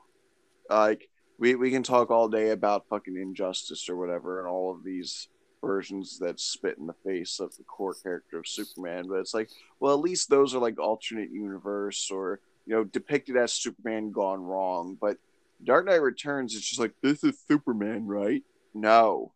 Like 0.70 1.10
we 1.38 1.56
we 1.56 1.72
can 1.72 1.84
talk 1.84 2.12
all 2.12 2.30
day 2.30 2.52
about 2.52 2.88
fucking 2.90 3.18
injustice 3.18 3.90
or 3.90 3.98
whatever 3.98 4.40
and 4.40 4.48
all 4.48 4.72
of 4.72 4.84
these 4.84 5.28
versions 5.62 6.20
that 6.20 6.40
spit 6.40 6.78
in 6.78 6.88
the 6.88 6.96
face 7.06 7.40
of 7.40 7.56
the 7.58 7.64
core 7.64 7.94
character 7.94 8.40
of 8.40 8.48
Superman. 8.48 9.08
But 9.08 9.20
it's 9.20 9.34
like, 9.34 9.50
well, 9.80 9.94
at 9.94 10.00
least 10.00 10.30
those 10.30 10.56
are 10.56 10.60
like 10.60 10.80
alternate 10.80 11.32
universe 11.32 12.10
or 12.12 12.40
you 12.66 12.76
know 12.76 12.84
depicted 12.84 13.38
as 13.38 13.54
Superman 13.54 14.12
gone 14.12 14.42
wrong. 14.42 14.98
But 15.00 15.18
Dark 15.64 15.86
Knight 15.86 16.02
Returns, 16.02 16.56
it's 16.56 16.68
just 16.68 16.80
like 16.80 16.94
this 17.02 17.24
is 17.24 17.40
Superman, 17.48 18.06
right? 18.08 18.44
No, 18.74 19.34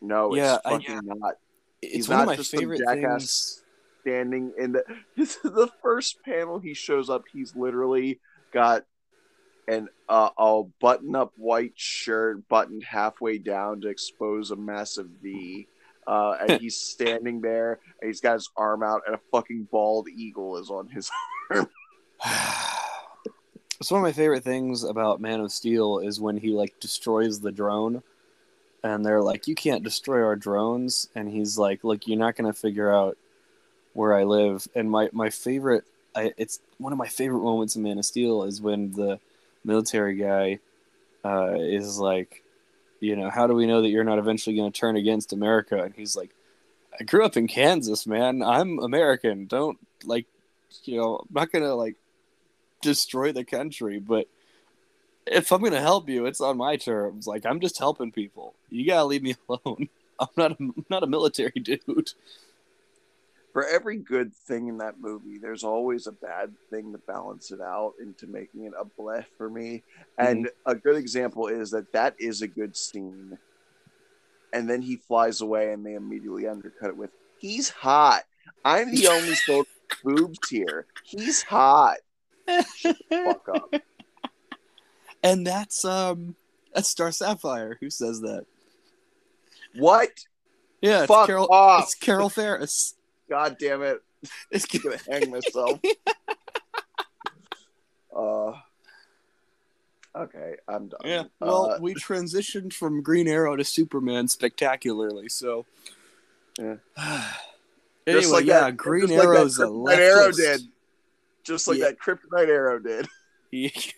no, 0.00 0.34
Yeah, 0.34 0.54
it's 0.56 0.66
I- 0.66 0.70
fucking 0.70 1.00
not. 1.04 1.34
It's 1.82 1.94
He's 1.94 2.08
one 2.08 2.16
not 2.18 2.22
of 2.22 2.26
my 2.28 2.36
just 2.36 2.50
some 2.50 2.60
favorite 2.60 2.78
jackass 2.80 3.20
things. 3.22 3.64
standing 4.00 4.52
in 4.58 4.72
the 4.72 4.84
this 5.16 5.36
is 5.36 5.42
the 5.52 5.68
first 5.82 6.22
panel 6.24 6.58
he 6.58 6.74
shows 6.74 7.08
up 7.08 7.24
he's 7.32 7.54
literally 7.54 8.18
got 8.52 8.84
an 9.68 9.88
uh, 10.08 10.30
a 10.38 10.62
button 10.80 11.14
up 11.14 11.32
white 11.36 11.74
shirt 11.76 12.48
buttoned 12.48 12.82
halfway 12.82 13.38
down 13.38 13.80
to 13.82 13.88
expose 13.88 14.50
a 14.50 14.56
massive 14.56 15.06
v 15.22 15.68
uh, 16.08 16.36
and 16.40 16.52
he's 16.60 16.76
standing 16.80 17.40
there 17.40 17.78
and 18.00 18.08
he's 18.08 18.20
got 18.20 18.34
his 18.34 18.50
arm 18.56 18.82
out 18.82 19.02
and 19.06 19.14
a 19.14 19.20
fucking 19.30 19.68
bald 19.70 20.08
eagle 20.08 20.56
is 20.56 20.70
on 20.70 20.88
his 20.88 21.10
arm. 21.50 21.68
it's 23.80 23.90
one 23.90 24.00
of 24.00 24.02
my 24.04 24.12
favorite 24.12 24.42
things 24.42 24.84
about 24.84 25.20
Man 25.20 25.40
of 25.40 25.52
Steel 25.52 25.98
is 26.00 26.20
when 26.20 26.36
he 26.36 26.48
like 26.50 26.80
destroys 26.80 27.38
the 27.40 27.52
drone, 27.52 28.02
and 28.82 29.04
they're 29.04 29.22
like, 29.22 29.46
"You 29.46 29.54
can't 29.54 29.82
destroy 29.82 30.22
our 30.22 30.36
drones," 30.36 31.08
and 31.14 31.28
he's 31.28 31.58
like, 31.58 31.84
"Look, 31.84 32.06
you're 32.06 32.18
not 32.18 32.36
gonna 32.36 32.52
figure 32.52 32.92
out 32.92 33.16
where 33.92 34.14
I 34.14 34.24
live." 34.24 34.68
And 34.74 34.90
my 34.90 35.08
my 35.12 35.30
favorite, 35.30 35.84
I, 36.14 36.32
it's 36.36 36.60
one 36.78 36.92
of 36.92 36.98
my 36.98 37.08
favorite 37.08 37.42
moments 37.42 37.76
in 37.76 37.82
Man 37.82 37.98
of 37.98 38.04
Steel 38.04 38.44
is 38.44 38.60
when 38.60 38.92
the 38.92 39.20
military 39.64 40.16
guy 40.16 40.58
uh, 41.24 41.54
is 41.58 41.98
like, 41.98 42.42
you 43.00 43.16
know, 43.16 43.30
how 43.30 43.46
do 43.46 43.54
we 43.54 43.66
know 43.66 43.82
that 43.82 43.88
you're 43.88 44.04
not 44.04 44.18
eventually 44.18 44.56
going 44.56 44.70
to 44.70 44.80
turn 44.80 44.96
against 44.96 45.32
America? 45.32 45.82
And 45.82 45.94
he's 45.94 46.16
like, 46.16 46.30
I 46.98 47.04
grew 47.04 47.24
up 47.24 47.36
in 47.36 47.46
Kansas, 47.46 48.06
man. 48.06 48.42
I'm 48.42 48.78
American. 48.78 49.46
Don't 49.46 49.78
like, 50.04 50.26
you 50.84 50.98
know, 50.98 51.16
I'm 51.16 51.28
not 51.30 51.52
gonna 51.52 51.74
like 51.74 51.96
destroy 52.82 53.32
the 53.32 53.44
country, 53.44 53.98
but 53.98 54.26
if 55.30 55.52
I'm 55.52 55.62
gonna 55.62 55.80
help 55.80 56.08
you, 56.08 56.26
it's 56.26 56.40
on 56.40 56.56
my 56.56 56.76
terms. 56.76 57.26
Like 57.26 57.46
I'm 57.46 57.60
just 57.60 57.78
helping 57.78 58.12
people. 58.12 58.54
You 58.70 58.86
gotta 58.86 59.04
leave 59.04 59.22
me 59.22 59.36
alone. 59.48 59.88
I'm 60.20 60.28
not. 60.36 60.52
A, 60.52 60.56
I'm 60.58 60.86
not 60.90 61.02
a 61.02 61.06
military 61.06 61.60
dude. 61.62 62.12
for 63.52 63.66
every 63.66 63.96
good 63.96 64.32
thing 64.34 64.68
in 64.68 64.78
that 64.78 65.00
movie 65.00 65.38
there's 65.38 65.64
always 65.64 66.06
a 66.06 66.12
bad 66.12 66.52
thing 66.70 66.92
to 66.92 66.98
balance 66.98 67.50
it 67.50 67.60
out 67.60 67.94
into 68.00 68.26
making 68.26 68.64
it 68.64 68.72
a 68.78 68.84
bleh 69.00 69.24
for 69.36 69.48
me 69.48 69.82
mhm. 70.18 70.30
and 70.30 70.50
a 70.66 70.74
good 70.74 70.96
example 70.96 71.48
is 71.48 71.70
that 71.70 71.90
that 71.92 72.14
is 72.18 72.42
a 72.42 72.46
good 72.46 72.76
scene 72.76 73.38
and 74.52 74.68
then 74.68 74.80
he 74.80 74.96
flies 74.96 75.40
away 75.40 75.72
and 75.72 75.84
they 75.84 75.94
immediately 75.94 76.46
undercut 76.46 76.90
it 76.90 76.96
with 76.96 77.10
he's 77.38 77.68
hot 77.68 78.22
i'm 78.64 78.94
the 78.94 79.08
only 79.08 79.34
soul 79.46 79.64
boobs 80.04 80.48
here 80.48 80.86
he's 81.02 81.42
hot 81.42 81.96
fuck 83.08 83.48
up 83.48 83.74
and 85.22 85.46
that's 85.46 85.84
um, 85.84 86.34
that's 86.74 86.88
Star 86.88 87.10
Sapphire 87.12 87.76
who 87.80 87.90
says 87.90 88.20
that. 88.20 88.44
what 89.76 90.10
Yeah, 90.80 91.00
it's 91.00 91.08
fuck 91.08 91.26
Carol. 91.26 91.48
off 91.50 91.84
It's 91.84 91.94
Carol 91.94 92.28
Ferris. 92.28 92.94
god 93.28 93.56
damn 93.58 93.82
it 93.82 94.02
It's 94.50 94.66
gonna 94.66 94.98
hang 95.08 95.30
myself 95.30 95.80
uh 98.16 98.52
okay 100.16 100.56
i'm 100.66 100.88
done 100.88 101.00
Yeah. 101.04 101.24
Well, 101.40 101.72
Uh, 101.72 101.78
we 101.80 101.94
transitioned 101.94 102.72
from 102.72 103.02
Green 103.02 103.28
Arrow 103.28 103.54
to 103.56 103.64
Superman 103.64 104.26
spectacularly. 104.28 105.28
So, 105.28 105.66
Yeah. 106.58 106.76
anyway, 108.06 108.20
Just 108.22 108.32
like 108.32 108.46
yeah, 108.46 108.60
that- 108.60 108.76
Green 108.76 109.08
just 109.08 109.12
like 109.12 109.22
that 109.22 109.28
Arrow's 109.36 109.58
a 109.60 110.02
Arrow 110.02 110.32
did. 110.32 110.62
just 111.44 111.68
like 111.68 111.78
Yeah. 111.78 111.84
that 111.90 111.98
kryptonite 112.00 112.48
arrow 112.48 112.78
did 112.80 113.06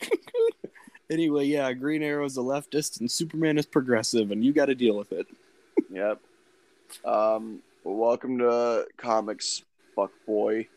anyway, 1.11 1.47
yeah, 1.47 1.73
Green 1.73 2.03
Arrow's 2.03 2.37
a 2.37 2.41
leftist 2.41 3.01
and 3.01 3.11
Superman 3.11 3.59
is 3.59 3.67
progressive, 3.67 4.31
and 4.31 4.45
you 4.45 4.53
got 4.53 4.67
to 4.67 4.75
deal 4.75 4.97
with 4.97 5.13
it. 5.13 5.27
Yep. 5.93 6.21
Um, 7.05 7.63
well, 7.83 7.97
welcome 7.97 8.39
to 8.39 8.87
comics, 8.97 9.63
fuck 9.97 10.13
boy. 10.27 10.69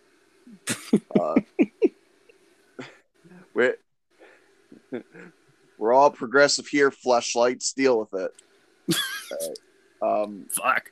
Uh, 1.20 1.36
we're, 3.54 3.76
we're 5.78 5.94
all 5.94 6.10
progressive 6.10 6.68
here. 6.68 6.90
Fleshlights, 6.92 7.74
deal 7.74 8.00
with 8.00 8.14
it. 8.14 8.32
Alright. 9.32 9.60
Um, 10.26 10.46
Fuck. 10.52 10.92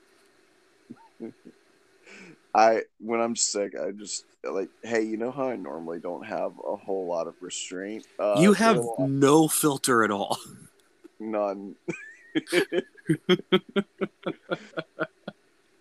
I 2.53 2.81
when 2.99 3.21
I'm 3.21 3.35
sick, 3.35 3.73
I 3.79 3.91
just 3.91 4.25
like, 4.43 4.69
hey, 4.83 5.03
you 5.03 5.17
know 5.17 5.31
how 5.31 5.49
I 5.49 5.55
normally 5.55 5.99
don't 5.99 6.25
have 6.25 6.51
a 6.65 6.75
whole 6.75 7.07
lot 7.07 7.27
of 7.27 7.35
restraint. 7.41 8.05
Uh, 8.19 8.35
you 8.39 8.53
have 8.53 8.83
no 8.99 9.47
filter 9.47 10.03
at 10.03 10.11
all. 10.11 10.37
None. 11.19 11.75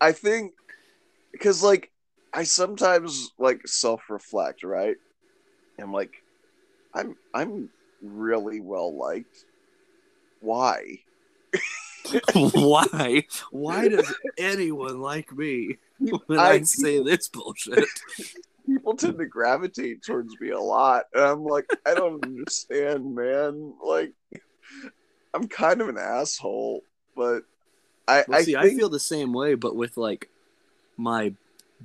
I 0.01 0.11
think 0.11 0.53
because 1.31 1.63
like 1.63 1.91
I 2.33 2.43
sometimes 2.43 3.31
like 3.37 3.67
self-reflect, 3.67 4.63
right? 4.63 4.95
I'm 5.79 5.91
like 5.91 6.13
I'm 6.93 7.15
I'm 7.33 7.69
really 8.01 8.59
well 8.59 8.95
liked. 8.95 9.45
Why? 10.39 10.99
Why? 12.33 13.25
Why 13.51 13.87
does 13.87 14.13
anyone 14.37 15.01
like 15.01 15.31
me 15.31 15.77
when 16.27 16.39
I, 16.39 16.49
I- 16.49 16.61
say 16.63 17.01
this 17.03 17.27
bullshit? 17.29 17.85
People 18.65 18.95
tend 18.95 19.17
to 19.17 19.25
gravitate 19.25 20.03
towards 20.03 20.39
me 20.39 20.49
a 20.51 20.59
lot. 20.59 21.05
And 21.13 21.23
I'm 21.23 21.43
like, 21.43 21.65
I 21.85 21.93
don't 21.93 22.23
understand, 22.23 23.15
man. 23.15 23.73
Like 23.83 24.13
I'm 25.33 25.47
kind 25.47 25.81
of 25.81 25.89
an 25.89 25.97
asshole, 25.97 26.81
but 27.15 27.43
I, 28.07 28.23
Well, 28.27 28.37
I 28.39 28.43
see, 28.43 28.53
think 28.53 28.57
I 28.65 28.75
feel 28.75 28.89
the 28.89 28.99
same 28.99 29.33
way, 29.33 29.55
but 29.55 29.75
with 29.75 29.97
like 29.97 30.29
my 30.95 31.33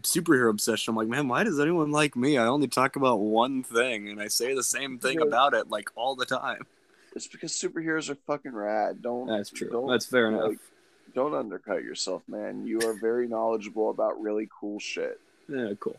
superhero 0.02 0.50
obsession. 0.50 0.92
I'm 0.92 0.96
like, 0.96 1.08
man, 1.08 1.26
why 1.28 1.42
does 1.44 1.58
anyone 1.58 1.90
like 1.90 2.14
me? 2.14 2.36
I 2.36 2.46
only 2.46 2.68
talk 2.68 2.96
about 2.96 3.20
one 3.20 3.62
thing, 3.62 4.08
and 4.10 4.20
I 4.20 4.28
say 4.28 4.54
the 4.54 4.62
same 4.62 4.98
thing 4.98 5.20
Yeah. 5.20 5.26
about 5.26 5.54
it 5.54 5.70
like 5.70 5.88
all 5.96 6.14
the 6.14 6.26
time. 6.26 6.66
it's 7.14 7.26
because 7.26 7.52
superheroes 7.52 8.10
are 8.10 8.18
fucking 8.26 8.52
rad. 8.54 9.00
Don't 9.02 9.26
That's 9.26 9.50
true. 9.50 9.70
Don't, 9.70 9.88
That's 9.88 10.06
fair 10.06 10.28
enough. 10.28 10.52
Don't 11.16 11.34
undercut 11.34 11.82
yourself, 11.82 12.22
man. 12.28 12.66
You 12.66 12.78
are 12.82 12.92
very 12.92 13.26
knowledgeable 13.26 13.88
about 13.88 14.20
really 14.20 14.48
cool 14.60 14.78
shit. 14.78 15.18
Yeah, 15.48 15.72
cool. 15.80 15.96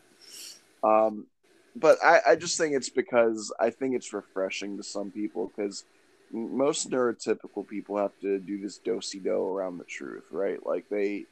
Um, 0.84 1.26
but 1.74 1.98
I, 2.02 2.20
I 2.28 2.36
just 2.36 2.56
think 2.56 2.76
it's 2.76 2.88
because 2.88 3.52
I 3.58 3.70
think 3.70 3.96
it's 3.96 4.12
refreshing 4.12 4.76
to 4.76 4.84
some 4.84 5.10
people 5.10 5.50
because 5.54 5.84
most 6.30 6.88
neurotypical 6.90 7.66
people 7.66 7.96
have 7.96 8.12
to 8.20 8.38
do 8.38 8.62
this 8.62 8.78
do-si 8.78 9.18
do 9.18 9.32
around 9.32 9.78
the 9.78 9.84
truth, 9.84 10.22
right? 10.30 10.64
Like 10.64 10.88
they, 10.88 11.24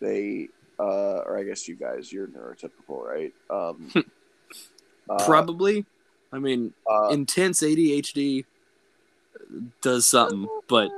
they, 0.00 0.48
uh, 0.78 1.18
or 1.26 1.36
I 1.36 1.42
guess 1.42 1.66
you 1.66 1.74
guys, 1.74 2.12
you're 2.12 2.28
neurotypical, 2.28 3.02
right? 3.02 3.32
Um, 3.50 3.90
uh, 5.10 5.24
Probably. 5.24 5.84
I 6.32 6.38
mean, 6.38 6.74
uh, 6.88 7.08
intense 7.08 7.60
ADHD 7.60 8.44
does 9.82 10.06
something, 10.06 10.46
but 10.68 10.90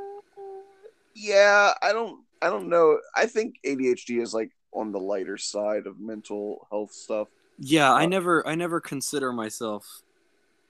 yeah, 1.18 1.74
I 1.82 1.92
don't, 1.92 2.24
I 2.42 2.48
don't 2.48 2.68
know. 2.68 2.98
I 3.14 3.26
think 3.26 3.56
ADHD 3.66 4.20
is 4.22 4.34
like 4.34 4.52
on 4.72 4.92
the 4.92 5.00
lighter 5.00 5.36
side 5.38 5.86
of 5.86 5.98
mental 6.00 6.66
health 6.70 6.92
stuff. 6.92 7.28
yeah, 7.58 7.92
I 7.92 8.04
Uh, 8.04 8.06
never, 8.06 8.46
I 8.46 8.54
never 8.54 8.80
consider 8.80 9.32
myself 9.32 10.02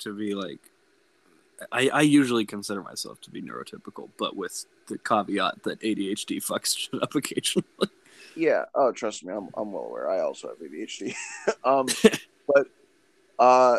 to 0.01 0.15
be 0.17 0.35
like. 0.35 0.61
I, 1.73 1.89
I 1.89 2.01
usually 2.03 2.47
consider 2.47 2.83
myself 2.83 3.21
to 3.23 3.31
be 3.31 3.43
neurotypical, 3.43 4.11
but 4.17 4.37
with 4.37 4.65
the 4.87 4.99
caveat 4.99 5.65
that 5.65 5.81
ADHD 5.81 6.39
fucks 6.45 6.77
shit 6.79 7.03
up 7.03 7.15
occasionally. 7.15 7.91
Yeah. 8.35 8.65
Oh, 8.75 8.93
trust 8.93 9.25
me, 9.25 9.33
I'm 9.33 9.49
I'm 9.55 9.73
well 9.73 9.85
aware. 9.85 10.09
I 10.11 10.21
also 10.21 10.49
have 10.49 10.59
ADHD. 10.59 11.15
um, 11.65 11.87
but 12.47 12.67
uh, 13.39 13.79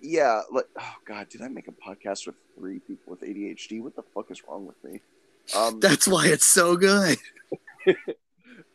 yeah. 0.00 0.42
Like, 0.52 0.66
oh 0.78 0.94
god, 1.06 1.28
did 1.28 1.42
I 1.42 1.48
make 1.48 1.68
a 1.68 1.72
podcast 1.72 2.26
with 2.26 2.36
three 2.56 2.80
people 2.80 3.10
with 3.12 3.22
ADHD? 3.22 3.82
What 3.82 3.96
the 3.96 4.02
fuck 4.14 4.30
is 4.30 4.42
wrong 4.48 4.66
with 4.66 4.82
me? 4.84 5.00
Um, 5.56 5.80
That's 5.80 6.06
why 6.08 6.26
it's 6.26 6.46
so 6.46 6.76
good. 6.76 7.18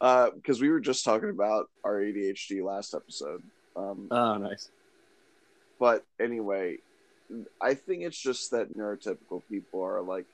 uh, 0.02 0.30
because 0.32 0.62
we 0.62 0.70
were 0.70 0.80
just 0.80 1.06
talking 1.06 1.30
about 1.30 1.70
our 1.84 1.96
ADHD 2.00 2.64
last 2.64 2.94
episode. 2.94 3.44
Um, 3.76 4.08
Oh, 4.12 4.38
nice. 4.38 4.70
but 5.80 6.06
anyway, 6.20 6.78
I 7.62 7.74
think 7.74 8.04
it's 8.04 8.18
just 8.22 8.52
that 8.52 8.76
neurotypical 8.78 9.42
people 9.50 9.82
are 9.82 10.02
like, 10.02 10.26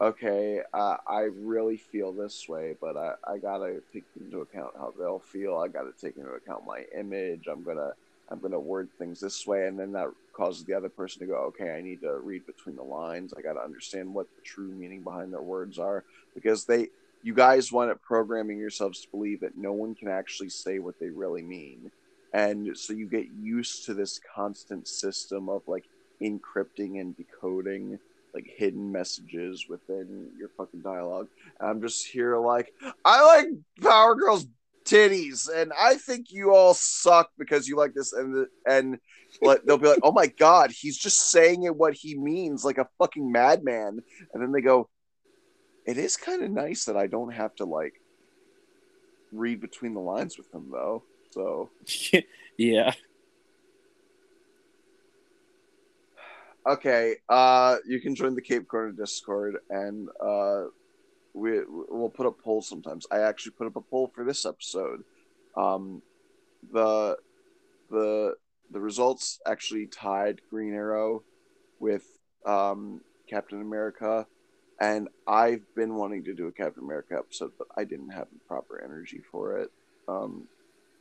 okay, 0.00 0.60
uh, 0.72 0.96
I 1.08 1.28
really 1.34 1.76
feel 1.76 2.12
this 2.12 2.46
way, 2.48 2.74
but 2.80 2.96
I, 2.96 3.14
I 3.26 3.38
gotta 3.38 3.80
take 3.92 4.04
into 4.20 4.40
account 4.40 4.72
how 4.76 4.92
they'll 4.98 5.20
feel. 5.20 5.56
I 5.58 5.68
gotta 5.68 5.92
take 6.00 6.16
into 6.16 6.30
account 6.30 6.64
my 6.66 6.84
image. 6.96 7.46
I'm 7.50 7.62
gonna 7.62 7.92
I'm 8.32 8.40
gonna 8.40 8.58
word 8.58 8.88
things 8.98 9.20
this 9.20 9.46
way, 9.46 9.66
and 9.66 9.78
then 9.78 9.92
that 9.92 10.08
causes 10.32 10.64
the 10.64 10.74
other 10.74 10.88
person 10.88 11.20
to 11.20 11.26
go, 11.26 11.34
okay, 11.48 11.70
I 11.70 11.82
need 11.82 12.00
to 12.00 12.18
read 12.18 12.46
between 12.46 12.76
the 12.76 12.82
lines. 12.82 13.34
I 13.36 13.42
gotta 13.42 13.62
understand 13.62 14.12
what 14.12 14.26
the 14.34 14.42
true 14.42 14.72
meaning 14.72 15.02
behind 15.02 15.32
their 15.32 15.42
words 15.42 15.78
are 15.78 16.04
because 16.34 16.64
they 16.64 16.88
you 17.22 17.34
guys 17.34 17.70
wind 17.70 17.90
up 17.90 18.02
programming 18.02 18.58
yourselves 18.58 19.02
to 19.02 19.10
believe 19.10 19.40
that 19.40 19.56
no 19.56 19.72
one 19.72 19.94
can 19.94 20.08
actually 20.08 20.48
say 20.48 20.78
what 20.80 20.98
they 20.98 21.08
really 21.08 21.42
mean. 21.42 21.90
And 22.32 22.76
so 22.76 22.92
you 22.94 23.06
get 23.06 23.26
used 23.40 23.84
to 23.86 23.94
this 23.94 24.18
constant 24.34 24.88
system 24.88 25.48
of 25.48 25.62
like 25.68 25.84
encrypting 26.20 27.00
and 27.00 27.16
decoding 27.16 27.98
like 28.34 28.46
hidden 28.56 28.90
messages 28.90 29.66
within 29.68 30.30
your 30.38 30.48
fucking 30.56 30.80
dialogue. 30.80 31.28
And 31.60 31.68
I'm 31.68 31.80
just 31.82 32.06
here 32.06 32.38
like, 32.38 32.72
I 33.04 33.24
like 33.24 33.46
Power 33.82 34.14
Girls 34.14 34.46
titties, 34.84 35.48
and 35.52 35.72
I 35.78 35.94
think 35.94 36.30
you 36.30 36.54
all 36.54 36.74
suck 36.74 37.30
because 37.38 37.68
you 37.68 37.76
like 37.76 37.94
this, 37.94 38.12
and 38.12 38.46
and 38.66 38.98
like 39.40 39.62
they'll 39.64 39.78
be 39.78 39.88
like, 39.88 40.00
oh 40.02 40.12
my 40.12 40.26
god, 40.26 40.70
he's 40.70 40.98
just 40.98 41.30
saying 41.30 41.64
it 41.64 41.76
what 41.76 41.94
he 41.94 42.16
means, 42.16 42.64
like 42.64 42.78
a 42.78 42.88
fucking 42.98 43.30
madman, 43.30 44.00
and 44.32 44.42
then 44.42 44.52
they 44.52 44.60
go, 44.60 44.88
it 45.86 45.98
is 45.98 46.16
kind 46.16 46.42
of 46.42 46.50
nice 46.50 46.84
that 46.84 46.96
I 46.96 47.06
don't 47.06 47.32
have 47.32 47.54
to 47.56 47.64
like 47.64 47.94
read 49.32 49.60
between 49.60 49.94
the 49.94 50.00
lines 50.00 50.36
with 50.36 50.52
him 50.52 50.70
though. 50.70 51.02
So 51.30 51.70
yeah. 52.56 52.92
Okay, 56.64 57.16
uh, 57.28 57.78
you 57.84 58.00
can 58.00 58.14
join 58.14 58.36
the 58.36 58.40
Cape 58.40 58.68
Corner 58.68 58.92
Discord, 58.92 59.56
and 59.68 60.08
uh, 60.24 60.66
we 61.34 61.60
we'll 61.66 62.10
put 62.10 62.26
up 62.26 62.40
polls 62.42 62.68
sometimes. 62.68 63.06
I 63.10 63.20
actually 63.20 63.52
put 63.52 63.66
up 63.66 63.76
a 63.76 63.80
poll 63.80 64.10
for 64.14 64.24
this 64.24 64.44
episode. 64.44 65.04
Um, 65.56 66.02
the 66.72 67.16
the 67.90 68.34
the 68.70 68.80
results 68.80 69.40
actually 69.46 69.86
tied 69.86 70.40
Green 70.50 70.74
Arrow 70.74 71.22
with 71.78 72.04
um, 72.46 73.00
Captain 73.28 73.60
America, 73.60 74.26
and 74.80 75.08
I've 75.26 75.62
been 75.74 75.94
wanting 75.94 76.24
to 76.24 76.34
do 76.34 76.46
a 76.48 76.52
Captain 76.52 76.82
America 76.82 77.16
episode, 77.18 77.52
but 77.58 77.68
I 77.76 77.84
didn't 77.84 78.10
have 78.10 78.28
the 78.32 78.38
proper 78.46 78.82
energy 78.82 79.20
for 79.30 79.58
it. 79.58 79.70
Um, 80.08 80.48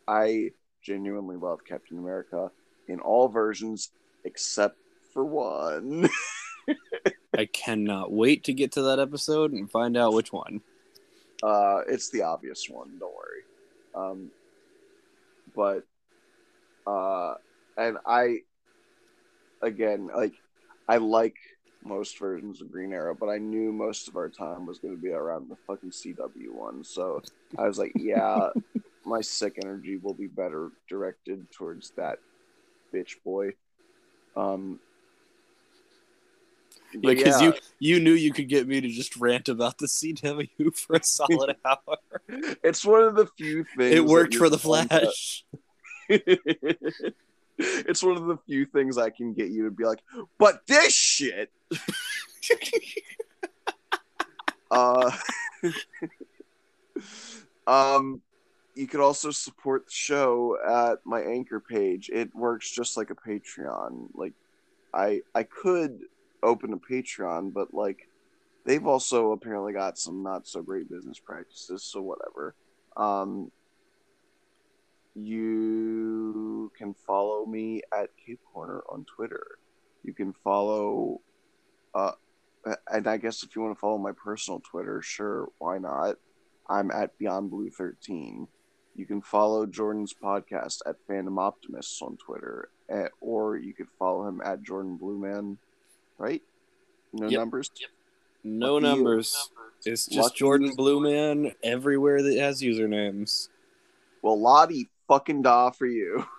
I 0.08 0.52
genuinely 0.82 1.38
love 1.38 1.60
Captain 1.68 1.98
America 1.98 2.52
in 2.88 3.00
all 3.00 3.28
versions 3.28 3.90
except 4.24 4.78
for 5.14 5.24
one. 5.24 6.10
I 7.38 7.46
cannot 7.46 8.12
wait 8.12 8.44
to 8.46 8.54
get 8.54 8.74
to 8.74 8.82
that 8.84 9.00
episode 9.00 9.54
and 9.54 9.70
find 9.70 9.96
out 9.96 10.14
which 10.14 10.34
one. 10.34 10.62
Uh, 11.42 11.82
it's 11.88 12.10
the 12.10 12.24
obvious 12.24 12.68
one. 12.70 13.00
Don't 13.00 13.14
worry. 13.16 13.42
Um, 13.96 14.32
but 15.56 15.84
uh, 16.86 17.36
and 17.78 17.98
I 18.06 18.40
again 19.62 20.10
like 20.16 20.34
I 20.88 20.98
like 20.98 21.36
most 21.84 22.20
versions 22.20 22.62
of 22.62 22.72
Green 22.72 22.94
Arrow, 22.94 23.16
but 23.20 23.30
I 23.30 23.38
knew 23.38 23.72
most 23.72 24.08
of 24.08 24.16
our 24.16 24.30
time 24.30 24.66
was 24.66 24.80
going 24.80 24.96
to 24.96 25.02
be 25.02 25.12
around 25.12 25.50
the 25.50 25.56
fucking 25.68 25.92
CW 25.92 26.54
one. 26.54 26.84
So 26.84 27.22
I 27.58 27.68
was 27.68 27.80
like, 27.80 27.94
yeah, 27.96 28.50
my 29.06 29.22
sick 29.22 29.58
energy 29.64 29.98
will 29.98 30.14
be 30.14 30.28
better 30.28 30.70
directed 30.88 31.50
towards 31.52 31.92
that 31.92 32.20
bitch 32.94 33.16
boy. 33.24 33.54
Um, 34.36 34.80
Yeah, 36.94 37.00
because 37.02 37.42
you 37.42 37.54
you 37.80 38.00
knew 38.00 38.14
you 38.14 38.34
could 38.34 38.50
get 38.50 38.68
me 38.68 38.82
to 38.82 38.90
just 38.90 39.16
rant 39.18 39.50
about 39.50 39.78
the 39.78 39.86
CW 39.88 40.76
for 40.76 40.96
a 40.98 41.04
solid 41.04 41.56
hour. 41.66 41.98
it's 42.28 42.84
one 42.86 43.04
of 43.04 43.16
the 43.16 43.28
few 43.38 43.64
things. 43.78 43.96
It 43.96 44.06
worked 44.06 44.36
for 44.36 44.50
the 44.50 44.58
you're 44.58 44.76
fun 44.76 44.88
to- 44.90 45.00
Flash. 45.00 45.46
it's 47.58 48.04
one 48.04 48.18
of 48.18 48.26
the 48.26 48.38
few 48.46 48.66
things 48.66 48.98
I 48.98 49.10
can 49.10 49.34
get 49.34 49.50
you 49.50 49.66
to 49.66 49.72
be 49.72 49.86
like, 49.86 50.02
but 50.38 50.66
this 50.68 50.94
shit. 50.94 51.52
uh, 54.70 55.12
um, 57.68 58.22
you 58.76 58.88
could 58.88 59.00
also 59.02 59.32
support 59.32 59.86
the 59.86 59.92
show 59.92 60.58
at 60.68 61.00
my 61.06 61.22
anchor 61.22 61.60
page. 61.60 62.10
It 62.12 62.34
works 62.36 62.70
just 62.72 62.98
like 62.98 63.10
a 63.10 63.16
Patreon. 63.16 64.10
Like, 64.14 64.34
I 64.94 65.22
I 65.36 65.44
could 65.44 66.02
open 66.44 66.74
a 66.74 66.78
Patreon, 66.78 67.54
but 67.54 67.74
like, 67.74 68.08
they've 68.66 68.86
also 68.86 69.32
apparently 69.32 69.74
got 69.74 69.98
some 69.98 70.24
not 70.24 70.48
so 70.48 70.62
great 70.62 70.90
business 70.90 71.20
practices. 71.20 71.84
So 71.84 72.02
whatever. 72.02 72.56
Um, 72.98 73.52
you 75.16 76.72
can 76.78 76.94
follow 76.94 77.46
me 77.46 77.82
at 77.94 78.10
Cape 78.26 78.40
Corner 78.54 78.82
on 78.90 79.06
Twitter. 79.06 79.46
You 80.04 80.14
can 80.14 80.34
follow, 80.44 81.22
uh, 81.94 82.14
and 82.92 83.08
I 83.08 83.18
guess 83.18 83.44
if 83.44 83.56
you 83.56 83.62
want 83.62 83.76
to 83.76 83.80
follow 83.80 83.98
my 83.98 84.14
personal 84.14 84.62
Twitter, 84.62 85.02
sure, 85.02 85.50
why 85.58 85.78
not? 85.78 86.16
I'm 86.70 86.92
at 86.92 87.18
Beyond 87.18 87.50
Blue 87.52 87.70
13. 87.70 88.48
You 88.96 89.06
can 89.06 89.22
follow 89.22 89.66
Jordan's 89.66 90.14
podcast 90.14 90.80
at 90.86 90.96
Fandom 91.10 91.40
Optimists 91.40 92.02
on 92.02 92.18
Twitter, 92.18 92.70
eh, 92.90 93.08
or 93.20 93.58
you 93.58 93.74
could 93.74 93.88
follow 93.98 94.28
him 94.28 94.42
at 94.44 94.64
Jordan 94.64 94.98
Blueman, 95.02 95.58
right? 96.22 96.42
No 97.14 97.28
Yep. 97.28 97.40
numbers. 97.40 97.72
No 98.44 98.76
Lucky 98.76 98.86
you. 98.88 98.94
numbers. 98.96 99.50
It's 99.86 100.06
just 100.06 100.18
Lucky 100.30 100.38
Jordan 100.38 100.68
you. 100.68 100.76
Blue 100.76 101.00
Man 101.02 101.54
everywhere 101.64 102.22
that 102.22 102.38
has 102.38 102.62
usernames. 102.62 103.50
Well, 104.22 104.40
Lottie 104.40 104.90
fucking 105.08 105.42
da 105.42 105.72
for 105.72 105.88
you. 105.88 106.26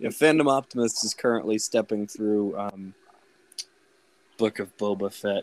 Yeah, 0.00 0.10
Fandom 0.10 0.48
Optimist 0.48 1.04
is 1.04 1.12
currently 1.12 1.58
stepping 1.58 2.06
through 2.06 2.56
um, 2.56 2.94
Book 4.36 4.60
of 4.60 4.76
Boba 4.76 5.12
Fett. 5.12 5.42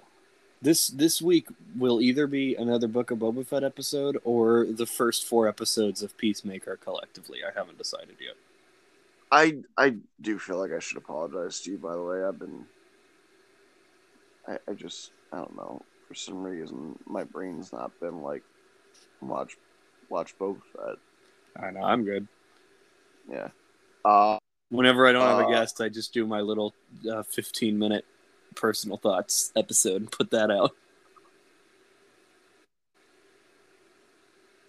This 0.62 0.88
this 0.88 1.22
week 1.22 1.48
will 1.78 2.00
either 2.00 2.26
be 2.26 2.56
another 2.56 2.88
Book 2.88 3.12
of 3.12 3.20
Boba 3.20 3.46
Fett 3.46 3.66
episode 3.66 4.18
or 4.24 4.66
the 4.66 4.86
first 4.86 5.26
four 5.26 5.50
episodes 5.50 6.02
of 6.02 6.18
Peacemaker 6.18 6.78
collectively. 6.78 7.40
I 7.44 7.52
haven't 7.54 7.78
decided 7.78 8.16
yet. 8.22 8.36
I 9.30 9.58
I 9.78 9.96
do 10.22 10.40
feel 10.40 10.58
like 10.58 10.72
I 10.72 10.80
should 10.80 10.98
apologize 11.00 11.60
to 11.62 11.72
you. 11.72 11.78
By 11.78 11.94
the 11.94 12.04
way, 12.04 12.24
I've 12.24 12.40
been. 12.40 12.66
I, 14.48 14.58
I 14.70 14.74
just 14.74 15.12
I 15.32 15.38
don't 15.38 15.56
know 15.56 15.82
for 16.08 16.14
some 16.14 16.44
reason 16.44 16.98
my 17.06 17.24
brain's 17.24 17.74
not 17.74 17.92
been 18.00 18.22
like 18.22 18.44
watch 19.22 19.58
watch 20.10 20.38
Boba 20.38 20.62
Fett. 20.74 20.98
I 21.62 21.72
know 21.72 21.82
I'm 21.82 22.04
good. 22.04 22.28
Yeah. 23.30 23.50
Uh, 24.04 24.38
Whenever 24.70 25.08
I 25.08 25.12
don't 25.12 25.22
have 25.22 25.40
a 25.40 25.48
Uh, 25.48 25.50
guest, 25.50 25.80
I 25.82 25.90
just 25.90 26.14
do 26.14 26.28
my 26.28 26.42
little 26.42 26.74
uh, 27.10 27.24
15 27.24 27.78
minute 27.78 28.06
personal 28.56 28.98
thoughts 28.98 29.52
episode 29.56 30.02
and 30.02 30.12
put 30.12 30.32
that 30.32 30.52
out. 30.52 30.72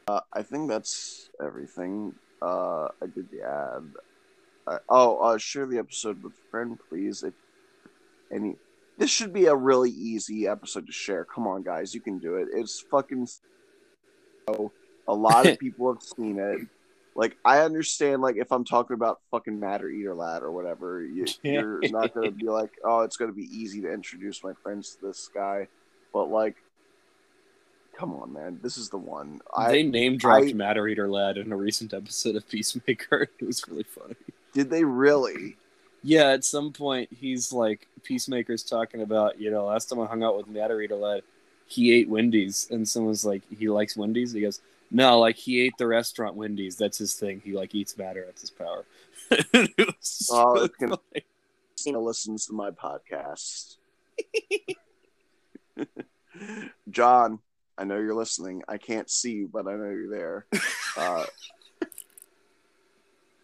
uh, 0.08 0.20
I 0.32 0.42
think 0.42 0.68
that's 0.68 1.30
everything. 1.42 2.14
Uh, 2.40 2.88
I 3.02 3.06
did 3.14 3.30
the 3.30 3.42
ad. 3.42 3.92
I, 4.66 4.78
oh, 4.88 5.18
uh, 5.18 5.38
share 5.38 5.66
the 5.66 5.78
episode 5.78 6.22
with 6.22 6.32
a 6.32 6.50
friend, 6.50 6.78
please. 6.88 7.22
If 7.22 7.34
any, 8.32 8.56
this 8.98 9.10
should 9.10 9.32
be 9.32 9.46
a 9.46 9.54
really 9.54 9.90
easy 9.90 10.46
episode 10.46 10.86
to 10.86 10.92
share. 10.92 11.24
Come 11.24 11.46
on, 11.46 11.62
guys, 11.62 11.94
you 11.94 12.00
can 12.00 12.18
do 12.18 12.36
it. 12.36 12.48
It's 12.52 12.80
fucking. 12.90 13.28
A 15.08 15.14
lot 15.14 15.46
of 15.46 15.58
people 15.60 15.92
have 15.92 16.02
seen 16.02 16.38
it. 16.38 16.60
Like, 17.14 17.36
I 17.44 17.60
understand. 17.60 18.22
Like, 18.22 18.36
if 18.36 18.52
I'm 18.52 18.64
talking 18.64 18.94
about 18.94 19.20
fucking 19.30 19.58
Matter 19.58 19.88
Eater 19.88 20.14
Lad 20.14 20.42
or 20.42 20.52
whatever, 20.52 21.02
you, 21.02 21.24
you're 21.42 21.80
not 21.90 22.14
gonna 22.14 22.30
be 22.30 22.46
like, 22.46 22.72
oh, 22.84 23.00
it's 23.00 23.16
gonna 23.16 23.32
be 23.32 23.48
easy 23.50 23.80
to 23.82 23.92
introduce 23.92 24.42
my 24.44 24.52
friends 24.62 24.96
to 24.96 25.06
this 25.06 25.28
guy. 25.32 25.68
But 26.12 26.26
like, 26.26 26.56
come 27.98 28.14
on, 28.14 28.32
man, 28.32 28.60
this 28.62 28.76
is 28.78 28.88
the 28.90 28.98
one. 28.98 29.40
I 29.56 29.72
they 29.72 29.82
name 29.82 30.18
dropped 30.18 30.46
I- 30.46 30.52
Matter 30.52 30.86
Eater 30.88 31.08
Lad 31.08 31.38
in 31.38 31.52
a 31.52 31.56
recent 31.56 31.94
episode 31.94 32.36
of 32.36 32.48
Peacemaker. 32.48 33.28
It 33.40 33.46
was 33.46 33.66
really 33.68 33.84
funny. 33.84 34.14
did 34.52 34.70
they 34.70 34.84
really? 34.84 35.56
Yeah, 36.06 36.28
at 36.28 36.44
some 36.44 36.72
point 36.72 37.08
he's 37.12 37.52
like 37.52 37.88
Peacemaker's 38.04 38.62
talking 38.62 39.02
about, 39.02 39.40
you 39.40 39.50
know, 39.50 39.64
last 39.64 39.86
time 39.86 39.98
I 39.98 40.06
hung 40.06 40.22
out 40.22 40.36
with 40.36 40.46
Matter 40.46 40.80
Eater 40.80 40.94
Lad, 40.94 41.22
he 41.66 41.92
ate 41.92 42.08
Wendy's 42.08 42.68
and 42.70 42.88
someone's 42.88 43.24
like, 43.24 43.42
he 43.50 43.68
likes 43.68 43.96
Wendy's? 43.96 44.30
He 44.30 44.40
goes, 44.40 44.60
No, 44.92 45.18
like 45.18 45.34
he 45.34 45.62
ate 45.62 45.76
the 45.78 45.86
restaurant 45.88 46.36
Wendy's. 46.36 46.76
That's 46.76 46.96
his 46.96 47.14
thing. 47.14 47.42
He 47.44 47.54
like 47.54 47.74
eats 47.74 47.98
matter, 47.98 48.22
that's 48.24 48.42
his 48.42 48.50
power. 48.50 48.84
It 49.32 49.94
Oh, 50.30 50.62
it's 50.62 50.76
gonna-. 50.76 50.98
Cena 51.74 51.98
listens 51.98 52.46
to 52.46 52.52
my 52.52 52.70
podcast. 52.70 53.74
John, 56.88 57.40
I 57.76 57.82
know 57.82 57.98
you're 57.98 58.14
listening. 58.14 58.62
I 58.68 58.78
can't 58.78 59.10
see 59.10 59.32
you, 59.32 59.50
but 59.52 59.66
I 59.66 59.74
know 59.74 59.90
you're 59.90 60.10
there. 60.10 60.46
Uh, 60.96 61.26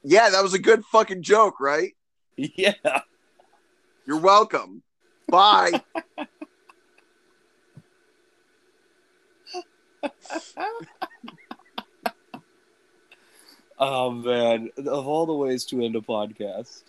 yeah, 0.02 0.30
that 0.30 0.42
was 0.42 0.54
a 0.54 0.58
good 0.58 0.82
fucking 0.86 1.22
joke, 1.22 1.60
right? 1.60 1.92
Yeah. 2.36 2.74
You're 4.06 4.20
welcome. 4.20 4.82
Bye. 5.28 5.82
Oh 13.78 14.12
man, 14.12 14.70
of 14.76 15.08
all 15.08 15.26
the 15.26 15.32
ways 15.32 15.64
to 15.64 15.82
end 15.82 15.96
a 15.96 16.00
podcast. 16.00 16.84